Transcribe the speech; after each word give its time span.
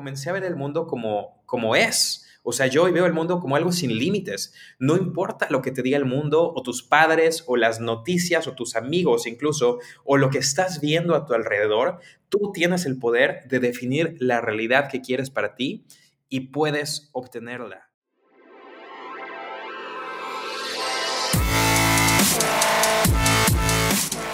comencé 0.00 0.30
a 0.30 0.32
ver 0.32 0.44
el 0.44 0.56
mundo 0.56 0.86
como, 0.86 1.42
como 1.44 1.76
es. 1.76 2.24
O 2.42 2.52
sea, 2.52 2.68
yo 2.68 2.84
hoy 2.84 2.90
veo 2.90 3.04
el 3.04 3.12
mundo 3.12 3.38
como 3.38 3.54
algo 3.54 3.70
sin 3.70 3.94
límites. 3.94 4.54
No 4.78 4.96
importa 4.96 5.46
lo 5.50 5.60
que 5.60 5.72
te 5.72 5.82
diga 5.82 5.98
el 5.98 6.06
mundo 6.06 6.54
o 6.56 6.62
tus 6.62 6.82
padres 6.82 7.44
o 7.46 7.58
las 7.58 7.80
noticias 7.80 8.46
o 8.46 8.54
tus 8.54 8.76
amigos 8.76 9.26
incluso 9.26 9.78
o 10.06 10.16
lo 10.16 10.30
que 10.30 10.38
estás 10.38 10.80
viendo 10.80 11.14
a 11.14 11.26
tu 11.26 11.34
alrededor, 11.34 11.98
tú 12.30 12.50
tienes 12.54 12.86
el 12.86 12.98
poder 12.98 13.46
de 13.46 13.60
definir 13.60 14.16
la 14.20 14.40
realidad 14.40 14.88
que 14.90 15.02
quieres 15.02 15.28
para 15.28 15.54
ti 15.54 15.84
y 16.30 16.48
puedes 16.48 17.10
obtenerla. 17.12 17.90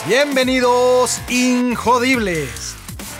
Bienvenidos, 0.06 1.20
Injodibles. 1.28 2.75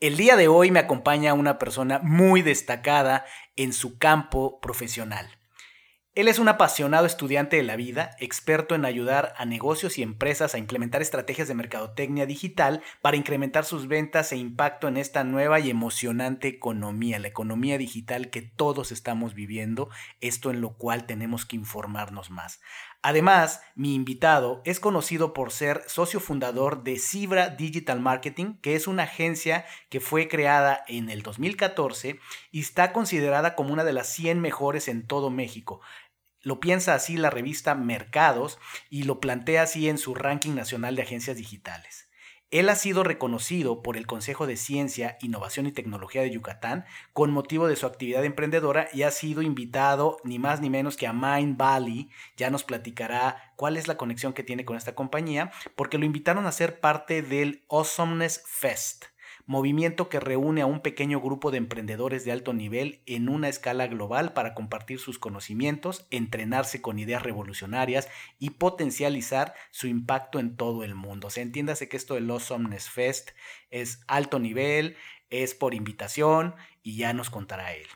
El 0.00 0.16
día 0.16 0.36
de 0.36 0.48
hoy 0.48 0.70
me 0.70 0.78
acompaña 0.78 1.34
una 1.34 1.58
persona 1.58 1.98
muy 2.02 2.40
destacada 2.40 3.26
en 3.56 3.74
su 3.74 3.98
campo 3.98 4.58
profesional. 4.58 5.36
Él 6.14 6.26
es 6.26 6.38
un 6.38 6.48
apasionado 6.48 7.04
estudiante 7.04 7.56
de 7.56 7.62
la 7.62 7.76
vida, 7.76 8.16
experto 8.18 8.74
en 8.74 8.86
ayudar 8.86 9.34
a 9.36 9.44
negocios 9.44 9.98
y 9.98 10.02
empresas 10.02 10.54
a 10.54 10.58
implementar 10.58 11.02
estrategias 11.02 11.48
de 11.48 11.54
mercadotecnia 11.54 12.24
digital 12.24 12.82
para 13.02 13.18
incrementar 13.18 13.66
sus 13.66 13.88
ventas 13.88 14.32
e 14.32 14.38
impacto 14.38 14.88
en 14.88 14.96
esta 14.96 15.22
nueva 15.22 15.60
y 15.60 15.68
emocionante 15.68 16.48
economía, 16.48 17.18
la 17.18 17.28
economía 17.28 17.76
digital 17.76 18.30
que 18.30 18.40
todos 18.40 18.92
estamos 18.92 19.34
viviendo, 19.34 19.90
esto 20.22 20.50
en 20.50 20.62
lo 20.62 20.78
cual 20.78 21.04
tenemos 21.04 21.44
que 21.44 21.56
informarnos 21.56 22.30
más. 22.30 22.60
Además, 23.02 23.62
mi 23.74 23.94
invitado 23.94 24.60
es 24.66 24.78
conocido 24.78 25.32
por 25.32 25.52
ser 25.52 25.82
socio 25.86 26.20
fundador 26.20 26.82
de 26.82 26.98
Cibra 26.98 27.48
Digital 27.48 27.98
Marketing, 27.98 28.56
que 28.60 28.74
es 28.74 28.86
una 28.86 29.04
agencia 29.04 29.64
que 29.88 30.00
fue 30.00 30.28
creada 30.28 30.84
en 30.86 31.08
el 31.08 31.22
2014 31.22 32.20
y 32.50 32.60
está 32.60 32.92
considerada 32.92 33.54
como 33.54 33.72
una 33.72 33.84
de 33.84 33.94
las 33.94 34.08
100 34.08 34.40
mejores 34.40 34.86
en 34.86 35.06
todo 35.06 35.30
México. 35.30 35.80
Lo 36.42 36.60
piensa 36.60 36.94
así 36.94 37.16
la 37.16 37.30
revista 37.30 37.74
Mercados 37.74 38.58
y 38.90 39.04
lo 39.04 39.18
plantea 39.18 39.62
así 39.62 39.88
en 39.88 39.96
su 39.96 40.14
ranking 40.14 40.54
nacional 40.54 40.94
de 40.94 41.02
agencias 41.02 41.38
digitales. 41.38 42.09
Él 42.50 42.68
ha 42.68 42.74
sido 42.74 43.04
reconocido 43.04 43.80
por 43.80 43.96
el 43.96 44.08
Consejo 44.08 44.48
de 44.48 44.56
Ciencia, 44.56 45.16
Innovación 45.20 45.66
y 45.66 45.72
Tecnología 45.72 46.22
de 46.22 46.32
Yucatán 46.32 46.84
con 47.12 47.30
motivo 47.30 47.68
de 47.68 47.76
su 47.76 47.86
actividad 47.86 48.24
emprendedora 48.24 48.88
y 48.92 49.02
ha 49.02 49.12
sido 49.12 49.42
invitado 49.42 50.16
ni 50.24 50.40
más 50.40 50.60
ni 50.60 50.68
menos 50.68 50.96
que 50.96 51.06
a 51.06 51.12
Mind 51.12 51.56
Valley. 51.56 52.10
Ya 52.36 52.50
nos 52.50 52.64
platicará 52.64 53.52
cuál 53.54 53.76
es 53.76 53.86
la 53.86 53.96
conexión 53.96 54.32
que 54.32 54.42
tiene 54.42 54.64
con 54.64 54.76
esta 54.76 54.96
compañía, 54.96 55.52
porque 55.76 55.98
lo 55.98 56.04
invitaron 56.04 56.44
a 56.46 56.52
ser 56.52 56.80
parte 56.80 57.22
del 57.22 57.62
Awesomeness 57.70 58.42
Fest 58.44 59.09
movimiento 59.50 60.08
que 60.08 60.20
reúne 60.20 60.62
a 60.62 60.66
un 60.66 60.78
pequeño 60.78 61.20
grupo 61.20 61.50
de 61.50 61.58
emprendedores 61.58 62.24
de 62.24 62.30
alto 62.30 62.52
nivel 62.52 63.02
en 63.06 63.28
una 63.28 63.48
escala 63.48 63.88
global 63.88 64.32
para 64.32 64.54
compartir 64.54 65.00
sus 65.00 65.18
conocimientos, 65.18 66.06
entrenarse 66.12 66.80
con 66.80 67.00
ideas 67.00 67.24
revolucionarias 67.24 68.08
y 68.38 68.50
potencializar 68.50 69.54
su 69.72 69.88
impacto 69.88 70.38
en 70.38 70.54
todo 70.54 70.84
el 70.84 70.94
mundo. 70.94 71.26
O 71.26 71.30
sea, 71.30 71.42
entiéndase 71.42 71.88
que 71.88 71.96
esto 71.96 72.14
del 72.14 72.30
Awesomeness 72.30 72.88
Fest 72.88 73.30
es 73.70 74.04
alto 74.06 74.38
nivel, 74.38 74.94
es 75.30 75.56
por 75.56 75.74
invitación 75.74 76.54
y 76.84 76.96
ya 76.96 77.12
nos 77.12 77.28
contará 77.28 77.74
él. 77.74 77.88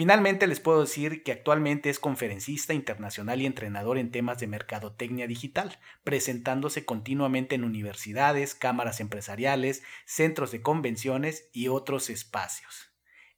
Finalmente 0.00 0.46
les 0.46 0.60
puedo 0.60 0.80
decir 0.80 1.22
que 1.22 1.30
actualmente 1.30 1.90
es 1.90 1.98
conferencista 1.98 2.72
internacional 2.72 3.42
y 3.42 3.44
entrenador 3.44 3.98
en 3.98 4.10
temas 4.10 4.38
de 4.38 4.46
mercadotecnia 4.46 5.26
digital, 5.26 5.78
presentándose 6.04 6.86
continuamente 6.86 7.54
en 7.54 7.64
universidades, 7.64 8.54
cámaras 8.54 9.00
empresariales, 9.00 9.82
centros 10.06 10.52
de 10.52 10.62
convenciones 10.62 11.50
y 11.52 11.68
otros 11.68 12.08
espacios. 12.08 12.90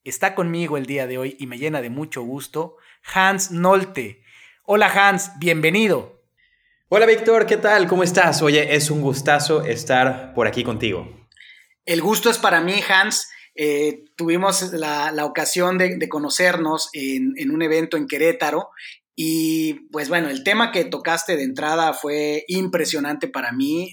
Está 0.04 0.36
conmigo 0.36 0.76
el 0.76 0.86
día 0.86 1.08
de 1.08 1.18
hoy 1.18 1.36
y 1.40 1.48
me 1.48 1.58
llena 1.58 1.82
de 1.82 1.90
mucho 1.90 2.22
gusto 2.22 2.76
Hans 3.12 3.50
Nolte. 3.50 4.22
Hola 4.62 4.86
Hans, 4.86 5.32
bienvenido. 5.40 6.22
Hola 6.88 7.06
Víctor, 7.06 7.46
¿qué 7.46 7.56
tal? 7.56 7.88
¿Cómo 7.88 8.04
estás? 8.04 8.40
Oye, 8.40 8.76
es 8.76 8.88
un 8.88 9.00
gustazo 9.00 9.64
estar 9.64 10.32
por 10.32 10.46
aquí 10.46 10.62
contigo. 10.62 11.26
El 11.84 12.00
gusto 12.02 12.30
es 12.30 12.38
para 12.38 12.60
mí, 12.60 12.80
Hans. 12.88 13.31
Eh, 13.54 14.04
tuvimos 14.16 14.72
la, 14.72 15.12
ocasión 15.24 15.78
de, 15.78 16.08
conocernos 16.08 16.88
en, 16.92 17.50
un 17.50 17.62
evento 17.62 17.96
en 17.96 18.06
Querétaro 18.06 18.70
y 19.14 19.74
pues 19.90 20.08
bueno, 20.08 20.30
el 20.30 20.42
tema 20.42 20.72
que 20.72 20.86
tocaste 20.86 21.36
de 21.36 21.42
entrada 21.42 21.92
fue 21.92 22.44
impresionante 22.48 23.28
para 23.28 23.52
mí. 23.52 23.92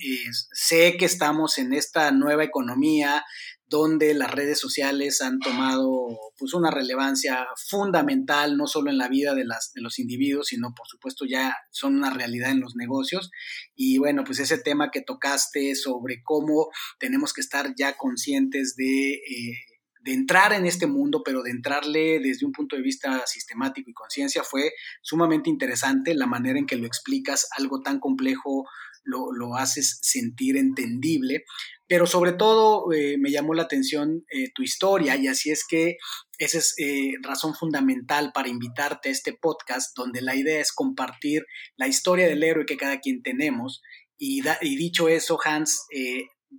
sé 0.54 0.96
que 0.98 1.06
estamos 1.06 1.58
en 1.58 1.74
esta 1.74 2.12
nueva 2.12 2.46
economía 2.46 3.26
donde 3.70 4.14
las 4.14 4.32
redes 4.32 4.60
sociales 4.60 5.22
han 5.22 5.40
tomado 5.40 6.18
pues 6.38 6.54
una 6.54 6.72
relevancia 6.72 7.48
fundamental 7.68 8.58
no 8.58 8.66
solo 8.68 8.90
en 8.90 8.98
la 8.98 9.08
vida 9.08 9.36
de, 9.36 9.46
las, 9.46 9.72
de 9.74 9.82
los 9.82 10.00
individuos, 10.00 10.48
sino 10.48 10.74
por 10.76 10.88
supuesto 10.88 11.26
ya 11.26 11.56
son 11.70 11.96
una 11.96 12.10
realidad 12.10 12.52
en 12.52 12.62
los 12.62 12.76
negocios. 12.76 13.30
Y 13.76 14.00
bueno, 14.00 14.24
pues 14.24 14.40
ese 14.40 14.58
tema 14.58 14.90
que 14.92 15.02
tocaste 15.02 15.76
sobre 15.76 16.22
cómo 16.24 16.70
tenemos 17.00 17.34
que 17.34 17.42
estar 17.42 17.74
ya 17.78 17.96
conscientes 17.98 18.76
de... 18.76 19.14
Eh, 19.14 19.58
de 20.02 20.14
entrar 20.14 20.54
en 20.54 20.66
este 20.66 20.88
mundo, 20.88 21.24
pero 21.26 21.44
de 21.44 21.52
entrarle 21.52 22.20
desde 22.20 22.46
un 22.46 22.54
punto 22.54 22.78
de 22.78 22.82
vista 22.82 23.22
sistemático 23.28 23.90
y 23.90 23.94
conciencia, 23.94 24.44
fue 24.44 24.72
sumamente 25.02 25.50
interesante 25.50 26.14
la 26.14 26.26
manera 26.26 26.58
en 26.58 26.66
que 26.66 26.78
lo 26.78 26.88
explicas, 26.88 27.48
algo 27.58 27.82
tan 27.82 28.00
complejo 28.00 28.66
lo, 29.10 29.32
lo 29.32 29.56
haces 29.56 30.00
sentir 30.02 30.58
entendible, 30.58 31.44
pero 31.90 32.06
sobre 32.06 32.34
todo 32.34 32.94
eh, 32.94 33.18
me 33.18 33.32
llamó 33.32 33.56
la 33.56 33.64
atención 33.64 34.24
eh, 34.30 34.52
tu 34.54 34.62
historia 34.62 35.16
y 35.16 35.28
así 35.28 35.50
es 35.50 35.66
que 35.68 35.98
esa 36.38 36.60
es 36.60 36.76
eh, 36.78 37.14
razón 37.24 37.56
fundamental 37.56 38.32
para 38.32 38.48
invitarte 38.48 39.10
a 39.10 39.12
este 39.12 39.34
podcast 39.34 39.98
donde 39.98 40.22
la 40.22 40.36
idea 40.36 40.62
es 40.62 40.72
compartir 40.72 41.48
la 41.78 41.88
historia 41.88 42.28
del 42.28 42.44
héroe 42.44 42.68
que 42.68 42.78
cada 42.78 43.00
quien 43.00 43.24
tenemos 43.24 43.82
y, 44.22 44.42
dicho 44.76 45.08
eso, 45.08 45.40
Hans, 45.44 45.88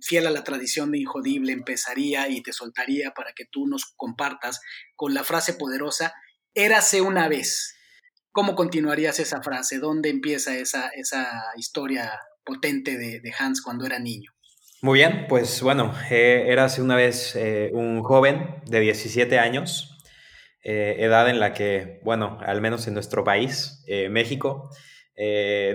fiel 0.01 0.25
a 0.25 0.31
la 0.31 0.43
tradición 0.43 0.91
de 0.91 0.97
Injodible, 0.97 1.53
empezaría 1.53 2.27
y 2.27 2.41
te 2.41 2.53
soltaría 2.53 3.11
para 3.11 3.33
que 3.33 3.45
tú 3.45 3.67
nos 3.67 3.85
compartas 3.95 4.61
con 4.95 5.13
la 5.13 5.23
frase 5.23 5.53
poderosa, 5.53 6.11
érase 6.55 7.01
una 7.01 7.29
vez. 7.29 7.75
¿Cómo 8.31 8.55
continuarías 8.55 9.19
esa 9.19 9.43
frase? 9.43 9.77
¿Dónde 9.77 10.09
empieza 10.09 10.57
esa, 10.57 10.87
esa 10.87 11.29
historia 11.55 12.19
potente 12.43 12.97
de 12.97 13.33
Hans 13.37 13.61
cuando 13.61 13.85
era 13.85 13.99
niño? 13.99 14.31
Muy 14.83 14.97
bien, 14.97 15.27
pues 15.29 15.61
bueno, 15.61 15.93
eh, 16.09 16.45
era 16.47 16.63
hace 16.63 16.81
una 16.81 16.95
vez 16.95 17.35
eh, 17.35 17.69
un 17.71 18.01
joven 18.01 18.63
de 18.65 18.79
17 18.79 19.37
años, 19.37 19.95
eh, 20.63 20.95
edad 20.97 21.29
en 21.29 21.39
la 21.39 21.53
que, 21.53 21.99
bueno, 22.03 22.39
al 22.43 22.61
menos 22.61 22.87
en 22.87 22.95
nuestro 22.95 23.23
país, 23.23 23.85
México, 24.09 24.71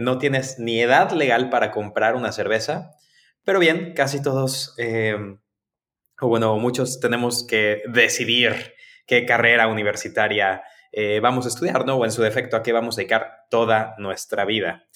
no 0.00 0.19
tienes 0.19 0.59
ni 0.59 0.81
edad 0.81 1.12
legal 1.12 1.50
para 1.50 1.71
comprar 1.71 2.16
una 2.16 2.32
cerveza, 2.32 2.97
pero 3.44 3.60
bien, 3.60 3.94
casi 3.94 4.21
todos, 4.21 4.75
o 6.21 6.28
bueno, 6.28 6.56
muchos 6.59 6.99
tenemos 6.99 7.47
que 7.47 7.82
decidir 7.87 8.75
qué 9.06 9.25
carrera 9.25 9.69
universitaria 9.69 10.65
vamos 11.22 11.44
a 11.44 11.49
estudiar, 11.49 11.87
¿no? 11.87 11.94
O 11.94 12.05
en 12.05 12.10
su 12.10 12.22
defecto, 12.22 12.56
a 12.56 12.65
qué 12.65 12.72
vamos 12.72 12.97
a 12.97 13.03
dedicar 13.03 13.44
toda 13.50 13.94
nuestra 13.99 14.44
vida. 14.44 14.88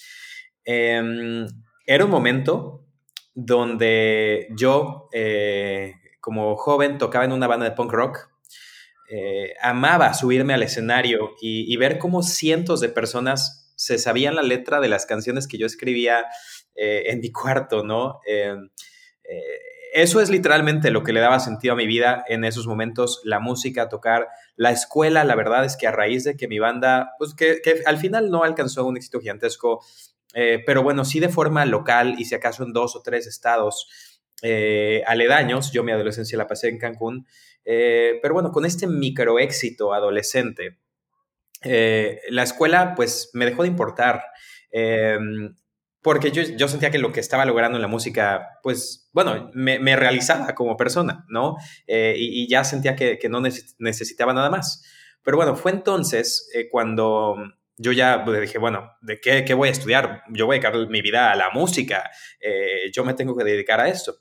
Em, 1.90 1.94
era 1.94 2.04
un 2.04 2.10
momento 2.10 2.86
donde 3.34 4.48
yo, 4.56 5.08
eh, 5.12 5.94
como 6.20 6.56
joven, 6.56 6.98
tocaba 6.98 7.24
en 7.24 7.32
una 7.32 7.48
banda 7.48 7.68
de 7.68 7.72
punk 7.72 7.92
rock. 7.92 8.30
Eh, 9.10 9.54
amaba 9.60 10.14
subirme 10.14 10.54
al 10.54 10.62
escenario 10.62 11.32
y, 11.40 11.76
ver 11.76 11.98
cómo 11.98 12.22
cientos 12.22 12.80
de 12.80 12.90
personas 12.90 13.72
se 13.74 13.98
sabían 13.98 14.36
la 14.36 14.42
letra 14.42 14.78
de 14.78 14.88
las 14.88 15.04
canciones 15.04 15.48
que 15.48 15.58
yo 15.58 15.66
escribía 15.66 16.26
eh, 16.76 17.04
en 17.06 17.20
mi 17.20 17.32
cuarto, 17.32 17.82
¿no? 17.82 18.20
eso 19.92 20.20
es 20.20 20.30
literalmente 20.30 20.92
lo 20.92 21.02
que 21.02 21.12
le 21.12 21.18
daba 21.18 21.40
sentido 21.40 21.74
a 21.74 21.76
mi 21.76 21.88
vida 21.88 22.24
en 22.28 22.44
esos 22.44 22.68
momentos, 22.68 23.20
la 23.24 23.40
música, 23.40 23.88
tocar, 23.88 24.28
la 24.54 24.70
escuela, 24.70 25.24
la 25.24 25.34
verdad 25.34 25.64
es 25.64 25.76
que 25.76 25.88
a 25.88 25.90
raíz 25.90 26.22
de 26.22 26.36
que 26.36 26.46
mi 26.46 26.60
banda, 26.60 27.14
pues 27.18 27.34
que 27.34 27.60
al 27.86 27.98
final 27.98 28.30
no 28.30 28.44
alcanzó 28.44 28.86
un 28.86 28.96
éxito 28.96 29.18
gigantesco, 29.18 29.84
eh, 30.34 30.62
pero 30.64 30.82
bueno, 30.82 31.04
sí 31.04 31.20
de 31.20 31.28
forma 31.28 31.64
local 31.66 32.14
y 32.18 32.24
si 32.24 32.34
acaso 32.34 32.64
en 32.64 32.72
dos 32.72 32.96
o 32.96 33.02
tres 33.02 33.26
estados 33.26 33.88
eh, 34.42 35.02
aledaños. 35.06 35.72
Yo 35.72 35.82
mi 35.82 35.92
adolescencia 35.92 36.38
la 36.38 36.46
pasé 36.46 36.68
en 36.68 36.78
Cancún, 36.78 37.26
eh, 37.64 38.18
pero 38.22 38.34
bueno, 38.34 38.52
con 38.52 38.64
este 38.64 38.86
micro 38.86 39.38
éxito 39.38 39.92
adolescente, 39.92 40.78
la 41.62 42.42
escuela 42.42 42.94
pues 42.94 43.30
me 43.34 43.44
dejó 43.44 43.62
de 43.62 43.68
importar. 43.68 44.24
Em, 44.70 45.54
porque 46.02 46.30
yo, 46.30 46.42
yo, 46.42 46.68
sentía 46.68 46.90
que 46.90 46.98
lo 46.98 47.12
que 47.12 47.20
estaba 47.20 47.44
logrando 47.44 47.76
en 47.76 47.82
la 47.82 47.88
música, 47.88 48.58
pues, 48.62 49.10
bueno, 49.12 49.50
me, 49.52 49.78
me 49.78 49.96
realizaba 49.96 50.54
como 50.54 50.76
persona, 50.78 51.26
¿no? 51.28 51.56
y, 51.86 52.48
ya 52.48 52.64
sentía 52.64 52.96
que, 52.96 53.18
que 53.18 53.28
no 53.28 53.42
necesitaba 53.78 54.32
nada 54.32 54.48
más. 54.48 54.82
Pero 55.22 55.36
bueno, 55.36 55.56
fue 55.56 55.72
entonces 55.72 56.48
cuando 56.70 57.36
yo 57.82 57.92
ya 57.92 58.18
dije, 58.18 58.58
bueno, 58.58 58.92
¿de 59.00 59.20
qué, 59.20 59.42
qué, 59.42 59.54
voy 59.54 59.70
a 59.70 59.72
estudiar? 59.72 60.22
Yo 60.28 60.44
voy 60.44 60.58
a 60.58 60.60
dedicar 60.60 60.88
mi 60.90 61.00
vida 61.00 61.32
a 61.32 61.34
la 61.34 61.48
música, 61.48 62.10
eh, 62.38 62.90
yo 62.92 63.04
me 63.06 63.14
tengo 63.14 63.34
que 63.34 63.42
dedicar 63.42 63.80
a 63.80 63.88
esto. 63.88 64.16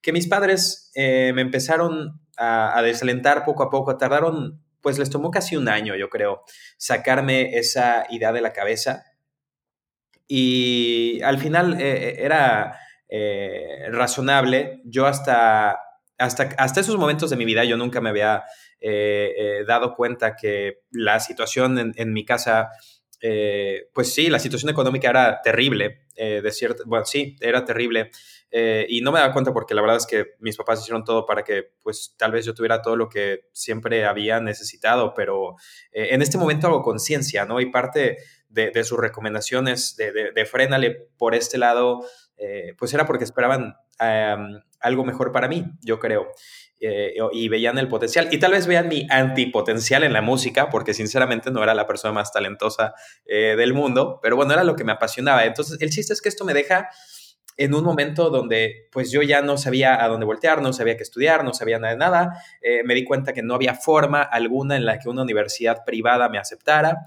Que 0.00 0.14
mis 0.14 0.26
padres 0.26 0.90
eh, 0.94 1.30
me 1.34 1.42
empezaron 1.42 2.22
a, 2.38 2.80
desalentar 2.82 3.44
poco 3.44 3.64
a 3.64 3.70
poco, 3.70 3.98
tardaron, 3.98 4.64
pues 4.80 4.98
les 4.98 5.10
tomó 5.10 5.30
casi 5.30 5.56
un 5.56 5.68
año, 5.68 5.94
yo 5.94 6.08
creo, 6.08 6.42
sacarme 6.78 7.58
esa 7.58 8.06
idea 8.08 8.32
de 8.32 8.40
la 8.40 8.54
cabeza. 8.54 9.04
Y 10.26 11.20
al 11.20 11.36
final 11.38 11.76
eh, 11.78 12.16
era 12.18 12.78
razonable, 13.90 14.80
yo 14.86 15.06
hasta, 15.06 15.78
hasta, 16.16 16.48
hasta 16.56 16.80
esos 16.80 16.96
momentos 16.96 17.28
de 17.28 17.36
mi 17.36 17.44
vida, 17.44 17.62
yo 17.64 17.76
nunca 17.76 18.00
me 18.00 18.08
había 18.08 18.42
dado 19.68 19.94
cuenta 19.94 20.34
que 20.34 20.78
la 20.90 21.20
situación 21.20 21.78
en, 21.78 21.92
en 21.96 22.12
mi 22.14 22.24
casa 22.24 22.70
eh, 23.24 23.88
pues 23.94 24.12
sí, 24.12 24.28
la 24.28 24.40
situación 24.40 24.68
económica 24.70 25.08
era 25.08 25.40
terrible, 25.42 26.06
eh, 26.16 26.40
de 26.42 26.50
cierto, 26.50 26.82
bueno, 26.86 27.04
sí, 27.04 27.36
era 27.40 27.64
terrible. 27.64 28.10
Eh, 28.50 28.84
y 28.88 29.00
no 29.00 29.12
me 29.12 29.20
daba 29.20 29.32
cuenta 29.32 29.52
porque 29.52 29.74
la 29.74 29.80
verdad 29.80 29.98
es 29.98 30.06
que 30.06 30.34
mis 30.40 30.56
papás 30.56 30.80
hicieron 30.80 31.04
todo 31.04 31.24
para 31.24 31.44
que, 31.44 31.70
pues, 31.84 32.16
tal 32.18 32.32
vez 32.32 32.44
yo 32.44 32.52
tuviera 32.52 32.82
todo 32.82 32.96
lo 32.96 33.08
que 33.08 33.48
siempre 33.52 34.04
había 34.04 34.40
necesitado, 34.40 35.14
pero 35.14 35.54
en 35.92 36.20
este 36.20 36.36
momento 36.36 36.66
hago 36.66 36.82
conciencia, 36.82 37.46
¿no? 37.46 37.60
Y 37.60 37.70
parte 37.70 38.18
de, 38.48 38.84
sus 38.84 38.98
recomendaciones 38.98 39.96
de, 39.96 40.32
de, 40.32 40.44
frénale 40.44 40.90
por 41.16 41.34
este 41.34 41.56
lado, 41.58 42.04
pues 42.76 42.92
era 42.92 43.06
porque 43.06 43.24
esperaban 43.24 43.76
algo 44.80 45.04
mejor 45.04 45.32
para 45.32 45.48
mí, 45.48 45.64
yo 45.80 45.98
creo. 45.98 46.28
Eh, 46.84 47.14
y 47.32 47.48
veían 47.48 47.78
el 47.78 47.86
potencial. 47.86 48.26
Y 48.32 48.38
tal 48.38 48.50
vez 48.50 48.66
vean 48.66 48.88
mi 48.88 49.06
antipotencial 49.08 50.02
en 50.02 50.12
la 50.12 50.20
música, 50.20 50.68
porque 50.68 50.94
sinceramente 50.94 51.52
no 51.52 51.62
era 51.62 51.74
la 51.74 51.86
persona 51.86 52.12
más 52.12 52.32
talentosa 52.32 52.92
eh, 53.24 53.54
del 53.56 53.72
mundo, 53.72 54.18
pero 54.20 54.34
bueno, 54.34 54.52
era 54.52 54.64
lo 54.64 54.74
que 54.74 54.82
me 54.82 54.90
apasionaba. 54.90 55.44
Entonces, 55.44 55.80
el 55.80 55.90
chiste 55.90 56.12
es 56.12 56.20
que 56.20 56.28
esto 56.28 56.44
me 56.44 56.54
deja 56.54 56.88
en 57.56 57.74
un 57.74 57.84
momento 57.84 58.30
donde 58.30 58.88
pues 58.90 59.12
yo 59.12 59.22
ya 59.22 59.42
no 59.42 59.58
sabía 59.58 60.02
a 60.02 60.08
dónde 60.08 60.26
voltear, 60.26 60.60
no 60.60 60.72
sabía 60.72 60.96
qué 60.96 61.04
estudiar, 61.04 61.44
no 61.44 61.54
sabía 61.54 61.78
nada 61.78 61.92
de 61.92 61.98
nada, 61.98 62.44
eh, 62.62 62.82
me 62.82 62.94
di 62.94 63.04
cuenta 63.04 63.32
que 63.32 63.42
no 63.42 63.54
había 63.54 63.74
forma 63.74 64.22
alguna 64.22 64.74
en 64.74 64.84
la 64.84 64.98
que 64.98 65.08
una 65.08 65.22
universidad 65.22 65.84
privada 65.84 66.28
me 66.30 66.38
aceptara. 66.38 67.04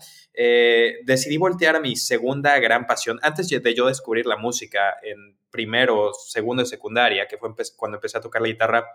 decidí 1.03 1.35
voltear 1.35 1.75
a 1.75 1.79
mi 1.81 1.97
segunda 1.97 2.57
gran 2.59 2.85
pasión, 2.85 3.19
antes 3.23 3.49
de 3.49 3.73
yo 3.73 3.87
descubrir 3.87 4.25
la 4.25 4.37
música 4.37 4.95
en 5.03 5.35
primero, 5.49 6.11
segundo 6.13 6.63
de 6.63 6.67
secundaria, 6.67 7.27
que 7.27 7.37
fue 7.37 7.49
cuando 7.75 7.97
empecé 7.97 8.17
a 8.17 8.21
tocar 8.21 8.41
la 8.41 8.49
guitarra, 8.49 8.91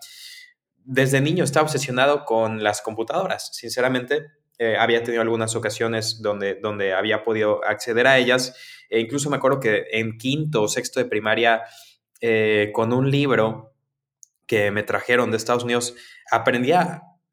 desde 0.85 1.21
niño 1.21 1.44
estaba 1.44 1.65
obsesionado 1.65 2.25
con 2.25 2.62
las 2.62 2.82
computadoras. 2.82 3.50
Sinceramente, 3.53 4.27
eh, 4.59 4.77
había 4.79 5.03
tenido 5.03 5.23
algunas 5.23 5.56
ocasiones 5.56 6.21
donde, 6.21 6.56
donde 6.56 6.93
había 6.93 7.25
podido 7.25 7.65
acceder 7.65 8.06
a 8.06 8.19
ellas. 8.19 8.55
E 8.88 9.00
incluso 9.00 9.31
me 9.31 9.37
acuerdo 9.37 9.61
que 9.61 9.87
en 9.93 10.19
quinto 10.19 10.62
o 10.62 10.69
sexto 10.69 11.00
de 11.00 11.06
primaria, 11.06 11.62
eh, 12.21 12.71
con 12.75 12.93
un 12.93 13.11
libro 13.11 13.75
que 14.47 14.71
me 14.71 14.82
trajeron 14.82 15.31
de 15.31 15.37
Estados 15.37 15.65
Unidos, 15.65 15.94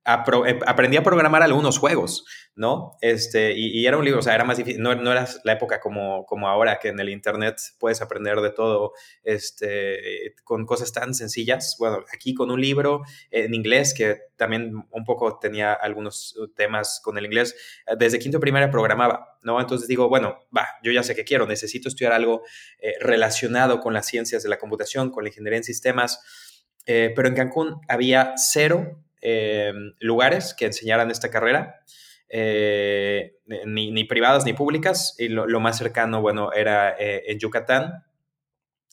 eh, 0.07 0.59
aprendí 0.65 0.95
a 0.95 1.04
programar 1.04 1.44
algunos 1.44 1.77
juegos, 1.77 2.25
¿no? 2.56 2.98
Este, 3.01 3.54
y, 3.57 3.86
era 3.86 3.98
un 3.98 4.06
libro, 4.06 4.19
o 4.19 4.24
sea, 4.24 4.36
era 4.36 4.45
más 4.45 4.57
difícil, 4.57 4.81
no, 4.81 4.95
no, 4.95 5.12
era 5.12 5.27
la 5.44 5.51
época 5.51 5.81
como, 5.81 6.25
como 6.25 6.48
ahora, 6.48 6.80
que 6.80 6.88
en 6.88 7.00
el 7.00 7.09
Internet 7.09 7.57
puedes 7.77 8.01
aprender 8.01 8.39
de 8.39 8.51
todo 8.51 8.94
este, 9.24 10.33
con 10.45 10.65
cosas 10.65 10.94
tan 10.94 11.13
sencillas. 11.13 11.75
Bueno, 11.77 12.06
aquí 12.13 12.33
con 12.33 12.51
un 12.51 12.62
libro 12.62 13.01
en 13.31 13.54
inglés, 13.54 13.94
que 13.94 14.18
también 14.38 14.88
un 14.92 15.04
poco 15.04 15.39
tenía 15.39 15.74
algunos 15.74 16.36
temas 16.56 17.01
con 17.03 17.18
el 17.18 17.25
inglés, 17.25 17.56
desde 17.98 18.19
quinto 18.19 18.39
primaria 18.39 18.71
programaba, 18.71 19.38
¿no? 19.44 19.60
Entonces 19.60 19.89
digo, 19.89 20.07
bueno, 20.07 20.39
va, 20.56 20.68
yo 20.83 20.92
ya 20.94 21.03
sé 21.03 21.15
qué 21.15 21.25
quiero, 21.25 21.45
necesito 21.48 21.89
estudiar 21.89 22.13
algo 22.13 22.44
eh, 22.80 22.94
relacionado 23.01 23.81
con 23.81 23.94
las 23.94 24.06
ciencias 24.06 24.42
de 24.42 24.50
la 24.50 24.57
computación, 24.57 25.12
con 25.12 25.24
la 25.24 25.30
ingeniería 25.30 25.57
en 25.57 25.63
sistemas, 25.65 26.21
eh, 26.86 27.12
pero 27.13 27.27
en 27.27 27.36
Cancún 27.36 27.81
había 27.89 28.36
cero 28.38 29.03
eh, 29.21 29.73
lugares 29.99 30.53
que 30.53 30.65
enseñaran 30.65 31.11
esta 31.11 31.29
carrera, 31.29 31.81
eh, 32.29 33.37
ni, 33.65 33.91
ni, 33.91 34.03
privadas 34.03 34.45
ni 34.45 34.53
públicas, 34.53 35.15
y 35.17 35.29
lo, 35.29 35.59
más 35.59 35.77
cercano, 35.77 36.21
bueno, 36.21 36.51
era 36.53 36.95
eh, 36.99 37.23
en 37.27 37.39
Yucatán, 37.39 38.03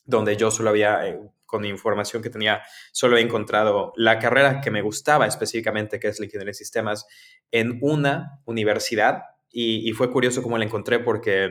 donde 0.05 0.37
yo 0.37 0.51
solo 0.51 0.71
había, 0.71 1.19
con 1.47 1.65
información 1.65 2.23
que 2.23 2.31
tenía, 2.31 2.63
solo 2.93 3.17
he 3.17 3.21
encontrado 3.21 3.93
la 3.97 4.19
carrera 4.19 4.61
que 4.61 4.71
me 4.71 4.83
gustaba 4.83 5.27
específicamente, 5.27 5.99
que 5.99 6.09
es 6.09 6.19
la 6.19 6.27
ingeniería 6.27 6.51
de 6.51 6.55
sistemas, 6.55 7.07
en 7.51 7.79
una 7.83 8.41
universidad, 8.45 9.23
y, 9.51 9.93
fue 9.93 10.11
curioso 10.11 10.43
cómo 10.43 10.59
la 10.59 10.65
encontré 10.65 10.99
porque... 10.99 11.49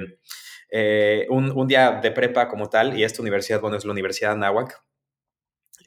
un, 1.30 1.52
un, 1.52 1.68
día 1.68 2.00
de 2.02 2.12
prepa 2.12 2.48
como 2.50 2.70
tal, 2.70 2.98
y 2.98 3.04
esta 3.04 3.22
universidad, 3.22 3.62
bueno, 3.62 3.78
es 3.78 3.86
la 3.86 3.92
Universidad 3.92 4.32
de 4.32 4.36
Anáhuac, 4.36 4.84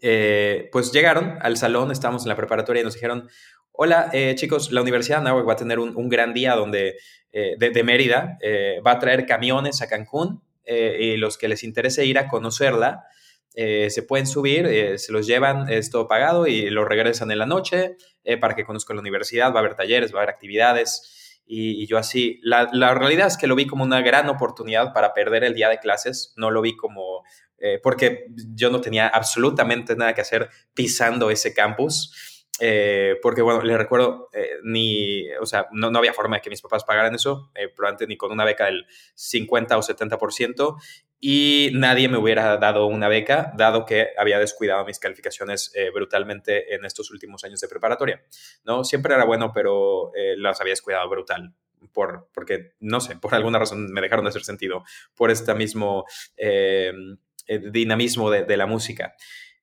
eh, 0.03 0.69
pues 0.73 0.93
llegaron 0.93 1.39
al 1.41 1.57
salón, 1.57 1.91
estábamos 1.91 2.23
en 2.23 2.29
la 2.29 2.37
preparatoria 2.37 2.83
y 2.83 2.85
nos 2.85 2.95
dijeron, 2.95 3.29
hola 3.73 4.11
eh, 4.13 4.35
chicos, 4.37 4.73
la 4.73 4.83
Universidad 4.83 5.17
de 5.17 5.23
Anáhuac 5.23 5.49
va 5.49 5.55
a 5.55 5.57
tener 5.57 5.79
un, 5.79 6.09
gran 6.09 6.35
día 6.35 6.55
donde, 6.55 6.97
eh, 7.33 7.57
de, 7.59 7.83
Mérida, 7.83 8.39
va 8.87 8.93
a 8.93 8.99
traer 8.99 9.27
camiones 9.27 9.83
a 9.83 9.89
Cancún 9.89 10.43
y 10.67 11.17
los 11.17 11.39
que 11.39 11.49
les 11.49 11.63
interese 11.63 12.05
ir 12.05 12.19
a 12.19 12.27
conocerla, 12.27 13.05
se 13.55 14.03
pueden 14.07 14.27
subir, 14.27 14.99
se 14.99 15.13
los 15.13 15.27
llevan, 15.27 15.71
es 15.71 15.91
todo 15.91 16.09
pagado 16.09 16.47
y 16.47 16.71
lo 16.71 16.85
regresan 16.85 17.31
en 17.31 17.39
la 17.39 17.47
noche 17.47 17.97
para 18.41 18.57
que 18.57 18.65
conozcan 18.65 18.97
la 18.97 19.01
universidad, 19.01 19.53
va 19.53 19.57
a 19.57 19.59
haber 19.61 19.77
talleres, 19.77 20.13
va 20.13 20.19
a 20.19 20.23
haber 20.23 20.35
actividades. 20.35 21.16
Y, 21.47 21.87
yo 21.87 21.97
así, 21.97 22.41
la, 22.43 22.69
la, 22.73 22.95
realidad 22.95 23.29
es 23.29 23.37
que 23.37 23.47
lo 23.47 23.55
vi 23.55 23.67
como 23.67 23.85
una 23.85 24.01
gran 24.01 24.29
oportunidad 24.29 24.93
para 24.93 25.15
perder 25.15 25.45
el 25.45 25.55
día 25.55 25.69
de 25.69 25.79
clases, 25.79 26.35
no 26.37 26.51
lo 26.51 26.61
vi 26.61 26.77
como 26.77 27.23
eh, 27.59 27.81
porque 27.83 28.27
yo 28.55 28.71
no 28.71 28.81
tenía 28.81 29.09
absolutamente 29.09 29.97
nada 29.97 30.15
que 30.15 30.21
hacer 30.21 30.51
pisando 30.75 31.31
ese 31.31 31.55
campus. 31.55 32.43
Eh, 32.59 33.17
porque 33.21 33.43
bueno, 33.43 33.61
les 33.63 33.77
recuerdo, 33.77 34.31
eh, 34.33 34.49
ni, 34.65 35.31
o 35.35 35.45
sea, 35.45 35.67
no, 35.73 35.91
no, 35.91 35.99
había 35.99 36.15
forma 36.15 36.37
de 36.37 36.43
que 36.43 36.49
mis 36.49 36.63
papás 36.63 36.85
pagaran 36.85 37.15
eso, 37.15 37.51
probablemente 37.75 38.07
ni 38.07 38.17
con 38.17 38.33
una 38.33 38.47
beca 38.47 38.65
del 38.65 38.87
50 39.15 39.77
o 39.77 39.83
70%, 39.83 40.77
y 41.19 41.71
nadie 41.75 42.09
me 42.09 42.19
hubiera 42.19 42.57
dado 42.59 42.87
una 42.87 43.09
beca, 43.09 43.53
dado 43.57 43.85
que 43.85 44.09
había 44.19 44.39
descuidado 44.39 44.85
mis 44.85 44.99
calificaciones 44.99 45.73
brutalmente 45.93 46.75
en 46.75 46.85
estos 46.85 47.11
últimos 47.11 47.43
años 47.45 47.61
de 47.61 47.69
preparatoria. 47.69 48.23
¿no? 48.65 48.85
Siempre 48.85 49.15
era 49.15 49.25
bueno, 49.25 49.51
pero 49.55 50.13
las 50.37 50.61
había 50.61 50.73
descuidado 50.73 51.09
brutal. 51.09 51.55
Por, 51.93 52.29
porque, 52.35 52.73
no 52.81 53.01
sé, 53.01 53.17
por 53.17 53.35
alguna 53.35 53.59
razón 53.59 53.91
me 53.93 54.01
dejaron 54.01 54.25
de 54.25 54.31
hacer 54.31 54.45
sentido 54.45 54.85
por 55.15 55.31
este 55.31 55.55
mismo 55.55 56.05
el 57.47 57.73
dinamismo 57.73 58.31
de, 58.31 58.57
la 58.57 58.67
música. 58.67 59.15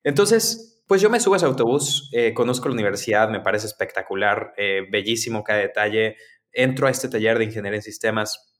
Entonces, 0.02 0.82
pues 0.86 1.00
yo 1.00 1.10
me 1.10 1.20
subo 1.20 1.34
a 1.34 1.36
ese 1.36 1.46
autobús, 1.46 2.10
eh, 2.12 2.34
conozco 2.34 2.68
la 2.68 2.74
universidad, 2.74 3.28
me 3.28 3.40
parece 3.40 3.66
espectacular, 3.66 4.52
eh, 4.56 4.82
bellísimo 4.90 5.44
cada 5.44 5.60
detalle. 5.60 6.16
Entro 6.52 6.86
a 6.86 6.90
este 6.90 7.08
taller 7.08 7.38
de 7.38 7.44
ingeniería 7.44 7.78
en 7.78 7.82
sistemas, 7.82 8.53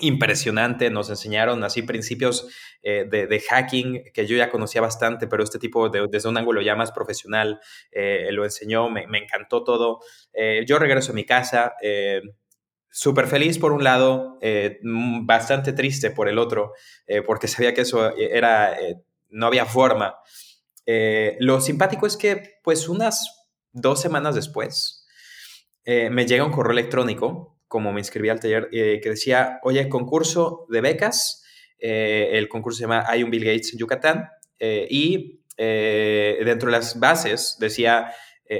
impresionante, 0.00 0.90
nos 0.90 1.08
enseñaron 1.10 1.64
así 1.64 1.82
principios 1.82 2.48
eh, 2.82 3.06
de, 3.08 3.40
hacking 3.40 4.04
que 4.12 4.26
yo 4.26 4.36
ya 4.36 4.50
conocía 4.50 4.80
bastante, 4.80 5.26
pero 5.26 5.42
este 5.42 5.58
tipo 5.58 5.88
desde 5.88 6.28
un 6.28 6.36
ángulo 6.36 6.60
ya 6.60 6.76
más 6.76 6.92
profesional 6.92 7.60
lo 8.30 8.44
enseñó, 8.44 8.90
me, 8.90 9.04
encantó 9.18 9.64
todo. 9.64 10.00
yo 10.66 10.78
regreso 10.78 11.12
a 11.12 11.14
mi 11.14 11.24
casa 11.24 11.74
súper 12.96 13.26
feliz 13.26 13.58
por 13.58 13.72
un 13.72 13.84
lado, 13.84 14.38
eh, 14.40 14.78
mm, 14.82 15.26
bastante 15.26 15.74
triste 15.74 16.10
por 16.10 16.30
el 16.30 16.38
otro, 16.38 16.72
eh, 17.06 17.20
porque 17.20 17.46
sabía 17.46 17.74
que 17.74 17.82
eso 17.82 18.08
eh, 18.16 18.30
era, 18.32 18.74
no 19.28 19.46
había 19.46 19.66
forma. 19.66 20.16
lo 21.40 21.60
simpático 21.60 22.06
es 22.06 22.16
que, 22.16 22.58
pues, 22.62 22.88
unas 22.88 23.48
dos 23.72 24.00
semanas 24.00 24.34
después, 24.34 25.06
me 25.84 26.26
llega 26.26 26.44
un 26.44 26.52
correo 26.52 26.72
electrónico, 26.72 27.55
como 27.68 27.92
me 27.92 28.00
inscribí 28.00 28.28
al 28.28 28.40
taller, 28.40 28.68
que 28.70 29.00
decía, 29.04 29.58
oye, 29.62 29.88
concurso 29.88 30.66
de 30.68 30.80
becas, 30.80 31.44
el 31.78 32.48
concurso 32.48 32.78
se 32.78 32.84
llama 32.84 33.04
Hay 33.06 33.22
un 33.22 33.30
Bill 33.30 33.44
Gates 33.44 33.72
en 33.72 33.78
Yucatán, 33.78 34.28
y 34.58 35.40
dentro 35.56 36.66
de 36.66 36.72
las 36.72 36.98
bases 36.98 37.56
decía, 37.58 38.12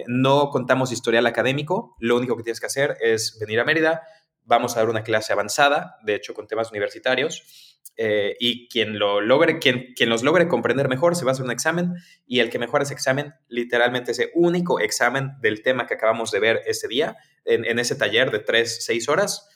no 0.06 0.50
contamos 0.50 0.92
historial 0.92 1.26
académico, 1.26 1.96
lo 2.00 2.16
único 2.16 2.36
que 2.36 2.42
tienes 2.42 2.60
que 2.60 2.66
hacer 2.66 2.96
es 3.00 3.38
venir 3.40 3.60
a 3.60 3.64
Mérida, 3.64 4.02
vamos 4.42 4.76
a 4.76 4.80
dar 4.80 4.88
una 4.88 5.02
clase 5.02 5.32
avanzada, 5.32 5.96
de 6.04 6.14
hecho 6.14 6.34
con 6.34 6.46
temas 6.46 6.70
universitarios, 6.70 7.75
eh, 7.96 8.36
y 8.38 8.68
quien, 8.68 8.98
lo 8.98 9.20
logre, 9.20 9.58
quien, 9.58 9.94
quien 9.94 10.08
los 10.08 10.22
logre 10.22 10.48
comprender 10.48 10.88
mejor 10.88 11.16
se 11.16 11.24
va 11.24 11.30
a 11.30 11.32
hacer 11.32 11.44
un 11.44 11.50
examen 11.50 11.94
y 12.26 12.40
el 12.40 12.50
que 12.50 12.58
mejor 12.58 12.82
ese 12.82 12.94
examen, 12.94 13.34
literalmente 13.48 14.12
ese 14.12 14.30
único 14.34 14.80
examen 14.80 15.32
del 15.40 15.62
tema 15.62 15.86
que 15.86 15.94
acabamos 15.94 16.30
de 16.30 16.40
ver 16.40 16.62
ese 16.66 16.88
día, 16.88 17.16
en, 17.44 17.78
ese 17.78 17.94
taller 17.94 18.30
de 18.30 18.40
3, 18.40 18.84
6 18.84 19.08
horas, 19.08 19.48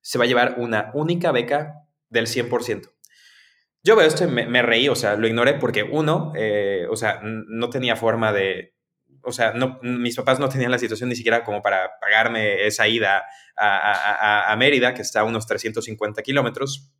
se 0.00 0.18
va 0.18 0.24
a 0.24 0.28
llevar 0.28 0.56
una 0.58 0.90
única 0.94 1.32
beca 1.32 1.74
del 2.08 2.26
100%. 2.26 2.90
Yo 3.84 3.96
veo 3.96 4.06
esto 4.06 4.24
y 4.24 4.28
me, 4.28 4.62
reí, 4.62 4.88
o 4.88 4.94
sea, 4.94 5.16
lo 5.16 5.26
ignoré 5.26 5.54
porque 5.54 5.82
uno, 5.82 6.32
eh, 6.36 6.86
o 6.88 6.94
sea, 6.94 7.20
no 7.22 7.68
tenía 7.68 7.96
forma 7.96 8.32
de, 8.32 8.74
o 9.24 9.32
sea, 9.32 9.52
no, 9.52 9.78
mis 9.82 10.16
papás 10.16 10.40
no 10.40 10.48
tenían 10.48 10.70
la 10.70 10.78
situación 10.78 11.08
ni 11.08 11.16
siquiera 11.16 11.44
como 11.44 11.62
para 11.62 11.90
pagarme 12.00 12.66
esa 12.66 12.88
ida 12.88 13.24
a, 13.56 14.54
Mérida, 14.58 14.94
que 14.94 15.02
está 15.02 15.20
a 15.20 15.24
unos 15.24 15.46
350 15.46 16.22
kilómetros. 16.22 16.90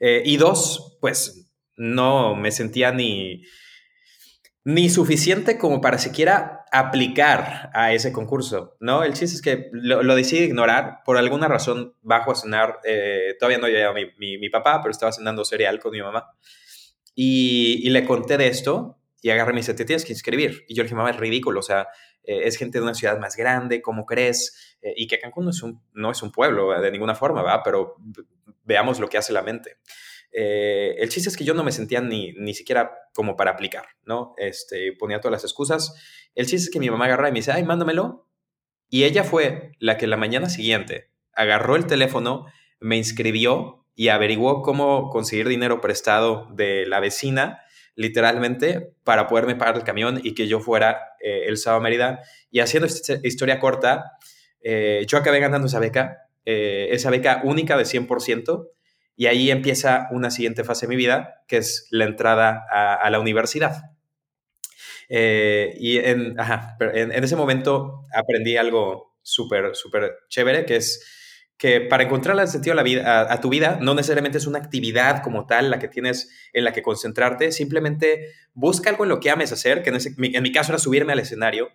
Eh, 0.00 0.22
y 0.24 0.36
dos, 0.36 0.98
pues 1.00 1.50
no 1.76 2.34
me 2.34 2.50
sentía 2.50 2.90
ni, 2.90 3.44
ni 4.64 4.90
suficiente 4.90 5.58
como 5.58 5.80
para 5.80 5.98
siquiera 5.98 6.64
aplicar 6.72 7.70
a 7.74 7.92
ese 7.92 8.12
concurso, 8.12 8.76
¿no? 8.80 9.02
El 9.02 9.14
chiste 9.14 9.36
es 9.36 9.42
que 9.42 9.70
lo, 9.72 10.14
decidí 10.14 10.44
ignorar 10.44 10.98
por 11.04 11.16
alguna 11.16 11.48
razón 11.48 11.94
bajo 12.02 12.32
a 12.32 12.34
cenar, 12.34 12.78
eh, 12.84 13.34
todavía 13.38 13.58
no 13.58 13.68
llegaba 13.68 13.94
mi, 13.94 14.38
mi, 14.38 14.50
papá, 14.50 14.80
pero 14.82 14.90
estaba 14.90 15.12
cenando 15.12 15.44
cereal 15.44 15.80
con 15.80 15.92
mi 15.92 16.00
mamá, 16.00 16.26
y, 17.14 17.80
y, 17.86 17.90
le 17.90 18.04
conté 18.04 18.36
de 18.36 18.46
esto, 18.46 18.98
y 19.20 19.30
agarré 19.30 19.50
y 19.50 19.54
me 19.54 19.60
dice, 19.60 19.74
te 19.74 19.84
tienes 19.84 20.04
que 20.04 20.12
inscribir, 20.12 20.64
y 20.68 20.74
yo 20.74 20.82
le 20.82 20.86
dije, 20.86 20.94
mamá, 20.94 21.10
es 21.10 21.16
ridículo, 21.16 21.60
o 21.60 21.62
sea, 21.62 21.88
eh, 22.22 22.42
es 22.44 22.56
gente 22.56 22.78
de 22.78 22.84
una 22.84 22.94
ciudad 22.94 23.18
más 23.18 23.36
grande, 23.36 23.82
¿cómo 23.82 24.06
crees? 24.06 24.76
Eh, 24.82 24.92
y 24.96 25.06
que 25.06 25.18
Cancún 25.18 25.44
no 25.44 25.50
es, 25.50 25.62
un, 25.62 25.82
no 25.94 26.10
es 26.10 26.22
un 26.22 26.30
pueblo 26.30 26.78
de 26.80 26.90
ninguna 26.90 27.14
forma, 27.14 27.42
¿va? 27.42 27.62
Pero 27.62 27.96
veamos 28.64 29.00
lo 29.00 29.08
que 29.08 29.18
hace 29.18 29.32
la 29.32 29.42
mente. 29.42 29.78
Eh, 30.32 30.94
el 30.98 31.08
chiste 31.08 31.28
es 31.28 31.36
que 31.36 31.44
yo 31.44 31.54
no 31.54 31.64
me 31.64 31.72
sentía 31.72 32.00
ni, 32.00 32.32
ni 32.32 32.54
siquiera 32.54 32.92
como 33.14 33.36
para 33.36 33.52
aplicar, 33.52 33.86
¿no? 34.04 34.34
Este, 34.36 34.92
ponía 34.98 35.20
todas 35.20 35.32
las 35.32 35.44
excusas. 35.44 35.94
El 36.34 36.46
chiste 36.46 36.68
es 36.68 36.70
que 36.70 36.80
mi 36.80 36.90
mamá 36.90 37.06
agarra 37.06 37.28
y 37.28 37.32
me 37.32 37.40
dice, 37.40 37.52
ay, 37.52 37.64
mándamelo. 37.64 38.28
Y 38.88 39.04
ella 39.04 39.24
fue 39.24 39.72
la 39.78 39.96
que 39.96 40.06
la 40.06 40.16
mañana 40.16 40.48
siguiente 40.48 41.10
agarró 41.32 41.76
el 41.76 41.86
teléfono, 41.86 42.46
me 42.80 42.96
inscribió 42.96 43.86
y 43.94 44.08
averiguó 44.08 44.62
cómo 44.62 45.10
conseguir 45.10 45.48
dinero 45.48 45.80
prestado 45.80 46.48
de 46.52 46.86
la 46.86 47.00
vecina, 47.00 47.60
literalmente, 47.94 48.94
para 49.04 49.26
poderme 49.26 49.56
pagar 49.56 49.76
el 49.76 49.84
camión 49.84 50.20
y 50.22 50.34
que 50.34 50.48
yo 50.48 50.60
fuera 50.60 51.00
eh, 51.20 51.44
el 51.46 51.56
sábado 51.58 51.80
a 51.80 51.82
Mérida. 51.82 52.20
Y 52.50 52.60
haciendo 52.60 52.86
esta 52.86 53.18
historia 53.22 53.60
corta, 53.60 54.12
eh, 54.62 55.04
yo 55.06 55.18
acabé 55.18 55.40
ganando 55.40 55.66
esa 55.66 55.80
beca, 55.80 56.29
esa 56.92 57.10
beca 57.10 57.40
única 57.44 57.76
de 57.76 57.84
100%. 57.84 58.68
Y 59.16 59.26
ahí 59.26 59.50
empieza 59.50 60.08
una 60.12 60.30
siguiente 60.30 60.64
fase 60.64 60.86
de 60.86 60.90
mi 60.90 60.96
vida, 60.96 61.42
que 61.46 61.58
es 61.58 61.86
la 61.90 62.04
entrada 62.04 62.64
a, 62.70 63.10
la 63.10 63.20
universidad. 63.20 63.90
Eh, 65.08 65.74
y 65.78 65.98
en, 65.98 66.36
en, 66.38 67.24
ese 67.24 67.36
momento 67.36 68.06
aprendí 68.14 68.56
algo 68.56 69.18
súper, 69.22 69.74
súper 69.74 70.12
chévere, 70.28 70.64
que 70.64 70.76
es 70.76 71.04
que 71.60 71.82
para 71.82 72.04
encontrar 72.04 72.38
el 72.40 72.48
sentido 72.48 72.72
a, 72.72 72.76
la 72.76 72.82
vida, 72.82 73.30
a, 73.30 73.40
tu 73.42 73.50
vida 73.50 73.78
no 73.82 73.92
necesariamente 73.94 74.38
es 74.38 74.46
una 74.46 74.58
actividad 74.58 75.22
como 75.22 75.46
tal 75.46 75.68
la 75.68 75.78
que 75.78 75.88
tienes 75.88 76.30
en 76.54 76.64
la 76.64 76.72
que 76.72 76.80
concentrarte, 76.80 77.52
simplemente 77.52 78.32
busca 78.54 78.88
algo 78.88 79.04
en 79.04 79.10
lo 79.10 79.20
que 79.20 79.28
ames 79.28 79.52
hacer, 79.52 79.82
que 79.82 79.90
en, 79.90 79.98
en 80.34 80.42
mi 80.42 80.52
caso 80.52 80.72
era 80.72 80.78
subirme 80.78 81.12
al 81.12 81.18
escenario 81.18 81.68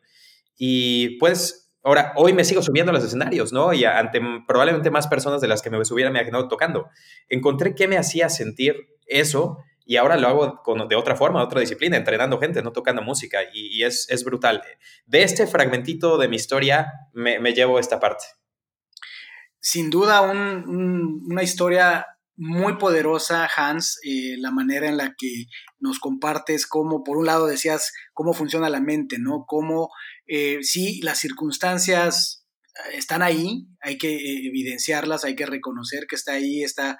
y 0.58 1.20
puedes 1.20 1.65
Ahora, 1.86 2.14
hoy 2.16 2.34
me 2.34 2.44
sigo 2.44 2.64
subiendo 2.64 2.90
a 2.90 2.96
los 2.96 3.04
escenarios, 3.04 3.54
¿no? 3.54 3.72
Y 3.72 3.86
ante 3.86 4.20
probablemente 4.48 4.90
más 4.90 5.06
personas 5.06 5.40
de 5.40 5.48
las 5.48 5.62
que 5.62 5.70
me 5.70 5.78
ha 5.78 6.26
quedado 6.26 6.48
tocando. 6.48 6.90
Encontré 7.30 7.76
qué 7.76 7.88
me 7.88 7.96
hacía 7.96 8.28
sentir 8.30 8.88
eso 9.06 9.60
y 9.86 9.98
ahora 9.98 10.18
lo 10.18 10.28
hago 10.28 10.64
de 10.90 10.96
otra 10.96 11.16
forma, 11.16 11.42
de 11.42 11.46
otra 11.46 11.60
disciplina, 11.60 11.96
entrenando 11.96 12.40
gente, 12.40 12.64
no 12.64 12.72
tocando 12.72 13.04
música 13.04 13.42
y, 13.54 13.84
es, 13.84 14.24
brutal. 14.26 14.64
De 15.06 15.22
este 15.22 15.46
fragmentito 15.46 16.18
de 16.18 16.28
mi 16.28 16.38
historia 16.38 16.92
me, 17.14 17.54
llevo 17.54 17.78
esta 17.78 18.00
parte. 18.00 18.26
Sin 19.60 19.92
duda, 19.92 20.22
una 20.22 21.44
historia 21.44 22.08
muy 22.36 22.78
poderosa, 22.78 23.48
Hans, 23.56 24.00
eh, 24.04 24.36
la 24.40 24.50
manera 24.50 24.88
en 24.88 24.98
la 24.98 25.14
que 25.16 25.46
nos 25.80 26.00
compartes 26.00 26.66
cómo, 26.66 27.04
por 27.04 27.18
un 27.18 27.28
lado 27.28 27.46
decías, 27.46 27.94
cómo 28.14 28.34
funciona 28.34 28.70
la 28.70 28.82
mente, 28.82 29.18
¿no? 29.20 29.46
Cómo 29.48 29.90
eh, 30.28 30.60
sí, 30.64 31.02
las 31.02 31.20
circunstancias 31.20 32.46
están 32.94 33.22
ahí, 33.22 33.68
hay 33.82 33.98
que 33.98 34.16
eh, 34.16 34.48
evidenciarlas, 34.48 35.24
hay 35.24 35.36
que 35.36 35.46
reconocer 35.46 36.08
que 36.08 36.16
está 36.16 36.34
ahí, 36.34 36.64
está, 36.64 36.98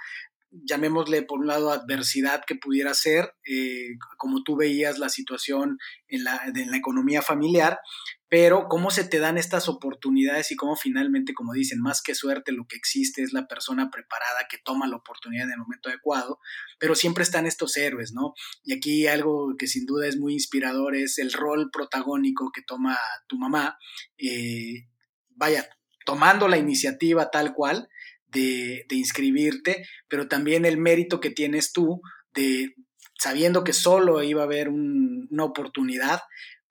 llamémosle 0.64 1.24
por 1.24 1.40
un 1.40 1.48
lado 1.48 1.72
adversidad 1.72 2.44
que 2.46 2.56
pudiera 2.56 2.94
ser, 2.94 3.34
eh, 3.46 3.98
como 4.18 4.44
tú 4.44 4.56
veías 4.56 5.00
la 5.00 5.10
situación 5.10 5.78
en 6.08 6.24
la, 6.24 6.42
en 6.54 6.72
la 6.72 6.78
economía 6.78 7.22
familiar, 7.22 7.80
pero 8.28 8.68
cómo 8.70 8.92
se 8.92 9.04
te 9.04 9.20
dan 9.20 9.38
estas 9.38 9.70
oportunidades 9.70 10.52
y 10.52 10.56
cómo 10.56 10.76
finalmente, 10.76 11.34
como 11.34 11.54
dicen, 11.54 11.80
más 11.80 12.02
que 12.02 12.16
suerte, 12.16 12.52
lo 12.52 12.66
que 12.68 12.76
existe 12.76 13.22
es 13.22 13.34
la 13.34 13.48
persona 13.48 13.90
preparada 13.92 14.48
que 14.50 14.58
toma 14.64 14.88
la 14.88 14.98
oportunidad 14.98 15.46
en 15.46 15.54
el 15.54 15.60
momento 15.60 15.90
adecuado, 15.90 16.40
pero 16.80 16.96
siempre 16.96 17.24
están 17.24 17.46
estos 17.46 17.78
héroes, 17.78 18.14
¿no? 18.14 18.34
Y 18.64 18.74
aquí 18.74 19.08
algo 19.08 19.56
que 19.58 19.68
sin 19.68 19.86
duda 19.86 20.08
es 20.08 20.18
muy 20.18 20.34
inspirador 20.34 20.96
es 20.96 21.20
el 21.20 21.32
rol 21.34 21.70
protagónico 21.72 22.52
que 22.54 22.62
toma 22.62 22.98
tu 23.28 23.38
mamá, 23.38 23.78
eh, 24.18 24.88
vaya, 25.30 25.70
tomando 26.06 26.48
la 26.48 26.58
iniciativa 26.58 27.30
tal 27.32 27.54
cual 27.54 27.90
de, 28.36 28.86
inscribirte, 28.92 29.88
pero 30.08 30.28
también 30.28 30.66
el 30.66 30.78
mérito 30.78 31.20
que 31.20 31.32
tienes 31.32 31.72
tú 31.72 32.02
de 32.34 32.76
sabiendo 33.18 33.64
que 33.64 33.74
solo 33.74 34.22
iba 34.24 34.42
a 34.42 34.46
haber 34.46 34.70
una 34.70 35.44
oportunidad, 35.44 36.20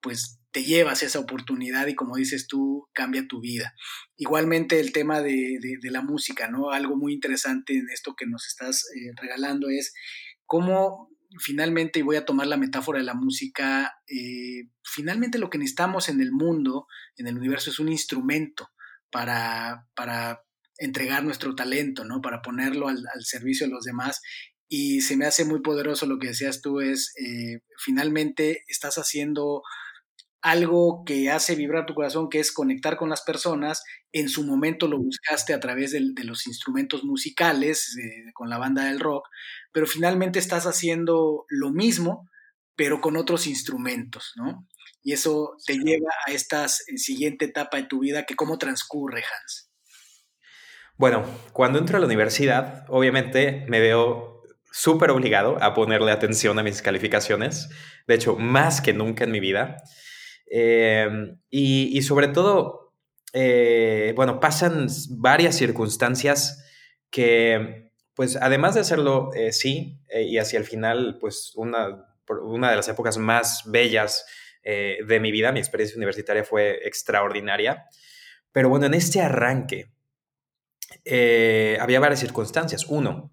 pues 0.00 0.38
te 0.52 0.62
llevas 0.62 1.02
esa 1.02 1.18
oportunidad 1.18 1.86
y 1.86 1.94
como 1.94 2.16
dices 2.16 2.46
tú, 2.46 2.86
cambia 2.92 3.26
tu 3.26 3.40
vida. 3.40 3.74
Igualmente 4.16 4.78
el 4.78 4.92
tema 4.92 5.20
de, 5.20 5.58
la 5.82 6.02
música, 6.02 6.48
¿no? 6.48 6.70
Algo 6.70 6.96
muy 6.96 7.12
interesante 7.14 7.76
en 7.76 7.88
esto 7.90 8.14
que 8.14 8.26
nos 8.26 8.46
estás 8.46 8.84
eh, 8.94 9.10
regalando 9.20 9.68
es 9.68 9.94
cómo 10.46 11.08
finalmente, 11.40 11.98
y 11.98 12.02
voy 12.02 12.16
a 12.16 12.24
tomar 12.24 12.46
la 12.46 12.56
metáfora 12.56 12.98
de 12.98 13.04
la 13.04 13.14
música, 13.14 13.92
eh, 14.06 14.68
finalmente 14.84 15.38
lo 15.38 15.50
que 15.50 15.58
necesitamos 15.58 16.08
en 16.08 16.20
el 16.20 16.30
mundo, 16.30 16.86
en 17.16 17.26
el 17.26 17.36
universo, 17.36 17.70
es 17.70 17.80
un 17.80 17.88
instrumento 17.88 18.68
para, 19.10 19.88
para 19.96 20.43
entregar 20.78 21.24
nuestro 21.24 21.54
talento, 21.54 22.04
¿no? 22.04 22.20
Para 22.20 22.42
ponerlo 22.42 22.88
al, 22.88 23.04
servicio 23.20 23.66
de 23.66 23.72
los 23.72 23.84
demás 23.84 24.20
y 24.68 25.02
se 25.02 25.16
me 25.16 25.26
hace 25.26 25.44
muy 25.44 25.60
poderoso 25.60 26.06
lo 26.06 26.18
que 26.18 26.28
decías 26.28 26.60
tú, 26.60 26.80
es 26.80 27.12
eh, 27.16 27.60
finalmente 27.78 28.64
estás 28.68 28.96
haciendo 28.96 29.62
algo 30.44 31.04
que 31.06 31.30
hace 31.30 31.54
vibrar 31.54 31.86
tu 31.86 31.94
corazón, 31.94 32.28
que 32.28 32.38
es 32.38 32.52
conectar 32.52 32.98
con 32.98 33.08
las 33.08 33.22
personas. 33.22 33.82
En 34.12 34.28
su 34.28 34.44
momento 34.44 34.88
lo 34.88 34.98
buscaste 34.98 35.54
a 35.54 35.60
través 35.60 35.92
de, 35.92 36.12
los 36.22 36.46
instrumentos 36.46 37.02
musicales, 37.02 37.96
eh, 37.96 38.30
con 38.34 38.50
la 38.50 38.58
banda 38.58 38.84
del 38.84 39.00
rock, 39.00 39.26
pero 39.72 39.86
finalmente 39.86 40.38
estás 40.38 40.66
haciendo 40.66 41.46
lo 41.48 41.70
mismo, 41.70 42.28
pero 42.76 43.00
con 43.00 43.16
otros 43.16 43.46
instrumentos, 43.46 44.32
¿no? 44.36 44.68
Y 45.02 45.12
eso 45.12 45.56
te 45.66 45.78
lleva 45.78 46.10
a 46.26 46.32
esta 46.32 46.66
eh, 46.66 46.98
siguiente 46.98 47.46
etapa 47.46 47.78
de 47.78 47.84
tu 47.84 48.00
vida, 48.00 48.26
que 48.26 48.36
cómo 48.36 48.58
transcurre, 48.58 49.22
Hans. 49.22 49.70
Bueno, 50.96 51.24
cuando 51.52 51.80
entro 51.80 51.96
a 51.96 52.00
la 52.00 52.06
universidad, 52.06 52.84
obviamente 52.88 53.64
me 53.68 53.80
veo 53.80 54.42
súper 54.70 55.10
obligado 55.10 55.56
a 55.60 55.74
ponerle 55.74 56.12
atención 56.12 56.58
a 56.58 56.62
mis 56.62 56.82
calificaciones, 56.82 57.68
de 58.06 58.14
hecho, 58.14 58.36
más 58.36 58.80
que 58.80 58.92
nunca 58.92 59.24
en 59.24 59.32
mi 59.32 59.40
vida. 59.40 59.82
Em, 60.46 61.38
y, 61.50 62.00
sobre 62.02 62.28
todo, 62.28 62.92
eh, 63.32 64.12
bueno, 64.14 64.38
pasan 64.38 64.86
varias 65.10 65.56
circunstancias 65.56 66.64
que, 67.10 67.90
pues, 68.14 68.36
además 68.36 68.74
de 68.74 68.80
hacerlo, 68.82 69.30
eh, 69.34 69.52
sí, 69.52 70.00
eh, 70.08 70.22
y 70.22 70.38
hacia 70.38 70.58
el 70.60 70.64
final, 70.64 71.18
pues, 71.20 71.52
una, 71.56 72.06
una 72.42 72.70
de 72.70 72.76
las 72.76 72.88
épocas 72.88 73.18
más 73.18 73.62
bellas 73.66 74.24
de 74.64 75.20
mi 75.20 75.30
vida, 75.30 75.52
mi 75.52 75.58
experiencia 75.58 75.98
universitaria 75.98 76.42
fue 76.42 76.86
extraordinaria. 76.86 77.84
Pero 78.50 78.70
bueno, 78.70 78.86
en 78.86 78.94
este 78.94 79.20
arranque 79.20 79.90
había 81.80 82.00
varias 82.00 82.20
circunstancias. 82.20 82.86
Uno, 82.88 83.32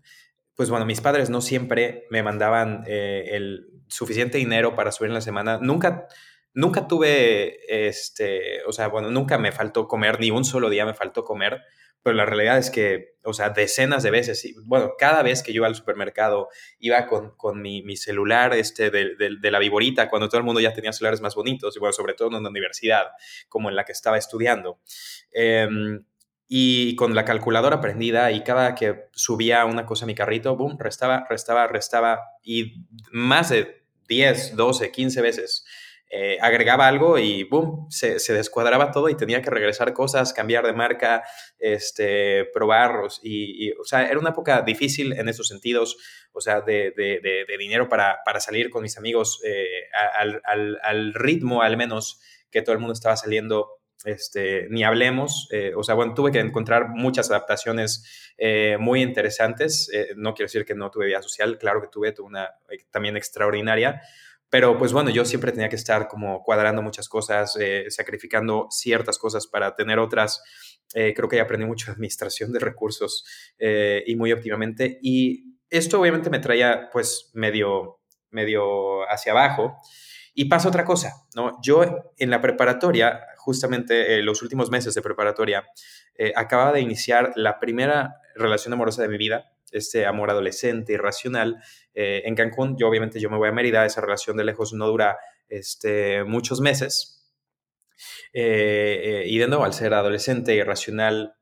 pues 0.55 0.69
bueno, 0.69 0.85
mis 0.85 1.01
padres 1.01 1.29
no 1.29 1.41
siempre 1.41 2.05
me 2.09 2.23
mandaban 2.23 2.83
el 2.87 3.67
suficiente 3.87 4.37
dinero 4.37 4.75
para 4.75 4.91
subir 4.91 5.09
en 5.09 5.15
la 5.15 5.21
semana. 5.21 5.59
Nunca, 5.61 6.07
Nunca 6.53 6.85
tuve, 6.87 7.87
este, 7.87 8.63
o 8.65 8.73
sea, 8.73 8.87
bueno, 8.89 9.09
nunca 9.09 9.37
me 9.37 9.53
faltó 9.53 9.87
comer, 9.87 10.19
ni 10.19 10.31
un 10.31 10.43
solo 10.43 10.69
día 10.69 10.85
me 10.85 10.93
faltó 10.93 11.23
comer, 11.23 11.61
pero 12.03 12.13
la 12.13 12.25
realidad 12.25 12.57
es 12.57 12.69
que, 12.69 13.15
o 13.23 13.31
sea, 13.31 13.51
decenas 13.51 14.03
de 14.03 14.11
veces, 14.11 14.53
bueno, 14.65 14.93
cada 14.97 15.23
vez 15.23 15.43
que 15.43 15.53
yo 15.53 15.59
iba 15.59 15.67
al 15.67 15.75
supermercado, 15.75 16.49
iba 16.79 17.07
con, 17.07 17.37
con 17.37 17.61
mi, 17.61 17.83
mi, 17.83 17.95
celular 17.95 18.53
este 18.53 18.89
de, 18.89 19.15
de, 19.15 19.51
la 19.51 19.59
viborita, 19.59 20.09
cuando 20.09 20.27
todo 20.27 20.39
el 20.39 20.43
mundo 20.43 20.59
ya 20.59 20.73
tenía 20.73 20.91
celulares 20.91 21.21
más 21.21 21.35
bonitos, 21.35 21.77
y 21.77 21.79
bueno, 21.79 21.93
sobre 21.93 22.15
todo 22.15 22.27
en 22.29 22.35
una 22.35 22.49
universidad 22.49 23.05
como 23.47 23.69
en 23.69 23.77
la 23.77 23.85
que 23.85 23.93
estaba 23.93 24.17
estudiando. 24.17 24.81
Em, 25.31 26.03
y 26.53 26.97
con 26.97 27.15
la 27.15 27.23
calculadora 27.23 27.79
prendida 27.79 28.29
y 28.33 28.43
cada 28.43 28.75
que 28.75 29.05
subía 29.13 29.63
una 29.63 29.85
cosa 29.85 30.03
a 30.03 30.07
mi 30.07 30.15
carrito, 30.15 30.57
boom, 30.57 30.77
restaba, 30.77 31.25
restaba, 31.29 31.65
restaba 31.67 32.19
y 32.43 32.83
más 33.09 33.51
de 33.51 33.85
10, 34.09 34.57
12, 34.57 34.91
15 34.91 35.21
veces 35.21 35.65
eh, 36.13 36.37
agregaba 36.41 36.89
algo 36.89 37.17
y 37.17 37.45
boom, 37.45 37.89
se, 37.89 38.17
descuadraba 38.33 38.91
todo 38.91 39.07
y 39.07 39.15
tenía 39.15 39.41
que 39.41 39.49
regresar 39.49 39.93
cosas, 39.93 40.33
cambiar 40.33 40.65
de 40.65 40.73
marca, 40.73 41.23
este, 41.57 42.43
probarlos. 42.53 43.21
Y, 43.23 43.71
o 43.79 43.85
sea, 43.85 44.05
era 44.05 44.19
una 44.19 44.31
época 44.31 44.61
difícil 44.61 45.13
en 45.13 45.29
esos 45.29 45.47
sentidos, 45.47 45.95
o 46.33 46.41
sea, 46.41 46.59
de, 46.59 46.93
dinero 47.57 47.87
para, 47.87 48.19
para, 48.25 48.41
salir 48.41 48.69
con 48.69 48.81
mis 48.81 48.97
amigos 48.97 49.39
eh, 49.45 49.87
al, 50.83 51.13
ritmo 51.13 51.61
al 51.61 51.77
menos 51.77 52.19
que 52.51 52.61
todo 52.61 52.73
el 52.73 52.79
mundo 52.79 52.91
estaba 52.91 53.15
saliendo. 53.15 53.80
Este, 54.03 54.67
ni 54.69 54.83
hablemos, 54.83 55.47
eh, 55.51 55.73
o 55.75 55.83
sea, 55.83 55.95
bueno, 55.95 56.13
tuve 56.13 56.31
que 56.31 56.39
encontrar 56.39 56.89
muchas 56.89 57.29
adaptaciones 57.29 58.03
muy 58.79 59.03
interesantes. 59.03 59.91
no 60.15 60.33
quiero 60.33 60.47
decir 60.47 60.65
que 60.65 60.73
no 60.73 60.89
tuve 60.89 61.05
vida 61.05 61.21
social, 61.21 61.59
claro 61.59 61.79
que 61.79 61.87
tuve, 61.87 62.11
tuve 62.11 62.27
una 62.27 62.49
también 62.89 63.15
extraordinaria, 63.15 64.01
pero 64.51 64.77
pues 64.77 64.91
bueno, 64.91 65.09
yo 65.09 65.23
siempre 65.23 65.53
tenía 65.53 65.69
que 65.69 65.77
estar 65.77 66.09
como 66.09 66.43
cuadrando 66.43 66.81
muchas 66.81 67.07
cosas, 67.07 67.55
eh, 67.57 67.85
sacrificando 67.87 68.67
ciertas 68.69 69.17
cosas 69.17 69.47
para 69.47 69.73
tener 69.75 69.97
otras. 69.97 70.43
Eh, 70.93 71.13
creo 71.15 71.29
que 71.29 71.39
aprendí 71.39 71.65
mucho 71.65 71.89
administración 71.89 72.51
de 72.51 72.59
recursos 72.59 73.23
eh, 73.57 74.03
y 74.05 74.17
muy 74.17 74.33
óptimamente. 74.33 74.99
Y 75.01 75.55
esto 75.69 76.01
obviamente 76.01 76.29
me 76.29 76.39
traía 76.39 76.89
pues 76.91 77.31
medio, 77.33 78.01
medio 78.29 79.09
hacia 79.09 79.31
abajo. 79.31 79.77
Y 80.33 80.45
pasa 80.45 80.69
otra 80.69 80.85
cosa, 80.85 81.25
¿no? 81.35 81.59
Yo 81.61 82.13
en 82.17 82.29
la 82.29 82.41
preparatoria, 82.41 83.21
justamente 83.37 84.21
los 84.23 84.41
últimos 84.41 84.71
meses 84.71 84.93
de 84.93 85.01
preparatoria, 85.01 85.65
acababa 86.35 86.71
de 86.71 86.81
iniciar 86.81 87.33
la 87.35 87.59
primera 87.59 88.15
relación 88.35 88.73
amorosa 88.73 89.01
de 89.01 89.09
mi 89.09 89.17
vida, 89.17 89.51
este 89.71 90.05
amor 90.05 90.29
adolescente, 90.29 90.93
irracional, 90.93 91.61
eh, 91.93 92.23
en 92.25 92.35
Cancún, 92.35 92.77
yo 92.77 92.87
obviamente 92.87 93.19
yo 93.19 93.29
me 93.29 93.37
voy 93.37 93.49
a 93.49 93.51
Mérida, 93.51 93.85
esa 93.85 94.01
relación 94.01 94.37
de 94.37 94.43
lejos 94.43 94.73
no 94.73 94.87
dura 94.87 95.17
este, 95.49 96.23
muchos 96.23 96.61
meses. 96.61 97.17
Eh, 98.33 99.01
eh, 99.03 99.23
y 99.27 99.37
de 99.37 99.47
nuevo, 99.47 99.63
al 99.63 99.73
ser 99.73 99.93
adolescente, 99.93 100.55
irracional, 100.55 101.35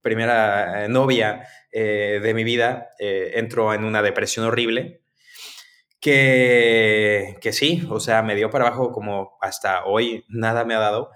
primera 0.00 0.88
novia 0.88 1.46
de 1.72 2.32
mi 2.34 2.44
vida, 2.44 2.90
entro 2.98 3.74
en 3.74 3.84
una 3.84 4.00
depresión 4.00 4.46
horrible. 4.46 5.02
Que, 6.00 7.36
que 7.40 7.52
sí, 7.52 7.86
o 7.90 7.98
sea, 7.98 8.22
me 8.22 8.36
dio 8.36 8.50
para 8.50 8.68
abajo 8.68 8.92
como 8.92 9.36
hasta 9.40 9.84
hoy 9.84 10.24
nada 10.28 10.64
me 10.64 10.74
ha 10.74 10.78
dado. 10.78 11.10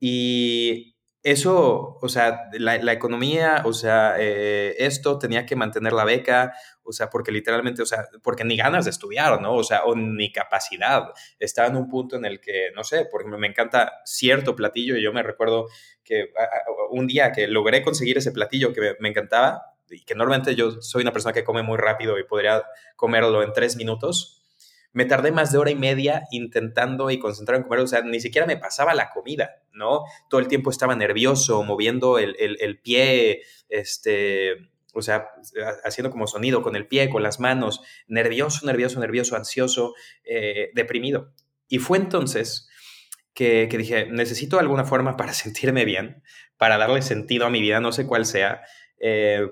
Y 0.00 0.98
eso, 1.22 1.98
o 2.00 2.08
sea, 2.08 2.48
la, 2.52 2.92
economía, 2.92 3.62
o 3.64 3.72
sea, 3.72 4.14
eh, 4.18 4.76
esto 4.78 5.18
tenía 5.18 5.44
que 5.44 5.56
mantener 5.56 5.92
la 5.92 6.04
beca, 6.04 6.54
o 6.82 6.92
sea, 6.92 7.10
porque 7.10 7.32
literalmente, 7.32 7.82
o 7.82 7.86
sea, 7.86 8.06
porque 8.22 8.44
ni 8.44 8.56
ganas 8.56 8.84
de 8.84 8.92
estudiar, 8.92 9.40
¿no? 9.40 9.54
O 9.54 9.64
sea, 9.64 9.84
o 9.84 9.94
ni 9.94 10.32
capacidad. 10.32 11.10
Estaba 11.38 11.68
en 11.68 11.76
un 11.76 11.88
punto 11.88 12.16
en 12.16 12.24
el 12.24 12.40
que, 12.40 12.70
no 12.74 12.84
sé, 12.84 13.06
porque 13.10 13.28
me 13.28 13.46
encanta 13.46 14.00
cierto 14.04 14.54
platillo 14.56 14.96
y 14.96 15.02
yo 15.02 15.12
me 15.12 15.22
recuerdo 15.22 15.66
que 16.04 16.30
un 16.90 17.06
día 17.06 17.32
que 17.32 17.48
logré 17.48 17.82
conseguir 17.82 18.16
ese 18.18 18.32
platillo 18.32 18.72
que 18.72 18.96
me 19.00 19.08
encantaba 19.10 19.62
y 19.90 20.04
que 20.04 20.14
normalmente 20.14 20.54
yo 20.54 20.80
soy 20.82 21.02
una 21.02 21.12
persona 21.12 21.32
que 21.32 21.44
come 21.44 21.62
muy 21.62 21.76
rápido 21.76 22.18
y 22.18 22.24
podría 22.24 22.64
comerlo 22.96 23.42
en 23.42 23.52
tres 23.52 23.76
minutos, 23.76 24.38
me 24.92 25.04
tardé 25.04 25.32
más 25.32 25.52
de 25.52 25.58
hora 25.58 25.70
y 25.70 25.76
media 25.76 26.24
intentando 26.30 27.10
y 27.10 27.18
concentrar 27.18 27.58
en 27.58 27.64
comer, 27.64 27.80
o 27.80 27.86
sea, 27.86 28.02
ni 28.02 28.20
siquiera 28.20 28.46
me 28.46 28.56
pasaba 28.56 28.94
la 28.94 29.10
comida, 29.10 29.62
¿no? 29.72 30.04
Todo 30.28 30.40
el 30.40 30.48
tiempo 30.48 30.70
estaba 30.70 30.96
nervioso, 30.96 31.62
moviendo 31.62 32.18
el, 32.18 32.34
el, 32.38 32.80
pie, 32.80 33.42
este, 33.68 34.70
o 34.94 35.02
sea, 35.02 35.28
haciendo 35.84 36.10
como 36.10 36.26
sonido 36.26 36.62
con 36.62 36.74
el 36.74 36.86
pie, 36.86 37.10
con 37.10 37.22
las 37.22 37.38
manos, 37.38 37.80
nervioso, 38.06 38.66
nervioso, 38.66 38.98
nervioso, 38.98 39.36
ansioso, 39.36 39.94
eh, 40.24 40.70
deprimido. 40.74 41.32
Y 41.68 41.78
fue 41.78 41.98
entonces 41.98 42.68
que, 43.34 43.68
que, 43.70 43.78
dije, 43.78 44.06
necesito 44.06 44.58
alguna 44.58 44.84
forma 44.84 45.16
para 45.16 45.32
sentirme 45.34 45.84
bien, 45.84 46.22
para 46.56 46.78
darle 46.78 47.02
sentido 47.02 47.46
a 47.46 47.50
mi 47.50 47.60
vida, 47.60 47.80
no 47.80 47.92
sé 47.92 48.06
cuál 48.06 48.24
sea. 48.24 48.62
Eh, 48.98 49.46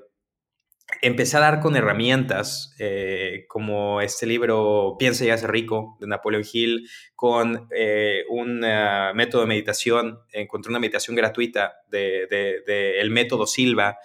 empecé 1.02 1.36
a 1.36 1.40
dar 1.40 1.60
con 1.60 1.76
herramientas 1.76 2.74
eh, 2.78 3.44
como 3.48 4.00
este 4.00 4.26
libro 4.26 4.96
Piensa 4.98 5.24
y 5.24 5.30
hace 5.30 5.46
rico 5.46 5.96
de 6.00 6.06
Napoleon 6.06 6.44
Hill, 6.50 6.88
con 7.14 7.68
eh, 7.74 8.24
un 8.28 8.64
ah, 8.64 9.12
método 9.14 9.42
de 9.42 9.48
meditación, 9.48 10.20
encontré 10.32 10.70
una 10.70 10.78
meditación 10.78 11.16
gratuita 11.16 11.74
de, 11.90 12.26
de, 12.28 13.00
el 13.00 13.10
método 13.10 13.46
Silva, 13.46 13.98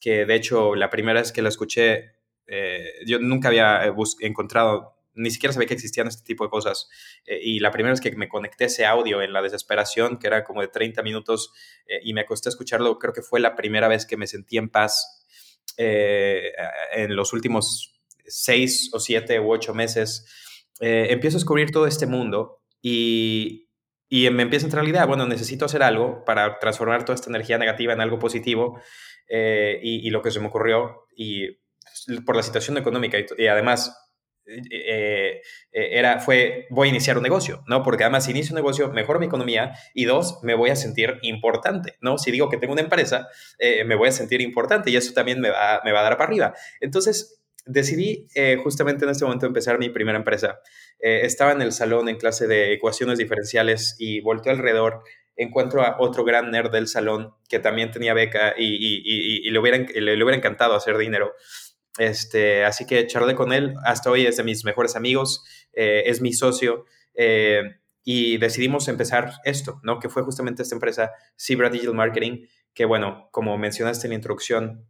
que 0.00 0.24
de 0.24 0.34
hecho 0.34 0.74
la 0.74 0.90
primera 0.90 1.20
vez 1.20 1.32
que 1.32 1.42
la 1.42 1.48
escuché, 1.48 2.12
eh, 2.46 2.92
yo 3.06 3.18
nunca 3.18 3.48
había 3.48 3.82
encontrado, 4.20 4.96
ni 5.14 5.30
siquiera 5.30 5.52
sabía 5.52 5.68
que 5.68 5.74
existían 5.74 6.08
este 6.08 6.24
tipo 6.24 6.44
de 6.44 6.50
cosas. 6.50 6.88
y 7.26 7.60
la 7.60 7.70
primera 7.70 7.92
vez 7.92 8.00
que 8.00 8.10
me 8.16 8.28
conecté 8.28 8.64
ese 8.64 8.86
audio 8.86 9.20
en 9.20 9.34
la 9.34 9.42
desesperación, 9.42 10.18
que 10.18 10.26
era 10.26 10.42
como 10.42 10.62
de 10.62 10.68
30 10.68 11.02
minutos, 11.02 11.52
y 12.02 12.14
me 12.14 12.22
acosté 12.22 12.48
a 12.48 12.50
escucharlo, 12.50 12.98
creo 12.98 13.12
que 13.12 13.20
fue 13.20 13.38
la 13.38 13.54
primera 13.54 13.88
vez 13.88 14.06
que 14.06 14.16
me 14.16 14.26
sentí 14.26 14.56
en 14.56 14.70
paz 14.70 15.21
eh, 15.76 16.52
en 16.94 17.14
los 17.16 17.32
últimos 17.32 18.00
seis 18.26 18.90
o 18.92 19.00
siete 19.00 19.40
u 19.40 19.52
ocho 19.52 19.74
meses, 19.74 20.26
eh, 20.80 21.08
empiezo 21.10 21.36
a 21.36 21.40
descubrir 21.40 21.70
todo 21.70 21.86
este 21.86 22.06
mundo 22.06 22.62
y, 22.80 23.68
y 24.08 24.28
me 24.30 24.42
empieza 24.42 24.66
a 24.66 24.68
entrar 24.68 24.84
la 24.84 24.90
idea, 24.90 25.06
bueno, 25.06 25.26
necesito 25.26 25.64
hacer 25.64 25.82
algo 25.82 26.24
para 26.24 26.58
transformar 26.58 27.04
toda 27.04 27.14
esta 27.14 27.30
energía 27.30 27.56
negativa 27.56 27.92
en 27.92 28.00
algo 28.00 28.18
positivo 28.18 28.80
eh, 29.28 29.80
y, 29.82 30.10
lo 30.10 30.20
que 30.20 30.30
se 30.30 30.40
me 30.40 30.48
ocurrió 30.48 31.06
y 31.16 31.58
por 32.26 32.36
la 32.36 32.42
situación 32.42 32.76
económica 32.76 33.16
y, 33.38 33.46
además 33.46 34.11
era, 35.72 36.18
fue, 36.20 36.66
voy 36.70 36.88
a 36.88 36.90
iniciar 36.90 37.16
un 37.16 37.22
negocio, 37.22 37.62
¿no? 37.66 37.82
Porque 37.82 38.04
además 38.04 38.24
si 38.24 38.32
inicio 38.32 38.52
un 38.54 38.56
negocio, 38.56 38.90
mejoro 38.90 39.20
mi 39.20 39.26
economía 39.26 39.72
y 39.94 40.04
dos, 40.04 40.38
me 40.42 40.54
voy 40.54 40.70
a 40.70 40.76
sentir 40.76 41.18
importante, 41.22 41.96
¿no? 42.00 42.18
Si 42.18 42.30
digo 42.30 42.48
que 42.48 42.56
tengo 42.56 42.72
una 42.72 42.82
empresa, 42.82 43.28
eh, 43.58 43.84
me 43.84 43.94
voy 43.94 44.08
a 44.08 44.12
sentir 44.12 44.40
importante 44.40 44.90
y 44.90 44.96
eso 44.96 45.12
también 45.12 45.40
me 45.40 45.50
va, 45.50 45.80
me 45.84 45.92
va 45.92 46.00
a 46.00 46.02
dar 46.02 46.16
para 46.16 46.28
arriba. 46.28 46.54
Entonces, 46.80 47.42
decidí 47.66 48.26
eh, 48.34 48.56
justamente 48.62 49.04
en 49.04 49.10
este 49.10 49.24
momento 49.24 49.46
empezar 49.46 49.78
mi 49.78 49.90
primera 49.90 50.18
empresa. 50.18 50.60
Eh, 50.98 51.20
estaba 51.24 51.52
en 51.52 51.62
el 51.62 51.72
salón 51.72 52.08
en 52.08 52.16
clase 52.16 52.46
de 52.46 52.72
ecuaciones 52.72 53.18
diferenciales 53.18 53.96
y 53.98 54.20
volteo 54.20 54.52
alrededor, 54.52 55.02
encuentro 55.36 55.82
a 55.82 55.96
otro 55.98 56.24
gran 56.24 56.50
nerd 56.50 56.70
del 56.70 56.88
salón 56.88 57.34
que 57.48 57.58
también 57.58 57.90
tenía 57.90 58.14
beca 58.14 58.54
y, 58.56 58.66
y, 58.66 59.46
y, 59.46 59.50
le, 59.50 59.58
hubiera, 59.58 59.78
le, 59.78 60.16
le 60.16 60.22
hubiera 60.22 60.36
encantado 60.36 60.74
hacer 60.74 60.98
dinero. 60.98 61.34
Este, 61.98 62.64
así 62.64 62.86
que 62.86 63.06
charlé 63.06 63.34
con 63.34 63.52
él, 63.52 63.74
hasta 63.84 64.10
hoy 64.10 64.26
es 64.26 64.36
de 64.36 64.44
mis 64.44 64.64
mejores 64.64 64.96
amigos, 64.96 65.44
eh, 65.72 66.04
es 66.06 66.20
mi 66.22 66.32
socio 66.32 66.86
eh, 67.14 67.62
y 68.02 68.38
decidimos 68.38 68.88
empezar 68.88 69.32
esto, 69.44 69.80
¿no? 69.82 69.98
Que 69.98 70.08
fue 70.08 70.22
justamente 70.22 70.62
esta 70.62 70.74
empresa, 70.74 71.12
Zebra 71.38 71.68
Digital 71.68 71.94
Marketing, 71.94 72.46
que 72.74 72.86
bueno, 72.86 73.28
como 73.30 73.58
mencionaste 73.58 74.06
en 74.06 74.10
la 74.10 74.14
introducción, 74.16 74.88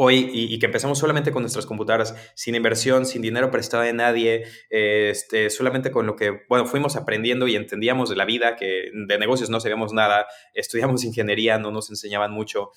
hoy 0.00 0.30
y, 0.32 0.58
que 0.60 0.66
empezamos 0.66 0.98
solamente 0.98 1.32
con 1.32 1.42
nuestras 1.42 1.66
computadoras, 1.66 2.14
sin 2.36 2.54
inversión, 2.54 3.04
sin 3.04 3.20
dinero 3.20 3.50
prestado 3.50 3.82
de 3.82 3.92
nadie, 3.92 4.44
este, 4.70 5.50
solamente 5.50 5.90
con 5.90 6.06
lo 6.06 6.14
que, 6.14 6.42
bueno, 6.48 6.66
fuimos 6.66 6.94
aprendiendo 6.94 7.48
y 7.48 7.56
entendíamos 7.56 8.08
de 8.08 8.14
la 8.14 8.24
vida, 8.24 8.54
que 8.54 8.90
de 8.92 9.18
negocios 9.18 9.50
no 9.50 9.58
sabíamos 9.58 9.92
nada, 9.92 10.26
estudiamos 10.54 11.02
ingeniería, 11.04 11.58
no 11.58 11.72
nos 11.72 11.90
enseñaban 11.90 12.30
mucho, 12.30 12.70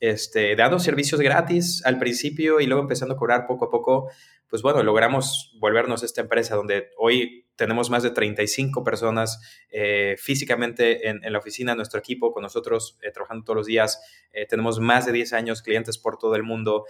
este, 0.00 0.56
dando 0.56 0.78
servicios 0.78 1.20
gratis 1.20 1.82
al 1.84 1.98
principio 1.98 2.60
y 2.60 2.66
luego 2.66 2.82
empezando 2.82 3.14
a 3.14 3.16
cobrar 3.16 3.46
poco 3.46 3.66
a 3.66 3.70
poco, 3.70 4.10
pues 4.48 4.62
bueno, 4.62 4.82
logramos 4.82 5.56
volvernos 5.58 6.02
esta 6.02 6.20
empresa 6.20 6.54
donde 6.54 6.90
hoy 6.98 7.46
tenemos 7.56 7.90
más 7.90 8.02
de 8.02 8.10
35 8.10 8.84
personas 8.84 9.40
eh, 9.70 10.16
físicamente 10.18 11.08
en, 11.08 11.20
la 11.32 11.38
oficina, 11.38 11.74
nuestro 11.74 11.98
equipo 11.98 12.32
con 12.32 12.42
nosotros 12.42 12.98
eh, 13.02 13.10
trabajando 13.10 13.44
todos 13.44 13.56
los 13.56 13.66
días. 13.66 14.00
Eh, 14.32 14.46
tenemos 14.46 14.78
más 14.78 15.06
de 15.06 15.12
10 15.12 15.32
años, 15.32 15.62
clientes 15.62 15.98
por 15.98 16.18
todo 16.18 16.36
el 16.36 16.42
mundo. 16.42 16.84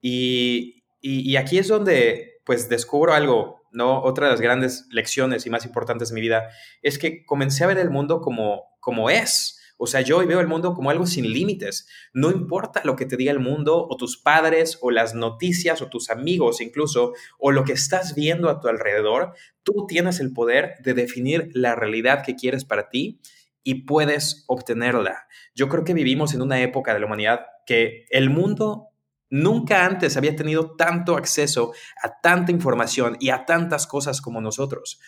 Y, 0.00 0.84
y, 1.00 1.36
aquí 1.36 1.58
es 1.58 1.68
donde 1.68 2.40
pues 2.44 2.68
descubro 2.68 3.12
algo, 3.12 3.62
¿no? 3.72 4.02
Otra 4.02 4.26
de 4.26 4.32
las 4.32 4.40
grandes 4.40 4.86
lecciones 4.90 5.46
y 5.46 5.50
más 5.50 5.64
importantes 5.66 6.08
de 6.08 6.14
mi 6.14 6.20
vida 6.20 6.48
es 6.80 6.98
que 6.98 7.24
comencé 7.24 7.64
a 7.64 7.66
ver 7.66 7.78
el 7.78 7.90
mundo 7.90 8.20
como, 8.20 8.64
como 8.80 9.10
es. 9.10 9.60
O 9.76 9.86
sea, 9.86 10.00
yo 10.00 10.18
hoy 10.18 10.26
veo 10.26 10.40
el 10.40 10.46
mundo 10.46 10.74
como 10.74 10.90
algo 10.90 11.06
sin 11.06 11.30
límites. 11.30 11.86
No 12.12 12.30
importa 12.30 12.80
lo 12.84 12.96
que 12.96 13.06
te 13.06 13.16
diga 13.16 13.32
el 13.32 13.40
mundo 13.40 13.86
o 13.88 13.96
tus 13.96 14.16
padres 14.16 14.78
o 14.80 14.90
las 14.90 15.14
noticias 15.14 15.82
o 15.82 15.88
tus 15.88 16.10
amigos 16.10 16.60
incluso 16.60 17.12
o 17.38 17.52
lo 17.52 17.64
que 17.64 17.72
estás 17.72 18.14
viendo 18.14 18.48
a 18.48 18.60
tu 18.60 18.68
alrededor, 18.68 19.34
tú 19.62 19.86
tienes 19.86 20.20
el 20.20 20.32
poder 20.32 20.74
de 20.82 20.94
definir 20.94 21.50
la 21.52 21.74
realidad 21.74 22.22
que 22.24 22.36
quieres 22.36 22.64
para 22.64 22.88
ti 22.88 23.20
y 23.62 23.86
puedes 23.86 24.44
obtenerla. 24.46 25.26
Yo 25.54 25.68
creo 25.68 25.84
que 25.84 25.94
vivimos 25.94 26.34
en 26.34 26.42
una 26.42 26.60
época 26.60 26.94
de 26.94 27.00
la 27.00 27.06
humanidad 27.06 27.46
que 27.66 28.06
el 28.10 28.30
mundo 28.30 28.90
nunca 29.28 29.84
antes 29.84 30.16
había 30.16 30.36
tenido 30.36 30.76
tanto 30.76 31.16
acceso 31.16 31.72
a 32.02 32.20
tanta 32.20 32.52
información 32.52 33.16
y 33.18 33.30
a 33.30 33.44
tantas 33.44 33.86
cosas 33.86 34.20
como 34.20 34.40
nosotros. 34.40 35.00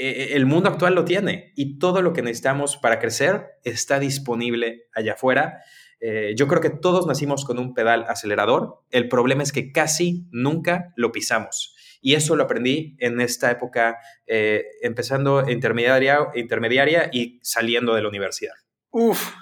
Eh, 0.00 0.36
el 0.36 0.46
mundo 0.46 0.68
actual 0.68 0.94
lo 0.94 1.04
tiene 1.04 1.52
y 1.56 1.80
todo 1.80 2.02
lo 2.02 2.12
que 2.12 2.22
necesitamos 2.22 2.76
para 2.76 3.00
crecer 3.00 3.46
está 3.64 3.98
disponible 3.98 4.84
allá 4.94 5.14
afuera. 5.14 5.64
Eh, 6.00 6.34
yo 6.36 6.46
creo 6.46 6.60
que 6.60 6.70
todos 6.70 7.08
nacimos 7.08 7.44
con 7.44 7.58
un 7.58 7.74
pedal 7.74 8.04
acelerador. 8.08 8.84
El 8.90 9.08
problema 9.08 9.42
es 9.42 9.50
que 9.50 9.72
casi 9.72 10.28
nunca 10.30 10.92
lo 10.94 11.10
pisamos. 11.10 11.74
Y 12.00 12.14
eso 12.14 12.36
lo 12.36 12.44
aprendí 12.44 12.96
en 13.00 13.20
esta 13.20 13.50
época, 13.50 13.98
eh, 14.28 14.66
empezando 14.82 15.50
intermediaria, 15.50 16.28
intermediaria 16.36 17.10
y 17.12 17.40
saliendo 17.42 17.96
de 17.96 18.02
la 18.02 18.08
universidad. 18.08 18.54
Uf, 18.90 19.32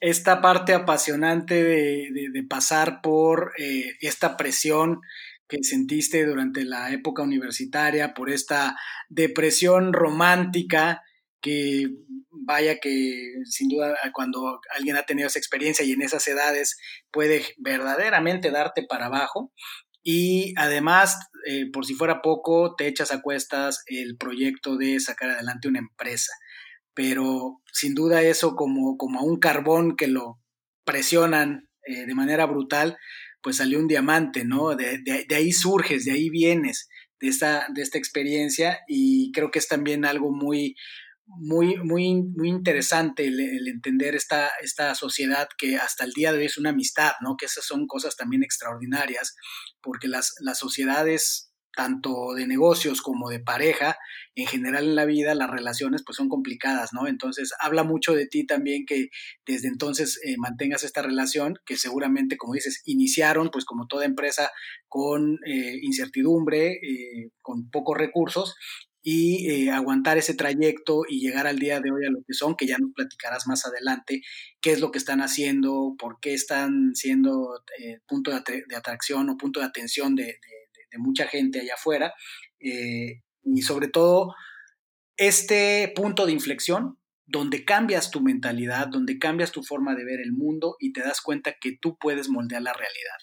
esta 0.00 0.42
parte 0.42 0.74
apasionante 0.74 1.62
de, 1.62 2.44
pasar 2.50 3.00
por 3.00 3.52
esta 4.00 4.36
presión 4.36 5.02
que 5.48 5.58
sentiste 5.62 6.24
durante 6.24 6.64
la 6.64 6.90
época 6.92 7.22
universitaria, 7.22 8.14
por 8.14 8.30
esta 8.30 8.76
depresión 9.08 9.92
romántica 9.92 11.02
que 11.40 11.88
vaya 12.30 12.78
que 12.80 13.34
sin 13.44 13.68
duda 13.68 13.94
cuando 14.12 14.60
alguien 14.74 14.96
ha 14.96 15.04
tenido 15.04 15.28
esa 15.28 15.38
experiencia 15.38 15.84
y 15.84 15.92
en 15.92 16.02
esas 16.02 16.26
edades 16.26 16.78
puede 17.10 17.44
verdaderamente 17.58 18.50
darte 18.50 18.82
para 18.82 19.06
abajo. 19.06 19.52
Y 20.02 20.54
además, 20.58 21.18
eh, 21.46 21.70
por 21.72 21.86
si 21.86 21.94
fuera 21.94 22.22
poco, 22.22 22.74
te 22.76 22.86
echas 22.86 23.10
a 23.12 23.22
cuestas 23.22 23.82
el 23.86 24.16
proyecto 24.16 24.76
de 24.76 25.00
sacar 25.00 25.30
adelante 25.30 25.68
una 25.68 25.78
empresa. 25.78 26.32
Pero 26.94 27.62
sin 27.72 27.94
duda 27.94 28.22
eso 28.22 28.54
como, 28.54 28.96
como 28.96 29.20
a 29.20 29.24
un 29.24 29.38
carbón 29.38 29.96
que 29.96 30.06
lo 30.06 30.38
presionan 30.84 31.68
eh, 31.86 32.06
de 32.06 32.14
manera 32.14 32.46
brutal, 32.46 32.96
pues 33.44 33.58
salió 33.58 33.78
un 33.78 33.86
diamante, 33.86 34.42
¿no? 34.46 34.74
De, 34.74 35.02
de, 35.04 35.34
ahí 35.36 35.52
surges, 35.52 36.06
de 36.06 36.12
ahí 36.12 36.30
vienes, 36.30 36.88
de 37.20 37.28
esta, 37.28 37.68
de 37.74 37.82
esta 37.82 37.98
experiencia 37.98 38.80
y 38.88 39.30
creo 39.32 39.50
que 39.50 39.58
es 39.58 39.68
también 39.68 40.06
algo 40.06 40.32
muy, 40.32 40.76
muy, 41.26 41.76
muy, 41.76 42.22
muy 42.22 42.48
interesante 42.48 43.26
el, 43.26 43.68
entender 43.68 44.14
esta, 44.14 44.50
esta 44.62 44.94
sociedad 44.94 45.46
que 45.58 45.76
hasta 45.76 46.04
el 46.04 46.12
día 46.12 46.32
de 46.32 46.38
hoy 46.38 46.46
es 46.46 46.56
una 46.56 46.70
amistad, 46.70 47.12
¿no? 47.20 47.36
Que 47.36 47.44
esas 47.44 47.66
son 47.66 47.86
cosas 47.86 48.16
también 48.16 48.42
extraordinarias, 48.42 49.36
porque 49.82 50.08
las, 50.08 50.32
las 50.40 50.58
sociedades 50.58 51.43
tanto 51.74 52.34
de 52.34 52.46
negocios 52.46 53.02
como 53.02 53.30
de 53.30 53.40
pareja, 53.40 53.96
en 54.34 54.46
general 54.46 54.84
en 54.84 54.94
la 54.96 55.04
vida 55.04 55.34
las 55.34 55.50
relaciones 55.50 56.02
pues 56.04 56.16
son 56.16 56.28
complicadas, 56.28 56.90
¿no? 56.92 57.06
Entonces 57.06 57.52
habla 57.60 57.84
mucho 57.84 58.14
de 58.14 58.26
ti 58.26 58.46
también 58.46 58.84
que 58.86 59.08
desde 59.46 59.68
entonces 59.68 60.20
eh, 60.24 60.36
mantengas 60.38 60.84
esta 60.84 61.02
relación 61.02 61.58
que 61.64 61.76
seguramente, 61.76 62.36
como 62.36 62.54
dices, 62.54 62.82
iniciaron 62.84 63.50
pues 63.50 63.64
como 63.64 63.86
toda 63.86 64.04
empresa 64.04 64.50
con 64.88 65.38
eh, 65.46 65.78
incertidumbre, 65.82 66.72
eh, 66.72 67.30
con 67.42 67.70
pocos 67.70 67.96
recursos 67.96 68.56
y 69.06 69.68
aguantar 69.68 70.16
ese 70.16 70.32
trayecto 70.32 71.02
y 71.06 71.20
llegar 71.20 71.46
al 71.46 71.58
día 71.58 71.78
de 71.78 71.90
hoy 71.90 72.06
a 72.06 72.10
lo 72.10 72.20
que 72.26 72.32
son, 72.32 72.56
que 72.56 72.66
ya 72.66 72.78
nos 72.78 72.90
platicarás 72.94 73.46
más 73.46 73.66
adelante, 73.66 74.22
qué 74.62 74.72
es 74.72 74.80
lo 74.80 74.90
que 74.90 74.96
están 74.96 75.20
haciendo, 75.20 75.94
por 75.98 76.20
qué 76.20 76.32
están 76.32 76.94
siendo 76.94 77.62
punto 78.08 78.30
de, 78.30 78.64
atracción 78.74 79.28
o 79.28 79.36
punto 79.36 79.60
de 79.60 79.66
atención 79.66 80.14
de 80.14 80.38
mucha 80.98 81.26
gente 81.26 81.60
allá 81.60 81.74
afuera. 81.74 82.14
Eh, 82.60 83.22
y 83.44 83.62
sobre 83.62 83.88
todo, 83.88 84.34
este 85.16 85.92
punto 85.94 86.26
de 86.26 86.32
inflexión 86.32 86.98
donde 87.26 87.64
cambias 87.64 88.10
tu 88.10 88.20
mentalidad, 88.20 88.88
donde 88.88 89.18
cambias 89.18 89.50
tu 89.50 89.62
forma 89.62 89.94
de 89.94 90.04
ver 90.04 90.20
el 90.20 90.32
mundo 90.32 90.76
y 90.78 90.92
te 90.92 91.00
das 91.00 91.20
cuenta 91.20 91.54
que 91.58 91.76
tú 91.80 91.96
puedes 91.98 92.28
moldear 92.28 92.62
la 92.62 92.72
realidad. 92.72 93.16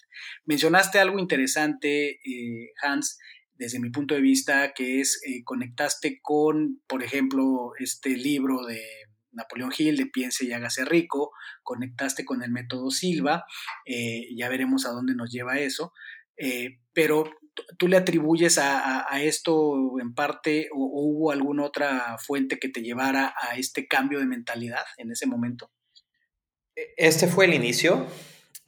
Mencionaste 0.44 0.98
algo 0.98 1.18
interesante, 1.18 2.18
eh, 2.24 2.72
Hans, 2.82 3.18
desde 3.54 3.78
mi 3.78 3.90
punto 3.90 4.14
de 4.14 4.20
vista, 4.20 4.72
que 4.74 5.00
es 5.00 5.20
eh, 5.24 5.44
conectaste 5.44 6.18
con, 6.20 6.82
por 6.88 7.04
ejemplo, 7.04 7.72
este 7.78 8.16
libro 8.16 8.64
de 8.66 8.82
Napoleón 9.30 9.72
Hill 9.76 9.96
de 9.96 10.06
Piense 10.06 10.44
y 10.44 10.52
hágase 10.52 10.84
rico, 10.84 11.30
conectaste 11.62 12.24
con 12.24 12.42
el 12.42 12.50
método 12.50 12.90
Silva, 12.90 13.44
ya 14.36 14.48
veremos 14.48 14.84
a 14.84 14.90
dónde 14.90 15.14
nos 15.14 15.30
lleva 15.30 15.58
eso, 15.58 15.92
pero 16.92 17.24
¿Tú 17.78 17.88
le 17.88 17.96
atribuyes 17.96 18.58
a, 18.58 19.06
esto 19.20 19.98
en 20.00 20.14
parte 20.14 20.68
o, 20.72 20.88
hubo 20.92 21.32
alguna 21.32 21.64
otra 21.64 22.16
fuente 22.18 22.58
que 22.58 22.68
te 22.68 22.80
llevara 22.80 23.34
a 23.40 23.56
este 23.56 23.86
cambio 23.86 24.18
de 24.18 24.26
mentalidad 24.26 24.84
en 24.96 25.10
ese 25.10 25.26
momento? 25.26 25.70
E, 26.74 26.94
este 26.96 27.26
fue 27.26 27.44
el 27.44 27.54
inicio, 27.54 28.06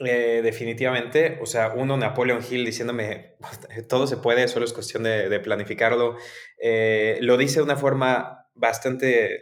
eh, 0.00 0.40
definitivamente. 0.42 1.38
O 1.40 1.46
sea, 1.46 1.72
uno, 1.74 1.96
Napoleon 1.96 2.42
Hill 2.48 2.64
diciéndome, 2.64 3.36
todo 3.88 4.06
se 4.06 4.18
puede, 4.18 4.48
solo 4.48 4.64
es 4.64 4.72
cuestión 4.72 5.04
de, 5.04 5.40
planificarlo. 5.40 6.16
Eh, 6.60 7.18
lo 7.20 7.36
dice 7.36 7.56
de 7.56 7.64
una 7.64 7.76
forma 7.76 8.48
bastante... 8.54 9.40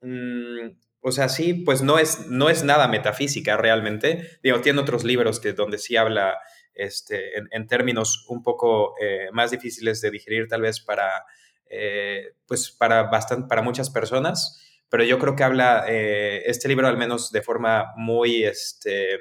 Mm, 0.00 0.70
o 1.00 1.12
sea, 1.12 1.28
sí, 1.28 1.54
pues 1.54 1.82
no 1.82 1.98
es, 1.98 2.26
no 2.26 2.50
es 2.50 2.64
nada 2.64 2.88
metafísica 2.88 3.56
realmente. 3.56 4.38
Digo, 4.42 4.60
tiene 4.60 4.80
otros 4.80 5.04
libros 5.04 5.38
que, 5.38 5.52
donde 5.52 5.78
sí 5.78 5.96
habla 5.96 6.38
este, 6.78 7.32
en, 7.50 7.66
términos 7.66 8.24
un 8.28 8.42
poco 8.42 8.94
eh, 9.00 9.28
más 9.32 9.50
difíciles 9.50 10.00
de 10.00 10.12
digerir 10.12 10.46
tal 10.46 10.62
vez 10.62 10.80
para, 10.80 11.24
eh, 11.68 12.34
pues 12.46 12.70
para, 12.70 13.02
bastante, 13.02 13.48
para 13.48 13.62
muchas 13.62 13.90
personas, 13.90 14.62
pero 14.88 15.02
yo 15.02 15.18
creo 15.18 15.34
que 15.34 15.42
habla 15.42 15.84
eh, 15.88 16.44
este 16.46 16.68
libro 16.68 16.86
al 16.86 16.96
menos 16.96 17.32
de 17.32 17.42
forma 17.42 17.92
muy, 17.96 18.44
este, 18.44 19.18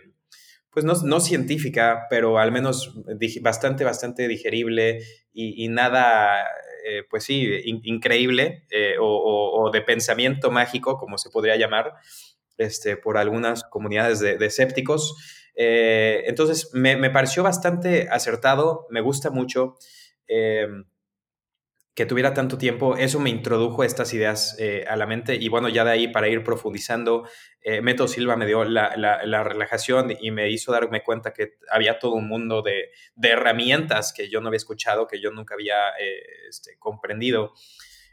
pues 0.69 0.85
no, 0.85 0.93
no 1.03 1.19
científica, 1.19 2.05
pero 2.11 2.37
al 2.37 2.51
menos 2.51 2.93
bastante, 3.41 3.83
bastante 3.83 4.27
digerible 4.27 5.01
y, 5.33 5.67
nada, 5.67 6.47
pues 7.09 7.23
sí, 7.25 7.47
increíble 7.65 8.65
o, 8.99 9.69
de 9.73 9.81
pensamiento 9.81 10.51
mágico, 10.51 10.97
como 10.97 11.17
se 11.17 11.31
podría 11.31 11.55
llamar, 11.57 11.93
este, 12.57 12.97
por 12.97 13.17
algunas 13.17 13.63
comunidades 13.63 14.19
de, 14.19 14.37
de 14.37 14.45
escépticos. 14.45 15.36
Eh, 15.59 16.23
entonces, 16.27 16.69
me, 16.73 17.09
pareció 17.09 17.41
bastante 17.41 18.07
acertado, 18.11 18.85
me 18.91 19.01
gusta 19.01 19.31
mucho 19.31 19.75
em, 20.27 20.85
que 21.95 22.05
tuviera 22.05 22.35
tanto 22.35 22.59
tiempo. 22.59 22.95
Eso 22.95 23.19
me 23.19 23.31
introdujo 23.31 23.83
estas 23.83 24.13
ideas 24.13 24.55
eh, 24.59 24.85
a 24.87 24.95
la 24.95 25.07
mente 25.07 25.33
y 25.35 25.49
bueno, 25.49 25.67
ya 25.67 25.83
de 25.83 25.91
ahí 25.91 26.07
para 26.09 26.29
ir 26.29 26.43
profundizando, 26.43 27.27
eh, 27.61 27.81
Meto 27.81 28.07
Silva 28.07 28.35
me 28.35 28.45
dio 28.45 28.65
la, 28.65 29.43
relajación 29.43 30.15
y 30.21 30.29
me 30.29 30.51
hizo 30.51 30.71
darme 30.71 31.03
cuenta 31.03 31.33
que 31.33 31.55
había 31.71 31.97
todo 31.97 32.13
un 32.13 32.27
mundo 32.27 32.61
de, 32.61 32.91
herramientas 33.19 34.13
que 34.13 34.29
yo 34.29 34.41
no 34.41 34.49
había 34.49 34.57
escuchado, 34.57 35.07
que 35.07 35.19
yo 35.19 35.31
nunca 35.31 35.55
había 35.55 35.89
este, 36.47 36.77
comprendido. 36.77 37.53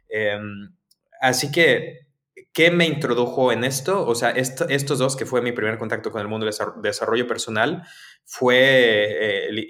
Em, 0.09 0.75
así 1.21 1.53
que 1.53 2.04
¿Qué 2.53 2.71
me 2.71 2.87
introdujo 2.87 3.53
en 3.53 3.65
esto? 3.65 4.07
O 4.07 4.15
sea, 4.15 4.31
estos 4.31 4.99
dos, 4.99 5.17
que 5.17 5.27
fue 5.27 5.43
mi 5.43 5.53
primer 5.53 5.79
contacto 5.79 6.11
con 6.11 6.21
el 6.21 6.29
mundo 6.29 6.47
del 6.47 6.55
desarrollo 6.83 7.27
personal, 7.27 7.83
fue, 8.25 9.49
eh, 9.49 9.67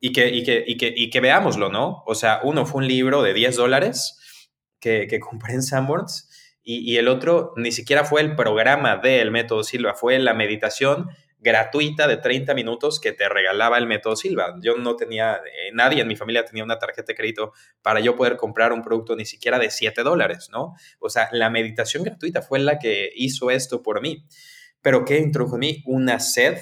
y, 0.00 0.12
que, 0.12 0.28
y, 0.28 0.44
que, 0.44 0.64
y, 0.66 1.10
que, 1.10 1.20
veámoslo, 1.20 1.68
¿no? 1.68 2.02
O 2.06 2.14
sea, 2.14 2.40
uno 2.42 2.66
fue 2.66 2.82
un 2.82 2.88
libro 2.88 3.22
de 3.22 3.34
10 3.34 3.56
dólares 3.56 4.18
que, 4.80 5.06
que 5.06 5.20
compré 5.20 5.54
en 5.54 5.62
Sanborns 5.62 6.28
y, 6.70 6.98
el 6.98 7.08
otro 7.08 7.54
ni 7.56 7.72
siquiera 7.72 8.04
fue 8.04 8.20
el 8.20 8.36
programa 8.36 8.98
del 8.98 9.30
método 9.30 9.64
Silva, 9.64 9.94
fue 9.94 10.18
la 10.18 10.34
meditación 10.34 11.08
gratuita 11.40 12.08
de 12.08 12.16
30 12.16 12.54
minutos 12.54 12.98
que 13.00 13.12
te 13.12 13.28
regalaba 13.28 13.78
el 13.78 13.86
método 13.86 14.16
Silva. 14.16 14.56
Yo 14.60 14.76
no 14.76 14.96
tenía, 14.96 15.36
eh, 15.36 15.70
nadie 15.72 16.02
en 16.02 16.08
mi 16.08 16.16
familia 16.16 16.44
tenía 16.44 16.64
una 16.64 16.78
tarjeta 16.78 17.12
de 17.12 17.14
crédito 17.14 17.52
para 17.82 18.00
yo 18.00 18.16
poder 18.16 18.36
comprar 18.36 18.72
un 18.72 18.82
producto 18.82 19.14
ni 19.14 19.24
siquiera 19.24 19.58
de 19.58 19.70
7 19.70 20.02
dólares, 20.02 20.48
¿no? 20.52 20.74
O 20.98 21.08
sea, 21.08 21.28
la 21.32 21.48
meditación 21.50 22.02
gratuita 22.02 22.42
fue 22.42 22.58
la 22.58 22.78
que 22.78 23.12
hizo 23.14 23.50
esto 23.50 23.82
por 23.82 24.00
mí. 24.00 24.24
Pero 24.82 25.04
¿qué 25.04 25.18
introdujo 25.18 25.56
en 25.56 25.60
mí? 25.60 25.82
Una 25.86 26.18
sed, 26.18 26.58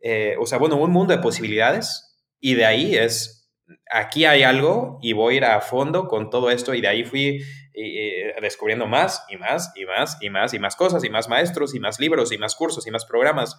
eh, 0.00 0.36
o 0.38 0.46
sea, 0.46 0.58
bueno, 0.58 0.76
un 0.76 0.90
mundo 0.92 1.14
de 1.14 1.22
posibilidades 1.22 2.16
y 2.38 2.54
de 2.54 2.64
ahí 2.64 2.96
es, 2.96 3.50
aquí 3.90 4.24
hay 4.24 4.44
algo 4.44 4.98
y 5.02 5.14
voy 5.14 5.34
a 5.34 5.36
ir 5.36 5.44
a 5.44 5.60
fondo 5.60 6.06
con 6.06 6.30
todo 6.30 6.50
esto 6.50 6.74
y 6.74 6.80
de 6.80 6.88
ahí 6.88 7.04
fui 7.04 7.42
eh, 7.74 8.34
descubriendo 8.40 8.86
más 8.86 9.24
y 9.28 9.36
más 9.36 9.72
y 9.74 9.84
más 9.84 10.16
y 10.20 10.30
más 10.30 10.54
y 10.54 10.58
más 10.58 10.76
cosas 10.76 11.04
y 11.04 11.10
más 11.10 11.28
maestros 11.28 11.74
y 11.74 11.80
más 11.80 12.00
libros 12.00 12.32
y 12.32 12.38
más 12.38 12.54
cursos 12.54 12.86
y 12.86 12.90
más 12.90 13.04
programas 13.04 13.58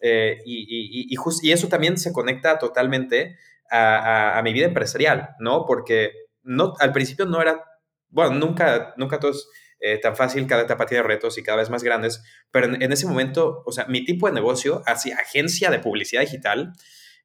eh, 0.00 0.38
y, 0.44 1.08
y, 1.08 1.16
y, 1.42 1.52
eso 1.52 1.68
también 1.68 1.96
se 1.96 2.12
conecta 2.12 2.58
totalmente 2.58 3.38
a, 3.70 4.40
mi 4.44 4.52
vida 4.52 4.66
empresarial, 4.66 5.30
¿no? 5.40 5.64
Porque 5.66 6.12
no, 6.42 6.74
al 6.78 6.92
principio 6.92 7.26
no 7.26 7.40
era, 7.40 7.64
bueno, 8.08 8.34
nunca, 8.34 8.94
nunca 8.96 9.18
todo 9.18 9.32
es 9.32 9.48
eh, 9.80 9.98
tan 9.98 10.14
fácil, 10.16 10.46
cada 10.46 10.62
etapa 10.62 10.86
tiene 10.86 11.02
retos 11.02 11.36
y 11.38 11.42
cada 11.42 11.58
vez 11.58 11.70
más 11.70 11.82
grandes, 11.82 12.22
pero 12.50 12.66
en, 12.66 12.92
ese 12.92 13.06
momento, 13.06 13.62
o 13.66 13.72
sea, 13.72 13.86
mi 13.86 14.04
tipo 14.04 14.26
de 14.28 14.34
negocio, 14.34 14.82
así, 14.86 15.10
agencia 15.12 15.70
de 15.70 15.80
publicidad 15.80 16.20
digital, 16.20 16.72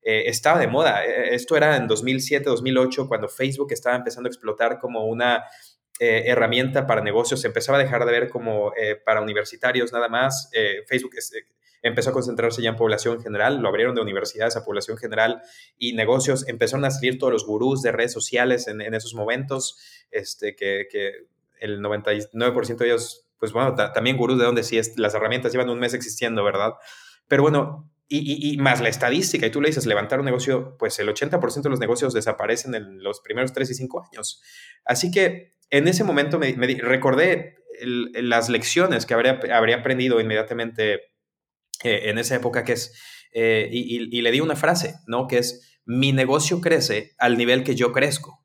eh, 0.04 0.24
estaba 0.26 0.60
de 0.60 0.68
moda. 0.68 1.06
Esto 1.06 1.56
era 1.56 1.76
en 1.76 1.88
2007, 1.88 2.46
2008, 2.46 3.08
cuando 3.08 3.30
Facebook 3.30 3.72
estaba 3.72 3.96
empezando 3.96 4.28
a 4.28 4.32
explotar 4.32 4.80
como 4.80 5.06
una 5.06 5.44
herramienta 6.00 6.88
para 6.88 7.02
negocios, 7.02 7.46
empezaba 7.46 7.78
a 7.78 7.84
dejar 7.84 8.04
de 8.06 8.12
ver 8.12 8.30
como 8.30 8.74
para 9.06 9.22
universitarios 9.22 9.94
nada 9.94 10.10
más. 10.10 10.50
Facebook 10.88 11.12
es, 11.16 11.32
empezó 11.82 12.12
a 12.12 12.14
concentrarse 12.14 12.62
ya 12.62 12.70
en 12.70 12.76
población 12.76 13.22
general, 13.22 13.62
lo 13.62 13.70
abrieron 13.70 13.96
de 13.96 14.02
universidades 14.02 14.56
a 14.56 14.64
población 14.64 14.98
general 14.98 15.42
y 15.78 15.94
negocios, 15.94 16.48
empezaron 16.48 16.86
a 16.86 16.92
salir 16.92 17.18
todos 17.18 17.34
los 17.34 17.46
gurús 17.46 17.82
de 17.82 17.92
redes 17.92 18.14
sociales 18.14 18.68
en, 18.68 18.82
esos 18.94 19.14
momentos, 19.14 19.80
este, 20.12 20.56
que, 20.56 20.88
que 20.90 21.12
el 21.60 21.82
99% 21.82 22.78
de 22.78 22.86
ellos, 22.86 23.28
pues 23.40 23.54
bueno, 23.54 23.76
también 23.76 24.18
gurús 24.18 24.38
de 24.38 24.46
donde 24.46 24.64
sí 24.64 24.78
es, 24.78 24.98
las 24.98 25.14
herramientas 25.14 25.52
llevan 25.52 25.70
un 25.70 25.80
mes 25.80 25.94
existiendo, 25.94 26.44
¿verdad? 26.44 26.74
Pero 27.28 27.44
bueno, 27.44 27.92
y, 28.14 28.58
más 28.58 28.82
la 28.82 28.90
estadística, 28.90 29.46
y 29.46 29.52
tú 29.52 29.62
le 29.62 29.70
dices 29.70 29.86
levantar 29.86 30.20
un 30.20 30.26
negocio, 30.26 30.76
pues 30.78 31.00
el 31.00 31.08
80% 31.08 31.62
de 31.62 31.70
los 31.70 31.80
negocios 31.80 32.14
desaparecen 32.14 32.76
en 32.76 33.02
los 33.02 33.22
primeros 33.22 33.54
3 33.54 33.70
y 33.72 33.74
5 33.74 34.04
años. 34.12 34.42
Así 34.84 35.12
que 35.12 35.56
en 35.70 35.88
ese 35.88 36.04
momento 36.04 36.38
me, 36.38 36.52
recordé 36.82 37.56
las 37.82 38.50
lecciones 38.50 39.06
que 39.06 39.14
habría, 39.14 39.40
habría 39.54 39.78
aprendido 39.78 40.20
inmediatamente 40.20 41.11
eh, 41.84 42.10
en 42.10 42.18
esa 42.18 42.36
época, 42.36 42.64
que 42.64 42.74
es, 42.74 42.94
eh, 43.34 43.70
y, 43.72 44.22
le 44.22 44.32
di 44.32 44.42
una 44.42 44.56
frase, 44.56 44.96
¿no? 45.08 45.28
Que 45.28 45.38
es, 45.40 45.80
mi 45.86 46.12
negocio 46.12 46.62
crece 46.62 47.14
al 47.18 47.38
nivel 47.38 47.64
que 47.64 47.76
yo 47.76 47.92
crezco. 47.92 48.44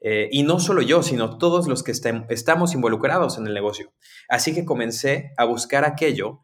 Eh, 0.00 0.28
y 0.30 0.44
no 0.44 0.60
solo 0.60 0.80
yo, 0.80 1.02
sino 1.02 1.38
todos 1.38 1.66
los 1.66 1.82
que 1.82 1.92
estamos 1.92 2.74
involucrados 2.74 3.36
en 3.36 3.46
el 3.46 3.54
negocio. 3.54 3.92
Así 4.28 4.54
que 4.54 4.64
comencé 4.64 5.32
a 5.36 5.44
buscar 5.44 5.84
aquello 5.84 6.40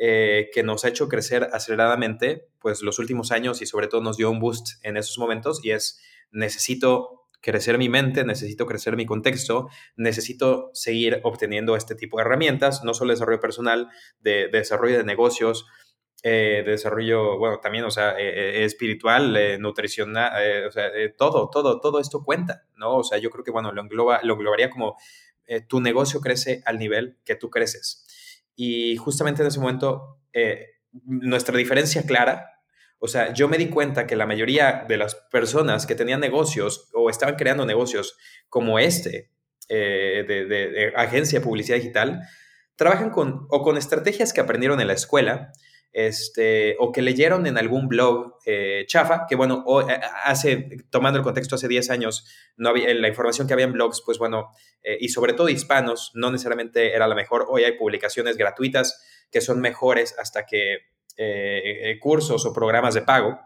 que 0.00 0.62
nos 0.62 0.84
ha 0.84 0.90
hecho 0.90 1.08
crecer 1.08 1.48
aceleradamente, 1.52 2.46
pues 2.60 2.82
los 2.82 3.00
últimos 3.00 3.32
años 3.32 3.62
y 3.62 3.66
sobre 3.66 3.88
todo 3.88 4.00
nos 4.00 4.16
dio 4.16 4.30
un 4.30 4.38
boost 4.38 4.84
en 4.84 4.96
esos 4.96 5.18
momentos 5.18 5.58
y 5.64 5.72
es 5.72 6.00
necesito 6.30 7.27
crecer 7.40 7.78
mi 7.78 7.88
mente, 7.88 8.24
necesito 8.24 8.66
crecer 8.66 8.96
mi 8.96 9.06
contexto, 9.06 9.68
necesito 9.96 10.70
seguir 10.74 11.20
obteniendo 11.22 11.76
este 11.76 11.94
tipo 11.94 12.16
de 12.16 12.22
herramientas, 12.22 12.84
no 12.84 12.94
solo 12.94 13.12
desarrollo 13.12 13.40
personal, 13.40 13.88
de, 14.20 14.48
desarrollo 14.48 14.98
de 14.98 15.04
negocios, 15.04 15.66
eh, 16.24 16.62
de 16.64 16.72
desarrollo, 16.72 17.38
bueno, 17.38 17.60
también, 17.60 17.84
o 17.84 17.90
sea, 17.90 18.16
eh, 18.18 18.64
espiritual, 18.64 19.60
nutricional, 19.60 20.66
o 20.66 20.70
sea, 20.70 20.90
todo, 21.16 21.48
todo, 21.48 21.80
todo 21.80 22.00
esto 22.00 22.24
cuenta, 22.24 22.64
¿no? 22.76 22.96
O 22.96 23.04
sea, 23.04 23.18
yo 23.18 23.30
creo 23.30 23.44
que, 23.44 23.52
bueno, 23.52 23.72
lo, 23.72 23.82
engloba, 23.82 24.20
lo 24.24 24.34
englobaría 24.34 24.70
como 24.70 24.96
tu 25.66 25.80
negocio 25.80 26.20
crece 26.20 26.62
al 26.66 26.78
nivel 26.78 27.16
que 27.24 27.34
tú 27.34 27.48
creces. 27.48 28.04
Y 28.60 28.96
justamente 28.96 29.42
en 29.42 29.48
ese 29.48 29.60
momento, 29.60 30.18
eh, 30.32 30.66
nuestra 31.04 31.56
diferencia 31.56 32.02
clara, 32.02 32.57
o 32.98 33.08
sea, 33.08 33.32
yo 33.32 33.48
me 33.48 33.58
di 33.58 33.68
cuenta 33.68 34.06
que 34.06 34.16
la 34.16 34.26
mayoría 34.26 34.84
de 34.88 34.96
las 34.96 35.14
personas 35.14 35.86
que 35.86 35.94
tenían 35.94 36.20
negocios 36.20 36.90
o 36.94 37.10
estaban 37.10 37.36
creando 37.36 37.64
negocios 37.64 38.16
como 38.48 38.78
este, 38.78 39.30
eh, 39.68 40.24
de, 40.26 40.46
de, 40.46 40.92
agencia 40.96 41.38
de 41.38 41.44
publicidad 41.44 41.76
digital, 41.76 42.22
trabajan 42.76 43.10
con 43.10 43.46
o 43.50 43.62
con 43.62 43.76
estrategias 43.76 44.32
que 44.32 44.40
aprendieron 44.40 44.80
en 44.80 44.86
la 44.86 44.94
escuela, 44.94 45.52
este, 45.92 46.76
o 46.78 46.92
que 46.92 47.02
leyeron 47.02 47.46
en 47.46 47.58
algún 47.58 47.88
blog 47.88 48.36
eh, 48.46 48.84
chafa, 48.86 49.26
que 49.28 49.36
bueno, 49.36 49.64
eh, 49.88 49.98
hace, 50.24 50.68
tomando 50.90 51.18
el 51.18 51.24
contexto, 51.24 51.54
hace 51.54 51.66
10 51.66 51.90
años, 51.90 52.26
no 52.56 52.68
había, 52.68 52.92
la 52.94 53.08
información 53.08 53.46
que 53.46 53.54
había 53.54 53.66
en 53.66 53.72
blogs, 53.72 54.02
pues 54.04 54.18
bueno, 54.18 54.50
eh, 54.82 54.98
y 55.00 55.08
sobre 55.08 55.32
todo 55.32 55.48
hispanos, 55.48 56.12
no 56.14 56.30
necesariamente 56.30 56.94
era 56.94 57.08
la 57.08 57.14
mejor. 57.14 57.46
Hoy 57.48 57.64
hay 57.64 57.72
publicaciones 57.72 58.36
gratuitas 58.36 59.02
que 59.30 59.40
son 59.40 59.60
mejores 59.60 60.16
hasta 60.18 60.46
que 60.46 60.78
cursos 62.00 62.46
o 62.46 62.52
programas 62.52 62.94
de 62.94 63.02
pago, 63.02 63.38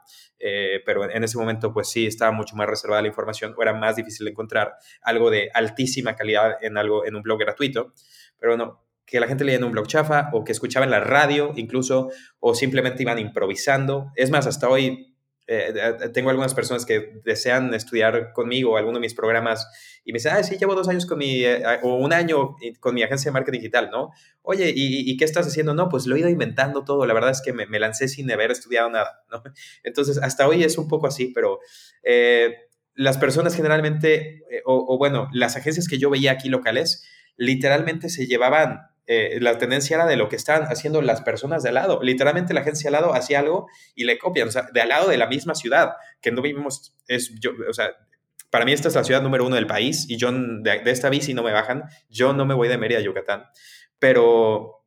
pero 0.85 1.11
en 1.11 1.25
ese 1.25 1.39
momento 1.39 1.73
pues 1.73 1.91
sí 1.91 2.07
estaba 2.07 2.33
mucho 2.33 2.57
más 2.57 2.67
reservada 2.69 3.03
la 3.03 3.09
información 3.09 3.55
o 3.57 3.63
era 3.63 3.73
más 3.73 3.97
difícil 3.97 4.29
encontrar 4.29 4.75
algo 5.03 5.31
de 5.31 5.51
altísima 5.55 6.15
calidad 6.15 6.57
en, 6.61 6.77
algo, 6.77 7.07
en 7.07 7.17
un 7.17 7.23
blog 7.23 7.39
gratuito. 7.39 7.93
Pero 8.39 8.57
bueno, 8.57 8.83
que 9.07 9.21
la 9.21 9.29
gente 9.29 9.45
leía 9.45 9.59
en 9.59 9.65
un 9.65 9.73
blog 9.73 9.87
chafa 9.87 10.31
o 10.33 10.43
que 10.43 10.53
escuchaba 10.53 10.85
en 10.85 10.91
la 10.91 11.01
radio 11.01 11.53
incluso 11.57 12.11
o 12.41 12.55
simplemente 12.55 13.03
iban 13.03 13.19
improvisando. 13.19 14.11
Es 14.17 14.31
más, 14.31 14.47
hasta 14.47 14.69
hoy 14.69 15.12
eh, 15.47 15.75
eh, 15.75 16.09
tengo 16.11 16.31
algunas 16.31 16.55
personas 16.55 16.87
que 16.87 17.21
desean 17.25 17.75
estudiar 17.75 18.33
conmigo 18.33 18.77
alguno 18.77 18.99
de 18.99 19.01
mis 19.01 19.15
programas 19.15 19.67
y 20.05 20.13
me 20.13 20.19
dicen, 20.19 20.33
ah, 20.35 20.43
sí, 20.43 20.57
llevo 20.57 20.75
dos 20.75 20.89
años 20.89 21.05
con 21.05 21.19
mi, 21.19 21.45
eh, 21.45 21.63
o 21.83 21.97
un 21.97 22.13
año 22.13 22.57
con 22.81 22.95
mi 22.95 23.03
agencia 23.03 23.31
de 23.31 23.33
marketing 23.33 23.59
digital, 23.59 23.91
¿no? 23.91 24.11
Oye, 24.43 24.73
¿y, 24.75 25.17
qué 25.17 25.25
estás 25.25 25.47
haciendo? 25.47 25.75
No, 25.75 25.89
pues 25.89 26.07
lo 26.07 26.17
he 26.17 26.21
ido 26.21 26.29
inventando 26.29 26.85
todo, 26.85 27.07
la 27.07 27.15
verdad 27.15 27.31
es 27.31 27.43
que 27.43 27.53
me, 27.53 27.67
lancé 27.79 28.09
sin 28.09 28.31
haber 28.31 28.51
estudiado 28.51 28.89
nada, 28.91 29.25
¿no? 29.31 29.43
Entonces, 29.83 30.19
hasta 30.19 30.47
hoy 30.47 30.63
es 30.65 30.79
un 30.79 30.89
poco 30.89 31.07
así, 31.07 31.33
pero... 31.35 31.61
las 32.95 33.17
personas 33.17 33.57
generalmente, 33.57 34.43
o 34.67 34.99
bueno, 34.99 35.29
las 35.33 35.57
agencias 35.57 35.89
que 35.89 35.99
yo 35.99 36.11
veía 36.11 36.33
aquí 36.33 36.51
locales, 36.51 37.05
literalmente 37.37 38.11
se 38.11 38.27
llevaban 38.27 38.92
eh, 39.07 39.39
la 39.41 39.59
tendencia 39.59 39.97
era 39.97 40.07
de 40.07 40.17
lo 40.17 40.29
que 40.29 40.37
estaban 40.37 40.65
haciendo 40.65 41.03
las 41.03 41.23
personas 41.23 41.63
de 41.63 41.71
al 41.71 41.75
lado. 41.75 42.01
Literalmente 42.03 42.55
la 42.55 42.61
agencia 42.61 42.91
de 42.91 42.97
al 42.97 43.03
lado 43.03 43.15
hacía 43.15 43.41
algo 43.41 43.67
y 43.95 44.05
le 44.05 44.19
copian, 44.19 44.49
o 44.49 44.51
sea, 44.51 44.69
de 44.73 44.81
al 44.81 44.89
lado 44.89 45.09
de 45.09 45.17
la 45.17 45.27
misma 45.27 45.55
ciudad, 45.55 45.95
que 46.21 46.31
no 46.31 46.43
vivimos, 46.43 46.95
es, 47.09 47.35
yo, 47.41 47.51
o 47.69 47.73
sea, 47.73 47.91
para 48.51 48.65
mí 48.65 48.73
esta 48.73 48.89
es 48.89 48.95
la 48.95 49.05
ciudad 49.05 49.23
número 49.23 49.47
uno 49.47 49.57
del 49.57 49.67
país 49.67 50.07
y 50.09 50.19
yo 50.19 50.31
de, 50.31 50.83
esta 50.87 51.09
bici 51.11 51.35
no 51.35 51.43
me 51.43 51.53
bajan, 51.53 51.85
yo 52.09 52.33
no 52.33 52.45
me 52.45 52.55
voy 52.55 52.69
de 52.69 52.79
Mérida 52.79 52.99
a 52.99 53.03
Yucatán, 53.03 53.45
pero 53.99 54.85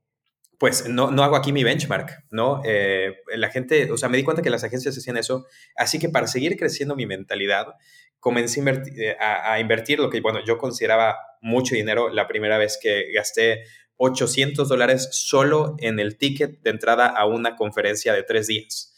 pues 0.57 0.87
no, 0.87 1.11
no 1.11 1.23
hago 1.23 1.35
aquí 1.35 1.51
mi 1.51 1.63
benchmark, 1.63 2.25
¿no? 2.31 2.61
Eh, 2.63 3.17
la 3.35 3.49
gente, 3.49 3.91
o 3.91 3.97
sea, 3.97 4.07
me 4.07 4.15
di 4.15 4.23
cuenta 4.23 4.41
que 4.41 4.49
las 4.49 4.63
agencias 4.63 4.97
hacían 4.97 5.17
eso, 5.17 5.45
así 5.75 5.99
que 5.99 6.07
para 6.07 6.27
seguir 6.27 6.57
creciendo 6.57 6.95
mi 6.95 7.05
mentalidad, 7.05 7.73
comencé 8.19 8.59
a 8.59 8.61
invertir, 8.61 9.01
eh, 9.01 9.17
a 9.19 9.59
invertir 9.59 9.99
lo 9.99 10.09
que, 10.09 10.21
bueno, 10.21 10.39
yo 10.45 10.57
consideraba 10.57 11.17
mucho 11.41 11.75
dinero 11.75 12.09
la 12.09 12.27
primera 12.27 12.57
vez 12.57 12.79
que 12.81 13.11
gasté 13.13 13.63
800 13.97 14.67
dólares 14.67 15.09
solo 15.11 15.75
en 15.79 15.99
el 15.99 16.17
ticket 16.17 16.61
de 16.61 16.69
entrada 16.69 17.07
a 17.07 17.25
una 17.25 17.55
conferencia 17.55 18.13
de 18.13 18.23
tres 18.23 18.47
días, 18.47 18.93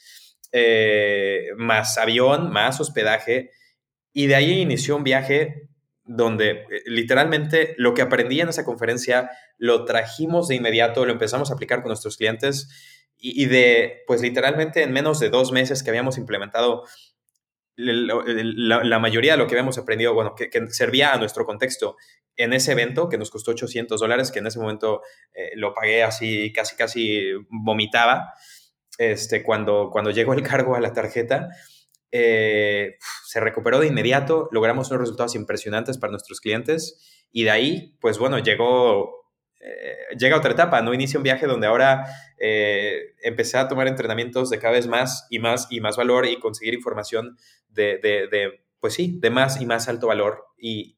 eh, 0.51 1.49
más 1.57 1.97
avión, 1.97 2.51
más 2.51 2.79
hospedaje. 2.79 3.51
Y 4.13 4.27
de 4.27 4.35
ahí 4.35 4.61
inició 4.61 4.95
un 4.95 5.03
viaje 5.03 5.69
donde 6.03 6.49
eh, 6.49 6.65
literalmente 6.85 7.75
lo 7.77 7.93
que 7.93 8.01
aprendí 8.01 8.41
en 8.41 8.49
esa 8.49 8.65
conferencia 8.65 9.29
lo 9.57 9.85
trajimos 9.85 10.47
de 10.47 10.55
inmediato, 10.55 11.05
lo 11.05 11.11
empezamos 11.11 11.51
a 11.51 11.55
aplicar 11.55 11.81
con 11.81 11.89
nuestros 11.89 12.17
clientes 12.17 12.69
y, 13.19 13.45
de, 13.47 14.03
pues 14.05 14.21
literalmente 14.21 14.83
en 14.83 14.91
menos 14.91 15.19
de 15.19 15.29
dos 15.29 15.51
meses 15.51 15.81
que 15.81 15.89
habíamos 15.89 16.19
implementado 16.19 16.83
la, 17.77 18.99
mayoría 18.99 19.33
de 19.33 19.37
lo 19.37 19.47
que 19.47 19.55
habíamos 19.55 19.77
aprendido, 19.77 20.13
bueno, 20.13 20.35
que, 20.35 20.49
servía 20.69 21.13
a 21.13 21.17
nuestro 21.17 21.45
contexto 21.45 21.95
en 22.35 22.53
ese 22.53 22.71
evento, 22.71 23.09
que 23.09 23.17
nos 23.17 23.31
costó 23.31 23.51
800 23.51 23.99
dólares, 23.99 24.31
que 24.31 24.39
en 24.39 24.47
ese 24.47 24.59
momento 24.59 25.01
eh, 25.33 25.51
lo 25.55 25.73
pagué 25.73 26.03
así, 26.03 26.51
casi, 26.53 26.75
casi 26.75 27.31
vomitaba, 27.49 28.33
este, 28.97 29.43
cuando, 29.43 29.89
cuando 29.91 30.11
llegó 30.11 30.33
el 30.33 30.43
cargo 30.43 30.75
a 30.75 30.79
la 30.79 30.93
tarjeta, 30.93 31.49
eh, 32.11 32.97
se 33.25 33.39
recuperó 33.39 33.79
de 33.79 33.87
inmediato, 33.87 34.49
logramos 34.51 34.89
unos 34.89 35.01
resultados 35.01 35.35
impresionantes 35.35 35.97
para 35.97 36.11
nuestros 36.11 36.39
clientes 36.39 37.25
y 37.31 37.43
de 37.43 37.51
ahí, 37.51 37.97
pues 37.99 38.17
bueno, 38.17 38.39
llegó 38.39 39.26
eh, 39.59 40.15
llega 40.17 40.37
otra 40.37 40.51
etapa, 40.51 40.81
¿no? 40.81 40.93
Inicia 40.93 41.17
un 41.17 41.23
viaje 41.23 41.47
donde 41.47 41.67
ahora 41.67 42.05
eh, 42.37 43.15
empecé 43.21 43.57
a 43.57 43.67
tomar 43.67 43.87
entrenamientos 43.87 44.49
de 44.49 44.59
cada 44.59 44.73
vez 44.73 44.87
más 44.87 45.27
y 45.29 45.39
más 45.39 45.67
y 45.69 45.81
más 45.81 45.97
valor 45.97 46.25
y 46.25 46.39
conseguir 46.39 46.73
información 46.75 47.37
de, 47.69 47.97
de, 47.99 48.63
pues 48.79 48.93
sí, 48.93 49.17
de 49.19 49.29
más 49.29 49.59
y 49.61 49.65
más 49.65 49.87
alto 49.87 50.07
valor. 50.07 50.45
Y 50.57 50.97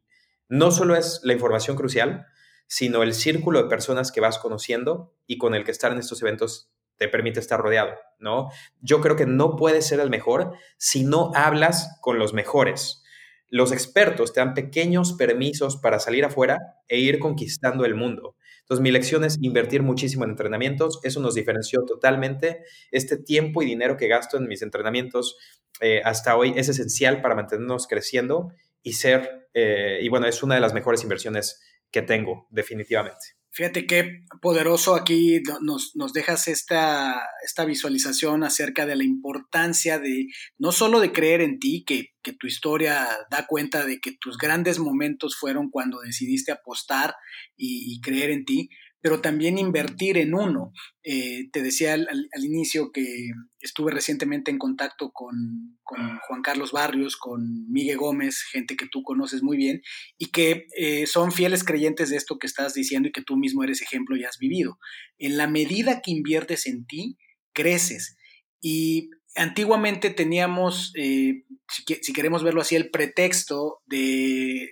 no 0.50 0.72
solo 0.72 0.96
es 0.96 1.22
la 1.24 1.34
información 1.34 1.78
crucial, 1.78 2.26
sino 2.68 3.02
el 3.04 3.14
círculo 3.14 3.64
de 3.64 3.70
personas 3.70 4.12
que 4.12 4.22
vas 4.22 4.38
conociendo 4.38 5.16
y 5.26 5.38
con 5.38 5.56
el 5.56 5.64
que 5.64 5.72
estar 5.72 5.92
en 5.92 6.00
estos 6.00 6.22
eventos 6.22 6.72
te 6.98 7.08
permite 7.08 7.40
estar 7.40 7.60
rodeado, 7.60 7.96
¿no? 8.20 8.50
Yo 8.82 9.00
creo 9.00 9.16
que 9.16 9.26
no 9.26 9.56
puedes 9.56 9.88
ser 9.88 10.02
el 10.02 10.10
mejor 10.10 10.54
si 10.78 11.06
no 11.06 11.32
hablas 11.34 11.98
con 12.02 12.20
los 12.20 12.34
mejores. 12.34 13.04
Los 13.48 13.72
expertos 13.72 14.34
te 14.34 14.42
dan 14.42 14.54
pequeños 14.54 15.14
permisos 15.14 15.78
para 15.78 16.00
salir 16.00 16.26
afuera 16.26 16.60
e 16.88 17.00
ir 17.00 17.20
conquistando 17.20 17.86
el 17.86 17.96
mundo. 17.96 18.36
Entonces, 18.70 18.84
mi 18.84 18.92
lección 18.92 19.24
es 19.24 19.40
invertir 19.42 19.82
muchísimo 19.82 20.26
en 20.26 20.30
entrenamientos. 20.30 21.00
Eso 21.02 21.20
nos 21.20 21.34
diferenció 21.34 21.86
totalmente. 21.86 22.64
Este 22.92 23.18
tiempo 23.18 23.64
y 23.64 23.66
dinero 23.66 23.98
que 23.98 24.08
gasto 24.08 24.38
en 24.38 24.48
mis 24.48 24.62
entrenamientos 24.62 25.38
eh, 25.82 26.02
hasta 26.06 26.38
hoy 26.38 26.54
es 26.56 26.70
esencial 26.70 27.24
para 27.24 27.34
mantenernos 27.34 27.88
creciendo 27.88 28.54
y 28.84 28.94
ser, 28.94 29.50
eh, 29.56 29.98
y 30.04 30.10
bueno, 30.10 30.28
es 30.28 30.44
una 30.44 30.54
de 30.54 30.62
las 30.62 30.76
mejores 30.76 31.02
inversiones 31.02 31.60
que 31.90 32.04
tengo, 32.04 32.46
definitivamente. 32.52 33.39
Fíjate 33.52 33.88
qué 33.88 34.22
poderoso 34.42 34.96
aquí 34.96 35.42
nos, 35.62 35.96
nos 35.96 36.14
dejas 36.14 36.48
esta, 36.48 37.20
esta, 37.44 37.66
visualización 37.66 38.44
acerca 38.44 38.86
de 38.86 38.96
la 38.96 39.04
importancia 39.04 39.98
de 39.98 40.28
no 40.58 40.72
solo 40.72 41.00
de 41.00 41.12
creer 41.12 41.42
en 41.42 41.60
ti, 41.60 41.84
que, 41.86 42.10
que, 42.22 42.34
tu 42.34 42.46
historia 42.46 43.08
da 43.32 43.48
cuenta 43.48 43.86
de 43.86 44.00
que 44.00 44.12
tus 44.20 44.38
grandes 44.38 44.78
momentos 44.78 45.36
fueron 45.36 45.72
cuando 45.72 46.00
decidiste 46.00 46.52
apostar 46.52 47.16
y 47.58 48.00
creer 48.02 48.30
en 48.30 48.46
ti, 48.46 48.70
pero 49.02 49.22
también 49.22 49.58
invertir 49.58 50.18
en 50.18 50.34
uno. 50.34 50.74
Eh, 51.04 51.50
te 51.52 51.62
decía 51.62 51.94
al, 51.94 52.30
inicio 52.44 52.92
que 52.92 53.30
estuve 53.60 53.92
recientemente 53.92 54.52
en 54.52 54.58
contacto 54.58 55.12
con, 55.12 55.78
Juan 55.84 56.42
Carlos 56.44 56.72
Barrios, 56.72 57.18
con 57.18 57.70
Miguel 57.70 57.98
Gómez, 57.98 58.42
gente 58.52 58.76
que 58.76 58.88
tú 58.92 59.04
conoces 59.04 59.42
muy 59.42 59.58
bien, 59.58 59.82
y 60.18 60.28
que 60.32 60.68
eh, 60.78 61.08
son 61.08 61.32
fieles 61.32 61.64
creyentes 61.64 62.10
de 62.10 62.18
esto 62.18 62.38
que 62.38 62.48
estás 62.48 62.74
diciendo 62.74 63.10
y 63.10 63.12
que 63.12 63.24
tú 63.24 63.38
mismo 63.38 63.64
eres 63.64 63.82
ejemplo 63.82 64.16
y 64.18 64.26
has 64.26 64.38
vivido. 64.38 64.78
En 65.18 65.38
la 65.38 65.48
medida 65.48 66.02
que 66.02 66.12
inviertes 66.12 66.68
en 66.68 66.86
ti, 66.86 67.18
creces. 67.54 68.18
Y 68.62 69.10
antiguamente 69.36 70.10
teníamos, 70.10 70.92
eh, 70.96 71.44
si, 71.70 72.14
queremos 72.14 72.44
verlo 72.44 72.62
así, 72.62 72.76
el 72.76 72.90
pretexto 72.90 73.80
de 73.86 74.70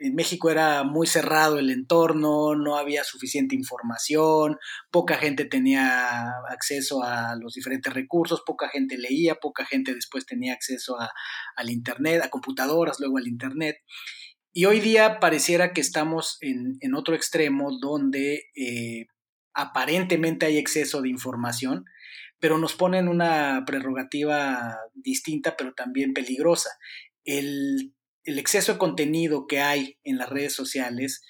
en 0.00 0.14
México 0.14 0.50
era 0.50 0.82
muy 0.82 1.06
cerrado 1.06 1.58
el 1.58 1.70
entorno, 1.70 2.54
no 2.56 2.76
había 2.76 3.04
suficiente 3.04 3.54
información, 3.54 4.56
poca 4.90 5.16
gente 5.16 5.44
tenía 5.44 6.30
acceso 6.48 7.02
a 7.02 7.36
los 7.36 7.52
diferentes 7.52 7.92
recursos, 7.92 8.42
poca 8.46 8.70
gente 8.70 8.96
leía, 8.96 9.34
poca 9.34 9.66
gente 9.66 9.94
después 9.94 10.24
tenía 10.24 10.54
acceso 10.54 10.96
al 11.54 11.70
Internet, 11.70 12.22
a 12.24 12.30
computadoras, 12.30 12.98
luego 12.98 13.18
al 13.18 13.28
Internet. 13.28 13.76
Y 14.54 14.64
hoy 14.64 14.80
día 14.80 15.20
pareciera 15.20 15.74
que 15.74 15.82
estamos 15.82 16.38
en, 16.40 16.94
otro 16.94 17.14
extremo 17.14 17.68
donde 17.78 18.44
eh, 18.56 19.06
aparentemente 19.52 20.46
hay 20.46 20.56
exceso 20.56 21.02
de 21.02 21.10
información, 21.10 21.84
pero 22.38 22.56
nos 22.56 22.74
ponen 22.74 23.06
una 23.06 23.64
prerrogativa 23.66 24.78
distinta, 24.94 25.56
pero 25.58 25.74
también 25.74 26.14
peligrosa. 26.14 26.70
El, 27.22 27.92
exceso 28.24 28.72
de 28.72 28.78
contenido 28.78 29.46
que 29.46 29.60
hay 29.60 29.98
en 30.04 30.18
las 30.18 30.28
redes 30.28 30.52
sociales, 30.54 31.22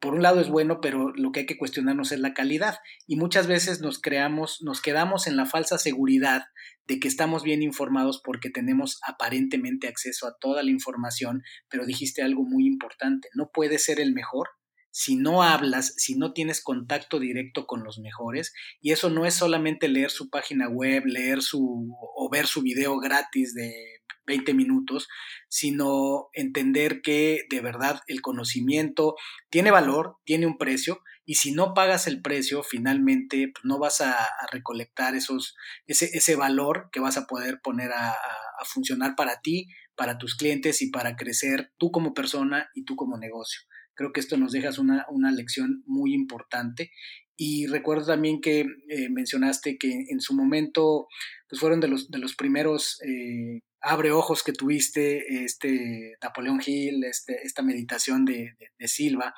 por 0.00 0.14
un 0.14 0.22
lado 0.22 0.40
es 0.40 0.48
bueno, 0.48 0.80
pero 0.80 1.12
lo 1.14 1.32
que 1.32 1.40
hay 1.40 1.46
que 1.46 1.58
cuestionarnos 1.58 2.12
es 2.12 2.20
la 2.20 2.34
calidad. 2.34 2.78
Y 3.06 3.16
muchas 3.16 3.46
veces 3.46 3.80
nos 3.80 4.00
creamos, 4.00 4.58
nos 4.62 4.80
quedamos 4.80 5.26
en 5.26 5.36
la 5.36 5.46
falsa 5.46 5.76
seguridad 5.78 6.42
de 6.86 7.00
que 7.00 7.08
estamos 7.08 7.42
bien 7.42 7.62
informados 7.62 8.20
porque 8.24 8.50
tenemos 8.50 9.00
aparentemente 9.06 9.88
acceso 9.88 10.26
a 10.26 10.36
toda 10.40 10.62
la 10.62 10.70
información, 10.70 11.42
pero 11.68 11.84
dijiste 11.84 12.22
algo 12.22 12.44
muy 12.44 12.66
importante, 12.66 13.28
no 13.34 13.50
puede 13.52 13.78
ser 13.78 14.00
el 14.00 14.14
mejor 14.14 14.48
si 14.90 15.16
no 15.16 15.42
hablas, 15.42 15.94
si 15.96 16.16
no 16.16 16.32
tienes 16.32 16.62
contacto 16.62 17.20
directo 17.20 17.66
con 17.66 17.84
los 17.84 17.98
mejores, 17.98 18.52
y 18.80 18.90
eso 18.90 19.10
no 19.10 19.26
es 19.26 19.34
solamente 19.34 19.86
leer 19.86 20.10
su 20.10 20.28
página 20.28 20.68
web, 20.68 21.04
leer 21.06 21.40
su 21.40 21.94
o 22.16 22.28
ver 22.30 22.46
su 22.46 22.62
video 22.62 22.98
gratis 22.98 23.54
de 23.54 23.97
20 24.26 24.54
minutos, 24.54 25.08
sino 25.48 26.28
entender 26.32 27.00
que 27.02 27.44
de 27.50 27.60
verdad 27.60 28.00
el 28.06 28.20
conocimiento 28.20 29.16
tiene 29.50 29.70
valor, 29.70 30.16
tiene 30.24 30.46
un 30.46 30.58
precio, 30.58 31.02
y 31.30 31.34
si 31.34 31.52
no 31.52 31.74
pagas 31.74 32.06
el 32.06 32.22
precio, 32.22 32.62
finalmente 32.62 33.50
pues, 33.52 33.62
no 33.62 33.78
vas 33.78 34.00
a, 34.00 34.16
recolectar 34.50 35.14
esos, 35.14 35.56
ese, 35.86 36.06
ese, 36.14 36.36
valor 36.36 36.88
que 36.90 37.00
vas 37.00 37.18
a 37.18 37.26
poder 37.26 37.60
poner 37.62 37.92
a, 37.92 38.12
a, 38.12 38.64
funcionar 38.64 39.14
para 39.14 39.42
ti, 39.42 39.66
para 39.94 40.16
tus 40.16 40.36
clientes 40.36 40.80
y 40.80 40.90
para 40.90 41.16
crecer 41.16 41.70
tú 41.76 41.90
como 41.90 42.14
persona 42.14 42.70
y 42.74 42.84
tú 42.86 42.96
como 42.96 43.18
negocio. 43.18 43.60
Creo 43.92 44.12
que 44.12 44.20
esto 44.20 44.38
nos 44.38 44.52
deja 44.52 44.70
una, 44.80 45.04
una 45.10 45.30
lección 45.30 45.82
muy 45.84 46.14
importante. 46.14 46.92
Y 47.36 47.66
recuerdo 47.66 48.06
también 48.06 48.40
que 48.40 48.60
eh, 48.88 49.10
mencionaste 49.10 49.76
que 49.76 50.06
en 50.08 50.20
su 50.20 50.32
momento 50.34 51.08
pues 51.46 51.60
fueron 51.60 51.80
de 51.80 51.88
los, 51.88 52.10
de 52.10 52.18
los 52.18 52.36
primeros 52.36 53.02
eh, 53.02 53.60
abre 53.80 54.10
ojos 54.10 54.42
que 54.42 54.52
tuviste, 54.52 55.44
este 55.44 56.16
Napoleón 56.22 56.60
Hill, 56.64 57.04
este, 57.04 57.40
esta 57.42 57.62
meditación 57.62 58.24
de, 58.24 58.56
de 58.78 58.88
Silva. 58.88 59.34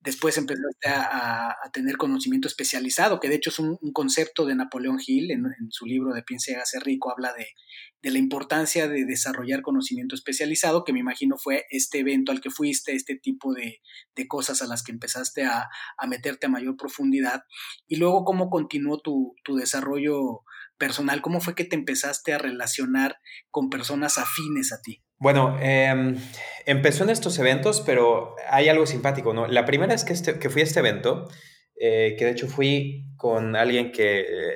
Después 0.00 0.38
empezaste 0.38 0.88
a, 0.88 1.56
tener 1.72 1.96
conocimiento 1.96 2.46
especializado, 2.46 3.18
que 3.18 3.28
de 3.28 3.34
hecho 3.34 3.50
es 3.50 3.58
un, 3.58 3.76
concepto 3.92 4.46
de 4.46 4.54
Napoleón 4.54 4.98
Hill, 5.04 5.32
en, 5.32 5.44
su 5.70 5.86
libro 5.86 6.14
de 6.14 6.22
Piense 6.22 6.52
y 6.52 6.78
rico, 6.78 7.10
habla 7.10 7.34
de, 7.34 7.48
la 8.10 8.18
importancia 8.18 8.88
de 8.88 9.04
desarrollar 9.04 9.60
conocimiento 9.60 10.14
especializado, 10.14 10.84
que 10.84 10.92
me 10.92 11.00
imagino 11.00 11.36
fue 11.36 11.66
este 11.70 11.98
evento 11.98 12.30
al 12.30 12.40
que 12.40 12.50
fuiste, 12.50 12.94
este 12.94 13.16
tipo 13.16 13.52
de, 13.52 13.80
cosas 14.28 14.62
a 14.62 14.66
las 14.66 14.84
que 14.84 14.92
empezaste 14.92 15.44
a, 15.44 15.68
meterte 16.08 16.46
a 16.46 16.50
mayor 16.50 16.76
profundidad. 16.76 17.42
Y 17.88 17.96
luego, 17.96 18.24
¿cómo 18.24 18.50
continuó 18.50 19.00
tu, 19.00 19.34
tu 19.42 19.56
desarrollo 19.56 20.44
personal? 20.78 21.20
¿Cómo 21.20 21.40
fue 21.40 21.54
que 21.54 21.64
te 21.64 21.76
empezaste 21.76 22.32
a 22.32 22.38
relacionar 22.38 23.18
con 23.50 23.68
personas 23.68 24.18
afines 24.18 24.72
a 24.72 24.80
ti? 24.80 25.02
Bueno, 25.18 25.58
em, 25.60 26.16
empezó 26.64 27.04
en 27.04 27.10
estos 27.10 27.38
eventos, 27.38 27.80
pero 27.80 28.36
hay 28.48 28.68
algo 28.68 28.86
simpático, 28.86 29.34
¿no? 29.34 29.46
La 29.48 29.64
primera 29.64 29.92
vez 29.92 30.04
que, 30.04 30.12
este, 30.12 30.38
que 30.38 30.48
fui 30.48 30.62
a 30.62 30.64
este 30.64 30.78
evento, 30.78 31.28
eh, 31.74 32.14
que 32.18 32.24
de 32.24 32.30
hecho 32.30 32.48
fui 32.48 33.04
con 33.16 33.56
alguien 33.56 33.90
que 33.92 34.20
eh, 34.20 34.54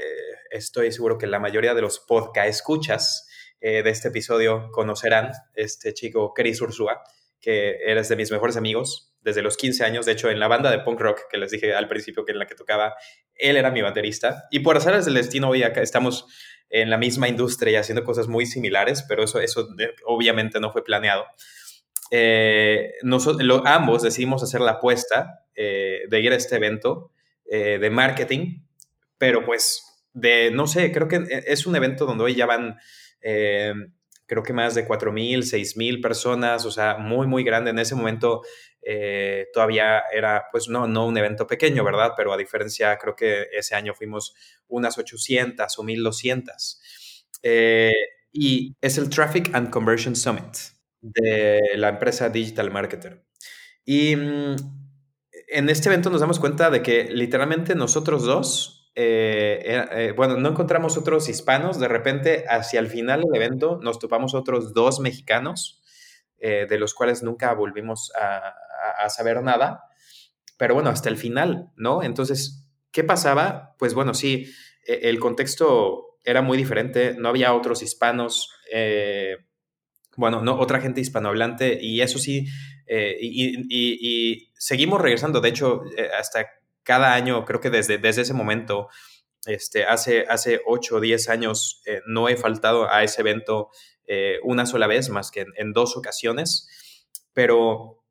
estoy 0.51 0.93
seguro 0.93 1.19
que 1.19 1.27
la 1.27 1.41
mayoría 1.41 1.75
de 1.75 1.83
los 1.83 1.99
podcast 1.99 2.49
escuchas 2.49 3.29
eh, 3.61 3.83
de 3.83 3.91
este 3.91 4.09
episodio 4.09 4.71
conocerán, 4.73 5.33
este 5.55 5.95
chico 5.95 6.33
Chris 6.35 6.61
Ursúa, 6.61 7.03
que 7.41 7.79
eres 7.85 8.09
de 8.09 8.17
mis 8.17 8.31
mejores 8.31 8.57
amigos 8.57 9.12
desde 9.23 9.43
los 9.43 9.57
15 9.57 9.85
años, 9.85 10.07
de 10.07 10.13
hecho 10.13 10.31
en 10.31 10.41
la 10.41 10.49
banda 10.49 10.71
de 10.71 10.81
punk 10.81 11.01
rock 11.01 11.21
que 11.31 11.39
les 11.39 11.51
dije 11.51 11.75
al 11.75 11.89
principio 11.89 12.25
que 12.25 12.33
en 12.33 12.39
la 12.39 12.47
que 12.47 12.55
tocaba, 12.55 12.95
él 13.35 13.57
era 13.57 13.71
mi 13.71 13.83
baterista, 13.83 14.45
y 14.51 14.61
por 14.61 14.77
hacer 14.77 15.03
del 15.03 15.15
destino 15.15 15.49
hoy 15.49 15.63
acá 15.63 15.81
estamos 15.81 16.27
en 16.73 16.91
la 16.91 16.97
misma 16.97 17.29
industria 17.29 17.73
y 17.73 17.77
haciendo 17.77 18.03
cosas 18.03 18.29
muy 18.29 18.47
similares, 18.47 19.05
pero 19.07 19.23
eso, 19.23 19.41
eso 19.41 19.69
obviamente 20.07 20.59
no 20.59 20.73
fue 20.73 20.83
planeado. 20.83 21.27
Eh, 22.11 22.95
nosotros, 23.03 23.63
ambos 23.65 24.03
decidimos 24.03 24.43
hacer 24.43 24.61
la 24.61 24.73
apuesta 24.73 25.45
eh, 25.55 26.03
de 26.09 26.21
ir 26.21 26.33
a 26.33 26.37
este 26.37 26.57
evento 26.57 27.11
eh, 27.45 27.79
de 27.79 27.91
marketing, 27.91 28.63
pero 29.19 29.45
pues 29.45 29.83
de, 30.13 30.51
no 30.51 30.67
sé, 30.67 30.93
creo 30.93 31.09
que 31.09 31.25
es 31.47 31.67
un 31.67 31.77
evento 31.77 32.07
donde 32.07 32.25
hoy 32.25 32.35
ya 32.35 32.47
van, 32.47 32.77
creo 33.21 34.43
que 34.43 34.53
más 34.53 34.75
de 34.75 34.87
4.000, 34.87 35.39
6.000 35.39 36.03
personas, 36.03 36.65
o 36.65 36.71
sea, 36.71 36.97
muy, 36.97 37.27
muy 37.27 37.45
grande. 37.45 37.71
En 37.71 37.79
ese 37.79 37.95
momento 37.95 38.43
todavía 39.53 40.03
era, 40.13 40.47
pues 40.51 40.69
no, 40.69 40.87
no 40.87 41.07
un 41.07 41.17
evento 41.17 41.47
pequeño, 41.47 41.85
¿verdad? 41.85 42.13
Pero 42.17 42.33
a 42.33 42.37
diferencia, 42.37 42.99
creo 42.99 43.15
que 43.15 43.47
ese 43.53 43.75
año 43.75 43.95
fuimos 43.95 44.35
unas 44.69 44.99
800 44.99 45.79
o 45.79 45.83
1200. 45.83 46.81
Eh, 47.43 47.93
y 48.33 48.77
es 48.81 48.99
el 48.99 49.11
Traffic 49.11 49.55
and 49.55 49.71
Conversion 49.71 50.17
Summit 50.17 50.57
de 51.01 51.61
la 51.77 51.91
empresa 51.91 52.29
Digital 52.29 52.71
Marketer. 52.71 53.25
Y 53.85 54.17
mm, 54.17 54.57
en 55.49 55.69
este 55.69 55.89
evento 55.89 56.09
nos 56.09 56.21
damos 56.21 56.39
cuenta 56.39 56.71
de 56.71 56.83
que 56.83 57.05
literalmente 57.05 57.75
nosotros 57.75 58.25
dos, 58.25 58.91
eh, 58.95 59.85
eh, 59.93 60.13
bueno, 60.17 60.37
no 60.37 60.51
encontramos 60.51 60.97
otros 60.97 61.29
hispanos, 61.29 61.79
de 61.79 61.89
repente 61.89 62.45
hacia 62.49 62.81
el 62.81 62.89
final 62.89 63.23
del 63.23 63.35
evento 63.35 63.81
nos 63.83 63.99
topamos 63.99 64.35
otros 64.35 64.73
dos 64.73 65.01
mexicanos, 65.01 65.81
de 66.39 66.77
los 66.77 66.93
cuales 66.93 67.23
nunca 67.23 67.55
volvimos 67.55 68.11
a, 68.21 68.53
a, 68.99 69.09
saber 69.09 69.43
nada, 69.43 69.85
pero 70.59 70.75
bueno, 70.75 70.91
hasta 70.91 71.09
el 71.09 71.17
final, 71.17 71.71
¿no? 71.77 72.03
Entonces, 72.03 72.63
¿Qué 72.93 73.03
pasaba? 73.05 73.75
Pues 73.79 73.95
bueno, 73.95 74.13
sí, 74.13 74.53
e, 74.87 75.09
el 75.09 75.19
contexto 75.19 76.19
era 76.25 76.43
muy 76.43 76.59
diferente, 76.59 77.17
no 77.19 77.31
había 77.31 77.55
otros 77.55 77.83
hispanos, 77.83 78.51
eh, 78.71 79.39
bueno, 80.17 80.43
no, 80.43 80.61
otra 80.61 80.81
gente 80.81 81.01
hispanohablante, 81.01 81.79
y 81.81 82.03
eso 82.03 82.19
sí, 82.19 82.47
eh, 82.87 83.17
y, 83.21 84.51
seguimos 84.55 85.01
regresando, 85.01 85.41
de 85.41 85.49
hecho, 85.49 85.83
eh, 85.97 86.11
hasta 86.17 86.47
cada 86.85 87.15
año, 87.15 87.45
creo 87.45 87.61
que 87.61 87.71
desde, 87.71 87.99
desde 87.99 88.23
ese 88.23 88.35
momento, 88.35 88.89
este, 89.47 89.85
hace, 89.85 90.27
hace 90.29 90.61
8 90.67 90.97
o 90.97 91.01
10 91.01 91.29
años, 91.31 91.83
no 92.07 92.29
he 92.29 92.37
faltado 92.37 92.89
a 92.93 93.03
ese 93.03 93.23
evento 93.23 93.71
una 94.45 94.67
sola 94.67 94.87
vez, 94.87 95.09
más 95.09 95.31
que 95.31 95.47
en 95.57 95.73
dos 95.73 95.97
ocasiones, 95.97 96.69
pero 97.33 98.02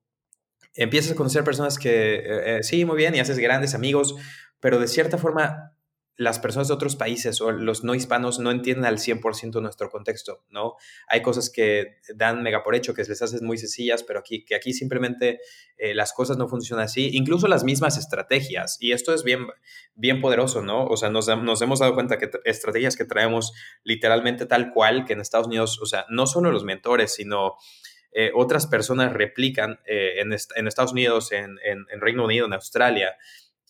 empiezas 0.75 1.11
a 1.11 1.15
conocer 1.15 1.43
personas 1.43 1.77
que, 1.77 2.59
sí, 2.63 2.85
muy 2.85 2.97
bien, 2.97 3.15
y 3.15 3.19
haces 3.19 3.39
grandes 3.39 3.75
amigos, 3.75 4.15
pero 4.59 4.79
de 4.79 4.87
cierta 4.87 5.17
forma 5.17 5.73
las 6.21 6.37
personas 6.37 6.67
de 6.67 6.75
otros 6.75 6.95
países 6.95 7.41
o 7.41 7.51
los 7.51 7.83
no 7.83 7.95
hispanos 7.95 8.37
no 8.37 8.51
entienden 8.51 8.85
al 8.85 8.99
100% 8.99 9.59
nuestro 9.59 9.89
contexto, 9.89 10.43
¿no? 10.49 10.75
Hay 11.07 11.23
cosas 11.23 11.49
que 11.49 11.97
dan 12.15 12.43
mega 12.43 12.63
por 12.63 12.75
hecho, 12.75 12.93
que 12.93 13.03
les 13.03 13.21
hacen 13.23 13.43
muy 13.43 13.57
sencillas, 13.57 14.03
pero 14.03 14.19
aquí, 14.19 14.45
que 14.45 14.53
aquí 14.53 14.71
simplemente 14.71 15.39
eh, 15.77 15.95
las 15.95 16.13
cosas 16.13 16.37
no 16.37 16.47
funcionan 16.47 16.85
así, 16.85 17.09
incluso 17.13 17.47
las 17.47 17.63
mismas 17.63 17.97
estrategias, 17.97 18.77
y 18.79 18.91
esto 18.91 19.15
es 19.15 19.23
bien, 19.23 19.47
bien 19.95 20.21
poderoso, 20.21 20.61
¿no? 20.61 20.85
O 20.85 20.95
sea, 20.95 21.09
nos, 21.09 21.27
nos 21.27 21.61
hemos 21.63 21.79
dado 21.79 21.95
cuenta 21.95 22.19
que 22.19 22.29
estrategias 22.45 22.95
que 22.95 23.05
traemos 23.05 23.51
literalmente 23.83 24.45
tal 24.45 24.71
cual, 24.73 25.05
que 25.05 25.13
en 25.13 25.21
Estados 25.21 25.47
Unidos, 25.47 25.79
o 25.81 25.87
sea, 25.87 26.05
no 26.09 26.27
solo 26.27 26.51
los 26.51 26.63
mentores, 26.63 27.15
sino... 27.15 27.55
Eh, 28.13 28.31
otras 28.35 28.67
personas 28.67 29.13
replican 29.13 29.79
eh, 29.85 30.19
en, 30.19 30.33
en, 30.33 30.67
Estados 30.67 30.91
Unidos, 30.91 31.31
en, 31.31 31.57
en, 31.63 31.85
en 31.89 32.01
Reino 32.01 32.25
Unido, 32.25 32.45
en 32.45 32.53
Australia, 32.53 33.15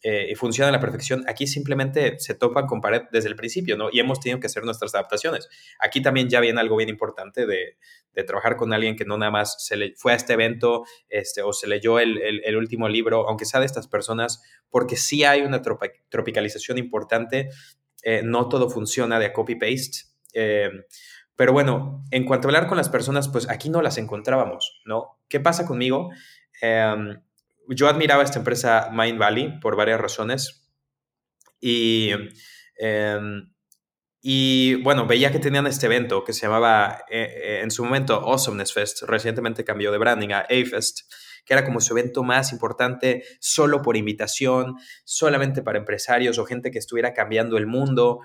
eh, 0.04 0.30
y 0.32 0.36
funciona 0.36 0.70
a 0.70 0.72
la 0.72 0.80
perfección. 0.80 1.24
Aquí 1.28 1.46
simplemente 1.46 2.20
se 2.20 2.34
topan 2.34 2.66
con 2.66 2.82
pared 2.82 3.04
desde 3.12 3.30
el 3.30 3.36
principio, 3.36 3.78
¿no? 3.78 3.90
Y 3.92 4.00
hemos 4.00 4.20
tenido 4.20 4.40
que 4.40 4.48
hacer 4.48 4.64
nuestras 4.64 4.96
adaptaciones. 4.96 5.48
Aquí 5.80 6.02
también 6.02 6.28
ya 6.28 6.40
viene 6.40 6.60
algo 6.60 6.76
bien 6.76 6.90
importante 6.90 7.46
de, 7.46 7.78
de 8.14 8.24
trabajar 8.24 8.56
con 8.56 8.74
alguien 8.74 8.96
que 8.96 9.06
no 9.06 9.18
nada 9.20 9.32
más 9.32 9.64
se 9.64 9.78
le 9.78 9.94
fue 9.96 10.14
a 10.14 10.16
este 10.16 10.34
evento 10.34 10.86
este, 11.08 11.44
o 11.44 11.54
se 11.54 11.68
leyó 11.68 12.00
el, 12.00 12.20
el, 12.20 12.58
último 12.58 12.90
libro, 12.90 13.28
aunque 13.28 13.46
sea 13.46 13.60
de 13.60 13.68
estas 13.68 13.88
personas, 13.88 14.42
porque 14.72 14.96
sí 14.96 15.24
hay 15.24 15.42
una 15.42 15.62
tropicalización 15.62 16.80
importante. 16.80 17.50
Eh, 18.04 18.22
no 18.24 18.50
todo 18.50 18.72
funciona 18.72 19.20
de 19.20 19.32
copy-paste. 19.32 20.10
Pero 21.36 21.54
bueno, 21.54 22.04
en 22.12 22.26
cuanto 22.26 22.48
a 22.48 22.50
hablar 22.50 22.68
con 22.68 22.78
las 22.78 22.90
personas, 22.90 23.30
pues 23.30 23.50
aquí 23.50 23.70
no 23.70 23.82
las 23.82 23.98
encontrábamos, 23.98 24.82
¿no? 24.86 25.20
¿Qué 25.28 25.40
pasa 25.40 25.66
conmigo? 25.66 26.10
Eh, 26.62 27.16
yo 27.70 27.88
admiraba 27.88 28.24
esta 28.24 28.40
empresa 28.40 28.90
Mind 28.92 29.18
Valley 29.18 29.60
por 29.60 29.76
varias 29.76 30.00
razones. 30.00 30.70
Y, 31.60 32.12
em, 32.78 33.54
y 34.22 34.76
bueno, 34.84 35.08
veía 35.08 35.32
que 35.32 35.40
tenían 35.40 35.68
este 35.68 35.86
evento 35.88 36.24
que 36.24 36.34
se 36.34 36.42
llamaba 36.42 37.06
eh, 37.10 37.62
en 37.64 37.72
su 37.72 37.84
momento 37.84 38.16
Awesomeness 38.16 38.74
Fest, 38.74 39.04
recientemente 39.04 39.64
cambió 39.64 39.92
de 39.92 39.98
branding 39.98 40.30
a 40.32 40.40
A-Fest. 40.42 41.12
que 41.44 41.56
era 41.56 41.66
como 41.66 41.82
su 41.82 41.98
evento 41.98 42.22
más 42.24 42.52
importante, 42.52 43.24
solo 43.40 43.82
por 43.82 43.98
invitación, 43.98 44.76
solamente 45.06 45.64
para 45.64 45.80
empresarios 45.80 46.38
o 46.38 46.46
gente 46.46 46.70
que 46.70 46.78
estuviera 46.78 47.16
cambiando 47.16 47.58
el 47.58 47.66
mundo. 47.66 48.20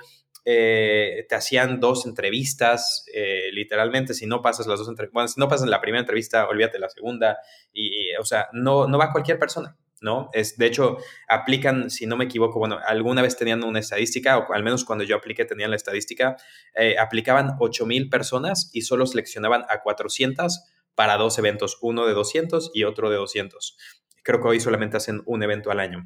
Eh, 0.48 1.26
te 1.28 1.34
hacían 1.34 1.80
dos 1.80 2.06
entrevistas, 2.06 3.04
eh, 3.12 3.50
literalmente, 3.52 4.14
si 4.14 4.26
no 4.26 4.42
pasas 4.42 4.68
las 4.68 4.78
dos 4.78 4.88
entrevistas, 4.88 5.12
bueno, 5.12 5.26
si 5.26 5.40
no 5.40 5.48
pasas 5.48 5.68
la 5.68 5.80
primera 5.80 5.98
entrevista, 5.98 6.46
olvídate 6.46 6.78
la 6.78 6.88
segunda, 6.88 7.38
y, 7.72 8.14
o 8.14 8.24
sea, 8.24 8.46
no, 8.52 8.86
no 8.86 8.96
va 8.96 9.10
cualquier 9.10 9.40
persona, 9.40 9.76
¿no? 10.00 10.30
Es, 10.32 10.56
de 10.56 10.66
hecho, 10.66 10.98
aplican, 11.26 11.90
si 11.90 12.06
no 12.06 12.16
me 12.16 12.26
equivoco, 12.26 12.60
bueno, 12.60 12.78
alguna 12.86 13.22
vez 13.22 13.36
tenían 13.36 13.64
una 13.64 13.80
estadística, 13.80 14.38
o 14.38 14.52
al 14.52 14.62
menos 14.62 14.84
cuando 14.84 15.02
yo 15.02 15.16
apliqué 15.16 15.44
tenían 15.46 15.70
la 15.70 15.76
estadística, 15.76 16.36
eh, 16.76 16.94
aplicaban 16.96 17.56
8,000 17.58 18.08
personas 18.08 18.70
y 18.72 18.82
solo 18.82 19.06
seleccionaban 19.06 19.64
a 19.68 19.82
400 19.82 20.62
para 20.94 21.16
dos 21.16 21.40
eventos, 21.40 21.76
uno 21.82 22.06
de 22.06 22.14
200 22.14 22.70
y 22.72 22.84
otro 22.84 23.10
de 23.10 23.16
200. 23.16 23.76
Creo 24.22 24.40
que 24.40 24.48
hoy 24.48 24.60
solamente 24.60 24.96
hacen 24.96 25.22
un 25.26 25.42
evento 25.42 25.70
al 25.70 25.78
año, 25.78 26.04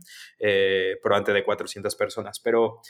probablemente 1.03 1.33
de 1.33 1.43
400 1.43 1.95
personas, 1.95 2.39
pero 2.39 2.83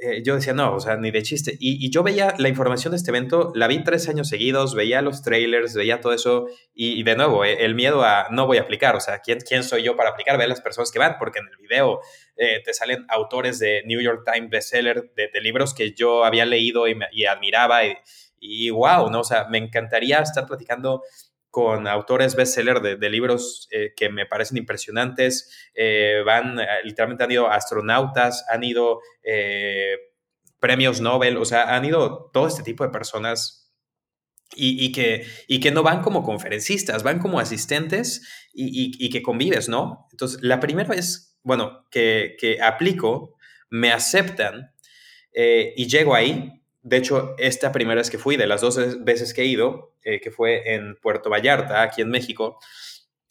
eh, 0.00 0.22
yo 0.24 0.36
decía, 0.36 0.52
no, 0.52 0.74
o 0.74 0.80
sea, 0.80 0.96
ni 0.96 1.10
de 1.10 1.22
chiste. 1.22 1.56
Y, 1.58 1.90
yo 1.90 2.02
veía 2.04 2.34
la 2.38 2.48
información 2.48 2.92
de 2.92 2.98
este 2.98 3.10
evento, 3.10 3.50
la 3.54 3.66
vi 3.66 3.82
tres 3.82 4.08
años 4.08 4.28
seguidos, 4.28 4.74
veía 4.74 5.02
los 5.02 5.22
trailers, 5.22 5.74
veía 5.74 6.00
todo 6.00 6.12
eso, 6.12 6.46
y, 6.72 7.02
de 7.02 7.16
nuevo, 7.16 7.44
eh, 7.44 7.64
el 7.64 7.74
miedo 7.74 8.04
a 8.04 8.28
no 8.30 8.46
voy 8.46 8.58
a 8.58 8.62
aplicar, 8.62 8.94
o 8.94 9.00
sea, 9.00 9.18
¿quién, 9.18 9.40
¿quién 9.40 9.64
soy 9.64 9.82
yo 9.82 9.96
para 9.96 10.10
aplicar? 10.10 10.38
Ve 10.38 10.46
las 10.46 10.60
personas 10.60 10.92
que 10.92 11.00
van, 11.00 11.16
porque 11.18 11.40
en 11.40 11.48
el 11.48 11.56
video 11.56 12.00
eh, 12.36 12.62
te 12.64 12.72
salen 12.74 13.06
autores 13.08 13.58
de 13.58 13.82
New 13.86 14.00
York 14.00 14.22
Times 14.24 14.50
bestseller, 14.50 15.10
de, 15.16 15.30
de 15.32 15.40
libros 15.40 15.74
que 15.74 15.92
yo 15.92 16.24
había 16.24 16.44
leído 16.44 16.86
y, 16.86 16.96
y 17.10 17.24
admiraba, 17.26 17.84
y, 17.84 17.96
y 18.40 18.70
wow, 18.70 19.10
¿no? 19.10 19.20
O 19.20 19.24
sea, 19.24 19.48
me 19.48 19.58
encantaría 19.58 20.20
estar 20.20 20.46
platicando 20.46 21.02
con 21.50 21.86
autores 21.86 22.36
bestseller 22.36 22.80
de, 22.80 22.96
de 22.96 23.10
libros 23.10 23.68
eh, 23.70 23.92
que 23.96 24.10
me 24.10 24.26
parecen 24.26 24.58
impresionantes. 24.58 25.70
Eh, 25.74 26.22
van, 26.24 26.58
eh, 26.60 26.66
literalmente 26.84 27.24
han 27.24 27.30
ido 27.30 27.50
astronautas, 27.50 28.44
han 28.50 28.64
ido 28.64 29.00
premios 30.60 31.00
Nobel, 31.00 31.36
o 31.36 31.44
sea, 31.44 31.76
han 31.76 31.84
ido 31.84 32.30
todo 32.32 32.46
este 32.46 32.62
tipo 32.62 32.84
de 32.84 32.90
personas 32.90 33.72
y, 34.56 34.90
que, 34.92 35.26
y 35.46 35.60
que 35.60 35.70
no 35.70 35.82
van 35.82 36.00
como 36.02 36.22
conferencistas, 36.22 37.02
van 37.02 37.18
como 37.18 37.38
asistentes 37.38 38.26
y, 38.52 39.10
que 39.10 39.22
convives, 39.22 39.68
¿no? 39.68 40.06
Entonces, 40.10 40.40
la 40.42 40.58
primera 40.58 40.88
vez, 40.88 41.38
bueno, 41.42 41.86
que, 41.90 42.36
que 42.40 42.60
aplico, 42.62 43.36
me 43.68 43.92
aceptan 43.92 44.74
y 45.34 45.86
llego 45.86 46.14
ahí 46.14 46.58
de 46.88 46.96
hecho, 46.96 47.34
esta 47.38 47.72
primera 47.72 48.00
vez 48.00 48.10
que 48.10 48.18
fui, 48.18 48.36
de 48.36 48.46
las 48.46 48.60
dos 48.60 49.04
veces 49.04 49.34
que 49.34 49.42
he 49.42 49.46
ido, 49.46 49.94
eh, 50.02 50.20
que 50.20 50.30
fue 50.30 50.74
en 50.74 50.96
Puerto 50.96 51.30
Vallarta, 51.30 51.82
aquí 51.82 52.02
en 52.02 52.10
México, 52.10 52.58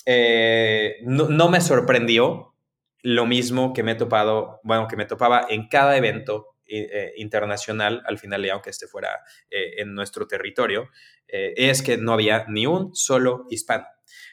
eh, 0.05 0.97
no, 1.03 1.49
me 1.49 1.61
sorprendió 1.61 2.55
lo 3.03 3.25
mismo 3.25 3.73
que 3.73 3.83
me 3.83 3.93
he 3.93 3.95
topado, 3.95 4.59
bueno, 4.63 4.87
que 4.87 4.95
me 4.95 5.05
topaba 5.05 5.45
en 5.49 5.67
cada 5.67 5.97
evento 5.97 6.55
eh, 6.65 7.13
internacional, 7.17 8.03
al 8.05 8.17
final, 8.17 8.49
aunque 8.49 8.69
este 8.69 8.87
fuera 8.87 9.09
en 9.49 9.93
nuestro 9.93 10.27
territorio, 10.27 10.89
es 11.27 11.81
que 11.81 11.97
no 11.97 12.13
había 12.13 12.45
ni 12.47 12.65
un 12.65 12.95
solo 12.95 13.45
hispano. 13.49 13.85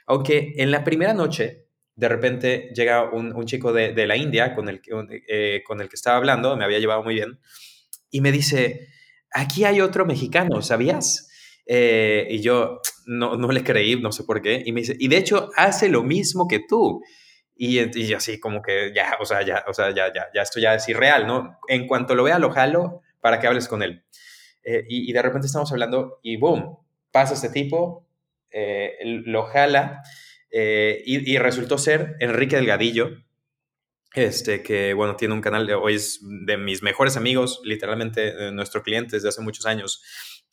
Aunque 0.07 0.55
en 0.57 0.70
la 0.70 0.85
primera 0.85 1.14
noche, 1.14 1.66
de 1.95 2.09
repente 2.09 2.70
llega 2.74 3.11
un, 3.11 3.45
chico 3.45 3.72
de, 3.72 4.07
la 4.07 4.16
India 4.16 4.55
con 4.55 4.68
el, 4.68 4.80
con 5.64 5.80
el 5.80 5.89
que 5.89 5.97
estaba 5.97 6.16
hablando, 6.16 6.57
me 6.57 6.64
había 6.64 6.78
llevado 6.78 7.03
muy 7.03 7.14
bien, 7.14 7.39
y 8.11 8.20
me 8.20 8.32
dice, 8.32 8.89
aquí 9.32 9.64
hay 9.64 9.80
otro 9.80 10.07
mexicano, 10.07 10.62
¿sabías? 10.62 11.30
Eh, 11.67 12.27
y 12.31 12.41
yo 12.41 12.81
no, 13.07 13.37
no, 13.37 13.51
le 13.51 13.65
creí, 13.65 14.01
no 14.01 14.12
sé 14.12 14.25
por 14.25 14.43
qué, 14.43 14.62
y 14.65 14.73
me 14.73 14.81
dice, 14.81 14.97
y 14.99 15.09
de 15.09 15.17
hecho 15.17 15.51
hace 15.57 15.89
lo 15.89 16.03
mismo 16.03 16.47
que 16.49 16.61
tú. 16.61 17.03
Y, 17.57 17.79
y 17.99 18.12
así 18.12 18.41
como 18.41 18.62
que 18.62 18.93
ya, 18.95 19.17
o 19.21 19.25
sea, 19.25 19.43
ya, 19.43 19.65
o 19.69 19.73
sea, 19.73 19.95
ya, 19.95 20.12
ya, 20.12 20.27
ya, 20.35 20.43
esto 20.43 20.59
ya 20.59 20.75
es 20.75 20.89
irreal, 20.89 21.27
¿no? 21.27 21.59
En 21.69 21.87
cuanto 21.87 22.15
lo 22.15 22.25
vea, 22.25 22.39
lo 22.39 22.51
jalo 22.51 23.03
para 23.21 23.39
que 23.39 23.47
hables 23.47 23.69
con 23.69 23.83
él. 23.83 24.05
Eh, 24.65 24.85
y, 24.89 25.12
de 25.12 25.23
repente 25.23 25.47
estamos 25.47 25.71
hablando 25.71 26.19
y 26.23 26.37
boom, 26.37 26.79
pasa 27.12 27.35
este 27.35 27.51
tipo, 27.51 28.09
eh, 28.51 28.97
lo 29.05 29.45
jala 29.45 30.03
y, 30.51 31.33
y, 31.33 31.39
resultó 31.39 31.79
ser 31.79 32.17
Enrique 32.21 32.57
Delgadillo, 32.57 33.11
este, 34.15 34.62
que 34.62 34.95
bueno, 34.95 35.17
tiene 35.17 35.35
un 35.35 35.41
canal, 35.41 35.67
de, 35.67 35.75
hoy 35.75 35.95
es 35.95 36.21
de 36.23 36.57
mis 36.57 36.83
mejores 36.83 37.17
amigos, 37.17 37.61
literalmente 37.65 38.53
nuestro 38.53 38.83
cliente 38.83 39.17
desde 39.17 39.29
hace 39.29 39.43
muchos 39.43 39.67
años. 39.67 40.03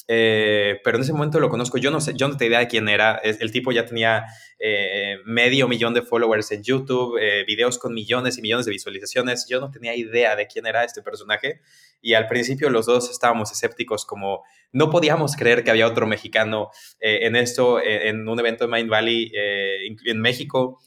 Eh, 0.08 0.80
pero 0.84 0.98
en 0.98 1.04
ese 1.04 1.14
momento 1.14 1.40
lo 1.40 1.50
conozco, 1.50 1.78
yo 1.78 1.92
no 1.92 2.02
sé, 2.02 2.14
yo 2.16 2.28
no 2.28 2.36
tenía 2.36 2.50
idea 2.50 2.60
de 2.60 2.68
quién 2.68 2.90
era, 2.90 3.16
el 3.18 3.52
tipo 3.52 3.72
ya 3.72 3.86
tenía 3.86 4.26
eh, 4.60 5.18
medio 5.26 5.68
millón 5.68 5.94
de 5.94 6.02
followers 6.02 6.52
en 6.52 6.64
YouTube, 6.64 7.18
eh, 7.22 7.46
videos 7.46 7.78
con 7.78 7.94
millones 7.94 8.38
y 8.38 8.42
millones 8.42 8.66
de 8.66 8.72
visualizaciones, 8.72 9.46
yo 9.48 9.60
no 9.60 9.70
tenía 9.70 9.96
idea 9.96 10.36
de 10.36 10.48
quién 10.48 10.66
era 10.66 10.84
este 10.84 11.02
personaje 11.02 11.62
y 12.02 12.16
al 12.16 12.28
principio 12.28 12.70
los 12.70 12.88
dos 12.88 13.10
estábamos 13.12 13.52
escépticos 13.52 14.06
como 14.06 14.44
no 14.72 14.90
podíamos 14.90 15.36
creer 15.36 15.64
que 15.64 15.72
había 15.72 15.88
otro 15.88 16.08
mexicano 16.08 16.72
en 17.00 17.36
esto, 17.36 17.80
en 17.82 18.28
un 18.28 18.40
evento 18.40 18.66
de 18.66 18.72
Mind 18.72 18.90
Valley 18.90 19.32
en 19.34 20.20
México 20.20 20.80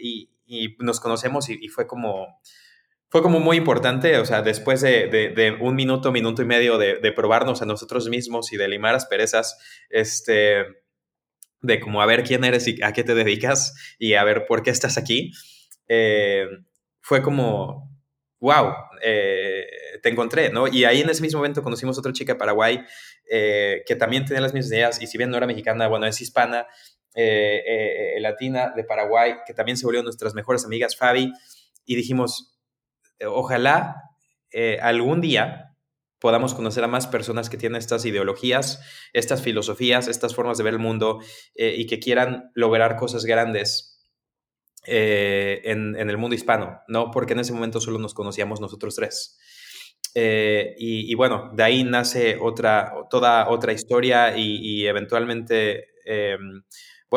y, 0.00 0.30
y 0.52 0.76
nos 0.78 1.00
conocemos 1.00 1.48
y, 1.48 1.68
fue 1.68 1.86
como 1.86 2.40
fue 3.12 3.20
como 3.20 3.40
muy 3.40 3.58
importante, 3.58 4.16
o 4.16 4.24
sea, 4.24 4.40
después 4.40 4.80
de, 4.80 5.58
un 5.60 5.74
minuto, 5.74 6.10
minuto 6.12 6.40
y 6.40 6.46
medio 6.46 6.78
de, 6.78 7.12
probarnos 7.12 7.60
a 7.60 7.66
nosotros 7.66 8.08
mismos 8.08 8.54
y 8.54 8.56
de 8.56 8.66
limar 8.68 8.94
asperezas, 8.94 9.58
este, 9.90 10.64
de 11.60 11.78
como 11.78 12.00
a 12.00 12.06
ver 12.06 12.24
quién 12.24 12.42
eres 12.42 12.66
y 12.66 12.82
a 12.82 12.94
qué 12.94 13.04
te 13.04 13.14
dedicas 13.14 13.74
y 13.98 14.14
a 14.14 14.24
ver 14.24 14.46
por 14.46 14.62
qué 14.62 14.70
estás 14.70 14.96
aquí, 14.96 15.30
eh, 15.88 16.46
fue 17.02 17.20
como, 17.20 17.94
wow, 18.40 18.72
eh, 19.02 19.66
te 20.02 20.08
encontré, 20.08 20.48
¿no? 20.48 20.66
Y 20.66 20.84
ahí 20.86 21.02
en 21.02 21.10
ese 21.10 21.20
mismo 21.20 21.40
momento 21.40 21.62
conocimos 21.62 21.98
a 21.98 22.00
otra 22.00 22.14
chica 22.14 22.32
de 22.32 22.38
Paraguay 22.38 22.82
eh, 23.30 23.82
que 23.86 23.94
también 23.94 24.24
tenía 24.24 24.40
las 24.40 24.54
mismas 24.54 24.72
ideas 24.72 25.02
y 25.02 25.06
si 25.06 25.18
bien 25.18 25.28
no 25.28 25.36
era 25.36 25.46
mexicana, 25.46 25.86
bueno, 25.86 26.06
es 26.06 26.18
hispana 26.18 26.66
eh, 27.14 28.14
eh, 28.16 28.20
latina 28.20 28.72
de 28.74 28.84
Paraguay, 28.84 29.34
que 29.46 29.52
también 29.52 29.76
se 29.76 29.84
volvió 29.84 30.02
nuestras 30.02 30.32
mejores 30.32 30.64
amigas, 30.64 30.96
Fabi, 30.96 31.30
y 31.84 31.94
dijimos, 31.94 32.51
ojalá 33.26 33.96
algún 34.80 35.20
día 35.20 35.76
podamos 36.18 36.54
conocer 36.54 36.84
a 36.84 36.88
más 36.88 37.06
personas 37.06 37.50
que 37.50 37.56
tienen 37.56 37.78
estas 37.78 38.04
ideologías, 38.04 38.80
estas 39.12 39.42
filosofías, 39.42 40.06
estas 40.06 40.34
formas 40.34 40.56
de 40.58 40.64
ver 40.64 40.74
el 40.74 40.78
mundo 40.78 41.20
y 41.54 41.86
que 41.86 41.98
quieran 41.98 42.50
lograr 42.54 42.96
cosas 42.96 43.24
grandes 43.24 44.06
en, 44.84 45.96
el 45.96 46.18
mundo 46.18 46.36
hispano, 46.36 46.80
¿no? 46.86 47.10
Porque 47.10 47.32
en 47.32 47.40
ese 47.40 47.52
momento 47.52 47.80
solo 47.80 47.98
nos 47.98 48.14
conocíamos 48.14 48.60
nosotros 48.60 48.94
tres. 48.94 49.38
y, 50.14 51.14
bueno, 51.14 51.50
de 51.54 51.62
ahí 51.62 51.82
nace 51.82 52.38
otra, 52.40 52.92
toda 53.10 53.48
otra 53.48 53.72
historia 53.72 54.36
y, 54.36 54.58
y 54.58 54.86
eventualmente 54.86 55.88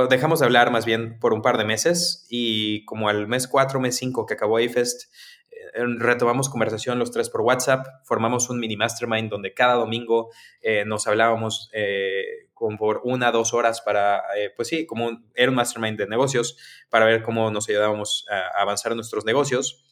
dejamos 0.10 0.40
de 0.40 0.46
hablar 0.46 0.72
más 0.72 0.86
bien 0.86 1.20
por 1.20 1.34
un 1.34 1.42
par 1.42 1.58
de 1.58 1.66
meses 1.66 2.26
y 2.30 2.84
como 2.86 3.10
al 3.10 3.28
mes 3.28 3.48
4, 3.48 3.80
mes 3.80 3.96
5 3.96 4.26
que 4.26 4.34
acabó 4.34 4.58
A-Fest, 4.58 5.12
eh, 5.52 5.84
retomamos 5.98 6.50
conversación 6.50 7.00
los 7.00 7.12
tres 7.12 7.30
por 7.30 7.42
WhatsApp, 7.42 7.86
formamos 8.04 8.50
un 8.50 8.60
mini 8.60 8.78
mastermind 8.78 9.30
donde 9.30 9.54
cada 9.54 9.76
domingo 9.76 10.32
eh, 10.62 10.84
nos 10.86 11.08
hablábamos 11.08 11.70
eh, 11.74 12.50
como 12.54 12.78
por 12.78 13.02
una, 13.04 13.32
dos 13.32 13.54
horas 13.54 13.82
para, 13.82 14.24
pues 14.56 14.70
sí, 14.70 14.86
como 14.86 15.08
un, 15.08 15.30
era 15.36 15.50
un 15.50 15.56
mastermind 15.56 15.98
de 15.98 16.08
negocios 16.08 16.58
para 16.90 17.06
ver 17.06 17.22
cómo 17.22 17.52
nos 17.52 17.68
ayudábamos 17.68 18.26
a 18.30 18.62
avanzar 18.62 18.96
nuestros 18.96 19.26
negocios. 19.26 19.84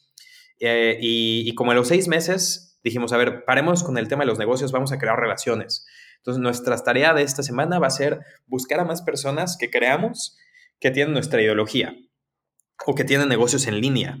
y, 0.58 1.42
y 1.46 1.54
como 1.54 1.72
en 1.72 1.76
los 1.76 1.88
seis 1.88 2.08
meses 2.08 2.78
dijimos, 2.82 3.12
a 3.12 3.18
ver, 3.18 3.44
paremos 3.44 3.82
con 3.82 3.98
el 3.98 4.08
tema 4.08 4.24
de 4.24 4.28
los 4.28 4.38
negocios, 4.38 4.72
vamos 4.72 4.92
a 4.92 4.98
crear 4.98 5.18
relaciones. 5.18 5.86
Entonces, 6.24 6.40
nuestra 6.40 6.74
tarea 6.78 7.12
de 7.12 7.22
esta 7.22 7.42
semana 7.42 7.78
va 7.78 7.88
a 7.88 7.90
ser 7.90 8.20
buscar 8.46 8.80
a 8.80 8.84
más 8.84 9.02
personas 9.02 9.58
que 9.58 9.68
creamos 9.68 10.38
que 10.80 10.90
tienen 10.90 11.12
nuestra 11.12 11.42
ideología 11.42 11.94
o 12.86 12.94
que 12.94 13.04
tienen 13.04 13.28
negocios 13.28 13.66
en 13.66 13.78
línea. 13.78 14.16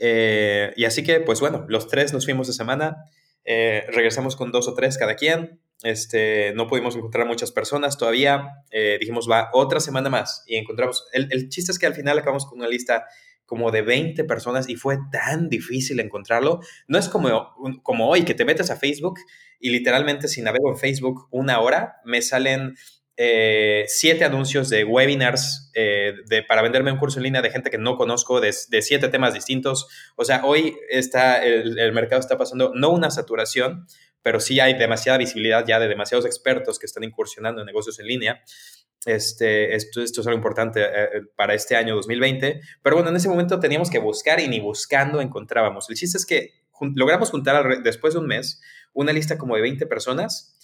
Eh, 0.00 0.72
y 0.74 0.84
así 0.84 1.04
que, 1.04 1.20
pues 1.20 1.38
bueno, 1.38 1.64
los 1.68 1.86
tres 1.86 2.12
nos 2.12 2.24
fuimos 2.24 2.48
de 2.48 2.54
semana, 2.54 2.96
eh, 3.44 3.84
regresamos 3.92 4.34
con 4.34 4.50
dos 4.50 4.66
o 4.66 4.74
tres 4.74 4.98
cada 4.98 5.14
quien. 5.14 5.60
Este, 5.84 6.52
no 6.56 6.66
pudimos 6.66 6.96
encontrar 6.96 7.24
muchas 7.24 7.52
personas 7.52 7.98
todavía. 7.98 8.48
Eh, 8.72 8.96
dijimos, 8.98 9.28
va 9.30 9.50
otra 9.52 9.78
semana 9.78 10.10
más 10.10 10.42
y 10.48 10.56
encontramos. 10.56 11.06
El, 11.12 11.28
el 11.30 11.50
chiste 11.50 11.70
es 11.70 11.78
que 11.78 11.86
al 11.86 11.94
final 11.94 12.18
acabamos 12.18 12.46
con 12.46 12.58
una 12.58 12.68
lista 12.68 13.06
como 13.54 13.70
de 13.70 13.82
20 13.82 14.24
personas 14.24 14.68
y 14.68 14.74
fue 14.74 14.98
tan 15.12 15.48
difícil 15.48 16.00
encontrarlo. 16.00 16.58
No 16.88 16.98
es 16.98 17.08
como, 17.08 17.54
como 17.84 18.08
hoy 18.08 18.24
que 18.24 18.34
te 18.34 18.44
metes 18.44 18.68
a 18.72 18.76
Facebook 18.76 19.20
y 19.60 19.70
literalmente 19.70 20.26
si 20.26 20.42
navego 20.42 20.70
en 20.70 20.76
Facebook 20.76 21.28
una 21.30 21.60
hora 21.60 21.98
me 22.04 22.20
salen 22.20 22.74
eh, 23.16 23.84
siete 23.86 24.24
anuncios 24.24 24.70
de 24.70 24.82
webinars 24.82 25.70
eh, 25.74 26.14
de, 26.26 26.42
para 26.42 26.62
venderme 26.62 26.90
un 26.90 26.98
curso 26.98 27.20
en 27.20 27.22
línea 27.22 27.42
de 27.42 27.50
gente 27.50 27.70
que 27.70 27.78
no 27.78 27.96
conozco, 27.96 28.40
de, 28.40 28.52
siete 28.52 29.08
temas 29.08 29.34
distintos. 29.34 29.86
O 30.16 30.24
sea, 30.24 30.44
hoy 30.44 30.76
está, 30.90 31.44
el, 31.44 31.78
el, 31.78 31.92
mercado 31.92 32.20
está 32.20 32.36
pasando 32.36 32.72
no 32.74 32.90
una 32.90 33.12
saturación, 33.12 33.86
pero 34.20 34.40
sí 34.40 34.58
hay 34.58 34.74
demasiada 34.74 35.16
visibilidad 35.16 35.64
ya 35.64 35.78
de 35.78 35.86
demasiados 35.86 36.26
expertos 36.26 36.80
que 36.80 36.86
están 36.86 37.04
incursionando 37.04 37.60
en 37.60 37.66
negocios 37.66 38.00
en 38.00 38.08
línea. 38.08 38.42
Este, 39.04 39.74
esto, 39.74 40.02
esto 40.02 40.20
es 40.20 40.26
algo 40.26 40.38
importante 40.38 40.82
eh, 40.82 40.86
eh, 40.86 41.20
para 41.36 41.54
este 41.54 41.76
año 41.76 41.94
2020, 41.96 42.60
pero 42.82 42.96
bueno, 42.96 43.10
en 43.10 43.16
ese 43.16 43.28
momento 43.28 43.60
teníamos 43.60 43.90
que 43.90 43.98
buscar 43.98 44.40
y 44.40 44.48
ni 44.48 44.60
buscando 44.60 45.20
encontrábamos. 45.20 45.88
El 45.90 45.96
chiste 45.96 46.18
es 46.18 46.26
que 46.26 46.64
logramos 46.94 47.30
juntar 47.30 47.82
después 47.82 48.14
de 48.14 48.20
un 48.20 48.26
mes 48.26 48.60
una 48.92 49.12
lista 49.12 49.38
como 49.38 49.56
de 49.56 49.62
20 49.62 49.86
personas 49.86 50.58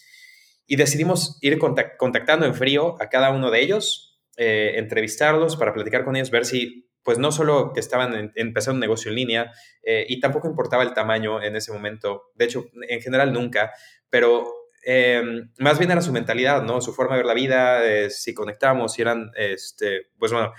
y 0.66 0.76
decidimos 0.76 1.38
ir 1.41 1.59
contactando 1.59 2.47
en 2.47 2.55
frío 2.55 2.97
a 3.01 3.09
cada 3.09 3.30
uno 3.30 3.51
de 3.51 3.61
ellos, 3.61 4.20
eh, 4.36 4.74
entrevistarlos 4.76 5.57
para 5.57 5.74
platicar 5.74 6.05
con 6.05 6.16
ellos, 6.16 6.30
ver 6.30 6.47
si, 6.47 6.88
pues 7.03 7.18
no 7.18 7.32
solo 7.32 7.72
que 7.72 7.80
estaban 7.80 8.32
empezando 8.36 8.76
un 8.76 8.80
negocio 8.80 9.11
en 9.11 9.16
línea 9.16 9.53
y 9.82 10.20
tampoco 10.20 10.49
importaba 10.49 10.82
el 10.82 10.93
tamaño 10.95 11.43
en 11.43 11.57
ese 11.57 11.72
momento, 11.72 12.30
de 12.34 12.45
hecho, 12.45 12.66
en 12.88 13.01
general 13.01 13.32
nunca, 13.32 13.72
pero 14.11 14.60
Em, 14.83 15.51
más 15.59 15.78
bien 15.78 15.91
era 15.91 16.01
su 16.01 16.12
mentalidad, 16.12 16.62
¿no? 16.62 16.81
Su 16.81 16.95
forma 16.95 17.14
de 17.14 17.18
ver 17.18 17.26
la 17.26 17.35
vida, 17.35 17.85
eh, 17.85 18.11
si 18.11 18.35
conectamos, 18.35 18.95
si 18.95 19.03
eran, 19.03 19.31
este, 19.37 20.09
pues 20.18 20.33
bueno, 20.33 20.53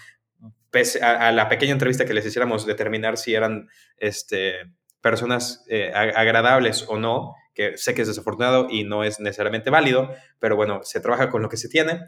pese 0.69 1.01
a, 1.03 1.31
la 1.31 1.49
pequeña 1.49 1.73
entrevista 1.73 2.05
que 2.05 2.13
les 2.13 2.25
hiciéramos, 2.25 2.65
determinar 2.65 3.17
si 3.17 3.33
eran 3.33 3.67
este, 3.97 4.53
personas 5.01 5.65
eh, 5.67 5.91
agradables 5.93 6.85
o 6.87 6.97
no, 6.97 7.35
que 7.53 7.77
sé 7.77 7.93
que 7.93 8.03
es 8.03 8.07
desafortunado 8.07 8.67
y 8.69 8.83
no 8.83 9.03
es 9.03 9.19
necesariamente 9.19 9.69
válido, 9.69 10.13
pero 10.39 10.55
bueno, 10.55 10.81
se 10.83 11.01
trabaja 11.01 11.29
con 11.29 11.41
lo 11.41 11.49
que 11.49 11.57
se 11.57 11.67
tiene. 11.67 12.01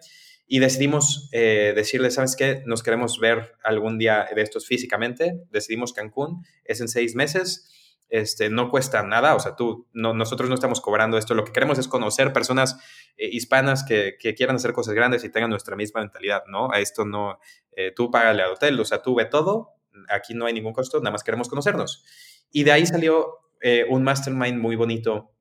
Y 0.46 0.60
decidimos 0.60 1.30
eh, 1.32 1.74
decirles, 1.76 2.16
¿sabes 2.16 2.36
qué? 2.36 2.64
Nos 2.66 2.84
queremos 2.84 3.20
ver 3.20 3.54
algún 3.64 3.98
día 3.98 4.28
de 4.34 4.42
estos 4.42 4.68
físicamente. 4.68 5.40
Decidimos 5.52 5.94
Cancún, 5.94 6.46
es 6.66 6.82
en 6.82 6.90
seis 6.90 7.16
meses 7.16 7.70
este, 8.14 8.52
no 8.52 8.70
cuesta 8.70 9.02
nada, 9.02 9.34
o 9.34 9.40
sea, 9.40 9.56
tú, 9.56 9.88
no, 9.92 10.14
nosotros 10.14 10.48
no 10.48 10.54
estamos 10.54 10.82
cobrando 10.82 11.18
esto, 11.18 11.34
lo 11.34 11.44
que 11.44 11.52
queremos 11.52 11.80
es 11.80 11.88
conocer 11.88 12.32
personas 12.32 12.78
eh, 13.18 13.28
hispanas 13.32 13.84
que, 13.84 14.18
quieran 14.20 14.58
hacer 14.58 14.72
cosas 14.72 14.94
grandes 14.94 15.24
y 15.24 15.32
tengan 15.32 15.50
nuestra 15.50 15.76
misma 15.76 16.02
mentalidad, 16.02 16.44
¿no? 16.46 16.72
A 16.72 16.80
esto 16.80 17.06
no, 17.06 17.40
eh, 17.76 17.92
tú 17.96 18.12
págale 18.12 18.44
al 18.44 18.52
hotel, 18.52 18.80
o 18.80 18.86
sea, 18.86 19.02
tú 19.02 19.16
ve 19.16 19.26
todo, 19.26 19.72
aquí 20.10 20.36
no 20.36 20.46
hay 20.46 20.54
ningún 20.54 20.74
costo, 20.74 21.00
nada 21.00 21.10
más 21.10 21.24
queremos 21.24 21.50
conocernos. 21.50 22.06
Y 22.52 22.64
de 22.64 22.74
ahí 22.74 22.86
salió 22.86 23.40
eh, 23.62 23.84
un 23.90 24.04
mastermind 24.04 24.62
muy 24.62 24.76
bonito 24.76 25.32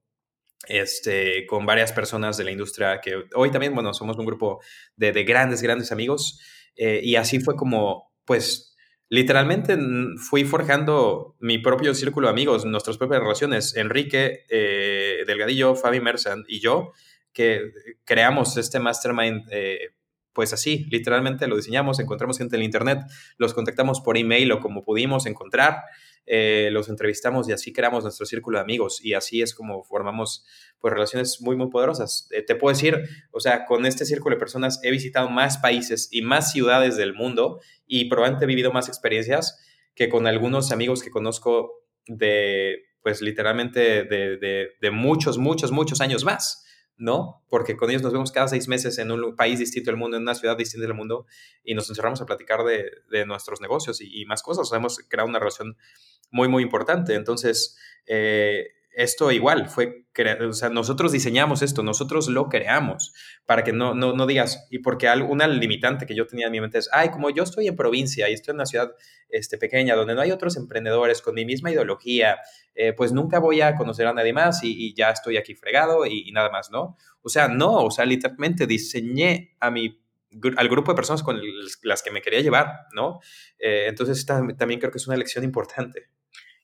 este, 0.67 1.45
con 1.45 1.67
varias 1.67 1.93
personas 1.93 2.39
de 2.39 2.45
la 2.45 2.53
industria 2.53 3.03
que 3.03 3.25
hoy 3.35 3.51
también, 3.51 3.75
bueno, 3.75 3.93
somos 3.93 4.17
un 4.17 4.25
grupo 4.25 4.63
de, 4.97 5.13
de 5.13 5.25
grandes, 5.25 5.61
grandes 5.61 5.93
amigos 5.93 6.41
y 6.75 7.17
así 7.17 7.39
fue 7.39 7.55
como, 7.55 8.15
pues, 8.25 8.72
literalmente 9.13 9.77
fui 10.17 10.45
forjando 10.45 11.37
mi 11.39 11.59
propio 11.59 11.95
círculo 11.95 12.29
de 12.29 12.33
amigos, 12.33 12.65
nuestras 12.65 12.97
propias 12.97 13.21
relaciones. 13.21 13.77
Enrique 13.77 14.47
eh, 14.49 15.25
Delgadillo, 15.27 15.75
Fabi 15.75 16.01
Mersan 16.01 16.45
y 16.49 16.61
yo, 16.61 16.93
que 17.35 17.61
creamos 18.07 18.57
este 18.57 18.81
mastermind, 18.81 19.43
eh, 19.51 19.91
pues 20.33 20.55
así, 20.55 20.87
literalmente 20.91 21.47
lo 21.47 21.57
diseñamos, 21.57 22.01
encontramos 22.01 22.39
gente 22.39 22.57
en 22.57 22.63
internet, 22.63 23.01
los 23.37 23.53
contactamos 23.53 24.01
por 24.01 24.17
email 24.17 24.51
o 24.51 24.61
como 24.61 24.83
pudimos 24.83 25.27
encontrar. 25.27 25.83
Eh, 26.25 26.69
los 26.71 26.89
entrevistamos 26.89 27.49
y 27.49 27.53
así 27.53 27.73
creamos 27.73 28.05
nuestro 28.05 28.27
círculo 28.27 28.59
de 28.59 28.63
amigos 28.63 29.05
y 29.05 29.15
así 29.15 29.43
es 29.43 29.53
como 29.55 29.83
formamos 29.83 30.47
pues 30.79 30.95
relaciones 30.95 31.41
muy 31.41 31.57
muy 31.57 31.69
poderosas. 31.69 32.29
Eh, 32.31 32.43
te 32.43 32.55
puedo 32.55 32.73
decir, 32.73 33.03
o 33.33 33.41
sea, 33.41 33.65
con 33.65 33.87
este 33.87 34.05
círculo 34.05 34.37
de 34.37 34.41
personas 34.41 34.79
he 34.85 34.93
visitado 34.93 35.29
más 35.29 35.59
países 35.59 36.09
y 36.13 36.23
más 36.23 36.53
ciudades 36.53 36.97
del 36.97 37.13
mundo 37.13 37.61
y 37.87 38.05
probablemente 38.05 38.45
he 38.45 38.49
vivido 38.49 38.73
más 38.73 38.89
experiencias 38.89 39.59
que 39.95 40.09
con 40.09 40.27
algunos 40.29 40.71
amigos 40.71 41.03
que 41.03 41.11
conozco 41.11 41.73
de 42.07 42.85
pues 43.03 43.21
literalmente 43.21 44.05
de, 44.05 44.37
de, 44.37 44.69
de 44.81 44.91
muchos, 44.93 45.39
muchos, 45.39 45.73
muchos 45.73 46.01
años 46.01 46.25
más. 46.25 46.65
¿no? 47.03 47.43
Porque 47.49 47.77
con 47.77 47.91
ellos 47.91 48.03
nos 48.03 48.13
vemos 48.13 48.31
cada 48.31 48.47
seis 48.47 48.69
meses 48.69 48.97
en 48.99 49.11
un 49.11 49.35
país 49.35 49.59
distinto 49.59 49.91
del 49.91 49.99
mundo, 49.99 50.17
en 50.17 50.23
una 50.23 50.35
ciudad 50.35 50.57
distinta 50.57 50.87
del 50.87 50.95
mundo, 50.95 51.27
y 51.65 51.75
nos 51.75 51.89
encerramos 51.89 52.21
a 52.21 52.27
platicar 52.27 52.63
de, 52.65 52.91
de 53.11 53.27
nuestros 53.27 53.61
negocios 53.61 54.01
y, 54.01 54.25
más 54.27 54.43
cosas. 54.43 54.71
hemos 54.73 54.99
creado 55.09 55.29
una 55.29 55.41
relación 55.41 55.77
muy, 56.33 56.49
muy 56.49 56.63
importante. 56.63 57.15
Entonces, 57.15 57.79
eh, 58.07 58.67
esto 58.95 59.31
igual 59.33 59.69
fue, 59.69 60.07
o 60.47 60.53
sea, 60.53 60.69
nosotros 60.69 61.13
diseñamos 61.13 61.63
esto, 61.63 61.83
nosotros 61.83 62.29
lo 62.29 62.49
creamos, 62.49 63.15
para 63.47 63.65
que 63.65 63.73
no, 63.73 63.95
no, 63.95 64.13
no 64.13 64.27
digas, 64.27 64.67
y 64.71 64.81
porque 64.81 65.09
una 65.27 65.47
limitante 65.47 66.05
que 66.05 66.15
yo 66.15 66.27
tenía 66.27 66.47
en 66.47 66.53
mi 66.53 66.61
mente 66.61 66.79
es, 66.79 66.91
ay, 66.93 67.09
como 67.09 67.31
yo 67.31 67.43
estoy 67.43 67.69
en 67.69 67.77
provincia 67.77 68.29
y 68.29 68.35
estoy 68.35 68.53
en 68.53 68.57
una 68.57 68.67
ciudad 68.67 68.93
este, 69.31 69.57
pequeña 69.57 69.97
donde 69.97 70.15
no 70.15 70.21
hay 70.21 70.31
otros 70.31 70.57
emprendedores 70.57 71.23
con 71.23 71.35
mi 71.35 71.47
misma 71.47 71.71
ideología, 71.71 72.39
eh, 72.75 72.93
pues 72.93 73.13
nunca 73.13 73.39
voy 73.39 73.63
a 73.63 73.77
conocer 73.77 74.07
a 74.07 74.13
nadie 74.13 74.35
más 74.35 74.63
y, 74.63 74.95
ya 74.95 75.11
estoy 75.11 75.39
aquí 75.39 75.55
fregado 75.55 76.05
y, 76.05 76.31
nada 76.33 76.51
más, 76.51 76.71
¿no? 76.71 76.97
O 77.23 77.29
sea, 77.29 77.49
no, 77.49 77.85
o 77.85 77.91
sea, 77.91 78.05
literalmente 78.05 78.67
diseñé 78.67 79.57
a 79.61 79.71
mi 79.71 79.99
al 80.57 80.69
grupo 80.71 80.93
de 80.93 80.97
personas 80.97 81.23
con 81.23 81.39
las 81.83 82.03
que 82.03 82.11
me 82.11 82.23
quería 82.23 82.41
llevar, 82.41 82.87
¿no? 82.95 83.21
Eh, 83.59 83.85
entonces, 83.87 84.25
también 84.25 84.81
creo 84.81 84.91
que 84.91 84.97
es 84.97 85.07
una 85.07 85.17
lección 85.19 85.45
importante 85.45 86.09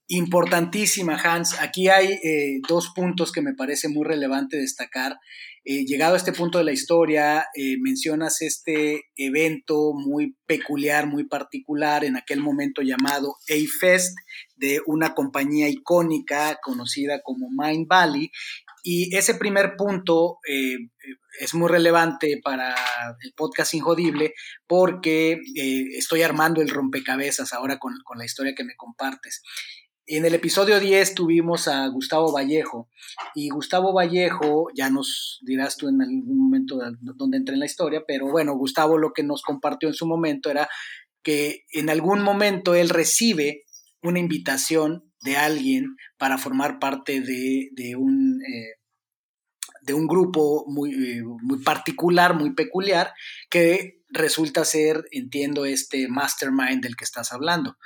importantísima, 0.09 1.17
Hans. 1.23 1.61
Aquí 1.61 1.89
hay 1.89 2.13
eh, 2.25 2.61
dos 2.67 2.93
puntos 2.95 3.31
que 3.31 3.43
me 3.43 3.55
parece 3.55 3.89
muy 3.89 4.07
relevante 4.07 4.57
destacar. 4.57 5.19
Eh, 5.65 5.85
llegado 5.85 6.15
a 6.15 6.17
este 6.17 6.33
punto 6.33 6.57
de 6.57 6.65
la 6.65 6.73
historia, 6.73 7.47
eh, 7.55 7.77
mencionas 7.79 8.41
este 8.41 9.03
evento 9.17 9.93
muy 9.93 10.35
peculiar, 10.47 11.07
muy 11.07 11.25
particular, 11.25 12.05
en 12.05 12.17
aquel 12.17 12.41
momento 12.41 12.81
llamado 12.81 13.37
A-Fest, 13.51 14.17
de 14.57 14.81
una 14.87 15.15
compañía 15.15 15.69
icónica 15.69 16.59
conocida 16.63 17.21
como 17.23 17.49
Mind 17.51 17.87
Valley. 17.87 18.31
Y 18.83 19.15
ese 19.15 19.35
primer 19.35 19.77
punto 19.77 20.39
es 21.41 21.53
muy 21.53 21.69
relevante 21.69 22.41
para 22.43 22.75
el 23.21 23.35
podcast 23.35 23.75
Injodible 23.75 24.33
porque 24.67 25.39
estoy 25.99 26.23
armando 26.23 26.63
el 26.63 26.71
rompecabezas 26.71 27.53
ahora 27.53 27.79
con, 27.79 27.93
con 28.05 28.19
la 28.19 28.25
historia 28.25 28.55
que 28.55 28.65
me 28.65 28.77
compartes. 28.77 29.43
En 30.11 30.25
el 30.25 30.35
episodio 30.35 30.81
10 30.81 31.15
tuvimos 31.15 31.69
a 31.69 31.87
Gustavo 31.89 32.33
Vallejo 32.33 32.89
y 33.35 33.51
Gustavo 33.51 33.93
Vallejo, 33.93 34.69
ya 34.75 34.89
nos 34.89 35.39
dirás 35.43 35.77
tú 35.77 35.87
en 35.87 36.01
algún 36.01 36.45
momento 36.45 36.79
dónde 37.01 37.37
entré 37.37 37.53
en 37.53 37.61
la 37.61 37.67
historia, 37.67 38.05
pero 38.09 38.27
bueno, 38.27 38.55
Gustavo 38.57 38.97
lo 38.97 39.13
que 39.13 39.23
nos 39.23 39.43
compartió 39.43 39.87
en 39.87 39.95
su 39.95 40.07
momento 40.07 40.51
era 40.51 40.67
que 41.23 41.67
en 41.73 41.91
algún 41.91 42.23
momento 42.23 42.75
él 42.75 42.89
recibe 42.89 43.65
una 44.03 44.19
invitación 44.19 45.13
de 45.21 45.37
alguien 45.37 45.95
para 46.17 46.39
formar 46.39 46.79
parte 46.79 47.21
de, 47.21 47.97
un, 47.97 48.41
eh, 48.41 48.81
de 49.83 49.93
un 49.93 50.07
grupo 50.07 50.65
muy, 50.69 50.95
eh, 50.95 51.23
muy 51.23 51.59
particular, 51.59 52.35
muy 52.35 52.55
peculiar, 52.55 53.13
que 53.51 54.01
resulta 54.09 54.65
ser, 54.65 55.05
entiendo, 55.11 55.67
este 55.67 56.09
mastermind 56.09 56.83
del 56.83 56.97
que 56.97 57.05
estás 57.05 57.31
hablando 57.31 57.77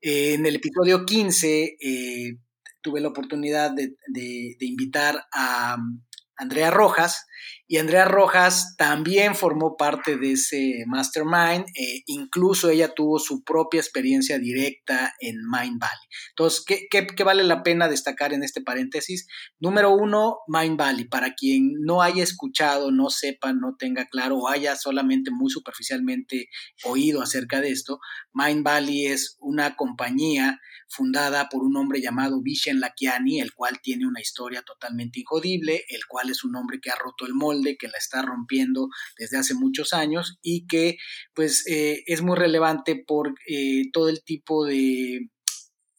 en 0.00 0.46
el 0.46 0.56
episodio 0.56 1.04
15 1.04 1.76
eh, 1.80 2.38
tuve 2.80 3.00
la 3.00 3.08
oportunidad 3.08 3.72
de, 3.72 4.56
invitar 4.60 5.26
a 5.32 5.76
mm, 5.76 6.04
Andrea 6.36 6.70
Rojas 6.70 7.26
y 7.70 7.76
Andrea 7.76 8.06
Rojas 8.06 8.74
también 8.78 9.34
formó 9.34 9.76
parte 9.76 10.16
de 10.16 10.32
ese 10.32 10.84
mastermind, 10.86 11.66
eh, 11.74 12.02
incluso 12.06 12.70
ella 12.70 12.94
tuvo 12.94 13.18
su 13.18 13.44
propia 13.44 13.78
experiencia 13.78 14.38
directa 14.38 15.14
en 15.20 15.36
Mind 15.42 15.78
Valley. 15.78 16.08
Entonces, 16.30 16.64
¿qué, 16.66 17.24
vale 17.24 17.44
la 17.44 17.62
pena 17.62 17.86
destacar 17.86 18.32
en 18.32 18.42
este 18.42 18.62
paréntesis? 18.62 19.28
Número 19.60 19.90
uno, 19.90 20.38
Mind 20.46 20.78
Valley, 20.78 21.04
para 21.04 21.34
quien 21.34 21.74
no 21.84 22.00
haya 22.00 22.22
escuchado, 22.22 22.90
no 22.90 23.10
sepa, 23.10 23.52
no 23.52 23.76
tenga 23.78 24.06
claro 24.06 24.38
o 24.38 24.48
haya 24.48 24.74
solamente 24.74 25.30
muy 25.30 25.50
superficialmente 25.50 26.48
oído 26.84 27.20
acerca 27.20 27.60
de 27.60 27.70
esto, 27.70 28.00
Mind 28.32 28.64
Valley 28.64 29.08
es 29.08 29.36
una 29.40 29.76
compañía 29.76 30.58
fundada 30.88 31.48
por 31.48 31.62
un 31.62 31.76
hombre 31.76 32.00
llamado 32.00 32.40
Vishen 32.42 32.80
Lakiani, 32.80 33.40
el 33.40 33.52
cual 33.52 33.80
tiene 33.82 34.06
una 34.06 34.20
historia 34.20 34.62
totalmente 34.62 35.20
injodible, 35.20 35.84
el 35.88 36.06
cual 36.06 36.30
es 36.30 36.44
un 36.44 36.56
hombre 36.56 36.80
que 36.80 36.90
ha 36.90 36.96
roto 36.96 37.26
el 37.26 37.34
molde, 37.34 37.57
que 37.78 37.88
la 37.88 37.98
está 37.98 38.22
rompiendo 38.22 38.88
desde 39.18 39.38
hace 39.38 39.54
muchos 39.54 39.92
años 39.92 40.38
y 40.42 40.66
que 40.66 40.96
pues 41.34 41.66
eh, 41.66 42.02
es 42.06 42.22
muy 42.22 42.36
relevante 42.36 43.02
por 43.06 43.34
eh, 43.46 43.84
todo 43.92 44.08
el 44.08 44.22
tipo 44.24 44.64
de, 44.64 45.30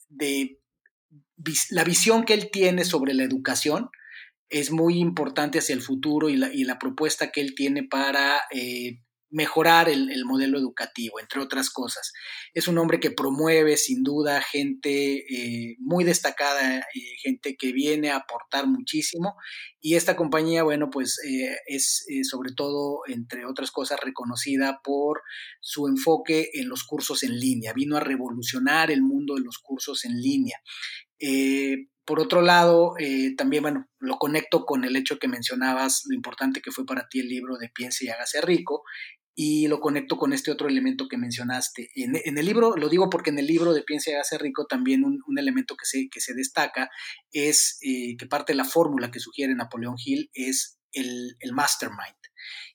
de 0.09 0.59
la 1.69 1.83
visión 1.83 2.23
que 2.23 2.33
él 2.33 2.49
tiene 2.51 2.85
sobre 2.85 3.13
la 3.13 3.23
educación 3.23 3.89
es 4.49 4.71
muy 4.71 4.99
importante 4.99 5.59
hacia 5.59 5.75
el 5.75 5.81
futuro 5.81 6.29
y 6.29 6.35
la, 6.35 6.51
y 6.53 6.63
la 6.63 6.79
propuesta 6.79 7.31
que 7.31 7.41
él 7.41 7.53
tiene 7.55 7.83
para 7.83 8.41
eh, 8.51 8.99
mejorar 9.31 9.89
el, 9.89 10.09
modelo 10.25 10.57
educativo, 10.57 11.19
entre 11.19 11.41
otras 11.41 11.69
cosas. 11.69 12.13
Es 12.53 12.67
un 12.67 12.77
hombre 12.77 12.99
que 12.99 13.11
promueve 13.11 13.77
sin 13.77 14.03
duda 14.03 14.41
gente 14.41 15.17
eh, 15.17 15.75
muy 15.79 16.03
destacada, 16.03 16.79
eh, 16.79 16.83
gente 17.21 17.55
que 17.55 17.71
viene 17.71 18.09
a 18.09 18.17
aportar 18.17 18.67
muchísimo 18.67 19.35
y 19.79 19.95
esta 19.95 20.15
compañía, 20.15 20.63
bueno, 20.63 20.89
pues 20.89 21.19
eh, 21.25 21.55
es 21.67 22.05
sobre 22.29 22.53
todo, 22.53 23.01
entre 23.07 23.45
otras 23.45 23.71
cosas, 23.71 23.99
reconocida 24.01 24.81
por 24.83 25.21
su 25.61 25.87
enfoque 25.87 26.49
en 26.53 26.67
los 26.67 26.83
cursos 26.83 27.23
en 27.23 27.39
línea. 27.39 27.73
Vino 27.73 27.97
a 27.97 28.01
revolucionar 28.01 28.91
el 28.91 29.01
mundo 29.01 29.35
de 29.35 29.41
los 29.41 29.57
cursos 29.59 30.05
en 30.05 30.19
línea. 30.19 30.57
Por 32.05 32.19
otro 32.19 32.41
lado, 32.41 32.95
también, 33.37 33.61
bueno, 33.61 33.87
lo 33.99 34.17
conecto 34.17 34.65
con 34.65 34.83
el 34.83 34.95
hecho 34.95 35.19
que 35.19 35.27
mencionabas, 35.27 36.03
lo 36.09 36.15
importante 36.15 36.61
que 36.61 36.71
fue 36.71 36.85
para 36.85 37.07
ti 37.07 37.19
el 37.19 37.27
libro 37.27 37.57
de 37.57 37.69
Piense 37.69 38.05
y 38.05 38.09
hágase 38.09 38.41
rico, 38.41 38.83
y 39.41 39.69
lo 39.69 39.79
conecto 39.79 40.17
con 40.17 40.33
este 40.33 40.51
otro 40.51 40.67
elemento 40.67 41.07
que 41.07 41.17
mencionaste. 41.17 41.89
En, 41.95 42.37
el 42.37 42.45
libro, 42.45 42.75
lo 42.75 42.89
digo 42.89 43.09
porque 43.09 43.29
en 43.29 43.39
el 43.39 43.47
libro 43.47 43.71
de 43.71 43.83
Piensa 43.83 44.11
y 44.11 44.15
hace 44.15 44.37
rico 44.37 44.65
también 44.65 45.05
un, 45.05 45.39
elemento 45.39 45.77
que 45.77 45.85
se, 45.85 46.09
que 46.11 46.19
se 46.19 46.33
destaca 46.33 46.89
es 47.31 47.77
eh, 47.81 48.17
que 48.17 48.25
parte 48.25 48.51
de 48.51 48.57
la 48.57 48.65
fórmula 48.65 49.11
que 49.11 49.21
sugiere 49.21 49.55
Napoleón 49.55 49.95
Hill 49.97 50.29
es 50.33 50.81
el, 50.91 51.37
mastermind. 51.53 52.17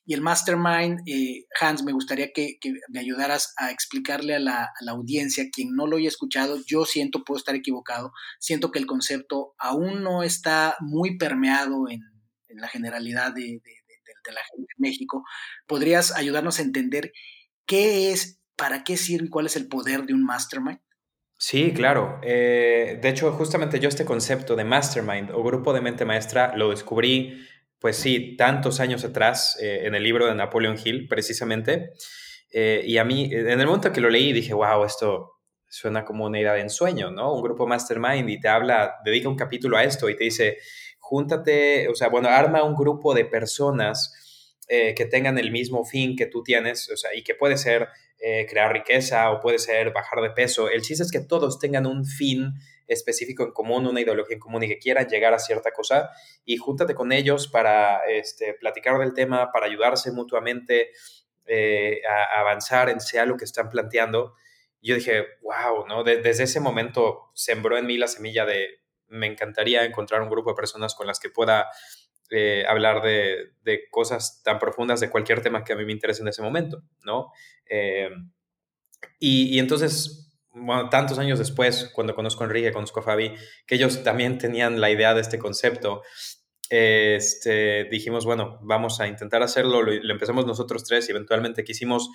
Y 0.05 0.15
el 0.15 0.21
mastermind, 0.21 1.01
eh, 1.05 1.45
Hans, 1.61 1.83
me 1.83 1.93
gustaría 1.93 2.31
que, 2.33 2.57
me 2.89 2.99
ayudaras 2.99 3.53
a 3.57 3.69
explicarle 3.69 4.33
a 4.33 4.39
la, 4.39 4.73
audiencia, 4.89 5.51
quien 5.51 5.75
no 5.75 5.85
lo 5.85 5.97
haya 5.97 6.07
escuchado, 6.07 6.57
yo 6.65 6.85
siento, 6.85 7.23
puedo 7.23 7.37
estar 7.37 7.53
equivocado, 7.53 8.11
siento 8.39 8.71
que 8.71 8.79
el 8.79 8.87
concepto 8.87 9.53
aún 9.59 10.01
no 10.01 10.23
está 10.23 10.77
muy 10.79 11.15
permeado 11.19 11.91
en, 11.91 12.01
la 12.57 12.69
generalidad 12.69 13.33
de, 13.33 13.61
la 14.31 14.41
gente 14.51 14.73
en 14.77 14.81
México. 14.81 15.23
¿Podrías 15.67 16.15
ayudarnos 16.15 16.59
a 16.59 16.63
entender 16.63 17.11
qué 17.65 18.11
es, 18.11 18.41
para 18.55 18.83
qué 18.83 18.97
sirve 18.97 19.27
y 19.27 19.29
cuál 19.29 19.45
es 19.45 19.55
el 19.55 19.67
poder 19.67 20.03
de 20.03 20.13
un 20.13 20.23
mastermind? 20.23 20.79
Sí, 21.37 21.73
claro. 21.73 22.19
Eh, 22.23 22.99
de 23.01 23.09
hecho, 23.09 23.31
justamente 23.33 23.79
yo 23.79 23.89
este 23.89 24.05
concepto 24.05 24.55
de 24.55 24.63
mastermind 24.63 25.31
o 25.31 25.43
grupo 25.43 25.73
de 25.73 25.81
mente 25.81 26.05
maestra 26.05 26.55
lo 26.55 26.69
descubrí 26.69 27.45
pues 27.85 27.97
sí, 27.97 28.35
tantos 28.35 28.79
años 28.79 29.03
atrás, 29.03 29.59
eh, 29.61 29.81
en 29.83 29.93
el 29.93 30.01
libro 30.01 30.25
de 30.25 30.33
Napoleon 30.33 30.75
Hill, 30.83 31.07
precisamente. 31.07 31.91
Eh, 32.51 32.81
y 32.83 32.97
a 32.97 33.03
mí, 33.03 33.29
en 33.31 33.59
el 33.59 33.67
momento 33.67 33.91
que 33.91 34.01
lo 34.01 34.09
leí, 34.09 34.33
dije, 34.33 34.55
wow, 34.55 34.83
esto 34.85 35.33
suena 35.69 36.03
como 36.03 36.25
una 36.25 36.39
idea 36.39 36.53
de 36.53 36.61
ensueño, 36.61 37.11
¿no? 37.11 37.33
Un 37.33 37.43
grupo 37.43 37.67
mastermind 37.67 38.27
y 38.29 38.39
te 38.39 38.47
habla, 38.47 38.95
dedica 39.03 39.29
un 39.29 39.35
capítulo 39.35 39.77
a 39.77 39.83
esto 39.83 40.09
y 40.09 40.15
te 40.15 40.23
dice, 40.23 40.57
júntate, 41.07 41.87
o 41.87 41.95
sea, 41.95 42.09
bueno, 42.09 42.29
arma 42.29 42.63
un 42.63 42.75
grupo 42.75 43.13
de 43.13 43.25
personas 43.25 44.57
eh, 44.67 44.93
que 44.95 45.05
tengan 45.05 45.37
el 45.37 45.51
mismo 45.51 45.85
fin 45.85 46.15
que 46.15 46.25
tú 46.25 46.43
tienes, 46.43 46.89
o 46.91 46.97
sea, 46.97 47.15
y 47.15 47.23
que 47.23 47.35
puede 47.35 47.57
ser 47.57 47.87
crear 48.49 48.73
riqueza 48.73 49.29
o 49.29 49.39
puede 49.39 49.59
ser 49.59 49.91
bajar 49.91 50.19
de 50.19 50.31
peso. 50.31 50.67
El 50.67 50.81
chiste 50.81 51.03
es 51.03 51.11
que 51.11 51.19
todos 51.19 51.59
tengan 51.59 51.85
un 51.85 52.05
fin 52.05 52.55
específico 52.87 53.43
en 53.43 53.51
común, 53.51 53.87
una 53.87 54.01
ideología 54.01 54.35
en 54.35 54.39
común 54.39 54.63
y 54.63 54.67
que 54.67 54.77
quieran 54.77 55.07
llegar 55.07 55.33
a 55.33 55.39
cierta 55.39 55.71
cosa 55.71 56.09
y 56.43 56.57
júntate 56.57 56.93
con 56.93 57.11
ellos 57.11 57.47
para 57.47 58.05
este, 58.05 58.53
platicar 58.53 58.99
del 58.99 59.13
tema, 59.13 59.51
para 59.51 59.65
ayudarse 59.65 60.11
mutuamente 60.11 60.91
eh, 61.45 62.01
a, 62.07 62.39
avanzar 62.39 62.89
en 62.89 62.99
sea 62.99 63.25
lo 63.25 63.37
que 63.37 63.45
están 63.45 63.69
planteando. 63.69 64.35
yo 64.81 64.95
dije, 64.95 65.25
wow, 65.41 65.85
¿no? 65.87 66.03
desde 66.03 66.43
ese 66.43 66.59
momento 66.59 67.31
sembró 67.33 67.77
en 67.77 67.85
mí 67.85 67.97
la 67.97 68.07
semilla 68.07 68.45
de 68.45 68.67
me 69.15 69.27
encantaría 69.27 69.83
encontrar 69.83 70.21
un 70.21 70.29
grupo 70.29 70.51
de 70.51 70.55
personas 70.55 70.95
con 70.95 71.07
las 71.07 71.19
que 71.19 71.29
pueda 71.29 71.67
eh, 72.31 72.65
hablar 72.67 73.01
de, 73.01 73.51
cosas 73.91 74.41
tan 74.43 74.59
profundas 74.59 74.99
de 74.99 75.09
cualquier 75.09 75.41
tema 75.41 75.63
que 75.63 75.73
a 75.73 75.75
mí 75.75 75.85
me 75.85 75.91
interese 75.91 76.21
en 76.21 76.27
ese 76.27 76.41
momento, 76.41 76.83
¿no? 77.03 77.31
Eh, 77.69 78.09
y, 79.19 79.59
entonces 79.59 80.21
tantos 80.89 81.19
años 81.19 81.37
después, 81.37 81.91
cuando 81.93 82.15
conozco 82.15 82.43
a 82.43 82.47
Enrique, 82.47 82.71
conozco 82.71 83.01
a 83.01 83.03
Fabi, 83.03 83.33
que 83.67 83.75
ellos 83.75 84.03
también 84.03 84.37
tenían 84.37 84.79
la 84.79 84.89
idea 84.89 85.13
de 85.13 85.21
este 85.21 85.37
concepto, 85.37 86.01
este, 86.69 87.83
dijimos, 87.85 88.25
bueno, 88.25 88.57
vamos 88.63 88.99
a 88.99 89.07
intentar 89.07 89.43
hacerlo, 89.43 89.83
lo, 89.83 89.91
empezamos 89.91 90.45
nosotros 90.45 90.83
tres 90.83 91.07
y 91.07 91.11
eventualmente 91.11 91.63
quisimos 91.63 92.09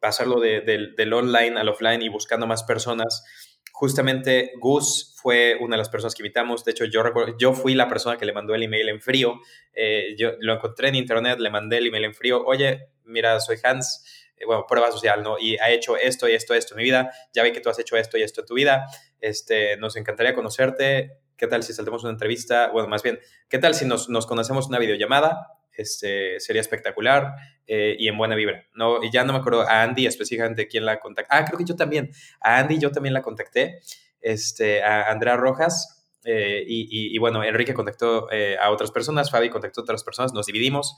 pasarlo 0.00 0.40
del 0.40 1.12
online 1.12 1.60
al 1.60 1.68
offline 1.68 2.02
y 2.02 2.08
buscando 2.08 2.46
más 2.46 2.64
personas. 2.64 3.24
Justamente 3.70 4.52
Gus 4.58 5.14
fue 5.16 5.56
una 5.60 5.76
de 5.76 5.78
las 5.78 5.88
personas 5.88 6.14
que 6.14 6.22
invitamos, 6.22 6.64
de 6.64 6.72
hecho 6.72 6.84
yo, 6.84 7.02
yo 7.38 7.52
fui 7.52 7.74
la 7.74 7.88
persona 7.88 8.16
que 8.16 8.24
le 8.24 8.32
mandó 8.32 8.54
el 8.54 8.62
email 8.62 8.88
en 8.88 9.00
frío, 9.00 9.40
eh, 9.72 10.14
yo 10.18 10.32
lo 10.40 10.54
encontré 10.54 10.88
en 10.88 10.96
internet, 10.96 11.38
le 11.38 11.50
mandé 11.50 11.78
el 11.78 11.86
email 11.86 12.04
en 12.04 12.14
frío, 12.14 12.42
oye, 12.44 12.88
mira, 13.04 13.40
soy 13.40 13.58
Hans, 13.62 14.04
eh, 14.36 14.44
bueno, 14.46 14.66
prueba 14.68 14.90
social, 14.90 15.22
¿no? 15.22 15.38
Y 15.38 15.56
ha 15.58 15.70
hecho 15.70 15.96
esto 15.96 16.28
y 16.28 16.32
esto 16.32 16.54
esto 16.54 16.74
en 16.74 16.78
mi 16.78 16.84
vida, 16.84 17.12
ya 17.32 17.42
ve 17.42 17.52
que 17.52 17.60
tú 17.60 17.70
has 17.70 17.78
hecho 17.78 17.96
esto 17.96 18.18
y 18.18 18.22
esto 18.22 18.40
en 18.40 18.46
tu 18.46 18.54
vida, 18.54 18.86
este, 19.20 19.76
nos 19.76 19.96
encantaría 19.96 20.34
conocerte, 20.34 21.18
¿qué 21.36 21.46
tal 21.46 21.62
si 21.62 21.72
saltemos 21.72 22.02
una 22.02 22.12
entrevista? 22.12 22.68
Bueno, 22.72 22.88
más 22.88 23.02
bien, 23.02 23.20
¿qué 23.48 23.58
tal 23.58 23.74
si 23.74 23.84
nos, 23.84 24.08
nos 24.08 24.26
conocemos 24.26 24.66
una 24.66 24.78
videollamada? 24.78 25.61
Este, 25.74 26.38
sería 26.38 26.60
espectacular 26.60 27.32
eh, 27.66 27.96
y 27.98 28.08
en 28.08 28.18
buena 28.18 28.34
vibra, 28.34 28.66
¿no? 28.74 29.02
Y 29.02 29.10
ya 29.10 29.24
no 29.24 29.32
me 29.32 29.38
acuerdo 29.38 29.62
a 29.62 29.82
Andy 29.82 30.06
específicamente 30.06 30.68
quién 30.68 30.84
la 30.84 31.00
contactó. 31.00 31.34
Ah, 31.34 31.44
creo 31.44 31.58
que 31.58 31.64
yo 31.64 31.76
también. 31.76 32.10
A 32.40 32.58
Andy 32.58 32.78
yo 32.78 32.90
también 32.90 33.14
la 33.14 33.22
contacté, 33.22 33.80
este, 34.20 34.82
a 34.82 35.10
Andrea 35.10 35.36
Rojas, 35.36 36.06
eh, 36.24 36.62
y, 36.66 37.14
y, 37.14 37.18
bueno, 37.18 37.42
Enrique 37.42 37.74
contactó 37.74 38.28
a 38.60 38.70
otras 38.70 38.92
personas, 38.92 39.30
Fabi 39.30 39.50
contactó 39.50 39.80
a 39.80 39.84
otras 39.84 40.04
personas, 40.04 40.32
nos 40.32 40.46
dividimos. 40.46 40.96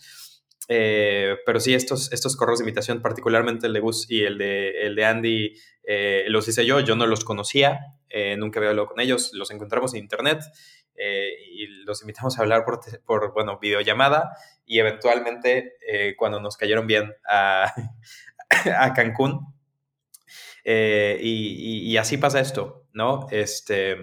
Eh, 0.68 1.37
pero 1.45 1.61
sí, 1.61 1.75
estos, 1.75 2.12
estos 2.12 2.37
correos 2.37 2.59
de 2.59 2.64
invitación, 2.64 3.03
particularmente 3.03 3.66
el 3.66 3.72
de 3.72 3.81
Gus 3.81 4.11
y 4.11 4.22
el 4.22 4.39
de, 4.39 4.87
el 4.87 4.95
de 4.95 5.05
Andy, 5.05 5.55
eh, 5.83 6.25
los 6.29 6.49
hice 6.49 6.64
yo, 6.64 6.81
yo 6.81 6.97
no 6.97 7.07
los 7.07 7.25
conocía, 7.25 7.81
eh, 8.09 8.37
nunca 8.37 8.59
había 8.59 8.70
hablado 8.70 8.89
con 8.89 9.01
ellos, 9.01 9.31
los 9.35 9.51
encontramos 9.51 9.95
en 9.95 10.01
internet 10.01 10.41
y 10.97 11.66
los 11.84 12.03
invitamos 12.03 12.38
a 12.38 12.42
hablar 12.42 12.64
por, 12.64 12.80
por 13.05 13.32
bueno, 13.32 13.59
videollamada 13.59 14.36
y 14.64 14.78
eventualmente 14.78 15.74
cuando 16.16 16.40
nos 16.40 16.57
cayeron 16.57 16.86
bien 16.86 17.12
a, 17.28 17.72
a 18.78 18.92
Cancún. 18.95 19.55
Y, 20.64 21.90
y, 21.90 21.97
así 21.99 22.16
pasa 22.16 22.40
esto, 22.40 22.86
¿no? 22.92 23.26
Este, 23.30 23.97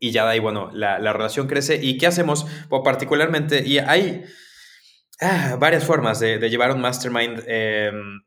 y 0.00 0.10
ya 0.10 0.24
de 0.24 0.32
ahí, 0.32 0.38
bueno, 0.40 0.70
la, 0.72 0.98
la 0.98 1.12
relación 1.12 1.46
crece. 1.46 1.78
¿Y 1.80 1.98
qué 1.98 2.06
hacemos? 2.06 2.46
Pues 2.68 2.82
particularmente, 2.84 3.62
y 3.64 3.78
hay 3.78 4.24
Ah, 5.20 5.56
varias 5.58 5.84
formas 5.84 6.20
de, 6.20 6.38
llevar 6.50 6.72
un 6.72 6.80
mastermind, 6.82 7.42
em, 7.46 8.20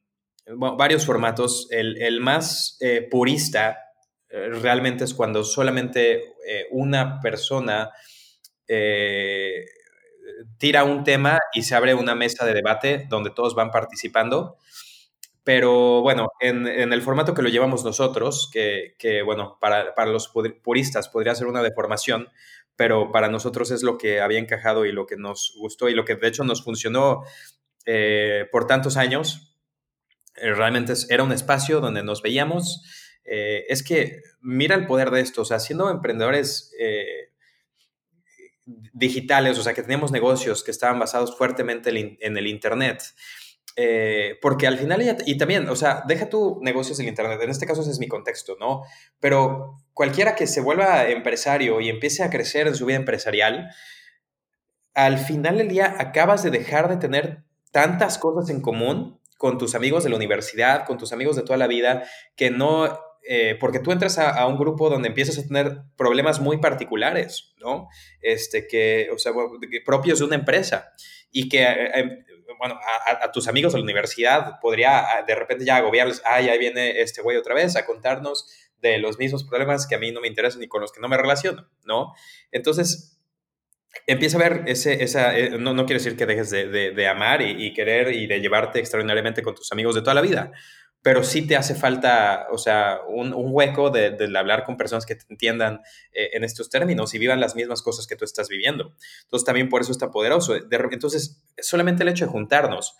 varios 0.77 1.05
formatos. 1.05 1.67
El, 1.69 2.19
más 2.19 2.77
eh, 2.81 3.07
purista 3.09 3.71
eh, 3.71 3.75
realmente 4.29 5.03
es 5.03 5.13
cuando 5.13 5.43
solamente 5.43 6.33
eh, 6.47 6.67
una 6.71 7.19
persona 7.19 7.91
tira 10.59 10.83
un 10.83 11.03
tema 11.03 11.39
y 11.53 11.63
se 11.63 11.73
abre 11.73 11.95
una 11.95 12.13
mesa 12.13 12.45
de 12.45 12.53
debate 12.53 13.07
donde 13.09 13.31
todos 13.31 13.55
van 13.55 13.71
participando. 13.71 14.57
Pero 15.43 16.01
bueno, 16.01 16.27
en, 16.39 16.67
el 16.67 17.01
formato 17.01 17.33
que 17.33 17.41
lo 17.41 17.49
llevamos 17.49 17.83
nosotros, 17.83 18.51
que, 18.53 19.23
bueno, 19.25 19.57
para, 19.59 19.95
para, 19.95 20.11
los 20.11 20.27
puristas 20.27 21.09
podría 21.09 21.33
ser 21.33 21.47
una 21.47 21.63
deformación, 21.63 22.29
pero 22.75 23.11
para 23.11 23.29
nosotros 23.29 23.71
es 23.71 23.81
lo 23.81 23.97
que 23.97 24.21
había 24.21 24.37
encajado 24.37 24.85
y 24.85 24.91
lo 24.91 25.07
que 25.07 25.17
nos 25.17 25.53
gustó 25.57 25.89
y 25.89 25.95
lo 25.95 26.05
que 26.05 26.15
de 26.15 26.27
hecho 26.27 26.43
nos 26.43 26.63
funcionó 26.63 27.23
eh, 27.85 28.47
por 28.51 28.67
tantos 28.67 28.95
años. 28.95 29.57
Eh, 30.35 30.53
realmente 30.53 30.93
era 31.09 31.23
un 31.23 31.31
espacio 31.31 31.81
donde 31.81 32.03
nos 32.03 32.21
veíamos. 32.21 32.83
Eh, 33.23 33.65
es 33.69 33.83
que 33.83 34.21
mira 34.41 34.75
el 34.75 34.85
poder 34.85 35.11
de 35.11 35.21
esto, 35.21 35.43
o 35.43 35.45
sea, 35.45 35.59
siendo 35.59 35.89
emprendedores 35.89 36.71
digitales, 38.93 39.57
o 39.57 39.63
sea, 39.63 39.73
que 39.73 39.81
teníamos 39.81 40.11
negocios 40.11 40.63
que 40.63 40.71
estaban 40.71 40.99
basados 40.99 41.35
fuertemente 41.37 41.89
en 41.89 42.37
el 42.37 42.47
Internet, 42.47 43.01
eh, 43.81 44.37
porque 44.41 44.67
al 44.67 44.77
final, 44.77 45.01
y 45.25 45.37
también, 45.37 45.69
o 45.69 45.75
sea, 45.75 46.03
deja 46.05 46.29
tu 46.29 46.59
negocios 46.61 46.99
en 46.99 47.07
Internet, 47.07 47.39
en 47.41 47.49
este 47.49 47.65
caso 47.65 47.81
ese 47.81 47.91
es 47.91 47.99
mi 47.99 48.09
contexto, 48.09 48.57
¿no? 48.59 48.83
Pero 49.21 49.77
cualquiera 49.93 50.35
que 50.35 50.47
se 50.47 50.59
vuelva 50.59 51.07
empresario 51.07 51.79
y 51.79 51.87
empiece 51.87 52.23
a 52.23 52.29
crecer 52.29 52.67
en 52.67 52.75
su 52.75 52.85
vida 52.85 52.97
empresarial, 52.97 53.69
al 54.93 55.17
final 55.17 55.59
del 55.59 55.69
día 55.69 55.95
acabas 55.97 56.43
de 56.43 56.51
dejar 56.51 56.89
de 56.89 56.97
tener 56.97 57.43
tantas 57.71 58.17
cosas 58.17 58.49
en 58.49 58.59
común 58.61 59.19
con 59.37 59.57
tus 59.57 59.75
amigos 59.75 60.03
de 60.03 60.09
la 60.09 60.17
universidad, 60.17 60.85
con 60.85 60.97
tus 60.97 61.13
amigos 61.13 61.37
de 61.37 61.43
toda 61.43 61.57
la 61.57 61.67
vida, 61.67 62.03
que 62.35 62.51
no, 62.51 62.99
eh, 63.31 63.55
porque 63.59 63.77
tú 63.77 63.91
entras 63.91 64.17
a, 64.17 64.43
un 64.47 64.57
grupo 64.57 64.89
donde 64.89 65.07
empiezas 65.07 65.37
a 65.37 65.45
tener 65.45 65.83
problemas 65.95 66.39
muy 66.39 66.57
particulares, 66.57 67.53
¿no? 67.59 67.87
Este, 68.23 68.67
que, 68.67 69.07
o 69.13 69.19
sea, 69.19 69.33
propios 69.85 70.17
de 70.17 70.25
una 70.25 70.33
empresa 70.33 70.93
y 71.31 71.47
que 71.47 71.61
eh, 71.61 72.25
bueno, 72.57 72.79
a, 73.05 73.31
tus 73.31 73.47
amigos 73.47 73.73
de 73.73 73.77
la 73.77 73.83
universidad 73.83 74.59
podría 74.59 75.23
de 75.27 75.35
repente 75.35 75.63
ya 75.63 75.75
agobiarles, 75.75 76.23
ay, 76.25 76.49
ahí 76.49 76.57
viene 76.57 77.01
este 77.01 77.21
güey 77.21 77.37
otra 77.37 77.53
vez 77.53 77.75
a 77.75 77.85
contarnos 77.85 78.47
de 78.81 78.97
los 78.97 79.19
mismos 79.19 79.43
problemas 79.43 79.85
que 79.85 79.93
a 79.93 79.99
mí 79.99 80.11
no 80.11 80.21
me 80.21 80.27
interesan 80.27 80.63
y 80.63 80.67
con 80.67 80.81
los 80.81 80.91
que 80.91 80.99
no 80.99 81.07
me 81.07 81.15
relaciono, 81.15 81.69
¿no? 81.85 82.15
Entonces, 82.51 83.21
empieza 84.07 84.37
a 84.37 84.49
ver 84.49 84.63
ese, 84.65 85.03
esa, 85.03 85.37
eh, 85.37 85.51
no, 85.51 85.75
no 85.75 85.85
quiere 85.85 86.01
decir 86.01 86.17
que 86.17 86.25
dejes 86.25 86.49
de, 86.49 86.67
de, 86.67 87.07
amar 87.07 87.43
y, 87.43 87.63
y, 87.63 87.73
querer 87.73 88.11
y 88.11 88.25
de 88.25 88.41
llevarte 88.41 88.79
extraordinariamente 88.79 89.43
con 89.43 89.53
tus 89.53 89.71
amigos 89.71 89.93
de 89.93 90.01
toda 90.01 90.15
la 90.15 90.21
vida, 90.21 90.51
pero 91.01 91.23
sí 91.23 91.47
te 91.47 91.55
hace 91.55 91.75
falta, 91.75 92.47
o 92.51 92.57
sea, 92.57 92.99
un, 93.07 93.33
hueco 93.35 93.89
de, 93.89 94.17
hablar 94.37 94.65
con 94.65 94.77
personas 94.77 95.05
que 95.05 95.15
te 95.15 95.25
entiendan 95.29 95.81
eh, 96.11 96.31
en 96.33 96.43
estos 96.43 96.69
términos 96.69 97.13
y 97.13 97.19
vivan 97.19 97.39
las 97.39 97.55
mismas 97.55 97.81
cosas 97.81 98.05
que 98.05 98.15
tú 98.15 98.25
estás 98.25 98.49
viviendo. 98.49 98.93
Entonces, 99.23 99.45
también 99.45 99.69
por 99.69 99.81
eso 99.81 99.91
está 99.91 100.11
poderoso. 100.11 100.55
entonces, 100.55 101.41
solamente 101.57 102.03
el 102.03 102.09
hecho 102.09 102.25
de 102.25 102.31
juntarnos, 102.31 102.97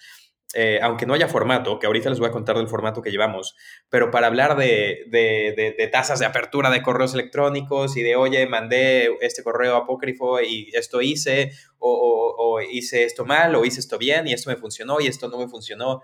eh, 0.56 0.80
aunque 0.82 1.06
no 1.06 1.14
haya 1.14 1.28
formato, 1.28 1.78
que 1.78 1.88
ahorita 1.88 2.10
les 2.10 2.20
voy 2.20 2.30
a 2.30 2.32
contar 2.32 2.58
del 2.58 2.70
formato 2.70 3.02
que 3.02 3.12
llevamos, 3.12 3.56
pero 3.90 4.10
para 4.10 4.28
hablar 4.28 4.56
de, 4.56 5.06
de, 5.12 5.90
tasas 5.92 6.20
de 6.20 6.26
apertura 6.26 6.72
de 6.72 6.82
correos 6.82 7.14
electrónicos 7.14 7.98
y 7.98 8.02
de, 8.02 8.16
oye, 8.16 8.48
mandé 8.48 9.16
este 9.22 9.44
correo 9.44 9.76
apócrifo 9.76 10.42
y 10.42 10.72
esto 10.74 11.02
hice, 11.02 11.52
o 11.78 12.60
hice 12.62 13.04
esto 13.04 13.26
mal, 13.26 13.54
o 13.56 13.66
hice 13.66 13.80
esto 13.80 13.98
bien, 13.98 14.28
y 14.28 14.34
esto 14.34 14.50
me 14.50 14.56
funcionó, 14.56 15.00
y 15.02 15.08
esto 15.08 15.28
no 15.28 15.38
me 15.38 15.48
funcionó 15.48 16.02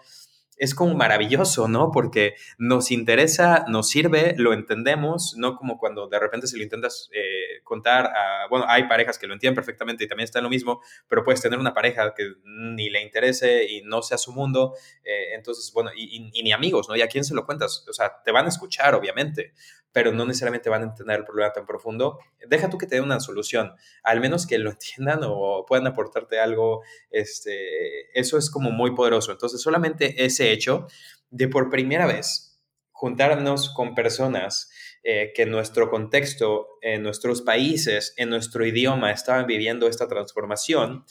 es 0.57 0.73
como 0.73 0.95
maravilloso, 0.95 1.67
¿no? 1.67 1.91
Porque 1.91 2.35
nos 2.57 2.91
interesa, 2.91 3.65
nos 3.67 3.89
sirve, 3.89 4.35
lo 4.37 4.53
entendemos, 4.53 5.35
no 5.37 5.55
como 5.55 5.77
cuando 5.77 6.07
de 6.07 6.19
repente 6.19 6.47
se 6.47 6.57
lo 6.57 6.63
intentas 6.63 7.09
eh, 7.13 7.61
contar 7.63 8.05
a, 8.05 8.47
bueno, 8.49 8.65
hay 8.67 8.87
parejas 8.87 9.19
que 9.19 9.27
lo 9.27 9.33
entienden 9.33 9.55
perfectamente 9.55 10.03
y 10.03 10.07
también 10.07 10.25
está 10.25 10.39
en 10.39 10.43
lo 10.43 10.49
mismo, 10.49 10.81
pero 11.07 11.23
puedes 11.23 11.41
tener 11.41 11.59
una 11.59 11.73
pareja 11.73 12.13
que 12.15 12.33
ni 12.43 12.89
le 12.89 13.01
interese 13.01 13.65
y 13.69 13.81
no 13.83 14.01
sea 14.01 14.17
su 14.17 14.31
mundo, 14.31 14.75
eh, 15.03 15.35
entonces, 15.35 15.71
bueno, 15.73 15.91
y, 15.95 16.31
y, 16.33 16.43
ni 16.43 16.51
amigos, 16.51 16.87
¿no? 16.89 16.95
¿Y 16.95 17.01
a 17.01 17.07
quién 17.07 17.23
se 17.23 17.35
lo 17.35 17.45
cuentas? 17.45 17.85
O 17.89 17.93
sea, 17.93 18.21
te 18.23 18.31
van 18.31 18.45
a 18.45 18.49
escuchar, 18.49 18.95
obviamente, 18.95 19.53
pero 19.95 20.11
no 20.11 20.25
necesariamente 20.25 20.69
van 20.69 20.81
a 20.81 20.85
entender 20.87 21.19
el 21.19 21.23
problema 21.23 21.53
tan 21.53 21.65
profundo. 21.65 22.19
Deja 22.49 22.69
tú 22.69 22.77
que 22.77 22.85
te 22.85 22.95
dé 22.95 23.01
una 23.01 23.21
solución, 23.21 23.71
al 24.03 24.19
menos 24.19 24.45
que 24.45 24.57
lo 24.57 24.69
entiendan 24.71 25.21
o 25.23 25.65
puedan 25.65 25.87
aportarte 25.87 26.37
algo, 26.37 26.83
este, 27.09 28.11
eso 28.19 28.37
es 28.37 28.51
como 28.51 28.71
muy 28.71 28.93
poderoso. 28.93 29.31
Entonces, 29.31 29.61
solamente 29.61 30.25
ese 30.25 30.51
hecho 30.51 30.87
de 31.29 31.47
por 31.47 31.69
primera 31.69 32.07
vez 32.07 32.59
juntarnos 32.91 33.69
con 33.73 33.95
personas 33.95 34.69
eh, 35.01 35.31
que 35.33 35.43
en 35.43 35.51
nuestro 35.51 35.89
contexto, 35.89 36.67
en 36.81 37.01
nuestros 37.01 37.41
países, 37.41 38.13
en 38.17 38.29
nuestro 38.29 38.65
idioma 38.65 39.11
estaban 39.11 39.47
viviendo 39.47 39.87
esta 39.87 40.09
transformación, 40.09 41.05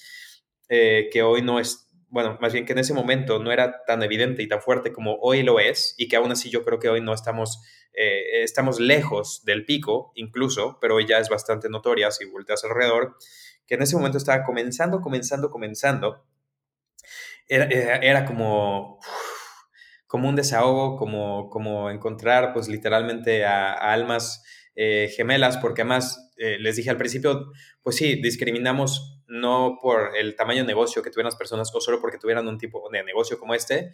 eh, 0.69 1.09
que 1.11 1.23
hoy 1.23 1.41
no 1.41 1.59
es, 1.59 1.84
bueno, 2.15 2.39
más 2.41 2.53
bien 2.53 2.65
que 2.65 2.75
en 2.75 2.79
ese 2.79 2.95
momento 2.95 3.41
no 3.41 3.51
era 3.51 3.83
tan 3.87 4.05
evidente 4.05 4.41
y 4.41 4.47
tan 4.47 4.63
fuerte 4.63 4.93
como 4.93 5.17
hoy 5.21 5.43
lo 5.43 5.59
es, 5.59 5.97
y 5.99 6.07
que 6.07 6.15
aún 6.15 6.31
así 6.31 6.49
yo 6.49 6.65
creo 6.65 6.79
que 6.79 6.89
hoy 6.89 7.01
no 7.01 7.13
estamos, 7.13 7.61
eh, 7.93 8.45
estamos 8.45 8.79
lejos 8.79 9.45
del 9.45 9.65
pico 9.65 10.13
incluso, 10.15 10.79
pero 10.81 10.95
hoy 10.95 11.07
ya 11.09 11.19
es 11.19 11.29
bastante 11.29 11.69
notoria 11.69 12.13
si 12.13 12.25
volteas 12.27 12.63
alrededor, 12.63 13.17
que 13.67 13.75
en 13.75 13.83
ese 13.83 13.97
momento 13.97 14.17
estaba 14.17 14.45
comenzando, 14.45 15.01
comenzando, 15.01 15.51
comenzando, 15.51 16.25
era, 17.49 18.25
como, 18.27 19.01
como 20.07 20.29
un 20.29 20.37
desahogo, 20.37 20.97
como, 20.97 21.51
como 21.51 21.91
encontrar 21.91 22.53
pues 22.53 22.69
literalmente 22.69 23.45
a, 23.45 23.73
almas 23.73 24.45
eh, 24.77 25.13
gemelas, 25.17 25.57
porque 25.57 25.83
además 25.83 26.31
eh, 26.37 26.59
les 26.61 26.77
dije 26.77 26.91
al 26.91 26.97
principio, 26.97 27.51
pues 27.83 27.97
sí, 27.97 28.23
discriminamos 28.23 29.14
no 29.29 29.79
por 29.81 30.17
el 30.17 30.37
tamaño 30.37 30.63
de 30.63 30.67
negocio 30.67 31.03
que 31.03 31.11
tuvieran 31.11 31.31
las 31.31 31.37
personas 31.37 31.71
o 31.75 31.81
solo 31.81 32.01
porque 32.01 32.19
tuvieran 32.19 32.47
un 32.49 32.59
tipo 32.59 32.89
de 32.91 33.03
negocio 33.03 33.39
como 33.39 33.55
este, 33.55 33.93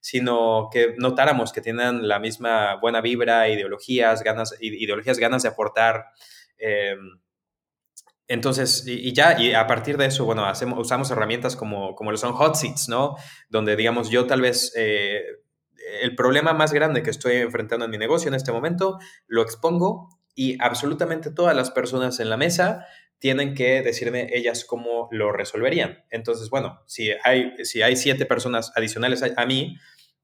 sino 0.00 0.68
que 0.72 0.94
notáramos 0.98 1.52
que 1.52 1.60
tienen 1.60 2.08
la 2.08 2.18
misma 2.18 2.76
buena 2.76 3.00
vibra, 3.00 3.48
ideologías, 3.48 4.22
ganas, 4.22 4.56
ideologías, 4.60 5.18
ganas 5.18 5.42
de 5.42 5.48
aportar. 5.50 6.06
Eh, 6.58 6.96
entonces, 8.26 8.84
y, 8.86 9.12
ya, 9.12 9.40
y 9.40 9.54
a 9.54 9.66
partir 9.66 9.96
de 9.96 10.06
eso, 10.06 10.24
bueno, 10.24 10.44
hacemos, 10.46 10.78
usamos 10.78 11.10
herramientas 11.10 11.56
como, 11.56 11.94
como 11.96 12.12
lo 12.12 12.16
son 12.16 12.32
hot 12.32 12.54
seats, 12.54 12.88
¿no? 12.88 13.16
Donde, 13.48 13.76
digamos, 13.76 14.08
yo 14.08 14.26
tal 14.26 14.40
vez 14.40 14.72
eh, 14.76 15.22
el 16.02 16.14
problema 16.14 16.52
más 16.52 16.72
grande 16.72 17.02
que 17.02 17.10
estoy 17.10 17.36
enfrentando 17.36 17.84
en 17.84 17.90
mi 17.90 17.98
negocio 17.98 18.28
en 18.28 18.34
este 18.34 18.52
momento, 18.52 18.98
lo 19.26 19.42
expongo 19.42 20.08
y 20.34 20.56
absolutamente 20.62 21.30
todas 21.30 21.56
las 21.56 21.70
personas 21.70 22.20
en 22.20 22.30
la 22.30 22.36
mesa 22.36 22.86
tienen 23.20 23.54
que 23.54 23.82
decirme 23.82 24.28
ellas 24.32 24.64
cómo 24.64 25.08
lo 25.12 25.30
resolverían. 25.30 26.04
Entonces, 26.10 26.50
bueno, 26.50 26.82
si 26.86 27.10
hay, 27.22 27.52
si 27.64 27.82
hay 27.82 27.94
siete 27.94 28.26
personas 28.26 28.72
adicionales 28.74 29.22
a, 29.22 29.46
mí 29.46 29.76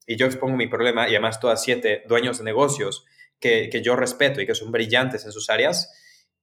y 0.06 0.16
yo 0.16 0.26
expongo 0.26 0.56
mi 0.56 0.66
problema 0.66 1.06
y 1.06 1.10
además 1.10 1.38
todas 1.38 1.62
siete 1.62 2.02
dueños 2.08 2.38
de 2.38 2.44
negocios 2.44 3.04
que, 3.38 3.68
que 3.70 3.82
yo 3.82 3.96
respeto 3.96 4.40
y 4.40 4.46
que 4.46 4.54
son 4.54 4.72
brillantes 4.72 5.26
en 5.26 5.32
sus 5.32 5.50
áreas, 5.50 5.92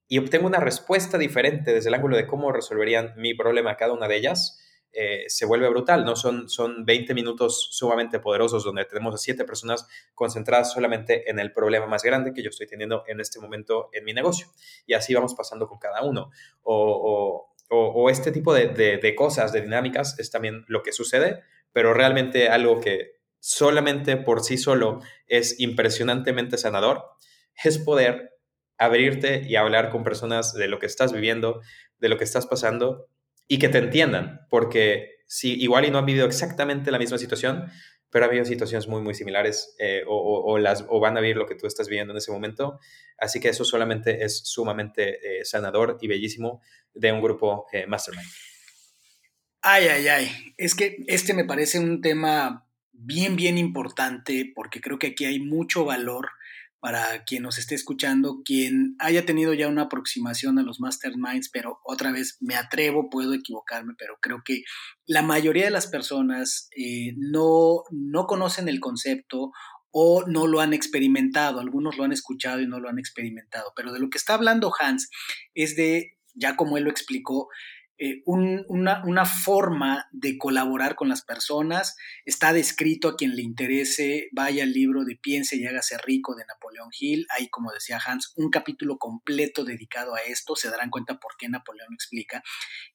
y 0.06 0.18
obtengo 0.18 0.46
una 0.46 0.60
respuesta 0.60 1.18
diferente 1.18 1.72
desde 1.72 1.88
el 1.88 1.94
ángulo 1.94 2.16
de 2.16 2.26
cómo 2.26 2.52
resolverían 2.52 3.14
mi 3.16 3.34
problema 3.34 3.76
cada 3.76 3.92
una 3.92 4.06
de 4.06 4.16
ellas, 4.16 4.60
eh, 4.94 5.24
se 5.28 5.44
vuelve 5.44 5.68
brutal, 5.68 6.04
¿no? 6.04 6.14
Son, 6.14 6.48
son 6.48 6.84
20 6.84 7.14
minutos 7.14 7.68
sumamente 7.72 8.20
poderosos 8.20 8.62
donde 8.62 8.84
tenemos 8.84 9.14
a 9.14 9.18
siete 9.18 9.44
personas 9.44 9.86
concentradas 10.14 10.72
solamente 10.72 11.28
en 11.28 11.38
el 11.40 11.52
problema 11.52 11.86
más 11.86 12.02
grande 12.02 12.32
que 12.32 12.42
yo 12.42 12.50
estoy 12.50 12.66
teniendo 12.66 13.02
en 13.08 13.20
este 13.20 13.40
momento 13.40 13.88
en 13.92 14.04
mi 14.04 14.12
negocio. 14.12 14.46
Y 14.86 14.94
así 14.94 15.12
vamos 15.12 15.34
pasando 15.34 15.66
con 15.66 15.78
cada 15.78 16.02
uno. 16.02 16.30
O, 16.62 17.50
o, 17.68 18.10
este 18.10 18.30
tipo 18.30 18.54
de, 18.54 18.68
de, 18.68 18.98
de 18.98 19.14
cosas, 19.16 19.52
de 19.52 19.62
dinámicas, 19.62 20.16
es 20.20 20.30
también 20.30 20.64
lo 20.68 20.82
que 20.82 20.92
sucede, 20.92 21.42
pero 21.72 21.92
realmente 21.92 22.48
algo 22.48 22.80
que 22.80 23.14
solamente 23.40 24.16
por 24.16 24.42
sí 24.42 24.56
solo 24.56 25.00
es 25.26 25.58
impresionantemente 25.58 26.56
sanador, 26.56 27.04
es 27.64 27.78
poder 27.78 28.38
abrirte 28.78 29.42
y 29.46 29.56
hablar 29.56 29.90
con 29.90 30.04
personas 30.04 30.54
de 30.54 30.68
lo 30.68 30.78
que 30.78 30.86
estás 30.86 31.12
viviendo, 31.12 31.60
de 31.98 32.08
lo 32.08 32.16
que 32.16 32.24
estás 32.24 32.46
pasando 32.46 33.08
y 33.46 33.58
que 33.58 33.68
te 33.68 33.78
entiendan, 33.78 34.46
porque 34.50 35.14
si 35.26 35.54
igual 35.60 35.84
y 35.84 35.90
no 35.90 35.98
han 35.98 36.06
vivido 36.06 36.26
exactamente 36.26 36.90
la 36.90 36.98
misma 36.98 37.18
situación, 37.18 37.70
pero 38.14 38.26
ha 38.26 38.28
habido 38.28 38.44
situaciones 38.44 38.86
muy, 38.86 39.02
muy 39.02 39.12
similares 39.12 39.74
eh, 39.80 40.04
o, 40.06 40.56
las, 40.58 40.84
o 40.88 41.00
van 41.00 41.16
a 41.16 41.20
vivir 41.20 41.36
lo 41.36 41.46
que 41.46 41.56
tú 41.56 41.66
estás 41.66 41.88
viviendo 41.88 42.12
en 42.12 42.18
ese 42.18 42.30
momento. 42.30 42.78
Así 43.18 43.40
que 43.40 43.48
eso 43.48 43.64
solamente 43.64 44.24
es 44.24 44.38
sumamente 44.44 45.40
eh, 45.40 45.44
sanador 45.44 45.98
y 46.00 46.06
bellísimo 46.06 46.62
de 46.94 47.10
un 47.10 47.20
grupo 47.20 47.66
eh, 47.72 47.88
Mastermind. 47.88 48.28
Ay, 49.62 49.88
ay, 49.88 50.06
ay. 50.06 50.54
Es 50.56 50.76
que 50.76 50.98
este 51.08 51.34
me 51.34 51.44
parece 51.44 51.80
un 51.80 52.00
tema 52.00 52.68
bien, 52.92 53.34
bien 53.34 53.58
importante 53.58 54.52
porque 54.54 54.80
creo 54.80 55.00
que 55.00 55.08
aquí 55.08 55.24
hay 55.24 55.40
mucho 55.40 55.84
valor 55.84 56.28
para 56.84 57.24
quien 57.24 57.42
nos 57.42 57.56
esté 57.56 57.74
escuchando, 57.74 58.42
quien 58.44 58.94
haya 58.98 59.24
tenido 59.24 59.54
ya 59.54 59.68
una 59.68 59.84
aproximación 59.84 60.58
a 60.58 60.62
los 60.62 60.80
masterminds, 60.80 61.48
pero 61.48 61.78
otra 61.82 62.12
vez 62.12 62.36
me 62.42 62.56
atrevo, 62.56 63.08
puedo 63.08 63.32
equivocarme, 63.32 63.94
pero 63.96 64.18
creo 64.20 64.42
que 64.44 64.64
la 65.06 65.22
mayoría 65.22 65.64
de 65.64 65.70
las 65.70 65.86
personas 65.86 66.68
eh, 66.76 67.14
no, 67.16 67.84
no 67.90 68.26
conocen 68.26 68.68
el 68.68 68.80
concepto 68.80 69.50
o 69.92 70.26
no 70.26 70.46
lo 70.46 70.60
han 70.60 70.74
experimentado. 70.74 71.58
Algunos 71.58 71.96
lo 71.96 72.04
han 72.04 72.12
escuchado 72.12 72.60
y 72.60 72.66
no 72.66 72.78
lo 72.80 72.90
han 72.90 72.98
experimentado. 72.98 73.72
Pero 73.74 73.90
de 73.90 74.00
lo 74.00 74.10
que 74.10 74.18
está 74.18 74.34
hablando 74.34 74.70
Hans 74.78 75.08
es 75.54 75.76
de, 75.76 76.18
ya 76.34 76.54
como 76.54 76.76
él 76.76 76.84
lo 76.84 76.90
explicó, 76.90 77.48
eh, 77.96 78.22
una, 78.26 79.24
forma 79.24 80.08
de 80.10 80.36
colaborar 80.36 80.96
con 80.96 81.08
las 81.08 81.22
personas. 81.22 81.96
Está 82.24 82.52
descrito 82.52 83.08
a 83.08 83.16
quien 83.16 83.36
le 83.36 83.42
interese, 83.42 84.28
vaya 84.32 84.64
al 84.64 84.72
libro 84.72 85.04
de 85.04 85.16
Piense 85.16 85.56
y 85.56 85.64
hágase 85.64 85.96
rico 85.98 86.34
de 86.34 86.44
Napoleón 86.44 86.88
Hill. 86.98 87.26
Hay, 87.30 87.48
como 87.48 87.70
decía 87.70 88.00
Hans, 88.04 88.32
un 88.36 88.50
capítulo 88.50 88.98
completo 88.98 89.64
dedicado 89.64 90.16
a 90.16 90.20
esto. 90.22 90.56
Se 90.56 90.70
darán 90.70 90.90
cuenta 90.90 91.20
por 91.20 91.36
qué 91.38 91.48
Napoleón 91.48 91.94
explica. 91.94 92.42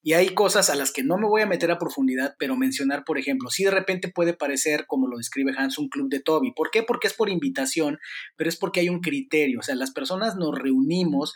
Y 0.03 0.13
hay 0.13 0.29
cosas 0.29 0.69
a 0.69 0.75
las 0.75 0.91
que 0.91 1.03
no 1.03 1.17
me 1.17 1.27
voy 1.27 1.43
a 1.43 1.47
meter 1.47 1.71
a 1.71 1.79
profundidad, 1.79 2.35
pero 2.37 2.57
mencionar, 2.57 3.05
por 3.05 3.17
ejemplo, 3.17 3.49
si 3.49 3.63
de 3.63 3.71
repente 3.71 4.09
puede 4.09 4.33
parecer, 4.33 4.85
como 4.85 5.07
lo 5.07 5.17
describe 5.17 5.53
Hans, 5.57 5.77
un 5.77 5.87
club 5.87 6.09
de 6.09 6.19
Toby. 6.19 6.51
¿Por 6.51 6.71
qué? 6.71 6.83
Porque 6.83 7.07
es 7.07 7.13
por 7.13 7.29
invitación, 7.29 7.99
pero 8.35 8.49
es 8.49 8.57
porque 8.57 8.81
hay 8.81 8.89
un 8.89 8.99
criterio. 8.99 9.59
O 9.59 9.63
sea, 9.63 9.75
las 9.75 9.91
personas 9.91 10.35
nos 10.35 10.57
reunimos 10.57 11.35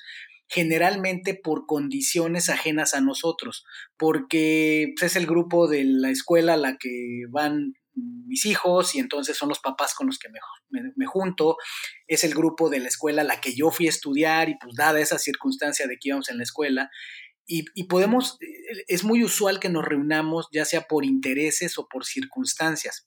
generalmente 0.54 1.34
por 1.34 1.66
condiciones 1.66 2.50
ajenas 2.50 2.94
a 2.94 3.02
nosotros, 3.02 3.66
porque 3.98 4.94
pues, 4.96 5.12
es 5.12 5.16
el 5.16 5.26
grupo 5.26 5.68
de 5.68 5.84
la 5.84 6.12
escuela 6.12 6.54
a 6.54 6.58
la 6.58 6.78
que 6.78 7.24
van 7.30 7.74
mis 7.96 8.46
hijos 8.46 8.96
y 8.96 9.00
entonces 9.00 9.36
son 9.38 9.50
los 9.50 9.60
papás 9.60 9.94
con 9.96 10.08
los 10.08 10.20
que 10.20 10.30
me, 10.30 11.06
junto, 11.06 11.58
es 12.08 12.24
el 12.24 12.34
grupo 12.34 12.70
de 12.70 12.80
la 12.80 12.88
escuela 12.88 13.22
a 13.22 13.26
la 13.26 13.42
que 13.42 13.56
yo 13.56 13.72
fui 13.72 13.88
a 13.88 13.90
estudiar 13.90 14.50
y 14.50 14.58
pues 14.60 14.76
dada 14.76 15.00
esa 15.00 15.18
circunstancia 15.18 15.88
de 15.88 15.98
que 16.00 16.10
íbamos 16.10 16.30
en 16.30 16.38
la 16.38 16.44
escuela, 16.44 16.90
y, 17.46 17.66
y, 17.74 17.88
podemos, 17.88 18.38
es 18.88 19.04
muy 19.04 19.22
usual 19.22 19.60
que 19.60 19.68
nos 19.68 19.84
reunamos 19.84 20.48
ya 20.54 20.64
sea 20.64 20.88
por 20.88 21.04
intereses 21.04 21.78
o 21.78 21.88
por 21.90 22.06
circunstancias. 22.06 23.06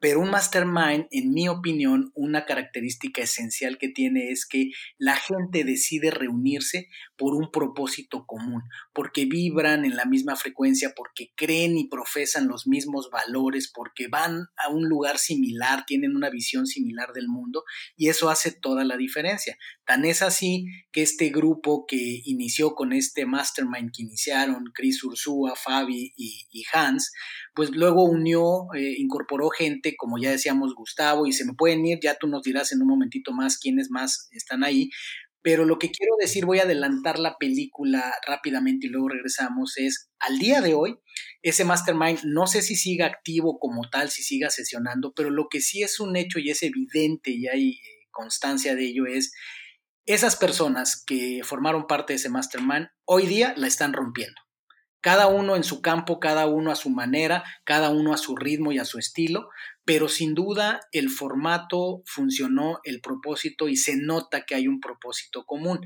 Pero 0.00 0.20
un 0.20 0.30
mastermind, 0.30 1.06
en 1.10 1.32
mi 1.32 1.48
opinión, 1.48 2.10
una 2.14 2.44
característica 2.44 3.22
esencial 3.22 3.78
que 3.78 3.88
tiene 3.88 4.30
es 4.30 4.46
que 4.46 4.70
la 4.98 5.16
gente 5.16 5.64
decide 5.64 6.10
reunirse 6.10 6.88
por 7.16 7.34
un 7.34 7.50
propósito 7.50 8.24
común, 8.26 8.62
porque 8.94 9.26
vibran 9.26 9.84
en 9.84 9.96
la 9.96 10.06
misma 10.06 10.36
frecuencia, 10.36 10.92
porque 10.96 11.32
creen 11.36 11.76
y 11.76 11.88
profesan 11.88 12.48
los 12.48 12.66
mismos 12.66 13.10
valores, 13.10 13.70
porque 13.72 14.08
van 14.08 14.46
a 14.56 14.68
un 14.70 14.88
lugar 14.88 15.18
similar, 15.18 15.84
tienen 15.86 16.16
una 16.16 16.30
visión 16.30 16.66
similar 16.66 17.12
del 17.12 17.28
mundo 17.28 17.64
y 17.96 18.08
eso 18.08 18.30
hace 18.30 18.52
toda 18.52 18.84
la 18.84 18.96
diferencia. 18.96 19.56
Tan 19.90 20.04
es 20.04 20.22
así 20.22 20.66
que 20.92 21.02
este 21.02 21.30
grupo 21.30 21.84
que 21.84 22.20
inició 22.24 22.76
con 22.76 22.92
este 22.92 23.26
mastermind 23.26 23.90
que 23.92 24.04
iniciaron, 24.04 24.66
Chris 24.72 25.02
Ursúa, 25.02 25.56
Fabi 25.56 26.12
y, 26.16 26.62
Hans, 26.72 27.10
pues 27.56 27.70
luego 27.72 28.04
unió, 28.04 28.68
eh, 28.76 28.94
incorporó 28.98 29.50
gente, 29.50 29.96
como 29.96 30.16
ya 30.16 30.30
decíamos, 30.30 30.76
Gustavo, 30.76 31.26
y 31.26 31.32
se 31.32 31.44
me 31.44 31.54
pueden 31.54 31.84
ir, 31.84 31.98
ya 32.00 32.14
tú 32.14 32.28
nos 32.28 32.44
dirás 32.44 32.70
en 32.70 32.82
un 32.82 32.86
momentito 32.86 33.32
más 33.32 33.58
quiénes 33.58 33.90
más 33.90 34.28
están 34.30 34.62
ahí, 34.62 34.90
pero 35.42 35.64
lo 35.64 35.76
que 35.80 35.90
quiero 35.90 36.12
decir, 36.20 36.46
voy 36.46 36.60
a 36.60 36.62
adelantar 36.62 37.18
la 37.18 37.36
película 37.36 38.14
rápidamente 38.24 38.86
y 38.86 38.90
luego 38.90 39.08
regresamos, 39.08 39.76
es 39.76 40.08
al 40.20 40.38
día 40.38 40.60
de 40.60 40.74
hoy, 40.74 41.00
ese 41.42 41.64
mastermind 41.64 42.20
no 42.22 42.46
sé 42.46 42.62
si 42.62 42.76
siga 42.76 43.06
activo 43.06 43.58
como 43.58 43.90
tal, 43.90 44.08
si 44.08 44.22
siga 44.22 44.50
sesionando, 44.50 45.12
pero 45.16 45.30
lo 45.30 45.48
que 45.50 45.60
sí 45.60 45.82
es 45.82 45.98
un 45.98 46.14
hecho 46.14 46.38
y 46.38 46.50
es 46.50 46.62
evidente 46.62 47.32
y 47.32 47.48
hay 47.48 47.70
eh, 47.70 48.06
constancia 48.12 48.76
de 48.76 48.84
ello 48.84 49.06
es 49.06 49.32
esas 50.06 50.36
personas 50.36 51.02
que 51.04 51.42
formaron 51.44 51.86
parte 51.86 52.12
de 52.12 52.18
ese 52.18 52.28
mastermind 52.28 52.88
hoy 53.04 53.26
día 53.26 53.54
la 53.56 53.66
están 53.66 53.92
rompiendo 53.92 54.40
cada 55.00 55.28
uno 55.28 55.56
en 55.56 55.64
su 55.64 55.80
campo, 55.80 56.20
cada 56.20 56.46
uno 56.46 56.70
a 56.70 56.76
su 56.76 56.90
manera, 56.90 57.44
cada 57.64 57.90
uno 57.90 58.12
a 58.12 58.18
su 58.18 58.36
ritmo 58.36 58.72
y 58.72 58.78
a 58.78 58.84
su 58.84 58.98
estilo, 58.98 59.48
pero 59.84 60.08
sin 60.08 60.34
duda 60.34 60.80
el 60.92 61.08
formato 61.08 62.02
funcionó, 62.04 62.80
el 62.84 63.00
propósito 63.00 63.68
y 63.68 63.76
se 63.76 63.96
nota 63.96 64.44
que 64.44 64.54
hay 64.54 64.68
un 64.68 64.80
propósito 64.80 65.44
común. 65.44 65.80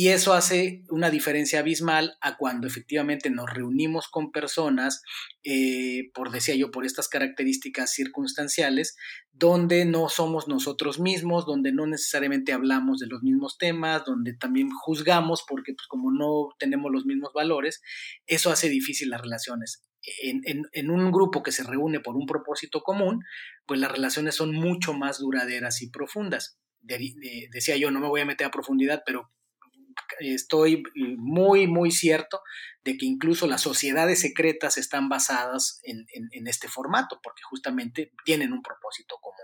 Y 0.00 0.10
eso 0.10 0.32
hace 0.32 0.84
una 0.90 1.10
diferencia 1.10 1.58
abismal 1.58 2.18
a 2.20 2.36
cuando 2.36 2.68
efectivamente 2.68 3.30
nos 3.30 3.52
reunimos 3.52 4.06
con 4.06 4.30
personas, 4.30 5.02
eh, 5.42 6.12
por 6.14 6.30
decía 6.30 6.54
yo, 6.54 6.70
por 6.70 6.86
estas 6.86 7.08
características 7.08 7.94
circunstanciales, 7.94 8.94
donde 9.32 9.84
no 9.86 10.08
somos 10.08 10.46
nosotros 10.46 11.00
mismos, 11.00 11.46
donde 11.46 11.72
no 11.72 11.84
necesariamente 11.84 12.52
hablamos 12.52 13.00
de 13.00 13.08
los 13.08 13.24
mismos 13.24 13.58
temas, 13.58 14.04
donde 14.04 14.34
también 14.34 14.70
juzgamos 14.70 15.44
porque 15.48 15.74
pues, 15.74 15.88
como 15.88 16.12
no 16.12 16.54
tenemos 16.60 16.92
los 16.92 17.04
mismos 17.04 17.32
valores, 17.34 17.82
eso 18.28 18.52
hace 18.52 18.68
difícil 18.68 19.10
las 19.10 19.20
relaciones. 19.20 19.82
En, 20.22 20.90
un 20.92 21.10
grupo 21.10 21.42
que 21.42 21.50
se 21.50 21.64
reúne 21.64 21.98
por 21.98 22.14
un 22.14 22.26
propósito 22.26 22.82
común, 22.82 23.24
pues 23.66 23.80
las 23.80 23.90
relaciones 23.90 24.36
son 24.36 24.54
mucho 24.54 24.92
más 24.94 25.18
duraderas 25.18 25.82
y 25.82 25.90
profundas. 25.90 26.56
decía 26.80 27.76
yo, 27.76 27.90
no 27.90 27.98
me 27.98 28.06
voy 28.06 28.20
a 28.20 28.26
meter 28.26 28.46
a 28.46 28.52
profundidad, 28.52 29.02
pero 29.04 29.32
estoy 30.20 30.82
muy, 31.16 31.66
muy 31.66 31.90
cierto 31.90 32.40
de 32.84 32.96
que 32.96 33.06
incluso 33.06 33.46
las 33.46 33.62
sociedades 33.62 34.20
secretas 34.20 34.78
están 34.78 35.08
basadas 35.08 35.80
en, 35.82 36.06
este 36.46 36.68
formato, 36.68 37.20
porque 37.22 37.42
justamente 37.42 38.12
tienen 38.24 38.52
un 38.52 38.62
propósito 38.62 39.16
común. 39.20 39.38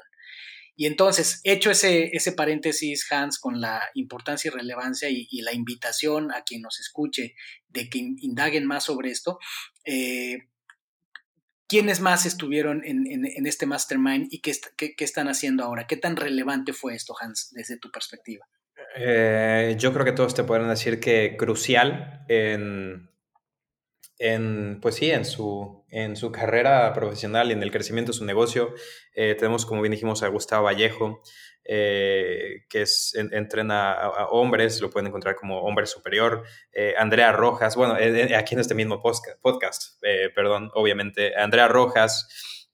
Y 0.76 0.86
entonces, 0.86 1.40
hecho 1.44 1.70
ese, 1.70 2.16
ese 2.16 2.32
paréntesis, 2.32 3.06
Hans, 3.12 3.38
con 3.38 3.60
la 3.60 3.80
importancia 3.94 4.48
y 4.48 4.54
relevancia 4.54 5.08
y, 5.10 5.40
la 5.42 5.52
invitación 5.52 6.32
a 6.32 6.42
quien 6.42 6.62
nos 6.62 6.80
escuche 6.80 7.34
de 7.68 7.88
que 7.88 7.98
indaguen 7.98 8.66
más 8.66 8.84
sobre 8.84 9.10
esto, 9.10 9.38
eh, 9.84 10.48
¿quiénes 11.68 12.00
más 12.00 12.26
estuvieron 12.26 12.82
en, 12.84 13.46
este 13.46 13.66
mastermind 13.66 14.28
y 14.30 14.40
qué, 14.40 14.52
qué, 14.76 14.94
están 14.98 15.28
haciendo 15.28 15.64
ahora? 15.64 15.86
¿Qué 15.86 15.96
tan 15.96 16.16
relevante 16.16 16.72
fue 16.72 16.94
esto, 16.94 17.14
Hans, 17.20 17.50
desde 17.52 17.78
tu 17.78 17.90
perspectiva? 17.90 18.46
Eh, 18.96 19.74
yo 19.78 19.92
creo 19.92 20.04
que 20.04 20.12
todos 20.12 20.34
te 20.34 20.44
pueden 20.44 20.68
decir 20.68 21.00
que 21.00 21.36
crucial 21.36 22.24
en, 22.28 23.10
en, 24.18 24.78
pues 24.80 24.94
sí, 24.94 25.10
en 25.10 25.24
su, 25.24 25.84
en 25.88 26.16
su 26.16 26.30
carrera 26.30 26.92
profesional 26.92 27.50
y 27.50 27.54
en 27.54 27.62
el 27.62 27.72
crecimiento 27.72 28.12
de 28.12 28.18
su 28.18 28.24
negocio. 28.24 28.72
Eh, 29.14 29.34
tenemos, 29.34 29.66
como 29.66 29.82
bien 29.82 29.92
dijimos, 29.92 30.22
a 30.22 30.28
Gustavo 30.28 30.64
Vallejo, 30.66 31.22
eh, 31.64 32.66
que 32.68 32.82
es, 32.82 33.14
entrena 33.16 33.92
a, 33.94 34.28
hombres, 34.28 34.80
lo 34.80 34.90
pueden 34.90 35.08
encontrar 35.08 35.34
como 35.34 35.60
hombre 35.62 35.86
superior. 35.86 36.44
Andrea 36.96 37.32
Rojas, 37.32 37.74
bueno, 37.74 37.94
aquí 37.94 38.54
en 38.54 38.60
este 38.60 38.74
mismo 38.74 39.02
podcast, 39.02 40.00
perdón, 40.34 40.70
obviamente, 40.74 41.34
Andrea 41.36 41.68
Rojas. 41.68 42.28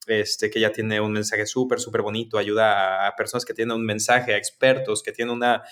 Este, 0.07 0.51
que 0.51 0.59
ya 0.59 0.73
tiene 0.73 0.99
un 1.01 1.13
mensaje 1.13 1.47
súper, 1.47 1.79
súper 1.79 2.01
bonito, 2.01 2.39
ayuda 2.39 3.07
a 3.07 3.15
personas 3.15 3.45
que 3.45 3.53
tienen 3.53 3.77
un 3.77 3.85
mensaje, 3.85 4.33
a 4.33 4.39
expertos, 4.39 5.03
que 5.03 5.13
tienen 5.13 5.33
una, 5.33 5.63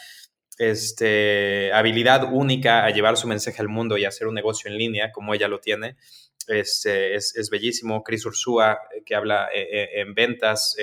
este, 0.59 1.73
habilidad 1.73 2.33
única 2.33 2.85
a 2.85 2.91
llevar 2.91 3.17
su 3.17 3.29
mensaje 3.29 3.63
al 3.63 3.69
mundo 3.69 3.97
y 3.97 4.05
hacer 4.05 4.27
un 4.27 4.35
negocio 4.35 4.71
en 4.71 4.77
línea 4.77 5.13
como 5.13 5.33
ella 5.33 5.49
lo 5.49 5.61
tiene. 5.61 5.97
Este, 6.49 7.15
es, 7.15 7.37
es, 7.37 7.51
bellísimo. 7.51 8.03
Chris 8.03 8.27
Ursúa, 8.27 8.79
eh, 8.95 9.03
que 9.05 9.15
habla 9.15 9.49
eh, 9.55 9.69
eh, 9.71 10.01
en 10.01 10.15
ventas, 10.15 10.77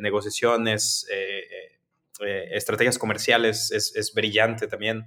negociaciones, 0.00 1.06
estrategias 2.50 2.98
comerciales, 2.98 3.70
es, 3.72 3.96
es 3.96 4.12
brillante 4.12 4.66
también. 4.66 5.06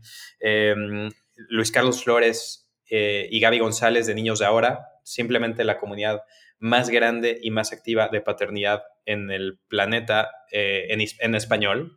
Luis 1.50 1.72
Carlos 1.72 2.04
Flores 2.04 2.68
y 2.90 3.40
Gaby 3.40 3.60
González 3.60 4.08
de 4.08 4.16
Niños 4.16 4.40
de 4.40 4.46
Ahora, 4.46 4.88
simplemente 5.04 5.64
la 5.66 5.78
comunidad 5.78 6.24
más 6.58 6.90
grande 6.90 7.38
y 7.44 7.52
más 7.52 7.74
activa 7.74 8.08
de 8.08 8.22
paternidad 8.22 8.82
en 9.06 9.30
el 9.30 9.60
planeta 9.68 10.32
en, 10.52 11.00
en 11.20 11.36
español. 11.36 11.96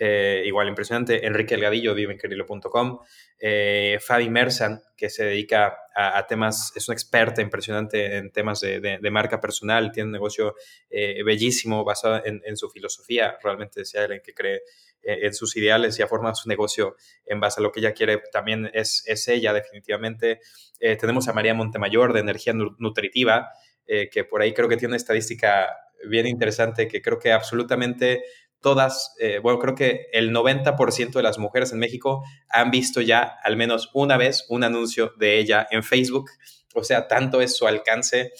Eh, 0.00 0.44
igual 0.46 0.68
impresionante, 0.68 1.26
Enrique 1.26 1.56
Elgadillo, 1.56 1.92
vivenquerilo.com, 1.92 3.00
eh, 3.40 3.98
Fabi 4.00 4.30
Mersan, 4.30 4.80
que 4.96 5.10
se 5.10 5.24
dedica 5.24 5.76
a, 5.94 6.24
temas, 6.28 6.72
es 6.76 6.88
una 6.88 6.94
experta 6.94 7.42
impresionante 7.42 8.16
en 8.16 8.30
temas 8.30 8.60
de, 8.60 9.00
marca 9.10 9.40
personal, 9.40 9.90
tiene 9.90 10.06
un 10.06 10.12
negocio 10.12 10.54
eh, 10.88 11.24
bellísimo 11.24 11.82
basado 11.84 12.22
en, 12.24 12.56
su 12.56 12.70
filosofía, 12.70 13.36
realmente 13.42 13.80
decía 13.80 14.02
alguien 14.02 14.20
que 14.24 14.34
cree 14.34 14.62
eh, 15.02 15.18
en 15.22 15.34
sus 15.34 15.56
ideales 15.56 15.98
y 15.98 16.02
ha 16.02 16.06
formado 16.06 16.36
su 16.36 16.48
negocio 16.48 16.94
en 17.26 17.40
base 17.40 17.60
a 17.60 17.64
lo 17.64 17.72
que 17.72 17.80
ella 17.80 17.92
quiere, 17.92 18.22
también 18.32 18.70
es, 18.74 19.02
es 19.06 19.26
ella 19.26 19.52
definitivamente. 19.52 20.38
tenemos 20.78 21.26
a 21.26 21.32
María 21.32 21.54
Montemayor 21.54 22.12
de 22.12 22.20
Energía 22.20 22.52
Nutritiva, 22.54 23.50
que 23.86 24.24
por 24.24 24.42
ahí 24.42 24.52
creo 24.52 24.68
que 24.68 24.76
tiene 24.76 24.90
una 24.90 24.96
estadística 24.96 25.68
bien 26.06 26.26
interesante 26.26 26.86
que 26.86 27.02
creo 27.02 27.18
que 27.18 27.32
absolutamente 27.32 28.22
todas, 28.60 29.14
eh, 29.20 29.38
bueno, 29.38 29.58
creo 29.58 29.74
que 29.74 30.06
el 30.12 30.32
90% 30.32 31.12
de 31.12 31.22
las 31.22 31.38
mujeres 31.38 31.72
en 31.72 31.78
México 31.78 32.24
han 32.48 32.70
visto 32.70 33.00
ya 33.00 33.38
al 33.42 33.56
menos 33.56 33.90
una 33.94 34.16
vez 34.16 34.46
un 34.48 34.64
anuncio 34.64 35.12
de 35.16 35.38
ella 35.38 35.66
en 35.70 35.82
Facebook. 35.82 36.30
O 36.74 36.84
sea, 36.84 37.08
tanto 37.08 37.40
es 37.40 37.56
su 37.56 37.66
alcance. 37.66 38.32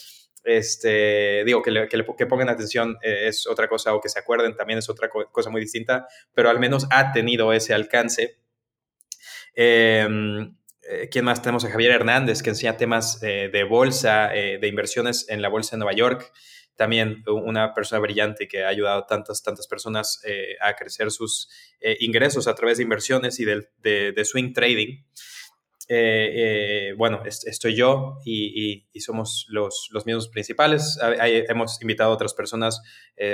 Este, 0.45 1.45
digo, 1.45 1.63
que, 1.63 1.71
le, 1.71 1.89
que, 1.89 2.27
pongan 2.27 2.49
atención 2.49 2.97
eh, 3.03 3.29
es 3.29 3.47
otra 3.47 3.69
cosa, 3.69 3.95
o 3.95 4.01
que 4.01 4.09
se 4.09 4.19
acuerden 4.19 4.57
también 4.57 4.79
es 4.79 4.89
otra 4.89 5.09
cosa 5.09 5.51
muy 5.51 5.61
distinta, 5.61 6.07
pero 6.33 6.49
al 6.49 6.59
menos 6.59 6.87
ha 6.91 7.13
tenido 7.13 7.53
ese 7.53 7.75
alcance. 7.75 8.39
Em, 9.55 10.57
eh, 10.83 11.09
¿Quién 11.11 11.25
más? 11.25 11.43
Tenemos 11.43 11.65
a 11.65 11.71
Javier 11.71 11.93
Hernández, 11.93 12.43
que 12.43 12.51
enseña 12.51 12.77
temas 12.77 13.21
de 13.21 13.67
bolsa, 13.69 14.29
de 14.29 14.67
inversiones 14.69 15.29
en 15.29 15.43
la 15.43 15.49
bolsa 15.49 15.73
de 15.73 15.79
Nueva 15.79 15.93
York 15.93 16.33
también 16.79 17.25
una 17.27 17.75
persona 17.75 18.01
brillante 18.01 18.47
que 18.47 18.63
ha 18.63 18.69
ayudado 18.69 19.01
a 19.01 19.07
tantas, 19.07 19.43
tantas 19.43 19.67
personas 19.67 20.23
eh, 20.25 20.55
a 20.61 20.75
crecer 20.75 21.11
sus 21.11 21.51
eh, 21.81 21.97
ingresos 21.99 22.47
a 22.47 22.55
través 22.55 22.79
de 22.79 22.85
inversiones 22.85 23.41
y 23.41 23.45
de, 23.45 24.25
swing 24.25 24.53
trading. 24.53 25.03
Eh, 25.89 26.95
bueno, 26.97 27.23
estoy 27.25 27.75
yo 27.75 28.19
y, 28.25 28.87
somos 29.01 29.47
los, 29.49 29.89
los, 29.91 30.07
mismos 30.07 30.29
principales. 30.29 31.01
hemos 31.03 31.83
invitado 31.83 32.13
a 32.13 32.15
otras 32.15 32.33
personas, 32.33 32.81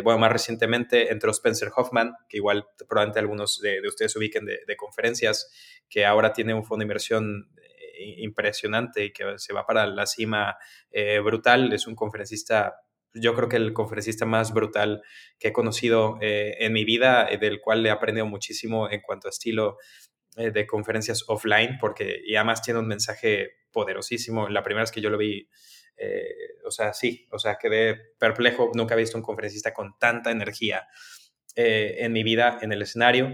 bueno, 0.02 0.18
más 0.18 0.32
recientemente 0.32 1.12
entró 1.12 1.30
Spencer 1.30 1.70
Hoffman, 1.76 2.14
que 2.30 2.38
igual 2.38 2.64
probablemente 2.88 3.18
algunos 3.18 3.60
de, 3.60 3.82
de 3.82 3.88
ustedes 3.88 4.16
ubiquen 4.16 4.46
de, 4.46 4.60
de, 4.66 4.76
conferencias, 4.76 5.52
que 5.90 6.06
ahora 6.06 6.32
tiene 6.32 6.54
un 6.54 6.64
fondo 6.64 6.80
de 6.80 6.84
inversión 6.84 7.50
impresionante 7.98 9.04
y 9.04 9.12
que 9.12 9.34
se 9.36 9.52
va 9.52 9.66
para 9.66 9.86
la 9.86 10.06
cima 10.06 10.56
brutal. 11.22 11.72
Es 11.74 11.86
un 11.86 11.94
conferencista 11.94 12.83
yo 13.14 13.34
creo 13.34 13.48
que 13.48 13.56
el 13.56 13.72
conferencista 13.72 14.26
más 14.26 14.52
brutal 14.52 15.02
que 15.38 15.48
he 15.48 15.52
conocido 15.52 16.18
eh, 16.20 16.56
en 16.58 16.72
mi 16.72 16.84
vida, 16.84 17.28
eh, 17.30 17.38
del 17.38 17.60
cual 17.60 17.86
he 17.86 17.90
aprendido 17.90 18.26
muchísimo 18.26 18.90
en 18.90 19.00
cuanto 19.00 19.28
a 19.28 19.30
estilo 19.30 19.78
eh, 20.36 20.50
de 20.50 20.66
conferencias 20.66 21.24
offline, 21.28 21.78
porque 21.80 22.20
y 22.24 22.34
además 22.34 22.62
tiene 22.62 22.80
un 22.80 22.88
mensaje 22.88 23.52
poderosísimo. 23.70 24.48
La 24.48 24.62
primera 24.62 24.82
vez 24.82 24.90
que 24.90 25.00
yo 25.00 25.10
lo 25.10 25.18
vi, 25.18 25.48
o 26.66 26.70
sea, 26.72 26.92
sí, 26.92 27.28
o 27.30 27.38
sea, 27.38 27.56
quedé 27.56 27.96
perplejo. 28.18 28.70
Nunca 28.74 28.94
he 28.94 28.98
visto 28.98 29.16
un 29.16 29.22
conferencista 29.22 29.72
con 29.72 29.96
tanta 29.98 30.30
energía 30.32 30.86
en 31.54 32.12
mi 32.12 32.24
vida 32.24 32.58
en 32.62 32.72
el 32.72 32.82
escenario. 32.82 33.32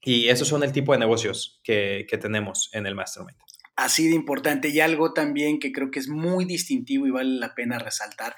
Y 0.00 0.28
esos 0.28 0.48
son 0.48 0.62
el 0.62 0.72
tipo 0.72 0.92
de 0.92 0.98
negocios 0.98 1.60
que, 1.62 2.06
que 2.08 2.18
tenemos 2.18 2.70
en 2.72 2.86
el 2.86 2.94
Mastermind 2.94 3.36
así 3.84 4.08
de 4.08 4.14
importante 4.14 4.68
y 4.68 4.80
algo 4.80 5.12
también 5.12 5.58
que 5.58 5.72
creo 5.72 5.90
que 5.90 5.98
es 5.98 6.08
muy 6.08 6.44
distintivo 6.44 7.06
y 7.06 7.10
vale 7.10 7.38
la 7.38 7.54
pena 7.54 7.78
resaltar. 7.78 8.34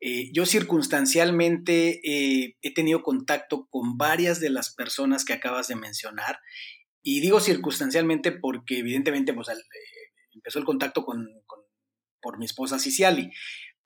Eh, 0.00 0.30
yo 0.32 0.44
circunstancialmente 0.44 2.00
eh, 2.04 2.56
he 2.60 2.74
tenido 2.74 3.02
contacto 3.02 3.66
con 3.70 3.96
varias 3.96 4.40
de 4.40 4.50
las 4.50 4.74
personas 4.74 5.24
que 5.24 5.32
acabas 5.32 5.68
de 5.68 5.76
mencionar 5.76 6.38
y 7.02 7.20
digo 7.20 7.40
circunstancialmente 7.40 8.32
porque 8.32 8.78
evidentemente 8.78 9.32
pues, 9.32 9.48
eh, 9.48 9.54
empezó 10.32 10.58
el 10.58 10.64
contacto 10.64 11.04
con, 11.04 11.26
por 12.20 12.38
mi 12.38 12.44
esposa 12.44 12.78
Ciciali, 12.78 13.30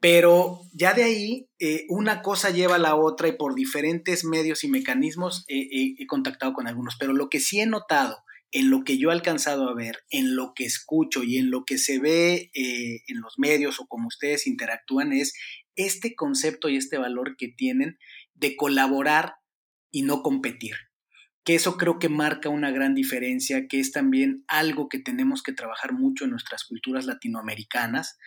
pero 0.00 0.60
ya 0.72 0.92
de 0.94 1.04
ahí 1.04 1.48
una 1.88 2.22
cosa 2.22 2.50
lleva 2.50 2.76
a 2.76 2.80
la 2.80 2.94
otra 2.94 3.28
y 3.28 3.36
por 3.36 3.54
diferentes 3.54 4.24
medios 4.24 4.62
y 4.64 4.68
mecanismos 4.68 5.44
he 5.48 6.06
contactado 6.06 6.52
con 6.52 6.68
algunos, 6.68 6.96
pero 6.98 7.12
lo 7.12 7.28
que 7.28 7.40
sí 7.40 7.60
he 7.60 7.66
notado 7.66 8.24
en 8.52 8.70
lo 8.70 8.82
que 8.84 8.98
yo 8.98 9.10
he 9.10 9.12
alcanzado 9.12 9.68
a 9.68 9.74
ver, 9.74 10.04
en 10.10 10.34
lo 10.34 10.52
que 10.54 10.64
escucho 10.64 11.22
y 11.22 11.36
en 11.36 11.50
lo 11.50 11.64
que 11.64 11.78
se 11.78 11.98
ve 11.98 12.50
eh, 12.54 13.02
en 13.06 13.20
los 13.20 13.38
medios 13.38 13.80
o 13.80 13.86
como 13.86 14.08
ustedes 14.08 14.46
interactúan 14.46 15.12
es 15.12 15.34
este 15.76 16.14
concepto 16.14 16.68
y 16.68 16.76
este 16.76 16.98
valor 16.98 17.36
que 17.36 17.48
tienen 17.48 17.98
de 18.34 18.56
colaborar 18.56 19.34
y 19.90 20.02
no 20.02 20.22
competir. 20.22 20.74
Que 21.44 21.54
eso 21.54 21.76
creo 21.76 21.98
que 21.98 22.08
marca 22.08 22.48
una 22.48 22.70
gran 22.70 22.94
diferencia, 22.94 23.68
que 23.68 23.80
es 23.80 23.92
también 23.92 24.44
algo 24.48 24.88
que 24.88 24.98
tenemos 24.98 25.42
que 25.42 25.52
trabajar 25.52 25.92
mucho 25.92 26.24
en 26.24 26.30
nuestras 26.30 26.64
culturas 26.64 27.06
latinoamericanas, 27.06 28.18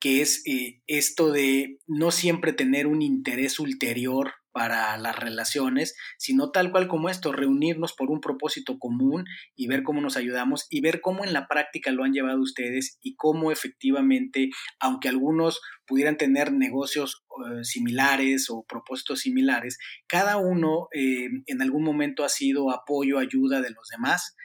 que 0.00 0.20
es 0.20 0.42
eh, 0.46 0.82
esto 0.86 1.32
de 1.32 1.78
no 1.86 2.10
siempre 2.10 2.52
tener 2.52 2.86
un 2.86 3.02
interés 3.02 3.58
ulterior 3.58 4.34
para 4.56 4.96
las 4.96 5.14
relaciones, 5.14 5.94
sino 6.16 6.50
tal 6.50 6.70
cual 6.72 6.88
como 6.88 7.10
esto, 7.10 7.30
reunirnos 7.30 7.92
por 7.92 8.10
un 8.10 8.22
propósito 8.22 8.78
común 8.78 9.26
y 9.54 9.66
ver 9.66 9.82
cómo 9.82 10.00
nos 10.00 10.16
ayudamos 10.16 10.66
y 10.70 10.80
ver 10.80 11.02
cómo 11.02 11.24
en 11.24 11.34
la 11.34 11.46
práctica 11.46 11.90
lo 11.90 12.04
han 12.04 12.14
llevado 12.14 12.40
ustedes 12.40 12.96
y 13.02 13.16
cómo 13.16 13.52
efectivamente, 13.52 14.48
aunque 14.80 15.10
algunos 15.10 15.60
pudieran 15.86 16.16
tener 16.16 16.54
negocios 16.54 17.26
eh, 17.28 17.64
similares 17.64 18.46
o 18.48 18.64
propósitos 18.66 19.20
similares, 19.20 19.76
cada 20.08 20.38
uno 20.38 20.88
eh, 20.94 21.28
en 21.44 21.60
algún 21.60 21.84
momento 21.84 22.24
ha 22.24 22.30
sido 22.30 22.70
apoyo, 22.70 23.18
ayuda 23.18 23.60
de 23.60 23.72
los 23.72 23.88
demás. 23.90 24.36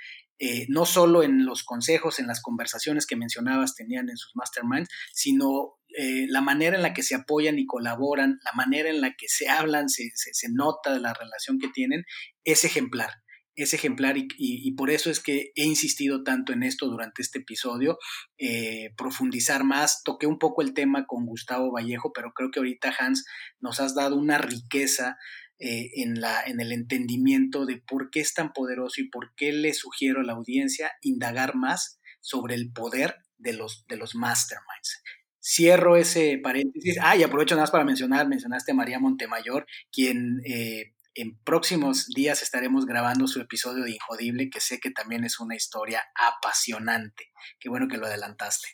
Eh, 0.43 0.65
no 0.69 0.87
solo 0.87 1.21
en 1.21 1.45
los 1.45 1.63
consejos, 1.63 2.17
en 2.17 2.25
las 2.25 2.41
conversaciones 2.41 3.05
que 3.05 3.15
mencionabas 3.15 3.75
tenían 3.75 4.09
en 4.09 4.17
sus 4.17 4.31
masterminds, 4.35 4.89
sino 5.13 5.75
eh, 5.95 6.25
la 6.29 6.41
manera 6.41 6.75
en 6.75 6.81
la 6.81 6.95
que 6.95 7.03
se 7.03 7.13
apoyan 7.13 7.59
y 7.59 7.67
colaboran, 7.67 8.39
la 8.43 8.51
manera 8.55 8.89
en 8.89 9.01
la 9.01 9.13
que 9.15 9.27
se 9.27 9.49
hablan, 9.49 9.87
se, 9.87 10.09
se, 10.15 10.47
nota 10.51 10.97
la 10.97 11.13
relación 11.13 11.59
que 11.59 11.67
tienen, 11.67 12.05
es 12.43 12.65
ejemplar. 12.65 13.11
Es 13.53 13.75
ejemplar 13.75 14.15
y, 14.17 14.71
por 14.75 14.89
eso 14.89 15.11
es 15.11 15.19
que 15.19 15.51
he 15.55 15.65
insistido 15.65 16.23
tanto 16.23 16.53
en 16.53 16.63
esto 16.63 16.87
durante 16.87 17.21
este 17.21 17.39
episodio, 17.39 17.99
eh, 18.39 18.89
profundizar 18.97 19.63
más. 19.63 20.01
Toqué 20.03 20.25
un 20.25 20.39
poco 20.39 20.63
el 20.63 20.73
tema 20.73 21.05
con 21.05 21.27
Gustavo 21.27 21.71
Vallejo, 21.71 22.13
pero 22.13 22.31
creo 22.33 22.49
que 22.49 22.61
ahorita 22.61 22.95
Hans 22.97 23.25
nos 23.59 23.79
has 23.79 23.93
dado 23.93 24.15
una 24.15 24.39
riqueza 24.39 25.17
eh, 25.63 25.91
en, 26.01 26.19
la, 26.19 26.41
en 26.43 26.59
el 26.59 26.71
entendimiento 26.71 27.67
de 27.67 27.77
por 27.77 28.09
qué 28.09 28.19
es 28.19 28.33
tan 28.33 28.51
poderoso 28.51 28.99
y 28.99 29.09
por 29.09 29.35
qué 29.35 29.51
le 29.53 29.75
sugiero 29.75 30.21
a 30.21 30.23
la 30.23 30.33
audiencia 30.33 30.91
indagar 31.01 31.55
más 31.55 31.99
sobre 32.19 32.55
el 32.55 32.71
poder 32.71 33.15
de 33.37 33.53
los, 33.53 33.85
de 33.87 33.97
los 33.97 34.15
masterminds. 34.15 35.03
Cierro 35.39 35.97
ese 35.97 36.39
paréntesis. 36.41 36.97
Ah, 36.99 37.15
y 37.15 37.21
aprovecho 37.21 37.53
nada 37.53 37.63
más 37.63 37.71
para 37.71 37.85
mencionar, 37.85 38.27
mencionaste 38.27 38.71
a 38.71 38.75
María 38.75 38.97
Montemayor, 38.97 39.67
quien 39.91 40.41
eh, 40.45 40.93
en 41.13 41.37
próximos 41.43 42.07
días 42.07 42.41
estaremos 42.41 42.87
grabando 42.87 43.27
su 43.27 43.39
episodio 43.39 43.83
de 43.83 43.91
Injodible, 43.91 44.49
que 44.49 44.61
sé 44.61 44.79
que 44.79 44.89
también 44.89 45.25
es 45.25 45.39
una 45.39 45.55
historia 45.55 46.01
apasionante. 46.15 47.31
Qué 47.59 47.69
bueno 47.69 47.87
que 47.87 47.97
lo 47.97 48.07
adelantaste. 48.07 48.67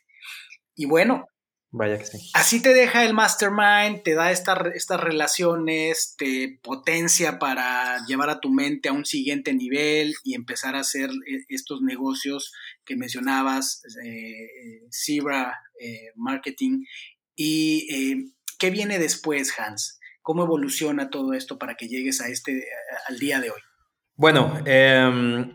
Y 0.74 0.86
bueno, 0.86 1.26
Vaya 1.72 1.98
que 1.98 2.06
sí. 2.06 2.18
Así 2.34 2.62
te 2.62 2.74
deja 2.74 3.04
el 3.04 3.14
mastermind, 3.14 4.02
te 4.04 4.16
da 4.16 4.32
estas 4.32 5.02
relaciones, 5.02 6.16
te 6.18 6.60
potencia 6.64 7.40
para 7.40 8.06
llevar 8.06 8.30
a 8.30 8.40
tu 8.40 8.50
mente 8.50 8.90
a 8.90 8.94
un 8.94 9.06
siguiente 9.06 9.54
nivel 9.54 10.14
y 10.24 10.34
empezar 10.34 10.76
a 10.76 10.80
hacer 10.80 11.10
eh, 11.10 11.46
estos 11.50 11.82
negocios 11.82 12.54
que 12.86 12.96
mencionabas, 12.96 13.82
eh, 14.04 14.88
Zebra 14.92 15.54
eh, 15.80 16.12
Marketing. 16.16 16.86
¿Y 17.36 18.32
qué 18.58 18.70
viene 18.72 18.98
después, 18.98 19.54
Hans? 19.60 20.00
¿Cómo 20.22 20.44
evoluciona 20.44 21.10
todo 21.10 21.34
esto 21.34 21.60
para 21.60 21.76
que 21.76 21.88
llegues 21.88 22.20
a 22.22 22.28
este, 22.30 22.66
al 23.08 23.20
día 23.20 23.40
de 23.40 23.52
hoy? 23.52 23.62
Bueno, 24.18 24.64
eh, 24.66 25.46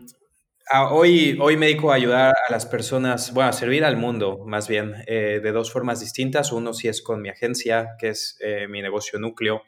hoy, 0.90 1.38
hoy 1.40 1.56
me 1.56 1.66
dedico 1.66 1.92
a 1.92 1.96
ayudar 1.96 2.34
a 2.48 2.50
las 2.50 2.66
personas, 2.66 3.32
bueno, 3.32 3.50
a 3.50 3.52
servir 3.52 3.84
al 3.84 3.96
mundo 3.96 4.38
más 4.46 4.68
bien, 4.68 4.94
eh, 5.06 5.40
de 5.42 5.52
dos 5.52 5.72
formas 5.72 6.00
distintas. 6.00 6.52
Uno 6.52 6.72
sí 6.72 6.88
es 6.88 7.02
con 7.02 7.20
mi 7.20 7.28
agencia, 7.28 7.90
que 7.98 8.08
es 8.08 8.36
eh, 8.40 8.66
mi 8.68 8.80
negocio 8.80 9.18
núcleo, 9.18 9.62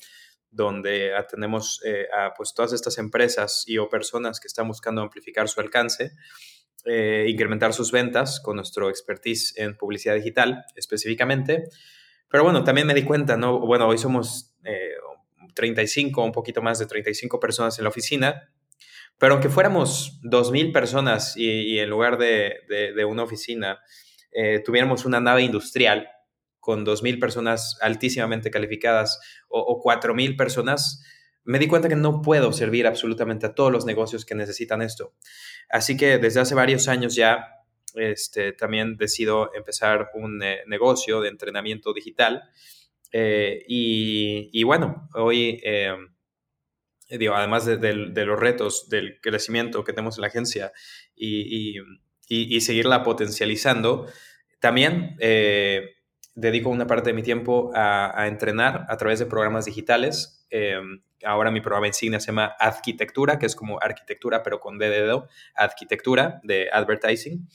donde 0.50 1.14
atendemos 1.14 1.80
eh, 1.84 2.06
a 2.12 2.32
pues, 2.34 2.54
todas 2.54 2.72
estas 2.72 2.98
empresas 2.98 3.64
y 3.66 3.78
o 3.78 3.88
personas 3.88 4.40
que 4.40 4.46
están 4.46 4.68
buscando 4.68 5.02
amplificar 5.02 5.48
su 5.48 5.60
alcance, 5.60 6.12
incrementar 7.26 7.72
sus 7.72 7.90
ventas 7.92 8.40
con 8.40 8.56
nuestro 8.56 8.90
expertise 8.90 9.54
en 9.56 9.74
publicidad 9.76 10.14
digital 10.14 10.64
específicamente. 10.76 11.64
Pero 12.28 12.44
bueno, 12.44 12.62
también 12.62 12.86
me 12.86 12.92
di 12.92 13.04
cuenta, 13.04 13.38
¿no? 13.38 13.58
Bueno, 13.58 13.88
hoy 13.88 13.96
somos 13.96 14.54
35, 15.54 16.22
un 16.22 16.32
poquito 16.32 16.60
más 16.60 16.78
de 16.78 16.84
35 16.84 17.40
personas 17.40 17.78
en 17.78 17.84
la 17.84 17.88
oficina 17.88 18.53
pero 19.18 19.34
aunque 19.34 19.48
fuéramos 19.48 20.20
2.000 20.22 20.72
personas 20.72 21.36
y, 21.36 21.78
en 21.78 21.88
lugar 21.88 22.18
de, 22.18 23.04
una 23.08 23.22
oficina 23.22 23.80
eh, 24.32 24.60
tuviéramos 24.64 25.04
una 25.04 25.20
nave 25.20 25.42
industrial 25.42 26.08
con 26.60 26.84
2.000 26.84 27.20
personas 27.20 27.78
altísimamente 27.80 28.50
calificadas 28.50 29.20
o, 29.48 29.60
o 29.60 29.82
4.000 29.82 30.36
personas, 30.36 31.02
me 31.44 31.58
di 31.58 31.68
cuenta 31.68 31.88
que 31.88 31.96
no 31.96 32.22
puedo 32.22 32.52
servir 32.52 32.86
absolutamente 32.86 33.46
a 33.46 33.54
todos 33.54 33.70
los 33.70 33.84
negocios 33.84 34.24
que 34.24 34.34
necesitan 34.34 34.82
esto. 34.82 35.14
Así 35.68 35.96
que 35.96 36.18
desde 36.18 36.40
hace 36.40 36.54
varios 36.54 36.88
años 36.88 37.14
ya 37.14 37.54
este, 37.94 38.52
también 38.52 38.96
decido 38.96 39.54
empezar 39.54 40.10
un 40.14 40.42
eh, 40.42 40.62
negocio 40.66 41.20
de 41.20 41.28
entrenamiento 41.28 41.92
digital. 41.92 42.42
Eh, 43.12 43.64
y, 43.68 44.50
y, 44.52 44.62
bueno, 44.64 45.08
hoy 45.14 45.60
eh, 45.62 45.94
digo, 47.18 47.34
además 47.34 47.64
de, 47.64 47.94
los 47.94 48.38
retos 48.38 48.88
del 48.88 49.20
crecimiento 49.20 49.84
que 49.84 49.92
tenemos 49.92 50.16
en 50.16 50.22
la 50.22 50.28
agencia 50.28 50.72
y, 51.14 51.80
seguirla 52.60 53.02
potencializando, 53.02 54.06
también 54.60 55.16
eh, 55.20 55.96
dedico 56.34 56.70
una 56.70 56.86
parte 56.86 57.10
de 57.10 57.14
mi 57.14 57.22
tiempo 57.22 57.70
a, 57.74 58.26
entrenar 58.26 58.86
a 58.88 58.96
través 58.96 59.18
de 59.18 59.26
programas 59.26 59.66
digitales. 59.66 60.46
Eh, 60.50 60.80
ahora 61.24 61.50
mi 61.50 61.60
programa 61.60 61.86
insignia 61.86 62.20
se 62.20 62.28
llama 62.28 62.54
Arquitectura, 62.58 63.38
que 63.38 63.46
es 63.46 63.54
como 63.54 63.80
arquitectura, 63.80 64.42
pero 64.42 64.60
con 64.60 64.78
D 64.78 64.88
de 64.88 65.02
dedo, 65.02 65.28
arquitectura 65.54 66.40
de 66.42 66.68
advertising, 66.72 67.48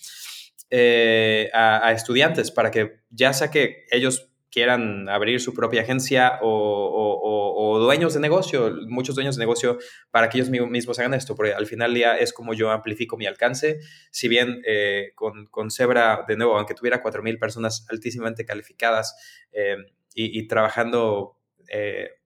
a, 1.54 1.88
a, 1.88 1.92
estudiantes 1.94 2.52
para 2.52 2.70
que 2.70 3.00
ya 3.10 3.34
sea 3.34 3.50
que 3.50 3.86
ellos 3.90 4.30
quieran 4.52 5.10
abrir 5.10 5.40
su 5.40 5.54
propia 5.54 5.82
agencia 5.82 6.40
o, 6.42 7.78
dueños 7.80 8.14
de 8.14 8.20
negocio, 8.20 8.76
muchos 8.88 9.16
dueños 9.16 9.36
de 9.36 9.42
negocio, 9.42 9.78
para 10.12 10.30
que 10.30 10.38
ellos 10.40 10.50
mismos 10.50 11.00
hagan 11.00 11.14
esto, 11.14 11.36
porque 11.36 11.54
al 11.54 11.66
final 11.66 11.94
día 11.94 12.18
es 12.18 12.34
como 12.34 12.54
yo 12.54 12.72
amplifico 12.72 13.18
mi 13.18 13.26
alcance. 13.26 13.80
Si 14.12 14.28
bien 14.28 14.62
eh, 14.66 15.12
con, 15.16 15.46
con 15.48 15.72
Zebra, 15.72 16.26
de 16.28 16.36
nuevo, 16.36 16.58
aunque 16.58 16.74
tuviera 16.74 17.02
4.000 17.04 17.40
personas 17.40 17.86
altísimamente 17.90 18.46
calificadas 18.46 19.16
eh, 19.52 19.78
y, 20.14 20.48
trabajando 20.48 21.38
eh, 21.70 22.19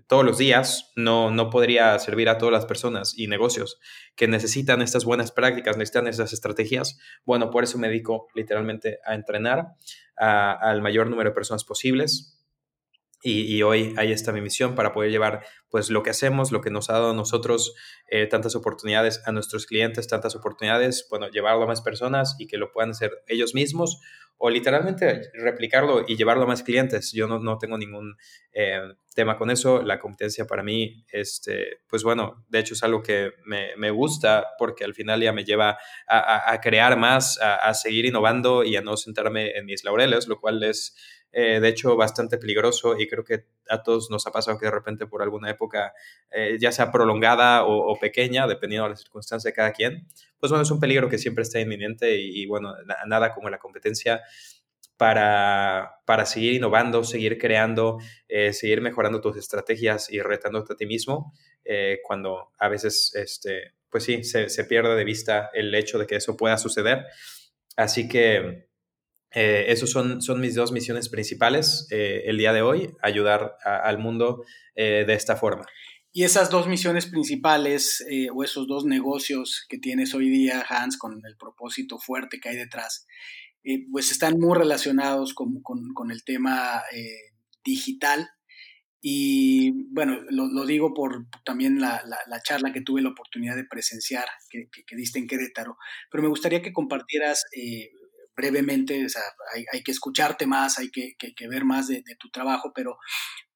todos 0.00 0.24
los 0.24 0.38
días, 0.38 0.92
no, 0.96 1.30
no 1.30 1.50
podría 1.50 1.98
servir 1.98 2.28
a 2.28 2.38
todas 2.38 2.52
las 2.52 2.66
personas 2.66 3.14
y 3.16 3.28
negocios 3.28 3.78
que 4.16 4.28
necesitan 4.28 4.82
estas 4.82 5.04
buenas 5.04 5.32
prácticas, 5.32 5.76
necesitan 5.76 6.06
esas 6.06 6.32
estrategias. 6.32 6.98
Bueno, 7.24 7.50
por 7.50 7.64
eso 7.64 7.78
me 7.78 7.88
dedico 7.88 8.28
literalmente 8.34 8.98
a 9.04 9.14
entrenar 9.14 9.68
al 10.16 10.82
mayor 10.82 11.08
número 11.08 11.30
de 11.30 11.34
personas 11.34 11.64
posibles. 11.64 12.38
Y, 13.24 13.62
hoy 13.62 13.94
ahí 13.98 14.10
está 14.10 14.32
mi 14.32 14.40
misión 14.40 14.74
para 14.74 14.92
poder 14.92 15.12
llevar 15.12 15.44
pues 15.72 15.88
lo 15.88 16.02
que 16.02 16.10
hacemos, 16.10 16.52
lo 16.52 16.60
que 16.60 16.70
nos 16.70 16.90
ha 16.90 16.92
dado 16.92 17.10
a 17.10 17.14
nosotros 17.14 17.74
eh, 18.06 18.26
tantas 18.26 18.54
oportunidades, 18.54 19.22
a 19.24 19.32
nuestros 19.32 19.64
clientes 19.64 20.06
tantas 20.06 20.36
oportunidades, 20.36 21.06
bueno, 21.08 21.30
llevarlo 21.30 21.64
a 21.64 21.66
más 21.66 21.80
personas 21.80 22.36
y 22.38 22.46
que 22.46 22.58
lo 22.58 22.70
puedan 22.70 22.90
hacer 22.90 23.22
ellos 23.26 23.54
mismos 23.54 23.98
o 24.36 24.50
literalmente 24.50 25.30
replicarlo 25.32 26.04
y 26.06 26.16
llevarlo 26.16 26.42
a 26.42 26.46
más 26.46 26.62
clientes. 26.62 27.12
Yo 27.12 27.26
no, 27.26 27.38
no 27.38 27.56
tengo 27.56 27.78
ningún 27.78 28.16
eh, 28.52 28.80
tema 29.14 29.38
con 29.38 29.50
eso. 29.50 29.82
La 29.82 29.98
competencia 29.98 30.46
para 30.46 30.62
mí, 30.62 31.06
este, 31.10 31.78
pues 31.88 32.02
bueno, 32.02 32.44
de 32.48 32.58
hecho 32.58 32.74
es 32.74 32.82
algo 32.82 33.02
que 33.02 33.30
me, 33.46 33.74
me 33.76 33.90
gusta 33.90 34.48
porque 34.58 34.84
al 34.84 34.94
final 34.94 35.22
ya 35.22 35.32
me 35.32 35.44
lleva 35.44 35.78
a, 36.06 36.60
crear 36.60 36.98
más, 36.98 37.40
a, 37.40 37.54
a, 37.54 37.72
seguir 37.72 38.04
innovando 38.04 38.62
y 38.62 38.76
a 38.76 38.82
no 38.82 38.98
sentarme 38.98 39.52
en 39.56 39.64
mis 39.64 39.84
laureles, 39.84 40.26
lo 40.28 40.38
cual 40.38 40.62
es 40.64 40.96
eh, 41.34 41.60
de 41.60 41.68
hecho 41.68 41.96
bastante 41.96 42.36
peligroso 42.36 42.98
y 42.98 43.08
creo 43.08 43.24
que 43.24 43.46
a 43.68 43.82
todos 43.82 44.10
nos 44.10 44.26
ha 44.26 44.32
pasado 44.32 44.58
que 44.58 44.66
de 44.66 44.72
repente 44.72 45.06
por 45.06 45.22
alguna 45.22 45.50
época, 45.50 45.92
eh, 46.30 46.56
ya 46.60 46.72
sea 46.72 46.90
prolongada 46.90 47.64
o, 47.64 47.96
pequeña, 47.98 48.46
dependiendo 48.46 48.84
de 48.84 48.90
la 48.90 48.96
circunstancia 48.96 49.50
de 49.50 49.54
cada 49.54 49.72
quien, 49.72 50.06
pues 50.38 50.50
bueno, 50.50 50.62
es 50.62 50.70
un 50.70 50.80
peligro 50.80 51.08
que 51.08 51.18
siempre 51.18 51.42
está 51.42 51.60
inminente 51.60 52.16
y, 52.20 52.46
bueno, 52.46 52.74
nada 53.06 53.32
como 53.32 53.48
la 53.50 53.58
competencia 53.58 54.22
para, 54.96 56.00
para, 56.04 56.26
seguir 56.26 56.54
innovando, 56.54 57.04
seguir 57.04 57.38
creando, 57.38 57.98
eh, 58.28 58.52
seguir 58.52 58.80
mejorando 58.80 59.20
tus 59.20 59.36
estrategias 59.36 60.10
y 60.10 60.20
retándote 60.20 60.74
a 60.74 60.76
ti 60.76 60.86
mismo, 60.86 61.32
cuando 62.04 62.50
a 62.58 62.68
veces, 62.68 63.12
este, 63.14 63.74
pues 63.88 64.04
sí, 64.04 64.24
se, 64.24 64.48
se 64.48 64.64
pierde 64.64 64.96
de 64.96 65.04
vista 65.04 65.50
el 65.54 65.72
hecho 65.74 65.98
de 65.98 66.06
que 66.06 66.16
eso 66.16 66.36
pueda 66.36 66.58
suceder. 66.58 67.06
Así 67.76 68.08
que 68.08 68.71
eh, 69.34 69.66
esas 69.68 69.90
son, 69.90 70.20
son 70.20 70.40
mis 70.40 70.54
dos 70.54 70.72
misiones 70.72 71.08
principales 71.08 71.86
eh, 71.90 72.24
el 72.26 72.36
día 72.36 72.52
de 72.52 72.62
hoy, 72.62 72.94
ayudar 73.02 73.56
al 73.64 73.98
mundo 73.98 74.44
eh, 74.74 75.04
de 75.06 75.14
esta 75.14 75.36
forma. 75.36 75.64
Y 76.12 76.24
esas 76.24 76.50
dos 76.50 76.68
misiones 76.68 77.06
principales 77.06 78.04
o 78.34 78.44
esos 78.44 78.66
dos 78.66 78.84
negocios 78.84 79.64
que 79.66 79.78
tienes 79.78 80.14
hoy 80.14 80.28
día, 80.28 80.62
Hans, 80.68 80.98
con 80.98 81.22
el 81.24 81.38
propósito 81.38 81.98
fuerte 81.98 82.38
que 82.38 82.50
hay 82.50 82.56
detrás, 82.56 83.06
pues 83.90 84.10
están 84.10 84.38
muy 84.38 84.58
relacionados 84.58 85.32
con, 85.32 85.62
con, 85.62 86.10
el 86.10 86.22
tema 86.22 86.82
digital. 87.64 88.28
Y 89.00 89.86
bueno, 89.90 90.18
lo, 90.28 90.66
digo 90.66 90.92
por 90.92 91.28
también 91.46 91.80
la, 91.80 92.02
la, 92.04 92.42
charla 92.42 92.74
que 92.74 92.82
tuve 92.82 93.00
la 93.00 93.08
oportunidad 93.08 93.56
de 93.56 93.64
presenciar 93.64 94.26
que, 94.50 94.68
que, 94.86 94.96
diste 94.96 95.18
en 95.18 95.26
Querétaro, 95.26 95.78
pero 96.10 96.22
me 96.22 96.28
gustaría 96.28 96.60
que 96.60 96.74
compartieras 96.74 97.46
brevemente, 98.36 99.04
o 99.04 99.08
sea, 99.08 99.22
hay, 99.72 99.82
que 99.82 99.92
escucharte 99.92 100.46
más, 100.46 100.78
hay 100.78 100.90
que, 100.90 101.14
ver 101.48 101.64
más 101.64 101.88
de, 101.88 102.02
tu 102.18 102.30
trabajo, 102.30 102.72
pero 102.74 102.96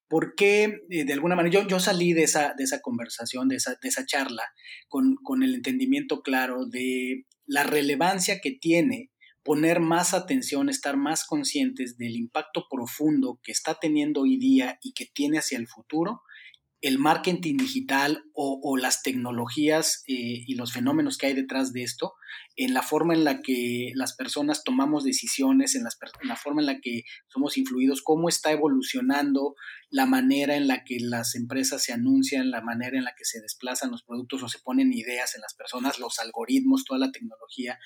¿por 0.09 0.35
qué 0.37 0.81
eh, 0.91 1.05
de 1.05 1.13
alguna 1.13 1.37
manera 1.37 1.67
yo, 1.67 1.81
salí 1.81 2.13
de 2.13 2.23
esa, 2.25 2.55
conversación, 2.83 3.49
de 3.49 3.57
esa, 3.57 4.07
charla, 4.07 4.45
con 4.89 5.43
el 5.43 5.55
entendimiento 5.55 6.23
claro 6.23 6.67
de 6.67 7.25
la 7.47 7.63
relevancia 7.63 8.41
que 8.41 8.53
tiene 8.53 9.11
poner 9.47 9.79
más 9.79 10.13
atención, 10.13 10.69
estar 10.69 10.97
más 10.97 11.25
conscientes 11.25 11.97
del 11.97 12.17
impacto 12.17 12.67
profundo 12.69 13.39
que 13.45 13.53
está 13.53 13.79
teniendo 13.81 14.23
hoy 14.23 14.39
día 14.39 14.77
y 14.83 14.93
que 14.93 15.07
tiene 15.07 15.39
hacia 15.39 15.57
el 15.57 15.69
futuro 15.69 16.23
el 16.83 16.99
marketing 16.99 17.57
digital 17.57 18.25
o, 18.35 18.77
las 18.77 19.03
tecnologías 19.03 20.05
eh, 20.07 20.45
y 20.47 20.55
los 20.57 20.73
fenómenos 20.73 21.17
que 21.17 21.27
hay 21.27 21.35
detrás 21.35 21.73
de 21.73 21.83
esto, 21.83 22.13
en 22.55 22.75
la 22.75 22.83
forma 22.83 23.15
en 23.15 23.25
la 23.25 23.41
que 23.41 23.93
las 23.95 24.15
personas 24.15 24.63
tomamos 24.63 25.03
decisiones, 25.03 25.75
en, 25.75 25.85
la 25.85 26.37
forma 26.37 26.61
en 26.61 26.67
la 26.67 26.81
que 26.81 27.03
somos 27.29 27.57
influidos, 27.57 28.03
cómo 28.03 28.29
está 28.29 28.53
evolucionando 28.53 29.55
la 29.89 30.05
manera 30.05 30.57
en 30.57 30.69
la 30.69 30.85
que 30.85 30.99
las 31.01 31.35
empresas 31.35 31.83
se 31.83 31.93
anuncian, 31.93 32.51
la 32.51 32.61
manera 32.61 32.99
en 32.99 33.05
la 33.05 33.15
que 33.17 33.25
se 33.25 33.41
desplazan 33.41 33.91
los 33.91 34.03
productos 34.03 34.43
o 34.43 34.49
se 34.49 34.59
ponen 34.59 34.93
ideas 34.93 35.35
en 35.35 35.41
las 35.41 35.55
personas, 35.55 35.99
los 35.99 36.19
algoritmos, 36.19 36.85
toda 36.85 37.01
la 37.01 37.11
tecnología. 37.11 37.79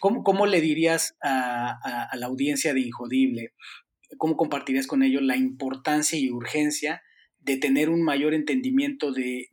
¿Cómo, 0.00 0.46
le 0.46 0.60
dirías 0.60 1.16
a, 1.22 1.78
a 2.10 2.16
la 2.16 2.26
audiencia 2.26 2.74
de 2.74 2.80
Injodible, 2.80 3.54
cómo 4.18 4.36
compartirías 4.36 4.86
con 4.86 5.02
ellos 5.02 5.22
la 5.22 5.36
importancia 5.36 6.18
y 6.18 6.30
urgencia 6.30 7.02
de 7.48 7.56
tener 7.56 7.88
un 7.88 8.02
mayor 8.02 8.34
entendimiento 8.34 9.10
de, 9.10 9.48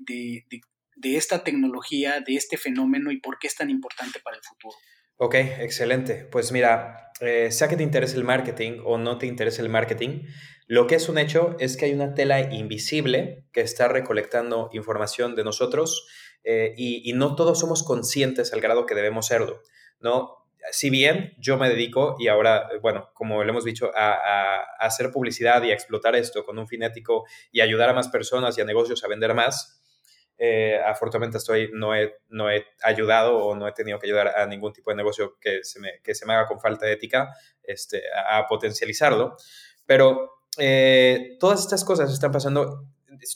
esta 1.01 1.45
tecnología, 1.45 2.19
de 2.19 2.35
este 2.35 2.57
fenómeno 2.57 3.09
y 3.09 3.21
por 3.21 3.39
qué 3.39 3.47
es 3.47 3.55
tan 3.55 3.69
importante 3.69 4.19
para 4.19 4.35
el 4.35 4.43
futuro. 4.43 4.75
Ok, 5.15 5.35
excelente. 5.35 6.27
Pues 6.29 6.51
mira, 6.51 7.11
eh, 7.21 7.51
sea 7.51 7.69
que 7.69 7.77
te 7.77 7.83
interese 7.83 8.17
el 8.17 8.25
marketing 8.25 8.81
o 8.83 8.97
no 8.97 9.17
te 9.17 9.27
interese 9.27 9.61
el 9.61 9.69
marketing, 9.69 10.23
lo 10.67 10.87
que 10.87 10.95
es 10.95 11.07
un 11.07 11.17
hecho 11.17 11.55
es 11.59 11.77
que 11.77 11.85
hay 11.85 11.93
una 11.93 12.13
tela 12.15 12.53
invisible 12.53 13.45
que 13.53 13.61
está 13.61 13.87
recolectando 13.87 14.69
información 14.73 15.35
de 15.35 15.45
nosotros 15.45 16.05
eh, 16.43 16.73
y, 16.75 17.09
y, 17.09 17.13
no 17.13 17.35
todos 17.35 17.59
somos 17.59 17.83
conscientes 17.83 18.51
al 18.51 18.59
grado 18.59 18.85
que 18.85 18.93
debemos 18.93 19.27
serlo, 19.27 19.61
¿no? 20.01 20.44
Si 20.71 20.89
bien 20.89 21.33
yo 21.37 21.57
me 21.57 21.69
dedico, 21.69 22.15
y 22.19 22.27
ahora, 22.27 22.69
bueno, 22.81 23.09
como 23.13 23.43
lo 23.43 23.49
hemos 23.49 23.63
dicho, 23.63 23.91
a, 23.95 24.61
hacer 24.79 25.11
publicidad 25.11 25.63
y 25.63 25.71
a 25.71 25.73
explotar 25.73 26.15
esto 26.15 26.43
con 26.43 26.57
un 26.57 26.67
fin 26.67 26.83
ético 26.83 27.25
y 27.51 27.61
ayudar 27.61 27.89
a 27.89 27.93
más 27.93 28.07
personas 28.07 28.57
y 28.57 28.61
a 28.61 28.65
negocios 28.65 29.03
a 29.03 29.07
vender 29.07 29.33
más, 29.33 29.81
eh, 30.37 30.79
afortunadamente 30.85 31.37
estoy, 31.37 31.69
no 31.73 31.95
he, 31.95 32.15
no 32.29 32.51
he 32.51 32.65
ayudado 32.83 33.37
o 33.37 33.55
no 33.55 33.67
he 33.67 33.71
tenido 33.71 33.99
que 33.99 34.07
ayudar 34.07 34.37
a 34.37 34.45
ningún 34.45 34.73
tipo 34.73 34.89
de 34.89 34.97
negocio 34.97 35.37
que 35.39 35.63
se 35.63 35.79
me, 35.79 36.01
que 36.03 36.13
se 36.13 36.25
me 36.25 36.33
haga 36.33 36.45
con 36.45 36.59
falta 36.59 36.85
de 36.85 36.93
ética 36.93 37.33
este, 37.63 38.03
a, 38.29 38.45
potencializarlo. 38.47 39.37
Pero 39.85 40.41
eh, 40.57 41.37
todas 41.39 41.61
estas 41.61 41.85
cosas 41.85 42.11
están 42.11 42.31
pasando 42.31 42.85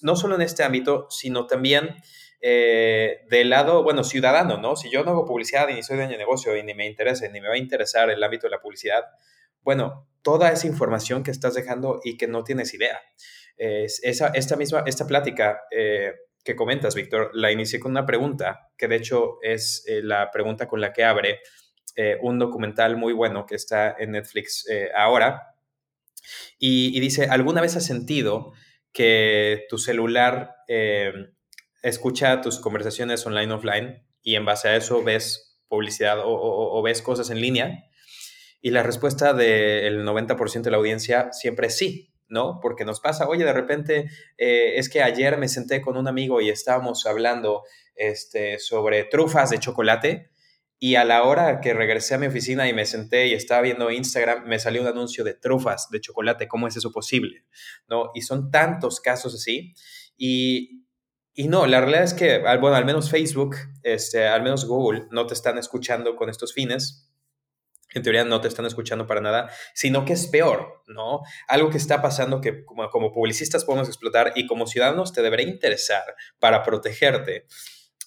no 0.02 0.16
solo 0.16 0.36
en 0.36 0.42
este 0.42 0.64
ámbito, 0.64 1.08
sino 1.10 1.48
también 1.48 1.96
eh, 2.42 3.26
del 3.30 3.50
lado, 3.50 3.84
bueno, 3.84 4.04
ciudadano, 4.04 4.58
¿no? 4.58 4.78
Si 4.78 4.90
yo 4.90 5.04
no 5.04 5.12
hago 5.12 5.26
publicidad 5.26 5.68
y 5.68 5.74
ni 5.74 5.84
soy 5.84 5.98
dueño 5.98 6.14
de 6.14 6.18
negocio 6.18 6.56
y 6.56 6.64
ni 6.64 6.74
me 6.74 6.88
interesa, 6.88 7.28
ni 7.28 7.42
me 7.42 7.50
va 7.50 7.56
a 7.56 7.58
interesar 7.58 8.10
el 8.10 8.24
ámbito 8.24 8.48
de 8.48 8.52
la 8.52 8.62
publicidad, 8.62 9.04
bueno, 9.62 10.08
toda 10.22 10.52
esa 10.52 10.68
información 10.68 11.24
que 11.24 11.32
estás 11.32 11.54
dejando 11.54 12.00
y 12.04 12.18
que 12.18 12.28
no 12.28 12.44
tienes 12.44 12.74
idea. 12.74 13.02
esa, 13.58 14.30
esta 14.30 14.56
misma, 14.56 14.84
esta 14.86 15.06
plática 15.06 15.62
eh, 15.70 16.14
que 16.46 16.56
comentas, 16.56 16.96
Víctor, 16.96 17.32
la 17.34 17.52
inicié 17.52 17.80
con 17.80 17.92
una 17.92 18.06
pregunta, 18.06 18.70
que 18.78 18.88
de 18.88 18.96
hecho 18.96 19.40
es 19.42 19.84
eh, 19.88 20.02
la 20.02 20.32
pregunta 20.32 20.68
con 20.68 20.80
la 20.80 20.94
que 20.94 21.04
abre 21.04 21.42
un 22.22 22.40
documental 22.40 22.96
muy 22.96 23.12
bueno 23.12 23.46
que 23.46 23.56
está 23.56 23.94
en 24.00 24.12
Netflix 24.12 24.66
ahora. 24.96 25.54
Y, 26.58 26.96
y, 26.96 27.02
dice, 27.02 27.26
¿alguna 27.26 27.60
vez 27.60 27.76
has 27.76 27.86
sentido 27.86 28.54
que 28.94 29.66
tu 29.68 29.78
celular 29.78 30.56
escucha 31.82 32.42
tus 32.42 32.60
conversaciones 32.60 33.26
online, 33.26 33.54
offline, 33.54 34.04
y 34.22 34.36
en 34.36 34.46
base 34.46 34.70
a 34.70 34.76
eso 34.76 35.04
ves 35.04 35.60
publicidad 35.68 36.18
o, 36.24 36.82
ves 36.82 37.02
cosas 37.02 37.30
en 37.30 37.42
línea. 37.42 37.86
Y 38.62 38.72
la 38.72 38.84
respuesta 38.84 39.34
del 39.34 40.04
90% 40.04 40.62
de 40.62 40.72
la 40.72 40.78
audiencia 40.78 41.32
siempre 41.32 41.68
es 41.68 41.78
sí, 41.78 42.14
¿no? 42.28 42.60
Porque 42.62 42.84
nos 42.84 43.00
pasa, 43.00 43.28
oye, 43.28 43.46
de 43.46 43.54
repente 43.54 44.10
eh, 44.38 44.74
es 44.76 44.90
que 44.90 45.02
ayer 45.02 45.38
me 45.38 45.48
senté 45.48 45.82
con 45.82 45.96
un 45.96 46.08
amigo 46.08 46.42
y 46.42 46.50
estábamos 46.50 47.06
hablando 47.06 47.64
este, 47.96 48.60
sobre 48.60 49.06
trufas 49.06 49.50
de 49.50 49.60
chocolate 49.60 50.32
y 50.82 50.96
a 50.96 51.04
la 51.04 51.24
hora 51.24 51.60
que 51.60 51.74
regresé 51.74 52.16
a 52.16 52.18
mi 52.18 52.28
oficina 52.28 52.70
y 52.70 52.74
me 52.74 52.86
senté 52.86 53.28
y 53.28 53.34
estaba 53.34 53.62
viendo 53.62 53.92
Instagram, 53.92 54.46
me 54.48 54.60
salió 54.60 54.82
un 54.82 54.88
anuncio 54.88 55.26
de 55.26 55.34
trufas 55.34 55.90
de 55.90 56.00
chocolate. 56.00 56.48
¿Cómo 56.48 56.68
es 56.68 56.78
eso 56.78 56.92
posible? 56.94 57.44
¿No? 57.90 58.12
Y 58.16 58.22
son 58.22 58.50
tantos 58.50 59.02
casos 59.02 59.36
así. 59.36 59.74
Y, 60.18 60.86
y 61.34 61.48
no, 61.48 61.66
la 61.68 61.80
realidad 61.80 62.04
es 62.04 62.14
que, 62.14 62.40
bueno, 62.40 62.76
al 62.76 62.86
menos 62.86 63.10
Facebook, 63.10 63.56
este, 63.84 64.28
al 64.28 64.42
menos 64.42 64.66
Google, 64.66 65.08
no 65.12 65.26
te 65.26 65.34
están 65.34 65.58
escuchando 65.58 66.16
con 66.16 66.30
estos 66.30 66.54
fines. 66.54 67.06
En 67.94 68.04
teoría 68.04 68.24
no 68.24 68.40
te 68.40 68.48
están 68.48 68.66
escuchando 68.66 69.08
para 69.08 69.20
nada, 69.20 69.50
sino 69.74 70.06
que 70.06 70.14
es 70.14 70.28
peor, 70.28 70.84
¿no? 70.88 71.22
Algo 71.48 71.72
que 71.72 71.78
está 71.78 72.04
pasando 72.04 72.40
que 72.40 72.64
como, 72.64 72.88
como 72.90 73.12
publicistas 73.12 73.66
podemos 73.66 73.88
explotar 73.88 74.34
y 74.36 74.46
como 74.46 74.68
ciudadanos 74.68 75.12
te 75.12 75.24
debería 75.24 75.48
interesar 75.48 76.04
para 76.40 76.62
protegerte, 76.62 77.48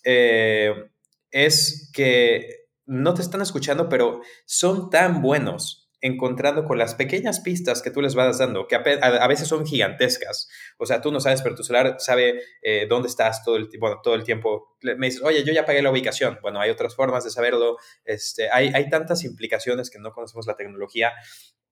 eh, 0.05 0.91
es 1.33 1.91
que 1.93 2.67
no 2.87 3.15
te 3.15 3.23
están 3.23 3.41
escuchando, 3.41 3.89
pero 3.89 4.21
son 4.45 4.91
tan 4.91 5.21
buenos 5.23 5.82
encontrando 6.03 6.65
con 6.65 6.79
las 6.79 6.95
pequeñas 6.97 7.41
pistas 7.41 7.81
que 7.81 7.91
tú 7.91 8.03
les 8.03 8.15
vas 8.15 8.39
dando, 8.39 8.67
que 8.67 8.75
a, 8.75 9.29
veces 9.29 9.49
son 9.49 9.65
gigantescas. 9.65 10.49
O 10.77 10.85
sea, 10.85 11.01
tú 11.01 11.13
no 11.13 11.21
sabes, 11.21 11.43
pero 11.43 11.55
tu 11.55 11.63
celular 11.63 11.97
sabe 11.99 12.43
eh, 12.61 12.87
dónde 12.89 13.09
estás 13.09 13.45
todo 13.45 13.57
el, 13.57 13.69
bueno, 13.79 14.01
todo 14.03 14.17
el 14.17 14.25
tiempo. 14.25 14.77
Me 14.83 15.07
dices, 15.07 15.23
oye, 15.23 15.45
yo 15.45 15.53
ya 15.53 15.65
pagué 15.65 15.81
la 15.81 15.91
ubicación. 15.91 16.39
Bueno, 16.43 16.61
hay 16.61 16.71
otras 16.71 16.97
formas 16.97 17.23
de 17.25 17.31
saberlo. 17.31 17.77
Este, 18.05 18.51
hay, 18.51 18.73
hay 18.75 18.91
tantas 18.91 19.25
implicaciones 19.25 19.91
que 19.91 20.01
no 20.01 20.13
conocemos 20.13 20.47
la 20.47 20.57
tecnología 20.57 21.13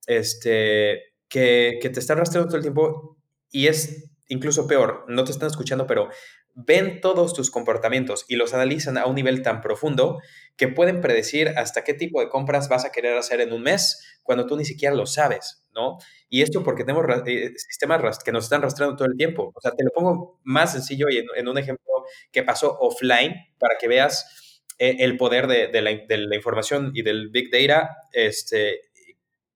este, 0.07 1.13
que, 1.27 1.77
que 1.81 1.89
te 1.89 1.99
están 1.99 2.17
rastreando 2.17 2.47
todo 2.47 2.57
el 2.57 2.63
tiempo 2.63 3.17
y 3.51 3.67
es 3.67 4.09
incluso 4.29 4.65
peor, 4.65 5.03
no 5.09 5.25
te 5.25 5.31
están 5.31 5.49
escuchando, 5.49 5.85
pero 5.85 6.09
ven 6.55 7.01
todos 7.01 7.33
tus 7.33 7.49
comportamientos 7.49 8.25
y 8.27 8.35
los 8.35 8.53
analizan 8.53 8.97
a 8.97 9.05
un 9.05 9.15
nivel 9.15 9.41
tan 9.41 9.61
profundo 9.61 10.19
que 10.57 10.67
pueden 10.67 11.01
predecir 11.01 11.49
hasta 11.57 11.83
qué 11.83 11.93
tipo 11.93 12.19
de 12.19 12.29
compras 12.29 12.69
vas 12.69 12.85
a 12.85 12.91
querer 12.91 13.17
hacer 13.17 13.41
en 13.41 13.53
un 13.53 13.63
mes 13.63 14.19
cuando 14.21 14.45
tú 14.45 14.55
ni 14.57 14.65
siquiera 14.65 14.93
lo 14.93 15.05
sabes, 15.05 15.63
¿no? 15.73 15.97
Y 16.29 16.41
esto 16.41 16.63
porque 16.63 16.83
tenemos 16.83 17.05
eh, 17.25 17.51
sistemas 17.57 18.19
que 18.19 18.31
nos 18.31 18.45
están 18.45 18.61
rastreando 18.61 18.95
todo 18.95 19.07
el 19.07 19.17
tiempo. 19.17 19.51
O 19.55 19.61
sea, 19.61 19.71
te 19.71 19.83
lo 19.83 19.91
pongo 19.91 20.39
más 20.43 20.73
sencillo 20.73 21.07
y 21.09 21.17
en, 21.17 21.47
un 21.47 21.57
ejemplo 21.57 21.85
que 22.31 22.43
pasó 22.43 22.77
offline 22.79 23.33
para 23.57 23.75
que 23.79 23.87
veas 23.87 24.61
eh, 24.77 24.97
el 24.99 25.17
poder 25.17 25.47
de, 25.47 25.81
la, 25.81 26.35
información 26.35 26.91
y 26.93 27.01
del 27.01 27.29
big 27.29 27.49
data 27.51 27.89
este, 28.11 28.91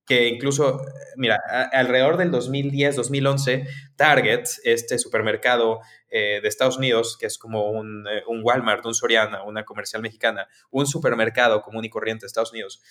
que 0.06 0.28
incluso, 0.28 0.82
mira, 1.18 1.40
alrededor 1.72 2.18
del 2.18 2.30
2010, 2.32 2.96
2011, 2.96 3.66
Target, 3.96 4.44
este 4.64 5.00
supermercado 5.00 5.80
eh, 6.18 6.40
de 6.42 6.48
Estados 6.48 6.78
Unidos, 6.78 7.18
que 7.20 7.26
es 7.26 7.38
como 7.38 7.70
un, 7.72 8.08
eh, 8.08 8.24
un, 8.26 8.40
Walmart, 8.42 8.86
un 8.86 8.94
Soriana, 8.94 9.44
una 9.44 9.66
comercial 9.66 10.02
mexicana, 10.02 10.48
un 10.72 10.88
supermercado 10.88 11.62
común 11.62 11.84
y 11.84 11.90
corriente 11.90 12.24
de 12.24 12.28
Estados 12.28 12.54
Unidos, 12.54 12.82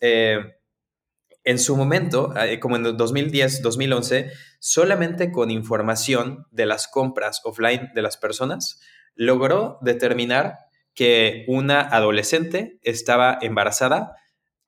eh, 0.00 0.38
en 1.44 1.58
su 1.58 1.76
momento, 1.76 2.32
como 2.60 2.76
en 2.76 2.96
2010, 2.96 3.60
2011, 3.60 4.32
solamente 4.58 5.30
con 5.30 5.50
información 5.50 6.46
de 6.50 6.64
las 6.64 6.88
compras 6.88 7.42
offline 7.44 7.90
de 7.94 8.00
las 8.00 8.16
personas, 8.16 8.80
logró 9.16 9.76
determinar 9.82 10.56
que 10.94 11.44
una 11.48 11.82
adolescente 11.82 12.78
estaba 12.80 13.36
embarazada 13.42 14.16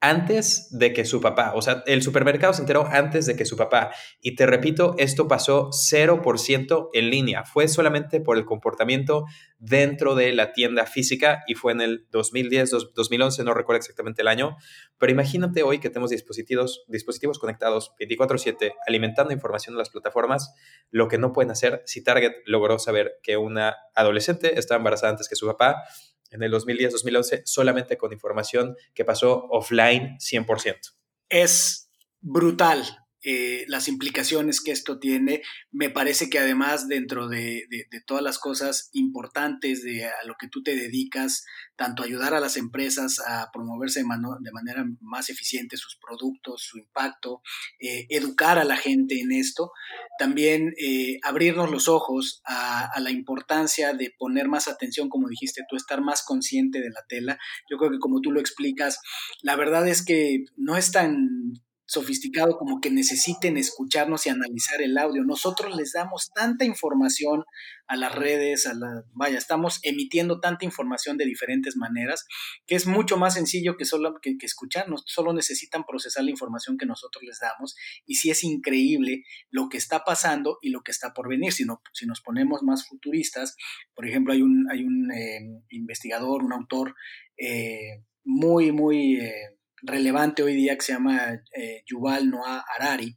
antes 0.05 0.68
de 0.70 0.93
que 0.93 1.06
su 1.06 1.22
papá, 1.22 1.52
o 1.55 1.62
sea, 1.62 1.82
el 1.86 2.02
supermercado 2.02 2.52
se 2.52 2.60
enteró 2.60 2.86
antes 2.86 3.24
de 3.24 3.36
que 3.36 3.47
su 3.47 3.56
papá. 3.56 3.90
Y 4.20 4.36
te 4.36 4.44
repito, 4.44 4.94
esto 4.98 5.28
pasó 5.28 5.70
0% 5.70 6.90
en 6.93 7.10
línea. 7.10 7.44
Fue 7.44 7.68
solamente 7.68 8.20
por 8.20 8.36
el 8.36 8.44
comportamiento 8.44 9.24
dentro 9.59 10.14
de 10.14 10.35
la 10.35 10.52
tienda 10.52 10.85
física 10.85 11.43
y 11.47 11.55
fue 11.55 11.72
en 11.72 11.81
el 11.81 12.06
2010, 12.10 12.70
2011, 12.94 13.44
no 13.44 13.55
recuerdo 13.55 13.78
exactamente 13.78 14.20
el 14.20 14.28
año. 14.28 14.59
Pero 14.98 15.10
imagínate 15.10 15.62
hoy 15.62 15.78
que 15.78 15.89
tenemos 15.89 16.10
dispositivos, 16.10 16.85
dispositivos 16.86 17.39
conectados 17.39 17.93
24/7 17.98 18.74
alimentando 18.86 19.32
información 19.32 19.74
de 19.74 19.78
las 19.78 19.89
plataformas, 19.89 20.52
lo 20.90 21.09
que 21.09 21.16
no 21.16 21.32
pueden 21.32 21.51
hacer 21.51 21.82
si 21.86 22.05
Target 22.05 22.32
logró 22.44 22.78
saber 22.78 23.14
que 23.22 23.39
una 23.39 23.74
adolescente 23.94 24.59
estaba 24.59 24.76
embarazada 24.76 25.12
antes 25.12 25.31
que 25.31 25.36
su 25.36 25.47
papá 25.47 25.82
en 26.30 26.42
el 26.42 26.52
2010-2011 26.52 27.42
solamente 27.44 27.96
con 27.96 28.12
información 28.12 28.76
que 28.94 29.05
pasó 29.05 29.46
offline 29.51 30.16
100%. 30.18 30.94
Es 31.28 31.90
brutal. 32.20 33.03
Eh, 33.26 33.64
las 33.68 33.88
implicaciones 33.88 34.60
que 34.60 34.70
esto 34.70 34.98
tiene. 34.98 35.42
Me 35.72 35.88
parece 35.88 36.28
que 36.28 36.38
además 36.38 36.88
dentro 36.88 37.26
de, 37.28 37.66
todas 38.06 38.22
las 38.22 38.38
cosas 38.38 38.90
importantes 38.92 39.82
de 39.82 40.05
a 40.05 40.12
lo 40.26 40.34
que 40.38 40.48
tú 40.48 40.62
te 40.62 40.76
dedicas, 40.76 41.46
tanto 41.74 42.02
ayudar 42.02 42.34
a 42.34 42.40
las 42.40 42.59
empresas 42.59 43.20
a 43.26 43.48
promoverse 43.51 44.01
de, 44.01 44.52
manera 44.52 44.84
más 45.01 45.30
eficiente 45.30 45.78
sus 45.78 45.96
productos, 45.96 46.62
su 46.62 46.76
impacto, 46.78 47.40
eh, 47.80 48.06
educar 48.10 48.59
a 48.59 48.64
la 48.64 48.76
gente 48.76 49.18
en 49.18 49.32
esto, 49.32 49.72
también 50.18 50.74
eh, 50.78 51.18
abrirnos 51.22 51.70
los 51.70 51.88
ojos 51.88 52.42
a, 52.44 52.84
a, 52.92 53.01
la 53.01 53.10
importancia 53.10 53.94
de 53.94 54.12
poner 54.18 54.48
más 54.48 54.68
atención, 54.68 55.09
como 55.09 55.28
dijiste 55.28 55.62
tú, 55.68 55.76
estar 55.76 56.02
más 56.02 56.22
consciente 56.22 56.80
de 56.80 56.90
la 56.90 57.05
tela. 57.09 57.38
Yo 57.70 57.78
creo 57.78 57.90
que 57.90 57.98
como 57.98 58.20
tú 58.20 58.32
lo 58.32 58.40
explicas, 58.40 59.01
la 59.40 59.56
verdad 59.56 59.88
es 59.88 60.05
que 60.05 60.44
no 60.56 60.76
es 60.76 60.92
tan 60.92 61.55
sofisticado 61.86 62.56
como 62.56 62.81
que 62.81 62.90
necesiten 62.90 63.56
escucharnos 63.56 64.27
y 64.27 64.31
analizar 64.31 64.81
el 64.81 64.97
audio. 64.97 65.23
Nosotros 65.24 65.77
les 65.77 65.93
damos 65.93 66.31
tanta 66.35 66.65
información 66.65 67.44
a 67.86 67.97
las 67.97 68.15
redes, 68.15 68.66
a 68.66 68.74
la, 68.74 69.05
vaya, 69.12 69.36
estamos 69.36 69.81
emitiendo 69.82 70.40
tanta 70.40 70.65
información 70.65 71.19
de 71.19 71.27
diferentes 71.27 71.77
maneras 71.77 72.24
que 72.66 72.74
es 72.74 72.86
mucho 72.86 73.19
más 73.19 73.35
sencillo 73.35 73.77
que 73.77 73.85
solo 73.85 74.15
que, 74.23 74.36
escucharnos. 74.40 75.05
Solo 75.06 75.32
necesitan 75.32 75.85
procesar 75.85 76.24
la 76.24 76.31
información 76.31 76.78
que 76.78 76.86
nosotros 76.86 77.23
les 77.24 77.40
damos 77.40 77.77
y 78.06 78.15
sí 78.16 78.31
es 78.31 78.44
increíble 78.44 79.24
lo 79.51 79.69
que 79.69 79.77
está 79.77 80.05
pasando 80.05 80.59
y 80.62 80.70
lo 80.70 80.82
que 80.82 80.90
está 80.90 81.12
por 81.12 81.28
venir. 81.28 81.52
Si, 81.52 81.65
no, 81.65 81.82
si 81.93 82.06
nos 82.06 82.20
ponemos 82.23 82.62
más 82.62 82.86
futuristas, 82.86 83.56
por 83.94 84.09
ejemplo, 84.09 84.32
hay 84.32 84.43
un, 84.43 84.66
hay 84.70 84.85
un 84.85 85.12
eh, 85.12 85.40
investigador, 85.70 86.43
un 86.43 86.52
autor 86.52 86.94
eh, 87.36 88.02
muy, 88.24 88.73
muy... 88.73 89.20
Eh, 89.20 89.53
relevante 89.86 90.43
hoy 90.43 90.55
día 90.55 90.77
que 90.77 90.85
se 90.85 90.93
llama 90.93 91.43
eh, 91.56 91.82
Yuval 91.86 92.31
Noah 92.31 92.65
Harari. 92.74 93.16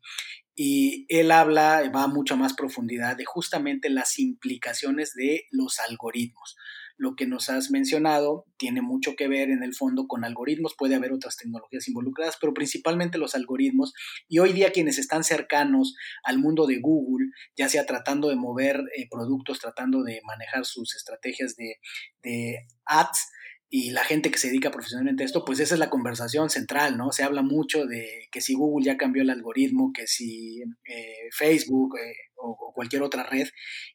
Y 0.55 1.05
él 1.09 1.31
habla, 1.31 1.89
va 1.95 2.03
a 2.03 2.07
mucha 2.07 2.35
más 2.35 2.53
profundidad 2.53 3.15
de 3.15 3.25
justamente 3.25 3.89
las 3.89 4.17
implicaciones 4.17 5.13
de 5.13 5.43
los 5.51 5.79
algoritmos. 5.79 6.55
Lo 6.97 7.15
que 7.15 7.27
nos 7.27 7.49
has 7.49 7.69
mencionado 7.69 8.47
tiene 8.57 8.81
mucho 8.81 9.15
que 9.15 9.27
ver 9.27 9.51
en 9.51 9.61
el 9.61 9.75
fondo 9.75 10.07
con 10.07 10.25
algoritmos, 10.25 10.73
puede 10.75 10.95
haber 10.95 11.13
otras 11.13 11.37
tecnologías 11.37 11.87
involucradas, 11.87 12.37
pero 12.41 12.55
principalmente 12.55 13.19
los 13.19 13.35
algoritmos. 13.35 13.93
Y 14.27 14.39
hoy 14.39 14.51
día 14.51 14.71
quienes 14.71 14.97
están 14.97 15.23
cercanos 15.23 15.95
al 16.23 16.39
mundo 16.39 16.65
de 16.65 16.79
Google, 16.79 17.27
ya 17.55 17.69
sea 17.69 17.85
tratando 17.85 18.29
de 18.29 18.35
mover 18.35 18.81
eh, 18.97 19.07
productos, 19.11 19.59
tratando 19.59 20.01
de 20.01 20.21
manejar 20.25 20.65
sus 20.65 20.95
estrategias 20.95 21.55
de, 21.55 21.75
de 22.23 22.65
ads, 22.85 23.29
y 23.69 23.91
la 23.91 24.05
gente 24.05 24.31
que 24.31 24.37
se 24.37 24.47
dedica 24.47 24.71
profesionalmente 24.71 25.23
a 25.23 25.25
esto, 25.25 25.43
pues 25.43 25.59
esa 25.59 25.75
es 25.75 25.79
la 25.79 25.89
conversación 25.89 26.49
central, 26.49 26.97
¿no? 26.97 27.11
Se 27.11 27.23
habla 27.23 27.41
mucho 27.41 27.85
de 27.85 28.27
que 28.31 28.39
si 28.39 28.53
Google 28.53 28.85
ya 28.85 28.97
cambió 28.97 29.23
el 29.23 29.29
algoritmo, 29.29 29.91
que 29.93 30.07
si 30.07 30.61
eh, 30.85 31.29
Facebook 31.31 31.97
eh, 31.97 32.13
o, 32.37 32.71
cualquier 32.73 33.01
otra 33.01 33.23
red, 33.23 33.47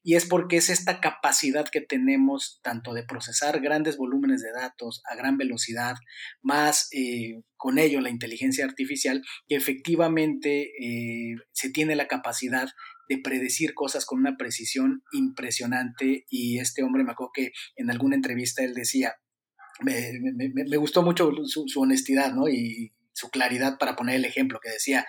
y 0.02 0.16
es 0.16 0.26
porque 0.26 0.56
es 0.58 0.68
esta 0.68 1.00
capacidad 1.00 1.68
que 1.68 1.80
tenemos 1.80 2.60
tanto 2.62 2.92
de 2.92 3.04
procesar 3.04 3.60
grandes 3.60 3.96
volúmenes 3.96 4.42
de 4.42 4.52
datos 4.52 5.02
a 5.08 5.14
gran 5.14 5.38
velocidad, 5.38 5.94
más 6.42 6.88
eh, 6.92 7.40
con 7.56 7.78
ello 7.78 8.00
la 8.00 8.10
inteligencia 8.10 8.64
artificial, 8.64 9.22
que 9.48 9.54
efectivamente 9.54 10.72
se 11.52 11.70
tiene 11.70 11.94
la 11.94 12.08
capacidad 12.08 12.68
de 13.08 13.18
predecir 13.18 13.72
cosas 13.74 14.04
con 14.04 14.18
una 14.18 14.36
precisión 14.36 15.02
impresionante 15.12 16.24
y 16.28 16.58
este 16.58 16.82
hombre 16.82 17.04
me 17.04 17.12
acuerdo 17.12 17.30
que 17.34 17.52
en 17.76 17.90
alguna 17.90 18.16
entrevista 18.16 18.64
él 18.64 18.74
decía, 18.74 19.14
me, 19.84 20.76
gustó 20.76 21.02
mucho 21.02 21.30
su, 21.44 21.80
honestidad 21.80 22.32
¿no? 22.32 22.48
y 22.48 22.92
su 23.12 23.30
claridad 23.30 23.78
para 23.78 23.96
poner 23.96 24.16
el 24.16 24.24
ejemplo 24.24 24.60
que 24.62 24.70
decía, 24.70 25.06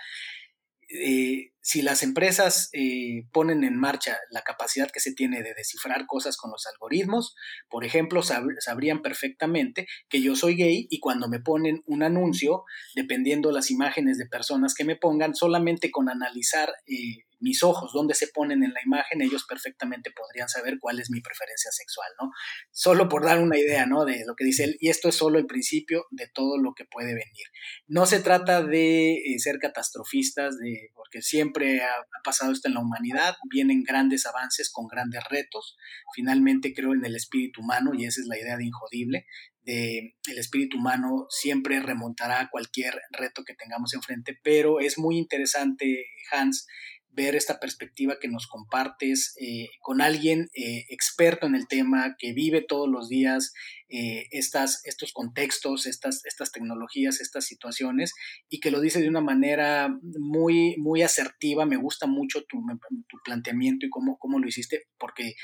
eh, 0.88 1.50
si 1.60 1.80
las 1.80 2.02
empresas 2.02 2.68
eh, 2.72 3.26
ponen 3.32 3.64
en 3.64 3.76
marcha 3.76 4.18
la 4.30 4.42
capacidad 4.42 4.90
que 4.90 5.00
se 5.00 5.14
tiene 5.14 5.42
de 5.42 5.54
descifrar 5.54 6.06
cosas 6.06 6.36
con 6.36 6.50
los 6.50 6.66
algoritmos, 6.66 7.34
por 7.70 7.84
ejemplo, 7.84 8.22
sabrían 8.22 9.00
perfectamente 9.00 9.86
que 10.10 10.20
yo 10.20 10.36
soy 10.36 10.56
gay 10.56 10.86
y 10.90 11.00
cuando 11.00 11.26
me 11.28 11.40
ponen 11.40 11.82
un 11.86 12.02
anuncio, 12.02 12.64
dependiendo 12.94 13.50
las 13.50 13.70
imágenes 13.70 14.18
de 14.18 14.26
personas 14.26 14.74
que 14.74 14.84
me 14.84 14.96
pongan, 14.96 15.34
solamente 15.34 15.90
con 15.90 16.10
analizar 16.10 16.70
eh, 16.86 17.24
mis 17.44 17.62
ojos, 17.62 17.92
dónde 17.92 18.14
se 18.14 18.28
ponen 18.28 18.64
en 18.64 18.72
la 18.72 18.80
imagen, 18.84 19.20
ellos 19.20 19.44
perfectamente 19.46 20.10
podrían 20.10 20.48
saber 20.48 20.78
cuál 20.80 20.98
es 20.98 21.10
mi 21.10 21.20
preferencia 21.20 21.70
sexual, 21.70 22.08
¿no? 22.20 22.30
Solo 22.72 23.08
por 23.08 23.24
dar 23.24 23.38
una 23.38 23.58
idea, 23.58 23.84
¿no? 23.86 24.06
De 24.06 24.24
lo 24.26 24.34
que 24.34 24.46
dice 24.46 24.64
él, 24.64 24.76
y 24.80 24.88
esto 24.88 25.10
es 25.10 25.14
solo 25.14 25.38
el 25.38 25.46
principio 25.46 26.06
de 26.10 26.26
todo 26.32 26.56
lo 26.58 26.72
que 26.74 26.86
puede 26.86 27.08
venir. 27.08 27.46
No 27.86 28.06
se 28.06 28.20
trata 28.20 28.62
de 28.62 29.12
eh, 29.12 29.38
ser 29.38 29.58
catastrofistas, 29.58 30.56
de, 30.56 30.90
porque 30.94 31.20
siempre 31.20 31.82
ha, 31.82 31.94
pasado 32.24 32.52
esto 32.52 32.68
en 32.68 32.74
la 32.74 32.80
humanidad, 32.80 33.36
vienen 33.50 33.82
grandes 33.82 34.24
avances 34.24 34.70
con 34.72 34.86
grandes 34.86 35.22
retos. 35.28 35.76
Finalmente 36.14 36.72
creo 36.72 36.94
en 36.94 37.04
el 37.04 37.14
espíritu 37.14 37.60
humano, 37.60 37.92
y 37.94 38.06
esa 38.06 38.22
es 38.22 38.26
la 38.26 38.38
idea 38.38 38.56
de 38.56 38.64
Injodible, 38.64 39.26
de 39.64 40.14
el 40.28 40.38
espíritu 40.38 40.78
humano 40.78 41.26
siempre 41.28 41.80
remontará 41.80 42.40
a 42.40 42.50
cualquier 42.50 43.00
reto 43.10 43.44
que 43.44 43.54
tengamos 43.54 43.94
enfrente, 43.94 44.38
pero 44.42 44.80
es 44.80 44.98
muy 44.98 45.18
interesante, 45.18 46.06
Hans, 46.32 46.66
ver 47.14 47.34
esta 47.34 47.60
perspectiva 47.60 48.18
que 48.20 48.28
nos 48.28 48.46
compartes 48.46 49.34
eh, 49.40 49.68
con 49.80 50.00
alguien 50.00 50.50
eh, 50.54 50.84
experto 50.90 51.46
en 51.46 51.54
el 51.54 51.68
tema, 51.68 52.16
que 52.18 52.32
vive 52.32 52.64
todos 52.66 52.88
los 52.88 53.08
días 53.08 53.52
eh, 53.88 54.26
estas, 54.30 54.84
estos 54.84 55.12
contextos, 55.12 55.86
estas, 55.86 56.24
estas 56.24 56.50
tecnologías, 56.52 57.20
estas 57.20 57.46
situaciones, 57.46 58.12
y 58.48 58.60
que 58.60 58.70
lo 58.70 58.80
dice 58.80 59.00
de 59.00 59.08
una 59.08 59.20
manera 59.20 59.88
muy, 60.02 60.76
muy 60.78 61.02
asertiva. 61.02 61.66
Me 61.66 61.76
gusta 61.76 62.06
mucho 62.06 62.44
tu, 62.44 62.62
tu 63.08 63.18
planteamiento 63.24 63.86
y 63.86 63.90
cómo, 63.90 64.18
cómo 64.18 64.38
lo 64.38 64.48
hiciste, 64.48 64.88
porque 64.98 65.34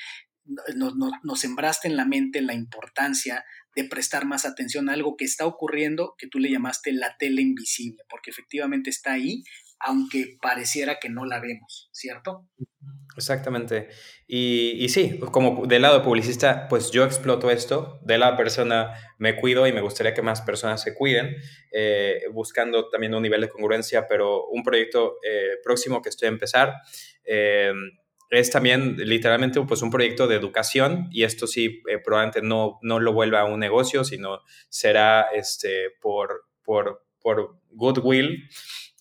nos, 0.75 0.95
nos, 0.97 1.41
sembraste 1.41 1.89
en 1.89 1.97
la 1.97 2.05
mente 2.05 2.41
la 2.41 2.55
importancia 2.55 3.45
de 3.77 3.85
prestar 3.85 4.27
más 4.27 4.45
atención 4.45 4.89
a 4.89 4.95
algo 4.95 5.17
que 5.17 5.25
está 5.25 5.47
ocurriendo, 5.47 6.15
que 6.19 6.27
tú 6.27 6.39
le 6.39 6.51
llamaste 6.51 6.93
la 6.93 7.17
tele 7.19 7.43
invisible, 7.43 8.03
porque 8.09 8.31
efectivamente 8.31 8.91
está 8.91 9.13
ahí, 9.13 9.45
aunque 9.81 10.37
pareciera 10.41 10.99
que 11.01 11.09
no 11.09 11.25
la 11.25 11.41
vemos, 11.41 11.89
¿cierto? 11.93 12.47
Exactamente. 13.17 13.89
Y, 14.27 14.77
y, 14.79 14.89
sí, 14.91 15.19
como 15.33 15.67
del 15.67 15.83
lado 15.83 16.03
publicista, 16.03 16.69
pues 16.69 16.91
yo 16.91 17.05
exploto 17.05 17.51
esto, 17.51 17.99
de 18.03 18.19
la 18.19 18.37
persona 18.37 18.95
me 19.19 19.37
cuido 19.37 19.67
y 19.67 19.73
me 19.73 19.81
gustaría 19.81 20.15
que 20.15 20.23
más 20.23 20.43
personas 20.43 20.83
se 20.83 20.95
cuiden, 20.95 21.37
eh, 21.73 22.23
buscando 22.33 22.89
también 22.89 23.15
un 23.15 23.23
nivel 23.23 23.41
de 23.41 23.49
congruencia, 23.49 24.07
pero 24.07 24.47
un 24.47 24.63
proyecto 24.63 25.17
eh, 25.27 25.57
próximo 25.65 26.03
que 26.03 26.11
estoy 26.11 26.27
a 26.27 26.31
empezar. 26.31 26.75
Eh, 27.25 27.73
es 28.31 28.51
también 28.51 28.97
literalmente 28.97 29.61
pues, 29.63 29.83
un 29.83 29.91
proyecto 29.91 30.29
de 30.29 30.37
educación 30.37 31.09
y 31.11 31.25
esto 31.25 31.49
sí 31.49 31.83
probablemente 32.05 32.43
no, 32.43 32.79
no 32.81 33.01
lo 33.01 33.13
vuelva 33.13 33.41
a 33.41 33.45
un 33.45 33.59
negocio, 33.59 34.05
sino 34.05 34.39
será 34.69 35.27
este, 35.35 35.91
por, 36.01 36.45
por, 36.63 37.05
por 37.21 37.61
goodwill 37.71 38.49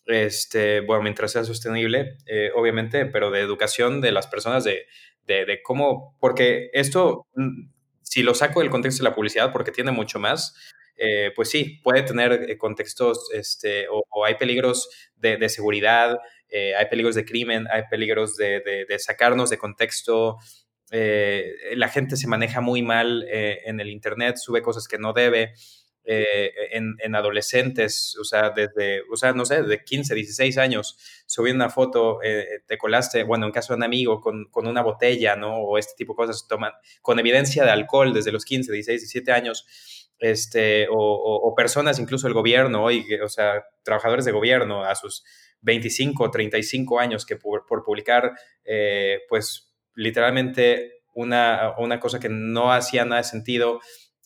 este, 0.10 0.82
bueno, 0.82 1.04
mientras 1.04 1.32
sea 1.32 1.44
sostenible, 1.44 2.18
eh, 2.26 2.52
obviamente, 2.56 3.06
pero 3.06 3.32
de 3.32 3.42
educación 3.42 4.02
de 4.02 4.12
las 4.12 4.28
personas, 4.28 4.64
de, 4.64 4.86
de, 5.26 5.62
cómo, 5.62 6.18
porque 6.20 6.72
esto, 6.74 7.28
mm, 7.36 7.70
si 8.02 8.24
lo 8.24 8.34
saco 8.34 8.62
del 8.62 8.72
contexto 8.72 9.04
de 9.04 9.10
la 9.10 9.16
publicidad, 9.16 9.52
porque 9.52 9.72
tiene 9.72 9.92
mucho 9.92 10.20
más, 10.20 10.56
eh, 10.98 11.32
pues 11.36 11.50
sí, 11.50 11.80
puede 11.84 12.02
tener 12.02 12.34
eh, 12.34 12.58
contextos, 12.58 13.30
este, 13.34 13.88
o, 13.90 14.04
hay 14.26 14.36
peligros 14.36 14.90
de, 15.16 15.38
de 15.38 15.50
seguridad, 15.50 16.18
hay 16.52 16.88
peligros 16.90 17.14
de 17.14 17.26
crimen, 17.26 17.68
hay 17.72 17.84
peligros 17.92 18.36
de, 18.36 18.86
de 18.90 19.00
sacarnos 19.00 19.52
de 19.52 19.60
contexto, 19.60 20.38
la 20.92 21.90
gente 21.90 22.18
se 22.18 22.28
maneja 22.28 22.60
muy 22.60 22.82
mal 22.82 23.24
en 23.30 23.80
el 23.80 23.90
Internet, 23.90 24.38
sube 24.38 24.64
cosas 24.64 24.88
que 24.88 24.98
no 24.98 25.14
debe. 25.14 25.54
Eh, 26.12 26.52
en, 26.72 27.14
adolescentes, 27.14 28.18
o 28.20 28.24
sea, 28.24 28.50
desde, 28.50 29.04
o 29.12 29.16
sea, 29.16 29.32
no 29.34 29.46
sé, 29.46 29.62
de 29.62 29.84
15, 29.84 30.16
16 30.16 30.58
años, 30.58 30.98
subí 31.28 31.52
una 31.52 31.70
foto, 31.70 32.18
eh, 32.24 32.64
te 32.66 32.80
colaste, 32.80 33.22
bueno, 33.22 33.46
en 33.46 33.52
caso 33.52 33.74
de 33.74 33.78
un 33.78 33.84
amigo, 33.84 34.20
con, 34.20 34.46
con, 34.46 34.66
una 34.66 34.82
botella, 34.82 35.36
¿no? 35.36 35.58
O 35.58 35.78
este 35.78 35.94
tipo 35.96 36.14
de 36.14 36.18
cosas, 36.18 36.48
toman 36.48 36.72
con 37.04 37.20
evidencia 37.20 37.64
de 37.64 37.70
alcohol 37.70 38.12
desde 38.12 38.32
los 38.32 38.44
15, 38.44 38.72
16, 38.72 39.02
17 39.02 39.32
años, 39.32 39.68
este, 40.18 40.88
o, 40.90 40.96
o, 40.98 41.54
personas, 41.54 42.00
incluso 42.00 42.28
el 42.28 42.34
gobierno, 42.34 42.86
hoy, 42.86 43.06
o 43.24 43.30
sea, 43.30 43.64
trabajadores 43.84 44.26
de 44.26 44.32
gobierno 44.32 44.86
a 44.86 44.96
sus 44.96 45.24
25, 45.62 46.32
35 46.32 47.00
años 47.00 47.24
que 47.24 47.36
por, 47.36 47.68
por 47.68 47.84
publicar, 47.84 48.34
eh, 48.64 49.20
pues, 49.30 49.76
literalmente 49.94 51.04
una, 51.14 51.76
una 51.78 52.00
cosa 52.00 52.20
que 52.20 52.30
no 52.30 52.74
hacía 52.74 53.06
nada 53.06 53.22
de 53.22 53.28
sentido, 53.28 53.80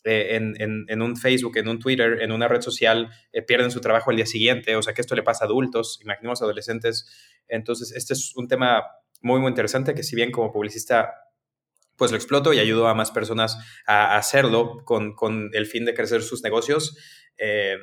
eh, 0.06 0.36
en, 0.36 1.02
un 1.02 1.16
Facebook, 1.16 1.58
en 1.58 1.70
un 1.70 1.80
Twitter, 1.80 2.22
en 2.22 2.34
una 2.34 2.50
red 2.50 2.62
social, 2.62 3.10
eh, 3.32 3.42
pierden 3.42 3.72
su 3.72 3.80
trabajo 3.80 4.10
al 4.10 4.18
día 4.18 4.26
siguiente. 4.26 4.76
O 4.76 4.82
sea 4.82 4.94
que 4.94 5.02
esto 5.02 5.16
le 5.16 5.24
pasa 5.24 5.46
a 5.46 5.48
adultos, 5.48 6.00
imaginemos 6.02 6.42
adolescentes. 6.42 7.08
Entonces, 7.48 7.94
este 7.94 8.14
es 8.14 8.36
un 8.36 8.48
tema 8.48 8.84
muy, 9.22 9.40
muy 9.40 9.50
interesante 9.50 9.94
que 9.94 10.04
si 10.04 10.16
bien 10.16 10.32
como 10.32 10.52
publicista 10.52 11.14
pues 11.96 12.12
lo 12.12 12.18
exploto 12.18 12.54
y 12.54 12.60
ayudo 12.60 12.88
a 12.88 12.96
más 12.96 13.12
personas 13.12 13.58
a 13.86 14.18
hacerlo 14.18 14.84
con, 14.84 15.52
el 15.54 15.68
fin 15.68 15.86
de 15.86 15.94
crecer 15.94 16.24
sus 16.24 16.44
negocios. 16.44 16.98
Eh, 17.38 17.78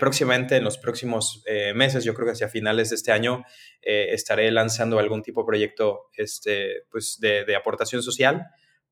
próximamente, 0.00 0.56
en 0.56 0.64
los 0.64 0.78
próximos 0.78 1.42
meses, 1.74 2.04
yo 2.04 2.12
creo 2.12 2.26
que 2.26 2.32
hacia 2.32 2.48
finales 2.48 2.90
de 2.90 2.96
este 2.96 3.12
año, 3.12 3.44
estaré 3.80 4.50
lanzando 4.50 4.98
algún 4.98 5.22
tipo 5.22 5.42
de 5.42 5.46
proyecto 5.46 6.10
este, 6.16 6.82
pues 6.90 7.18
de, 7.20 7.44
de 7.44 7.56
aportación 7.56 8.02
social 8.02 8.48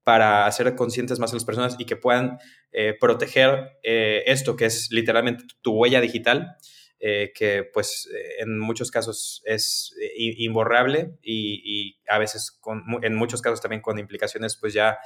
para 0.07 0.47
hacer 0.47 0.77
conscientes 0.77 1.19
más 1.19 1.33
a 1.33 1.35
las 1.35 1.45
personas 1.45 1.74
y 1.81 1.85
que 1.85 1.97
puedan 1.97 2.39
eh, 2.70 2.95
proteger 3.01 3.73
eh, 3.83 4.23
esto 4.27 4.55
que 4.55 4.66
es 4.66 4.87
literalmente 4.93 5.43
tu 5.62 5.73
huella 5.73 6.01
digital, 6.01 6.55
eh, 7.01 7.33
que 7.35 7.65
pues 7.74 8.09
en 8.39 8.57
muchos 8.61 8.93
casos 8.93 9.43
es 9.47 9.97
imborrable 10.15 11.19
y, 11.24 11.99
a 12.09 12.19
veces 12.19 12.61
en 13.03 13.16
muchos 13.16 13.43
casos 13.43 13.61
también 13.61 13.83
con 13.83 13.99
implicaciones 13.99 14.57
pues 14.57 14.74
ya 14.74 14.97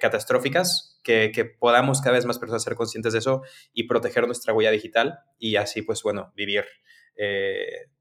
catastróficas, 0.00 1.00
que, 1.02 1.32
que, 1.34 1.44
podamos 1.44 2.00
cada 2.00 2.12
vez 2.12 2.24
más 2.24 2.38
personas 2.38 2.62
ser 2.62 2.76
conscientes 2.76 3.14
de 3.14 3.18
eso 3.18 3.42
y 3.72 3.88
proteger 3.88 4.24
nuestra 4.26 4.54
huella 4.54 4.70
digital 4.70 5.18
y 5.36 5.56
así 5.56 5.82
pues 5.82 6.00
bueno, 6.04 6.32
vivir 6.36 6.64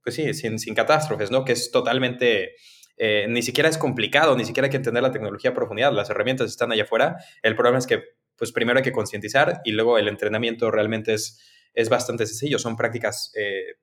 pues 0.04 0.14
sí, 0.16 0.36
sin, 0.36 0.60
sin 0.60 0.76
catástrofes, 0.76 1.32
¿no? 1.32 1.44
Que 1.44 1.54
es 1.54 1.72
totalmente 1.72 2.54
eh, 2.98 3.28
ni 3.30 3.44
siquiera 3.44 3.70
es 3.70 3.78
complicado, 3.78 4.36
ni 4.36 4.44
siquiera 4.44 4.66
hay 4.66 4.72
que 4.72 4.78
entender 4.78 5.04
la 5.04 5.12
tecnología 5.12 5.52
a 5.52 5.54
profundidad, 5.54 5.94
las 5.94 6.10
herramientas 6.10 6.50
están 6.50 6.72
allá 6.72 6.84
afuera. 6.84 7.18
El 7.44 7.56
problema 7.56 7.78
es 7.78 7.86
que, 7.86 8.04
pues 8.36 8.52
primero 8.52 8.80
hay 8.80 8.84
que 8.84 8.92
concientizar 8.92 9.62
y 9.64 9.72
luego 9.72 9.98
el 9.98 10.08
entrenamiento 10.08 10.72
realmente 10.72 11.14
es, 11.14 11.40
es 11.74 11.90
bastante 11.90 12.26
sencillo. 12.26 12.60
Son 12.60 12.76
prácticas 12.76 13.32
eh, 13.36 13.76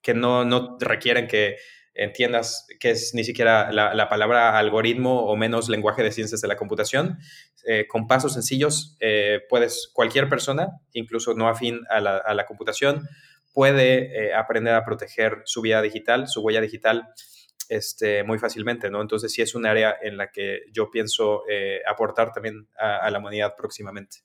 que 0.00 0.14
no, 0.14 0.44
no 0.44 0.76
requieren 0.80 1.26
que 1.26 1.56
entiendas 1.94 2.66
qué 2.80 2.90
es 2.90 3.12
ni 3.14 3.22
siquiera 3.22 3.70
la, 3.70 4.08
palabra 4.08 4.58
algoritmo 4.58 5.26
o 5.26 5.36
menos 5.36 5.68
lenguaje 5.68 6.02
de 6.02 6.10
ciencias 6.10 6.40
de 6.40 6.48
la 6.48 6.56
computación. 6.56 7.18
Eh, 7.66 7.86
con 7.86 8.06
pasos 8.06 8.32
sencillos, 8.32 8.96
puedes, 9.48 9.90
cualquier 9.92 10.28
persona, 10.28 10.68
incluso 10.92 11.34
no 11.34 11.48
afín 11.48 11.80
a 11.90 12.00
la, 12.00 12.16
a 12.16 12.34
la 12.34 12.46
computación, 12.46 13.06
puede 13.52 14.34
aprender 14.34 14.74
a 14.74 14.84
proteger 14.84 15.42
su 15.44 15.60
vida 15.60 15.82
digital, 15.82 16.28
su 16.28 16.40
huella 16.40 16.62
digital 16.62 17.08
este, 17.72 18.22
muy 18.22 18.38
fácilmente, 18.38 18.90
¿no? 18.90 19.00
Entonces 19.00 19.32
sí 19.32 19.40
es 19.40 19.54
un 19.54 19.64
área 19.64 19.96
en 20.02 20.18
la 20.18 20.30
que 20.30 20.60
yo 20.72 20.90
pienso 20.90 21.42
eh, 21.48 21.80
aportar 21.88 22.30
también 22.30 22.68
a, 22.78 23.10
la 23.10 23.18
humanidad 23.18 23.54
próximamente. 23.56 24.18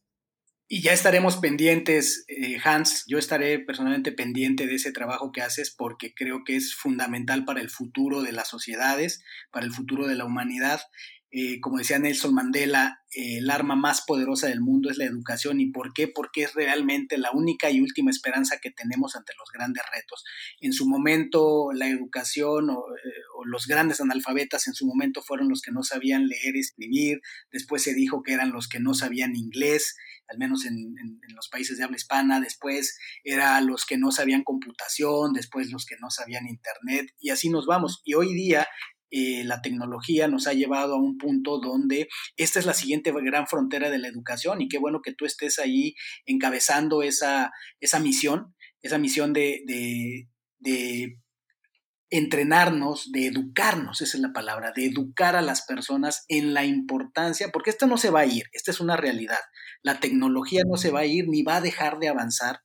Y 0.68 0.82
ya 0.82 0.92
estaremos 0.92 1.38
pendientes, 1.38 2.26
eh, 2.28 2.58
Hans, 2.62 3.06
yo 3.08 3.18
estaré 3.18 3.60
personalmente 3.60 4.12
pendiente 4.12 4.68
de 4.68 4.76
ese 4.76 4.92
trabajo 4.92 5.32
que 5.32 5.42
haces 5.42 5.74
porque 5.74 6.14
creo 6.14 6.44
que 6.44 6.58
es 6.58 6.76
fundamental 6.76 7.46
para 7.46 7.62
el 7.62 7.70
futuro 7.70 8.22
de 8.22 8.34
las 8.34 8.50
sociedades, 8.50 9.24
para 9.50 9.66
el 9.66 9.72
futuro 9.72 10.08
de 10.08 10.16
la 10.16 10.26
humanidad 10.26 10.82
eh, 11.40 11.62
como 11.62 11.78
decía 11.78 12.00
Nelson 12.00 12.34
Mandela, 12.34 13.04
eh, 13.12 13.38
el 13.38 13.52
arma 13.52 13.76
más 13.76 14.02
poderosa 14.02 14.48
del 14.48 14.60
mundo 14.60 14.90
es 14.90 14.98
la 14.98 15.06
educación. 15.06 15.60
¿Y 15.60 15.68
por 15.68 15.94
qué? 15.94 16.08
Porque 16.08 16.42
es 16.42 16.56
realmente 16.56 17.20
la 17.20 17.30
única 17.32 17.70
y 17.70 17.80
última 17.80 18.10
esperanza 18.10 18.58
que 18.60 18.72
tenemos 18.72 19.16
ante 19.16 19.34
los 19.38 19.52
grandes 19.54 19.84
retos. 19.94 20.24
En 20.62 20.74
su 20.74 20.88
momento, 20.90 21.70
la 21.74 21.90
educación 21.90 22.72
o, 22.72 22.78
eh, 22.80 23.22
los 23.46 23.68
grandes 23.68 24.02
analfabetas 24.02 24.68
en 24.68 24.74
su 24.74 24.88
momento 24.88 25.22
fueron 25.22 25.48
los 25.48 25.62
que 25.62 25.72
no 25.72 25.84
sabían 25.84 26.28
leer 26.28 26.56
y 26.56 26.62
escribir. 26.62 27.22
Después 27.52 27.84
se 27.84 27.94
dijo 27.94 28.24
que 28.24 28.34
eran 28.34 28.52
los 28.52 28.68
que 28.68 28.80
no 28.80 28.96
sabían 28.96 29.36
inglés, 29.36 29.96
al 30.28 30.40
menos 30.40 30.66
en, 30.66 30.74
en 30.76 31.36
los 31.36 31.50
países 31.50 31.78
de 31.78 31.84
habla 31.84 31.98
hispana. 31.98 32.40
Después 32.40 32.98
eran 33.24 33.68
los 33.68 33.86
que 33.86 34.00
no 34.00 34.12
sabían 34.12 34.44
computación, 34.44 35.34
después 35.34 35.70
los 35.70 35.86
que 35.86 35.98
no 36.02 36.10
sabían 36.10 36.48
internet. 36.48 37.14
Y 37.20 37.30
así 37.30 37.52
nos 37.52 37.68
vamos. 37.68 38.02
Y 38.06 38.16
hoy 38.16 38.34
día 38.34 38.68
eh, 39.12 39.44
la 39.46 39.62
tecnología 39.62 40.28
nos 40.28 40.48
ha 40.48 40.54
llevado 40.54 40.96
a 40.96 41.02
un 41.02 41.18
punto 41.18 41.60
donde 41.60 42.08
esta 42.36 42.60
es 42.60 42.66
la 42.66 42.74
siguiente 42.74 43.12
gran 43.12 43.48
frontera 43.48 43.90
de 43.90 44.00
la 44.00 44.08
educación 44.08 44.62
y 44.62 44.68
qué 44.68 44.78
bueno 44.78 45.02
que 45.02 45.14
tú 45.14 45.26
estés 45.26 45.60
ahí 45.60 45.96
encabezando 46.26 47.04
esa, 47.04 47.52
esa 47.80 48.00
misión, 48.00 48.56
esa 48.82 48.98
misión 48.98 49.34
de, 49.34 49.62
de, 49.66 50.30
de 50.60 51.20
entrenarnos, 52.10 53.12
de 53.12 53.28
educarnos, 53.28 54.02
esa 54.02 54.18
es 54.18 54.22
la 54.22 54.32
palabra, 54.32 54.72
de 54.76 54.86
educar 54.86 55.36
a 55.36 55.42
las 55.42 55.66
personas 55.66 56.24
en 56.30 56.54
la 56.54 56.66
importancia, 56.66 57.50
porque 57.52 57.70
esto 57.70 57.88
no 57.88 57.98
se 57.98 58.10
va 58.10 58.22
a 58.22 58.26
ir, 58.26 58.46
esta 58.54 58.72
es 58.72 58.80
una 58.80 58.96
realidad. 58.96 59.40
La 59.84 60.00
tecnología 60.00 60.64
no 60.66 60.78
se 60.78 60.92
va 60.92 61.02
a 61.02 61.06
ir 61.06 61.28
ni 61.28 61.44
va 61.44 61.58
a 61.58 61.62
dejar 61.62 62.00
de 62.00 62.08
avanzar 62.08 62.62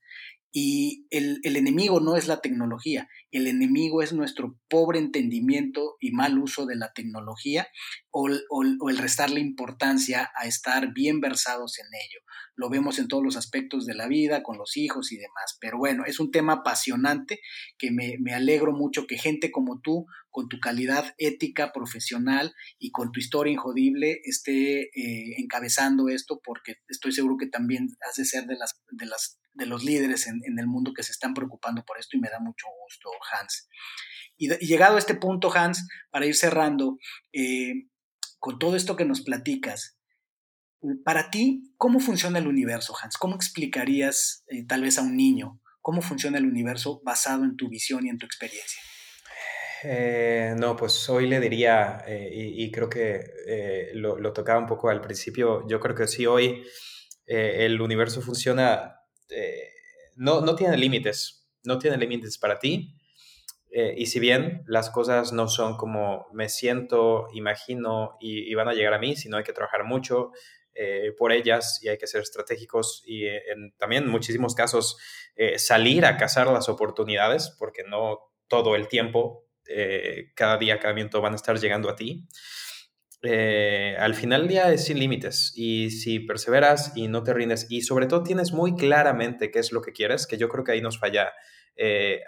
y 0.55 1.07
el, 1.09 1.41
el, 1.45 1.57
enemigo 1.57 1.99
no 2.01 2.15
es 2.15 2.29
la 2.29 2.43
tecnología, 2.43 3.09
el 3.31 3.47
enemigo 3.47 4.03
es 4.03 4.13
nuestro 4.13 4.59
pobre 4.69 4.99
entendimiento 4.99 5.97
y 5.99 6.11
mal 6.13 6.39
uso 6.39 6.67
de 6.67 6.77
la 6.77 6.93
tecnología 6.93 7.67
o, 8.11 8.29
o, 8.51 8.91
el 8.91 8.99
restarle 8.99 9.41
importancia 9.41 10.31
a 10.39 10.47
estar 10.47 10.93
bien 10.93 11.21
versados 11.21 11.79
en 11.79 11.87
ello. 11.87 12.21
Lo 12.55 12.69
vemos 12.69 12.99
en 12.99 13.09
todos 13.09 13.25
los 13.25 13.37
aspectos 13.37 13.87
de 13.87 13.95
la 13.95 14.09
vida, 14.09 14.43
con 14.43 14.59
los 14.59 14.77
hijos 14.77 15.11
y 15.11 15.17
demás. 15.17 15.57
Pero 15.59 15.79
bueno, 15.79 16.05
es 16.05 16.21
un 16.21 16.31
tema 16.31 16.55
apasionante 16.55 17.41
que 17.79 17.91
me, 17.91 18.19
me 18.21 18.35
alegro 18.35 18.73
mucho 18.73 19.07
que 19.07 19.17
gente 19.17 19.51
como 19.51 19.81
tú, 19.81 20.05
con 20.31 20.49
tu 20.49 20.61
calidad 20.61 21.15
ética, 21.17 21.73
profesional 21.73 22.53
y 22.79 22.91
con 22.91 23.11
tu 23.11 23.21
historia 23.21 23.55
injodible, 23.55 24.21
esté 24.25 24.83
eh, 24.83 25.37
encabezando 25.39 26.11
esto, 26.11 26.43
porque 26.45 26.77
estoy 26.89 27.13
seguro 27.13 27.37
que 27.39 27.47
también 27.47 27.89
has 28.07 28.17
de 28.17 28.27
ser 28.27 28.45
de 28.45 28.57
las, 28.57 28.79
de 28.91 29.07
las 29.07 29.39
de 29.55 29.67
los 29.67 29.85
líderes 29.85 30.27
en, 30.27 30.59
el 30.59 30.67
mundo 30.67 30.93
que 30.95 31.03
se 31.03 31.13
están 31.13 31.35
preocupando 31.35 31.85
por 31.85 31.99
esto 31.99 32.17
y 32.17 32.21
me 32.21 32.31
da 32.31 32.41
mucho 32.41 32.67
gusto, 32.83 33.11
Hans. 33.33 33.69
Y, 34.37 34.49
llegado 34.65 34.97
a 34.97 34.99
este 34.99 35.15
punto, 35.15 35.53
Hans, 35.55 35.87
para 36.11 36.27
ir 36.27 36.35
cerrando, 36.35 36.99
eh, 37.33 37.89
con 38.39 38.59
todo 38.59 38.77
esto 38.77 38.97
que 38.97 39.05
nos 39.05 39.23
platicas, 39.23 39.99
para 41.05 41.31
ti, 41.31 41.75
¿cómo 41.77 42.01
funciona 42.01 42.39
el 42.39 42.49
universo, 42.49 42.95
Hans? 43.01 43.17
¿Cómo 43.17 43.37
explicarías 43.37 44.45
eh, 44.49 44.67
tal 44.67 44.83
vez 44.83 44.99
a 44.99 45.03
un 45.03 45.17
niño 45.17 45.61
cómo 45.81 46.01
funciona 46.01 46.39
el 46.39 46.47
universo 46.47 47.01
basado 47.05 47.45
en 47.45 47.57
tu 47.57 47.69
visión 47.69 48.07
y 48.07 48.09
en 48.09 48.19
tu 48.19 48.27
experiencia? 48.27 48.81
Eh, 49.85 50.55
no, 50.57 50.77
pues 50.77 51.09
hoy 51.09 51.29
le 51.29 51.41
diría, 51.41 52.05
y, 52.09 52.71
creo 52.71 52.89
que 52.89 53.91
lo, 53.95 54.17
lo, 54.17 54.33
tocaba 54.33 54.61
un 54.61 54.67
poco 54.67 54.91
al 54.91 55.01
principio, 55.01 55.67
yo 55.69 55.81
creo 55.81 55.97
que 55.97 56.07
sí, 56.07 56.25
hoy 56.25 56.63
el 57.27 57.81
universo 57.81 58.23
funciona 58.23 59.02
eh, 59.31 59.69
no, 60.17 60.41
no 60.41 60.55
tiene 60.55 60.77
límites, 60.77 61.49
no 61.65 61.79
tiene 61.79 61.97
límites 61.97 62.39
para 62.39 62.59
ti. 62.59 62.97
Eh, 63.71 63.95
y 63.97 64.07
si 64.07 64.21
bien 64.21 64.63
las 64.67 64.91
cosas 64.91 65.33
no 65.33 65.49
son 65.49 65.77
como 65.77 66.27
me 66.33 66.49
siento, 66.49 67.29
imagino 67.33 68.17
y, 68.21 68.55
van 68.55 68.69
a 68.69 68.75
llegar 68.75 68.93
a 68.93 68.99
mí, 68.99 69.17
sino 69.17 69.39
hay 69.39 69.45
que 69.45 69.55
trabajar 69.55 69.85
mucho 69.85 70.33
eh, 70.75 71.13
por 71.17 71.33
ellas 71.33 71.81
y 71.83 71.89
hay 71.89 71.97
que 71.97 72.07
ser 72.07 72.21
estratégicos 72.21 73.03
y 73.07 73.27
en, 73.27 73.73
también 73.79 74.05
en 74.05 74.11
muchísimos 74.11 74.55
casos 74.55 74.99
salir 75.57 76.05
a 76.05 76.19
cazar 76.19 76.49
las 76.49 76.69
oportunidades, 76.69 77.55
porque 77.59 77.83
no 77.85 78.19
todo 78.47 78.77
el 78.77 78.87
tiempo, 78.89 79.47
cada 80.35 80.59
día, 80.59 80.79
cada 80.79 80.93
minuto 80.93 81.23
van 81.23 81.33
a 81.33 81.37
estar 81.37 81.59
llegando 81.59 81.89
a 81.89 81.97
ti. 81.97 82.29
Eh, 83.25 83.95
al 84.01 84.15
final 84.15 84.43
del 84.43 84.49
día 84.49 84.73
es 84.73 84.87
sin 84.87 84.99
límites 84.99 85.53
y 85.55 85.91
si 85.91 86.19
perseveras 86.19 86.93
y 86.97 87.07
no 87.07 87.23
te 87.23 87.33
rindes 87.33 87.67
y 87.71 87.83
sobre 87.83 88.07
todo 88.07 88.25
tienes 88.25 88.53
muy 88.53 88.75
claramente 88.75 89.53
qué 89.53 89.61
es 89.61 89.71
lo 89.71 89.81
que 89.81 89.93
quieres, 89.93 90.27
que 90.27 90.39
yo 90.39 90.49
creo 90.49 90.65
que 90.65 90.73
ahí 90.73 90.81
nos 90.81 90.99
falla, 90.99 91.33
eh, 91.77 92.21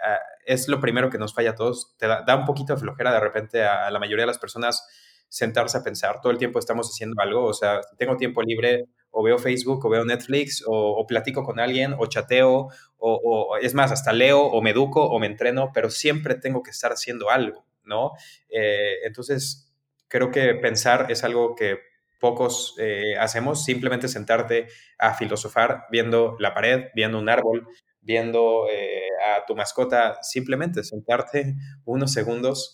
es 0.45 0.69
lo 0.69 0.79
primero 0.79 1.09
que 1.09 1.17
nos 1.17 1.33
falla 1.33 1.51
a 1.51 1.55
todos, 1.55 1.95
te 1.97 2.07
da, 2.07 2.35
un 2.37 2.45
poquito 2.45 2.73
de 2.73 2.79
flojera 2.79 3.11
de 3.13 3.19
repente 3.19 3.63
a, 3.63 3.91
la 3.91 3.99
mayoría 3.99 4.23
de 4.23 4.27
las 4.27 4.39
personas 4.39 4.87
sentarse 5.27 5.77
a 5.77 5.83
pensar, 5.83 6.21
todo 6.21 6.31
el 6.31 6.37
tiempo 6.37 6.59
estamos 6.59 6.87
haciendo 6.87 7.21
algo, 7.21 7.43
o 7.43 7.53
sea, 7.53 7.81
tengo 7.97 8.15
tiempo 8.15 8.41
libre 8.41 8.85
o 9.11 9.21
veo 9.21 9.37
Facebook 9.37 9.85
o 9.85 9.89
veo 9.89 10.05
Netflix 10.05 10.63
o, 10.65 11.05
platico 11.07 11.43
con 11.43 11.59
alguien 11.59 11.93
o 11.97 12.05
chateo 12.05 12.69
o, 12.97 13.57
es 13.61 13.73
más, 13.73 13.91
hasta 13.91 14.13
leo 14.13 14.41
o 14.41 14.61
me 14.61 14.69
educo 14.69 15.03
o 15.03 15.19
me 15.19 15.27
entreno, 15.27 15.71
pero 15.73 15.89
siempre 15.89 16.35
tengo 16.35 16.63
que 16.63 16.71
estar 16.71 16.93
haciendo 16.93 17.29
algo, 17.29 17.65
¿no? 17.83 18.11
Eh, 18.49 19.05
entonces, 19.05 19.64
creo 20.07 20.31
que 20.31 20.55
pensar 20.55 21.11
es 21.11 21.23
algo 21.23 21.55
que 21.55 21.79
pocos 22.19 22.75
eh, 22.79 23.15
hacemos, 23.19 23.63
simplemente 23.63 24.07
sentarte 24.07 24.67
a 24.97 25.13
filosofar 25.13 25.85
viendo 25.91 26.35
la 26.39 26.53
pared, 26.53 26.85
viendo 26.95 27.19
un 27.19 27.29
árbol, 27.29 27.67
viendo 28.01 28.67
eh, 28.71 29.09
a 29.27 29.45
tu 29.45 29.55
mascota, 29.55 30.17
simplemente 30.21 30.83
sentarte 30.83 31.55
unos 31.83 32.13
segundos 32.13 32.73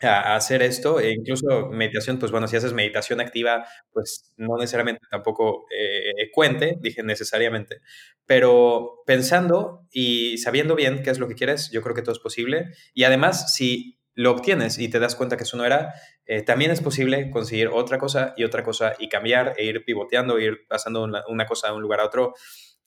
a, 0.00 0.36
hacer 0.36 0.62
esto, 0.62 1.00
e 1.00 1.10
incluso 1.12 1.68
meditación, 1.70 2.18
pues 2.18 2.30
bueno, 2.30 2.48
si 2.48 2.56
haces 2.56 2.72
meditación 2.72 3.20
activa, 3.20 3.66
pues 3.92 4.32
no 4.36 4.56
necesariamente 4.58 5.00
tampoco 5.10 5.66
eh, 5.70 6.30
cuente, 6.32 6.76
dije 6.80 7.02
necesariamente, 7.02 7.80
pero 8.26 9.02
pensando 9.06 9.86
y 9.90 10.38
sabiendo 10.38 10.74
bien 10.76 11.02
qué 11.02 11.10
es 11.10 11.18
lo 11.18 11.28
que 11.28 11.34
quieres, 11.34 11.70
yo 11.70 11.82
creo 11.82 11.94
que 11.94 12.02
todo 12.02 12.12
es 12.12 12.18
posible. 12.18 12.72
Y 12.92 13.04
además, 13.04 13.54
si 13.54 13.95
lo 14.16 14.32
obtienes 14.32 14.78
y 14.78 14.88
te 14.88 14.98
das 14.98 15.14
cuenta 15.14 15.36
que 15.36 15.44
eso 15.44 15.56
no 15.56 15.64
era, 15.64 15.94
eh, 16.24 16.42
también 16.42 16.72
es 16.72 16.80
posible 16.80 17.30
conseguir 17.30 17.68
otra 17.68 17.98
cosa 17.98 18.34
y 18.36 18.42
otra 18.42 18.64
cosa 18.64 18.94
y 18.98 19.08
cambiar 19.08 19.54
e 19.56 19.64
ir 19.64 19.84
pivoteando, 19.84 20.38
ir 20.40 20.66
pasando 20.66 21.04
una, 21.04 21.46
cosa 21.46 21.68
de 21.68 21.74
un 21.74 21.82
lugar 21.82 22.00
a 22.00 22.06
otro 22.06 22.34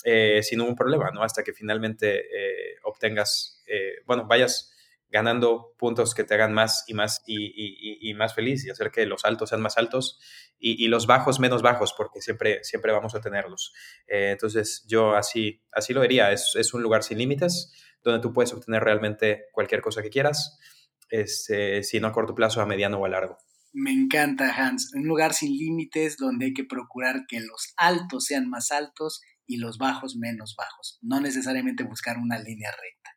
eh, 0.03 0.41
sin 0.43 0.59
ningún 0.59 0.75
problema, 0.75 1.11
¿no? 1.11 1.23
Hasta 1.23 1.43
que 1.43 1.53
finalmente 1.53 2.19
eh, 2.19 2.75
obtengas, 2.83 3.63
bueno, 4.05 4.25
vayas 4.27 4.75
ganando 5.11 5.73
puntos 5.77 6.13
que 6.13 6.23
te 6.23 6.35
hagan 6.35 6.53
más 6.53 6.83
y 6.87 6.93
más 6.93 7.23
y, 7.25 8.13
más 8.13 8.35
feliz 8.35 8.65
y 8.65 8.69
hacer 8.69 8.91
que 8.91 9.05
los 9.05 9.25
altos 9.25 9.49
sean 9.49 9.61
más 9.61 9.77
altos 9.77 10.19
y, 10.59 10.87
los 10.87 11.07
bajos 11.07 11.39
menos 11.39 11.61
bajos, 11.61 11.93
porque 11.93 12.21
siempre, 12.21 12.63
siempre 12.63 12.91
vamos 12.91 13.15
a 13.15 13.21
tenerlos. 13.21 13.73
Eh, 14.07 14.31
entonces 14.31 14.85
yo 14.87 15.15
así, 15.15 15.61
así 15.71 15.93
lo 15.93 16.01
diría, 16.01 16.31
es, 16.31 16.55
es, 16.55 16.73
un 16.73 16.81
lugar 16.81 17.03
sin 17.03 17.17
límites 17.17 17.73
donde 18.03 18.21
tú 18.21 18.33
puedes 18.33 18.53
obtener 18.53 18.83
realmente 18.83 19.45
cualquier 19.51 19.81
cosa 19.81 20.01
que 20.01 20.09
quieras, 20.09 20.59
este, 21.09 21.83
si 21.83 21.99
no 21.99 22.07
a 22.07 22.11
corto 22.11 22.35
plazo, 22.35 22.61
a 22.61 22.65
mediano 22.65 22.97
o 22.97 23.05
a 23.05 23.09
largo. 23.09 23.37
Me 23.71 23.91
encanta, 23.91 24.53
Hans. 24.55 24.91
Un 24.95 25.07
lugar 25.07 25.33
sin 25.33 25.55
límites 25.55 26.17
donde 26.17 26.47
hay 26.47 26.53
que 26.53 26.63
procurar 26.63 27.25
que 27.27 27.39
los 27.39 27.73
altos 27.77 28.25
sean 28.25 28.49
más 28.49 28.71
altos 28.71 29.21
y 29.45 29.57
los 29.57 29.77
bajos 29.77 30.15
menos 30.15 30.55
bajos. 30.57 30.99
No 31.01 31.19
necesariamente 31.19 31.83
buscar 31.83 32.17
una 32.17 32.39
línea 32.39 32.71
recta. 32.71 33.11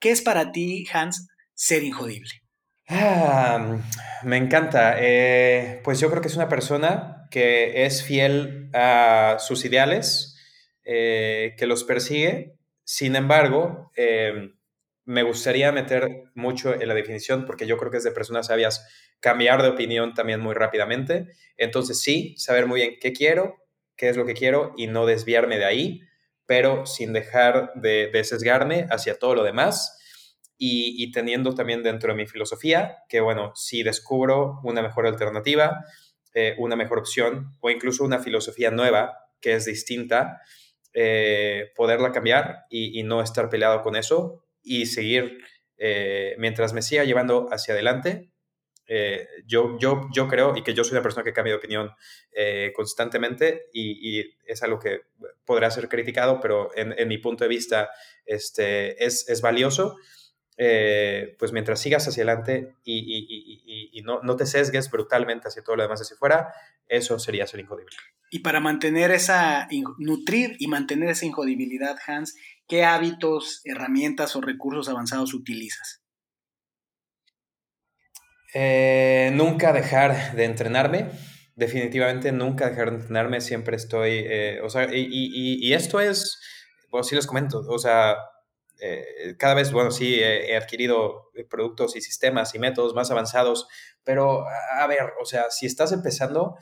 ¿Qué 0.00 0.10
es 0.10 0.22
para 0.22 0.52
ti, 0.52 0.86
Hans, 0.92 1.28
ser 1.54 1.82
injodible? 1.84 2.30
Ah, 2.88 3.78
me 4.22 4.36
encanta. 4.36 4.96
Eh, 4.98 5.80
pues 5.84 6.00
yo 6.00 6.10
creo 6.10 6.20
que 6.20 6.28
es 6.28 6.36
una 6.36 6.48
persona 6.48 7.26
que 7.30 7.84
es 7.86 8.04
fiel 8.04 8.70
a 8.74 9.36
sus 9.38 9.64
ideales, 9.64 10.36
eh, 10.84 11.54
que 11.58 11.66
los 11.66 11.84
persigue. 11.84 12.58
Sin 12.84 13.16
embargo, 13.16 13.90
eh, 13.96 14.52
me 15.06 15.22
gustaría 15.22 15.70
meter 15.70 16.24
mucho 16.34 16.74
en 16.74 16.88
la 16.88 16.94
definición 16.94 17.46
porque 17.46 17.66
yo 17.66 17.78
creo 17.78 17.92
que 17.92 17.98
es 17.98 18.04
de 18.04 18.10
personas 18.10 18.48
sabias 18.48 18.86
cambiar 19.20 19.62
de 19.62 19.68
opinión 19.68 20.14
también 20.14 20.40
muy 20.40 20.52
rápidamente. 20.52 21.28
Entonces 21.56 22.00
sí, 22.02 22.34
saber 22.36 22.66
muy 22.66 22.80
bien 22.80 22.96
qué 23.00 23.12
quiero, 23.12 23.54
qué 23.96 24.08
es 24.08 24.16
lo 24.16 24.26
que 24.26 24.34
quiero 24.34 24.74
y 24.76 24.88
no 24.88 25.06
desviarme 25.06 25.58
de 25.58 25.64
ahí, 25.64 26.00
pero 26.44 26.86
sin 26.86 27.12
dejar 27.12 27.72
de, 27.76 28.10
sesgarme 28.24 28.86
hacia 28.90 29.16
todo 29.16 29.36
lo 29.36 29.44
demás 29.44 29.96
y, 30.58 31.12
teniendo 31.12 31.54
también 31.54 31.84
dentro 31.84 32.10
de 32.12 32.16
mi 32.16 32.26
filosofía 32.26 32.98
que, 33.08 33.20
bueno, 33.20 33.52
si 33.54 33.84
descubro 33.84 34.60
una 34.64 34.82
mejor 34.82 35.06
alternativa, 35.06 35.84
eh, 36.34 36.56
una 36.58 36.74
mejor 36.74 36.98
opción 36.98 37.56
o 37.60 37.70
incluso 37.70 38.04
una 38.04 38.18
filosofía 38.18 38.72
nueva 38.72 39.18
que 39.40 39.54
es 39.54 39.66
distinta, 39.66 40.40
eh, 40.92 41.70
poderla 41.76 42.10
cambiar 42.10 42.64
y 42.70 43.02
no 43.04 43.22
estar 43.22 43.48
peleado 43.48 43.82
con 43.82 43.94
eso 43.94 44.45
y 44.66 44.86
seguir, 44.86 45.38
eh, 45.78 46.34
mientras 46.38 46.72
me 46.72 46.82
siga 46.82 47.04
llevando 47.04 47.46
hacia 47.50 47.72
adelante, 47.72 48.30
eh, 48.88 49.26
yo, 49.46 49.78
yo, 49.78 50.08
yo 50.12 50.28
creo, 50.28 50.56
y 50.56 50.62
que 50.62 50.74
yo 50.74 50.84
soy 50.84 50.94
una 50.94 51.02
persona 51.02 51.24
que 51.24 51.32
cambia 51.32 51.52
de 51.52 51.58
opinión 51.58 51.90
eh, 52.32 52.72
constantemente, 52.74 53.66
y, 53.72 54.34
es 54.44 54.62
algo 54.62 54.78
que 54.78 55.02
podrá 55.44 55.70
ser 55.70 55.88
criticado, 55.88 56.40
pero 56.40 56.70
en, 56.76 57.08
mi 57.08 57.18
punto 57.18 57.44
de 57.44 57.48
vista 57.48 57.90
este, 58.24 59.04
es, 59.04 59.28
es 59.28 59.40
valioso. 59.40 59.96
pues 61.38 61.52
mientras 61.52 61.80
sigas 61.80 62.08
hacia 62.08 62.22
adelante 62.22 62.74
y, 62.84 63.90
y, 63.92 64.02
no, 64.02 64.20
no, 64.22 64.36
te 64.36 64.46
sesgues 64.46 64.90
brutalmente 64.90 65.48
hacia 65.48 65.62
todo 65.62 65.76
lo 65.76 65.82
demás 65.82 66.00
hacia 66.00 66.16
fuera, 66.16 66.52
eso 66.88 67.18
sería 67.18 67.46
ser 67.46 67.60
injodible. 67.60 67.96
Y 68.30 68.40
para 68.40 68.60
mantener 68.60 69.10
esa, 69.12 69.68
nutrir 69.98 70.56
y 70.58 70.66
mantener 70.66 71.10
esa 71.10 71.26
injodibilidad, 71.26 71.96
Hans, 72.06 72.36
¿Qué 72.68 72.84
hábitos, 72.84 73.60
herramientas 73.64 74.34
o 74.34 74.40
recursos 74.40 74.88
avanzados 74.88 75.34
utilizas? 75.34 76.02
Eh, 78.54 79.30
nunca 79.34 79.72
dejar 79.72 80.34
de 80.34 80.44
entrenarme. 80.44 81.10
Definitivamente 81.54 82.32
nunca 82.32 82.68
dejar 82.70 82.90
de 82.90 82.96
entrenarme. 82.96 83.40
Siempre 83.40 83.76
estoy. 83.76 84.24
Eh, 84.26 84.60
o 84.64 84.68
sea, 84.68 84.88
y, 84.92 85.72
esto 85.74 86.00
es. 86.00 86.40
Bueno, 86.90 87.04
sí 87.04 87.14
les 87.14 87.28
comento. 87.28 87.60
O 87.68 87.78
sea, 87.78 88.16
eh, 88.80 89.36
cada 89.38 89.54
vez, 89.54 89.70
bueno, 89.70 89.92
sí, 89.92 90.16
he, 90.20 90.56
adquirido 90.56 91.30
productos 91.48 91.94
y 91.94 92.00
sistemas 92.00 92.54
y 92.56 92.58
métodos 92.58 92.94
más 92.94 93.12
avanzados. 93.12 93.68
Pero, 94.02 94.44
a 94.48 94.86
ver, 94.88 95.12
o 95.20 95.24
sea, 95.24 95.50
si 95.50 95.66
estás 95.66 95.92
empezando, 95.92 96.56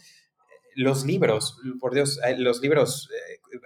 los 0.74 1.04
libros, 1.04 1.58
por 1.80 1.94
Dios, 1.94 2.20
los 2.38 2.60
libros 2.60 3.08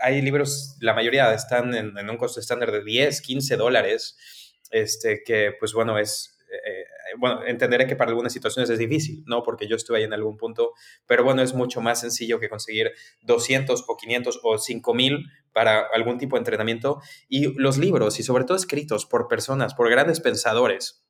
hay 0.01 0.21
libros, 0.23 0.77
la 0.81 0.95
mayoría 0.95 1.33
están 1.33 1.75
en, 1.75 2.11
un 2.11 2.17
costo 2.17 2.41
estándar 2.41 2.73
de 2.73 2.83
10, 2.83 3.21
15 3.21 3.57
dólares, 3.57 4.17
este, 4.71 5.23
que 5.25 5.53
pues 5.59 5.73
bueno, 5.73 5.99
es, 5.99 6.39
eh, 6.51 6.85
bueno, 7.19 7.45
entenderé 7.45 7.87
que 7.87 7.97
para 7.97 8.11
algunas 8.11 8.33
situaciones 8.33 8.69
es 8.71 8.79
difícil, 8.79 9.25
¿no? 9.27 9.43
Porque 9.43 9.67
yo 9.67 9.77
estuve 9.77 9.99
ahí 9.99 10.05
en 10.05 10.13
algún 10.13 10.37
punto, 10.37 10.73
pero 11.07 11.25
bueno, 11.25 11.43
es 11.43 11.55
mucho 11.55 11.81
más 11.81 12.01
sencillo 12.01 12.39
que 12.39 12.49
conseguir 12.49 12.93
200 13.23 13.85
o 13.87 13.97
500 13.97 14.41
o 14.43 14.59
5000 14.59 15.27
para 15.53 15.87
algún 15.93 16.19
tipo 16.19 16.37
de 16.37 16.41
entrenamiento. 16.41 17.01
Y 17.29 17.55
los 17.55 17.79
libros, 17.79 18.21
y 18.21 18.23
sobre 18.23 18.45
todo 18.45 18.57
escritos 18.57 19.07
por 19.07 19.29
personas, 19.29 19.75
por 19.75 19.91
grandes 19.91 20.21
pensadores, 20.21 21.08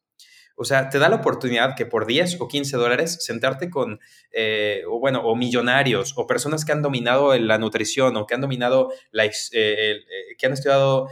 o 0.60 0.64
sea, 0.64 0.89
te 0.89 0.98
da 0.98 1.09
la 1.09 1.16
oportunidad 1.16 1.76
que 1.76 1.86
por 1.86 2.05
10 2.05 2.40
o 2.40 2.48
15 2.48 2.76
dólares 2.76 3.18
sentarte 3.20 3.70
con, 3.70 4.01
eh, 4.32 4.82
o 4.89 4.98
bueno, 4.98 5.20
o 5.20 5.36
millonarios, 5.36 6.14
o 6.16 6.26
personas 6.26 6.64
que 6.64 6.72
han 6.72 6.82
dominado 6.82 7.36
la 7.39 7.59
nutrición, 7.59 8.16
o 8.16 8.26
que 8.26 8.35
han 8.35 8.40
dominado, 8.40 8.93
eh, 9.12 9.30
eh, 9.52 9.97
que 10.36 10.47
han 10.47 10.52
estudiado 10.52 11.09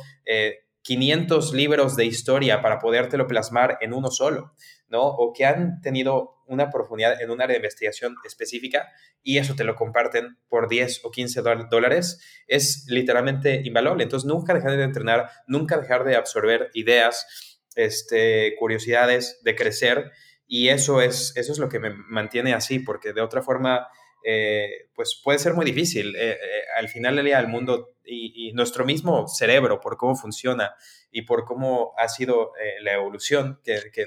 500 0.83 1.53
libros 1.55 1.95
de 1.95 2.07
historia 2.07 2.61
para 2.61 2.81
podértelo 2.81 3.29
plasmar 3.29 3.79
en 3.81 3.93
uno 3.93 4.11
solo, 4.11 4.55
¿no? 4.89 5.03
O 5.03 5.33
que 5.33 5.45
han 5.45 5.81
tenido 5.81 6.43
una 6.47 6.71
profundidad 6.71 7.21
en 7.21 7.31
un 7.31 7.41
área 7.41 7.55
de 7.55 7.59
investigación 7.59 8.17
específica 8.25 8.89
y 9.23 9.39
eso 9.39 9.55
te 9.55 9.65
lo 9.65 9.75
comparten 9.77 10.39
por 10.49 10.69
10 10.69 11.05
o 11.05 11.11
15 11.11 11.43
dólares, 11.71 12.21
es 12.47 12.85
literalmente 12.89 13.63
invaluable. 13.65 14.05
Entonces, 14.05 14.27
nunca 14.27 14.55
dejar 14.55 14.77
de 14.77 14.83
entrenar, 14.83 15.31
nunca 15.47 15.79
dejar 15.79 16.05
de 16.05 16.17
absorber 16.17 16.71
ideas, 16.75 17.56
este, 17.77 18.57
curiosidades 18.59 19.41
de 19.45 19.55
crecer 19.55 20.11
y 20.49 20.69
eso 20.69 21.01
es, 21.01 21.33
eso 21.37 21.53
es 21.53 21.59
lo 21.59 21.69
que 21.69 21.79
me 21.79 21.91
mantiene 21.91 22.55
así, 22.55 22.79
porque 22.79 23.13
de 23.13 23.21
otra 23.21 23.43
forma, 23.43 23.89
eh, 24.25 24.89
pues 24.95 25.21
puede 25.23 25.39
ser 25.39 25.55
muy 25.55 25.65
difícil. 25.65 26.15
Eh, 26.17 26.33
eh, 26.33 26.39
al 26.77 26.89
final 26.89 27.17
del 27.17 27.27
día, 27.27 27.39
el 27.39 27.49
mundo 27.49 27.95
y, 28.05 28.53
nuestro 28.55 28.85
mismo 28.85 29.27
cerebro, 29.29 29.81
por 29.81 29.97
cómo 29.97 30.15
funciona 30.15 30.75
y 31.11 31.23
por 31.23 31.45
cómo 31.45 31.93
ha 31.99 32.09
sido 32.09 32.53
la 32.81 32.95
evolución 32.95 33.61
que 33.65 34.07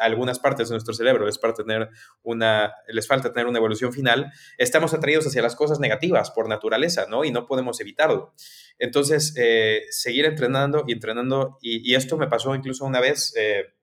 algunas 0.00 0.38
partes 0.38 0.68
de 0.68 0.74
nuestro 0.74 0.94
cerebro 0.94 1.26
les, 1.26 1.38
falta 1.40 1.62
tener 1.64 3.46
una 3.46 3.58
evolución 3.58 3.92
final, 3.92 4.32
estamos 4.58 4.94
atraídos 4.94 5.26
hacia 5.26 5.42
las 5.42 5.56
cosas 5.56 5.80
negativas 5.80 6.30
por 6.30 6.48
naturaleza, 6.48 7.06
¿no? 7.08 7.24
Y 7.24 7.30
no 7.30 7.46
podemos 7.46 7.80
evitarlo. 7.80 8.34
Entonces, 8.78 9.34
eh, 9.36 9.82
seguir 9.90 10.24
entrenando 10.24 10.84
y 10.86 10.92
entrenando, 10.92 11.58
y, 11.60 11.94
esto 11.94 12.16
me 12.16 12.28
pasó 12.28 12.54
incluso 12.54 12.84
una 12.84 13.00
vez, 13.00 13.34
eh, 13.36 13.74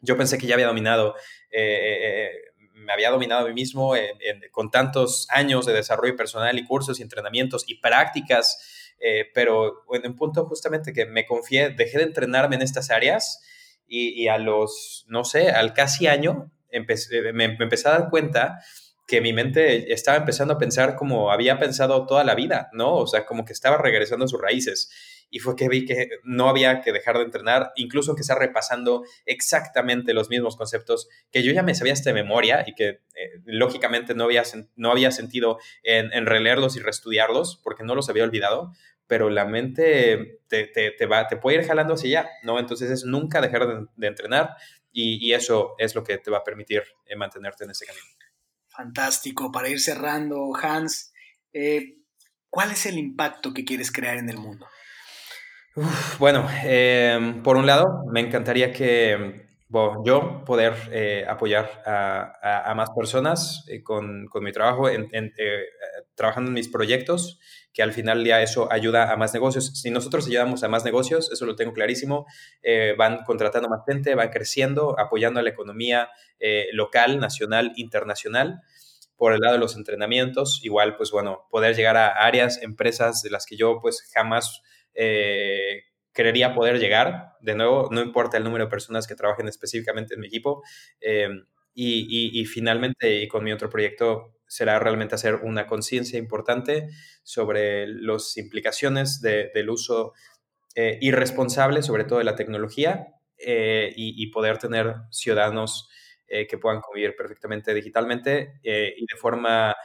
yo 0.00 0.16
pensé 0.16 0.38
que 0.38 0.46
ya 0.46 0.54
había 0.54 0.66
dominado, 0.66 1.14
eh, 1.50 2.30
me 2.72 2.92
había 2.92 3.10
dominado 3.10 3.46
a 3.46 3.48
mí 3.48 3.54
mismo 3.54 3.94
con 4.52 4.70
tantos 4.70 5.26
años 5.30 5.66
de 5.66 5.72
desarrollo 5.72 6.14
personal 6.14 6.56
y 6.58 6.64
cursos 6.64 7.00
y 7.00 7.02
entrenamientos 7.02 7.64
y 7.66 7.80
prácticas, 7.80 8.94
pero 9.34 9.82
en 9.92 10.06
un 10.06 10.14
punto 10.14 10.44
justamente 10.46 10.92
que 10.92 11.04
me 11.06 11.26
confié, 11.26 11.70
dejé 11.70 11.98
de 11.98 12.04
entrenarme 12.04 12.56
en 12.56 12.62
estas 12.62 12.90
áreas 12.90 13.42
y, 13.88 14.28
a 14.28 14.38
los, 14.38 15.04
no 15.08 15.24
sé, 15.24 15.50
al 15.50 15.72
casi 15.72 16.06
año, 16.06 16.50
empecé, 16.70 17.32
me, 17.32 17.44
empecé 17.44 17.88
a 17.88 17.92
dar 17.92 18.10
cuenta 18.10 18.60
que 19.06 19.20
mi 19.20 19.32
mente 19.32 19.92
estaba 19.92 20.16
empezando 20.16 20.54
a 20.54 20.58
pensar 20.58 20.96
como 20.96 21.30
había 21.30 21.58
pensado 21.58 22.06
toda 22.06 22.24
la 22.24 22.34
vida, 22.34 22.68
¿no? 22.72 22.96
O 22.96 23.06
sea, 23.06 23.24
como 23.24 23.44
que 23.44 23.52
estaba 23.52 23.78
regresando 23.78 24.24
a 24.24 24.28
sus 24.28 24.40
raíces. 24.40 24.90
Y 25.28 25.40
fue 25.40 25.56
que 25.56 25.68
vi 25.68 25.84
que 25.84 26.08
no 26.22 26.48
había 26.48 26.80
que 26.80 26.92
dejar 26.92 27.18
de 27.18 27.24
entrenar, 27.24 27.72
incluso 27.76 28.14
que 28.14 28.22
está 28.22 28.36
repasando 28.36 29.04
exactamente 29.24 30.14
los 30.14 30.28
mismos 30.30 30.56
conceptos 30.56 31.08
que 31.30 31.42
yo 31.42 31.52
ya 31.52 31.62
me 31.62 31.74
sabía 31.74 31.94
de 31.94 32.12
memoria 32.12 32.64
y 32.66 32.74
que 32.74 32.88
eh, 32.88 33.00
lógicamente 33.44 34.14
no 34.14 34.24
había, 34.24 34.44
no 34.76 34.90
había 34.90 35.10
sentido 35.10 35.58
en, 35.82 36.12
en 36.12 36.26
releerlos 36.26 36.76
y 36.76 36.80
reestudiarlos 36.80 37.60
porque 37.62 37.84
no 37.84 37.94
los 37.94 38.08
había 38.08 38.24
olvidado, 38.24 38.72
pero 39.06 39.30
la 39.30 39.44
mente 39.44 40.40
te, 40.48 40.66
te, 40.66 40.90
te, 40.90 41.06
va, 41.06 41.26
te 41.26 41.36
puede 41.36 41.58
ir 41.58 41.66
jalando 41.66 41.94
hacia 41.94 42.20
allá, 42.20 42.30
¿no? 42.42 42.58
Entonces 42.58 42.90
es 42.90 43.04
nunca 43.04 43.40
dejar 43.40 43.88
de, 43.96 44.06
entrenar 44.06 44.56
y, 44.92 45.24
y, 45.24 45.34
eso 45.34 45.74
es 45.78 45.94
lo 45.94 46.02
que 46.02 46.18
te 46.18 46.30
va 46.30 46.38
a 46.38 46.44
permitir 46.44 46.82
eh, 47.06 47.16
mantenerte 47.16 47.64
en 47.64 47.70
ese 47.70 47.86
camino. 47.86 48.06
Fantástico. 48.68 49.50
Para 49.52 49.68
ir 49.68 49.80
cerrando, 49.80 50.54
Hans, 50.54 51.12
eh, 51.52 51.98
¿cuál 52.50 52.72
es 52.72 52.86
el 52.86 52.98
impacto 52.98 53.54
que 53.54 53.64
quieres 53.64 53.90
crear 53.90 54.16
en 54.16 54.28
el 54.28 54.38
mundo? 54.38 54.66
Bueno, 56.18 56.46
em, 56.64 57.42
por 57.42 57.56
un 57.56 57.66
lado, 57.66 58.04
me 58.10 58.20
encantaría 58.20 58.72
que 58.72 59.46
yo 60.04 60.44
poder 60.44 60.74
eh, 60.92 61.26
apoyar 61.28 61.82
a, 61.84 62.72
más 62.74 62.90
personas 62.90 63.66
con, 63.82 64.26
con, 64.26 64.44
mi 64.44 64.52
trabajo, 64.52 64.88
en, 64.88 65.10
trabajando 66.14 66.50
en 66.50 66.54
mis 66.54 66.68
proyectos 66.68 67.38
que 67.76 67.82
al 67.82 67.92
final 67.92 68.24
ya 68.24 68.40
eso 68.40 68.72
ayuda 68.72 69.12
a 69.12 69.18
más 69.18 69.34
negocios. 69.34 69.66
Si 69.78 69.90
nosotros 69.90 70.26
ayudamos 70.26 70.64
a 70.64 70.68
más 70.68 70.82
negocios, 70.82 71.30
eso 71.30 71.44
lo 71.44 71.56
tengo 71.56 71.74
clarísimo, 71.74 72.24
eh, 72.62 72.94
van 72.96 73.22
contratando 73.24 73.68
más 73.68 73.80
gente, 73.86 74.14
van 74.14 74.30
creciendo, 74.30 74.98
apoyando 74.98 75.40
a 75.40 75.42
la 75.42 75.50
economía 75.50 76.08
eh, 76.40 76.68
local, 76.72 77.20
nacional, 77.20 77.74
internacional. 77.76 78.62
Por 79.14 79.34
el 79.34 79.40
lado 79.40 79.56
de 79.56 79.60
los 79.60 79.76
entrenamientos, 79.76 80.60
igual, 80.62 80.96
pues 80.96 81.10
bueno, 81.10 81.46
poder 81.50 81.76
llegar 81.76 81.98
a 81.98 82.08
áreas, 82.08 82.62
empresas 82.62 83.20
de 83.20 83.28
las 83.28 83.44
que 83.44 83.58
yo 83.58 83.78
pues 83.82 84.10
jamás 84.14 84.62
eh, 84.96 85.82
creería 86.16 86.54
poder 86.54 86.80
llegar. 86.80 87.34
De 87.40 87.54
nuevo, 87.54 87.88
no 87.92 88.00
importa 88.00 88.38
el 88.38 88.44
número 88.44 88.64
de 88.64 88.70
personas 88.70 89.06
que 89.06 89.14
trabajen 89.14 89.46
específicamente 89.46 90.14
en 90.14 90.20
mi 90.20 90.26
equipo. 90.26 90.64
Eh, 91.00 91.28
y, 91.78 92.44
finalmente, 92.46 93.22
y 93.22 93.28
con 93.28 93.44
mi 93.44 93.52
otro 93.52 93.68
proyecto, 93.68 94.32
será 94.48 94.78
realmente 94.78 95.14
hacer 95.14 95.34
una 95.34 95.66
conciencia 95.66 96.18
importante 96.18 96.88
sobre 97.22 97.86
las 97.86 98.36
implicaciones 98.38 99.20
del 99.20 99.68
uso 99.68 100.14
eh, 100.74 100.98
irresponsable, 101.02 101.82
sobre 101.82 102.04
todo 102.04 102.18
de 102.18 102.24
la 102.24 102.34
tecnología, 102.34 103.08
eh, 103.36 103.92
y, 103.94 104.26
poder 104.30 104.56
tener 104.56 104.94
ciudadanos 105.10 105.90
que 106.26 106.58
puedan 106.58 106.80
convivir 106.80 107.14
perfectamente 107.14 107.72
digitalmente 107.72 108.54
y 108.64 109.06
de 109.06 109.16
forma 109.16 109.76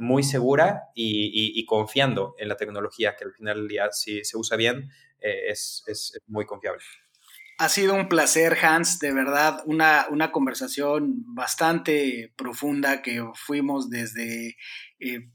muy 0.00 0.22
segura 0.22 0.84
y, 0.94 1.64
confiando 1.66 2.34
en 2.38 2.48
la 2.48 2.56
tecnología, 2.56 3.16
que 3.16 3.24
al 3.24 3.32
final 3.32 3.68
si 3.92 4.24
se 4.24 4.36
usa 4.36 4.56
bien, 4.56 4.90
es, 5.20 5.82
es, 5.86 6.18
muy 6.26 6.46
confiable. 6.46 6.82
Ha 7.60 7.68
sido 7.68 7.94
un 7.94 8.08
placer, 8.08 8.56
Hans, 8.62 9.00
de 9.00 9.12
verdad, 9.12 9.62
una, 9.66 10.06
una 10.10 10.30
conversación 10.30 11.24
bastante 11.34 12.32
profunda 12.36 13.02
que 13.02 13.24
fuimos 13.34 13.90
desde 13.90 14.56
eh, 15.00 15.28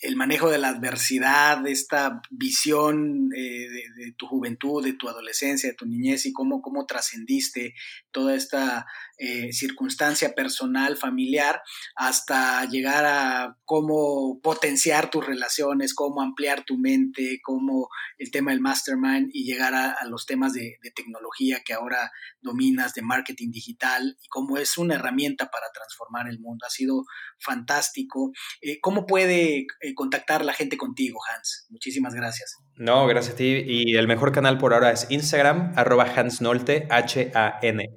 el 0.00 0.16
manejo 0.16 0.50
de 0.50 0.58
la 0.58 0.70
adversidad, 0.70 1.64
esta 1.68 2.22
visión 2.30 3.30
eh, 3.36 3.68
de, 3.68 4.12
tu 4.16 4.26
juventud, 4.26 4.82
de 4.82 4.94
tu 4.94 5.08
adolescencia, 5.08 5.68
de 5.68 5.76
tu 5.76 5.86
niñez 5.86 6.26
y 6.26 6.32
cómo, 6.32 6.60
cómo 6.60 6.86
trascendiste 6.86 7.74
toda 8.10 8.34
esta 8.34 8.86
eh, 9.22 9.52
circunstancia 9.52 10.32
personal, 10.34 10.96
familiar, 10.96 11.60
hasta 11.94 12.64
llegar 12.64 13.04
a 13.04 13.58
cómo 13.66 14.40
potenciar 14.42 15.10
tus 15.10 15.26
relaciones, 15.26 15.92
cómo 15.92 16.22
ampliar 16.22 16.64
tu 16.64 16.78
mente, 16.78 17.38
cómo 17.42 17.90
el 18.16 18.30
tema 18.30 18.52
del 18.52 18.62
mastermind 18.62 19.28
y 19.34 19.44
llegar 19.44 19.74
a, 19.74 20.02
los 20.06 20.24
temas 20.24 20.54
de, 20.54 20.78
tecnología 20.94 21.60
que 21.62 21.74
ahora 21.74 22.10
dominas, 22.40 22.94
de 22.94 23.02
marketing 23.02 23.50
digital 23.50 24.16
y 24.22 24.28
cómo 24.28 24.56
es 24.56 24.78
una 24.78 24.94
herramienta 24.94 25.50
para 25.50 25.66
transformar 25.70 26.26
el 26.26 26.40
mundo. 26.40 26.64
Ha 26.66 26.70
sido 26.70 27.04
fantástico. 27.38 28.32
Eh, 28.62 28.80
¿Cómo 28.80 29.04
puede 29.04 29.66
eh, 29.82 29.94
contactar 29.94 30.46
la 30.46 30.54
gente 30.54 30.78
contigo, 30.78 31.20
Hans? 31.28 31.66
Muchísimas 31.68 32.14
gracias. 32.14 32.56
No, 32.80 33.06
gracias 33.06 33.34
a 33.34 33.36
ti. 33.36 33.62
Y 33.66 33.96
el 33.96 34.08
mejor 34.08 34.32
canal 34.32 34.56
por 34.56 34.72
ahora 34.72 34.90
es 34.90 35.06
Instagram, 35.10 35.74
arroba 35.76 36.04
Hans 36.16 36.40
Nolte, 36.40 36.86
H-A-N-S-N-O-L-T-E. 36.88 37.90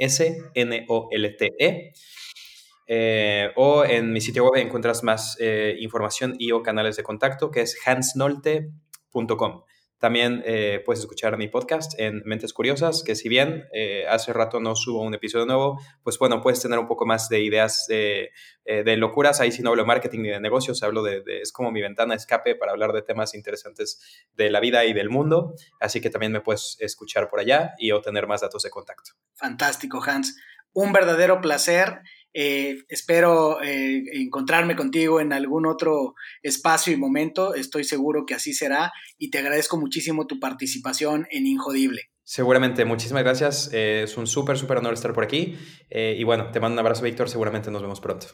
Eh, 2.86 3.52
o 3.56 3.86
en 3.86 4.12
mi 4.12 4.20
sitio 4.20 4.44
web 4.44 4.62
encuentras 4.62 5.02
más 5.02 5.38
información 5.80 6.36
y 6.38 6.52
o 6.52 6.62
canales 6.62 6.98
de 6.98 7.04
contacto 7.04 7.50
que 7.50 7.62
es 7.62 7.78
hansnolte.com. 7.86 9.64
También 10.04 10.44
eh, 10.46 10.84
puedes 10.86 11.00
escuchar 11.00 11.38
mi 11.38 11.48
podcast 11.48 11.98
en 11.98 12.24
Mentes 12.26 12.52
Curiosas, 12.52 13.04
que 13.06 13.16
si 13.16 13.30
bien 13.30 13.70
eh, 13.72 14.06
hace 14.10 14.34
rato 14.34 14.60
no 14.60 14.76
subo 14.76 15.02
un 15.02 15.14
episodio 15.14 15.46
nuevo, 15.46 15.80
pues 16.04 16.20
bueno, 16.20 16.42
puedes 16.42 16.62
tener 16.62 16.78
un 16.78 16.88
poco 16.88 17.06
más 17.06 17.30
de 17.30 17.42
ideas 17.42 17.86
de, 17.88 18.32
eh, 18.66 18.98
locuras. 18.98 19.40
Ahí 19.40 19.54
sí 19.54 19.62
no 19.62 19.70
hablo 19.70 19.84
de 19.84 19.88
marketing 19.88 20.20
ni 20.24 20.28
de 20.28 20.42
negocios, 20.42 20.84
hablo 20.84 21.04
de, 21.04 21.24
es 21.42 21.54
como 21.54 21.72
mi 21.72 21.82
ventana 21.82 22.16
de 22.16 22.18
escape 22.18 22.56
para 22.56 22.74
hablar 22.74 22.92
de 22.92 23.02
temas 23.02 23.34
interesantes 23.34 24.02
de 24.34 24.52
la 24.52 24.60
vida 24.60 24.84
y 24.84 24.92
del 24.92 25.10
mundo. 25.10 25.56
Así 25.80 26.02
que 26.02 26.10
también 26.10 26.34
me 26.34 26.42
puedes 26.42 26.76
escuchar 26.82 27.30
por 27.30 27.40
allá 27.40 27.74
y 27.78 27.92
obtener 27.92 28.28
más 28.28 28.42
datos 28.42 28.64
de 28.64 28.72
contacto. 28.72 29.14
Fantástico, 29.36 30.04
Hans. 30.06 30.36
Un 30.74 30.92
verdadero 30.92 31.40
placer. 31.40 32.02
Eh, 32.34 32.78
espero 32.90 33.62
eh, 33.62 34.04
encontrarme 34.14 34.76
contigo 34.76 35.20
en 35.20 35.34
algún 35.34 35.66
otro 35.66 36.16
espacio 36.42 36.92
y 36.92 36.98
momento. 36.98 37.54
Estoy 37.54 37.84
seguro 37.84 38.26
que 38.26 38.34
así 38.34 38.54
será 38.54 38.92
y 39.18 39.30
te 39.30 39.40
agradezco 39.40 39.78
muchísimo 39.78 40.28
tu 40.28 40.40
participación 40.40 41.28
en 41.32 41.46
Injodible. 41.48 42.10
Seguramente, 42.24 42.86
muchísimas 42.86 43.24
gracias. 43.24 43.70
Eh, 43.74 44.04
es 44.04 44.18
un 44.18 44.28
súper, 44.28 44.58
súper 44.58 44.78
honor 44.78 44.94
estar 44.94 45.14
por 45.14 45.24
aquí. 45.24 45.58
y 45.90 46.24
bueno, 46.24 46.52
te 46.52 46.60
mando 46.60 46.74
un 46.74 46.80
abrazo, 46.80 47.04
Víctor. 47.04 47.30
Seguramente 47.30 47.70
nos 47.70 47.82
vemos 47.82 48.00
pronto. 48.00 48.28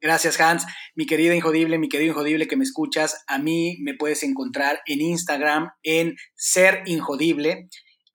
Gracias, 0.00 0.40
Hans. 0.40 0.64
Mi 0.94 1.06
querida 1.06 1.34
Injodible, 1.34 1.78
mi 1.78 1.88
querido 1.88 2.12
Injodible 2.12 2.46
que 2.46 2.56
me 2.56 2.62
escuchas, 2.62 3.24
a 3.26 3.38
mí 3.38 3.78
me 3.80 3.94
puedes 3.94 4.22
encontrar 4.22 4.80
en 4.86 5.00
Instagram 5.00 5.70
en 5.82 6.16
Ser 6.36 6.82
Injodible. 6.86 7.68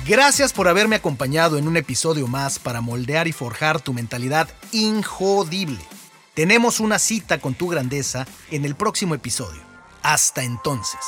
Gracias 0.08 0.54
por 0.54 0.68
haberme 0.68 0.98
acompañado 0.98 1.58
en 1.58 1.68
un 1.68 1.78
episodio 1.78 2.28
más 2.28 2.60
para 2.60 2.82
moldear 2.82 3.28
y 3.28 3.32
forjar 3.32 3.82
tu 3.82 3.92
mentalidad 3.92 4.50
injodible. 4.72 5.80
Tenemos 6.36 6.80
una 6.80 7.00
cita 7.00 7.40
con 7.40 7.56
tu 7.56 7.70
grandeza 7.70 8.28
en 8.52 8.66
el 8.66 8.76
próximo 8.76 9.16
episodio. 9.16 9.73
Hasta 10.04 10.44
entonces. 10.44 11.00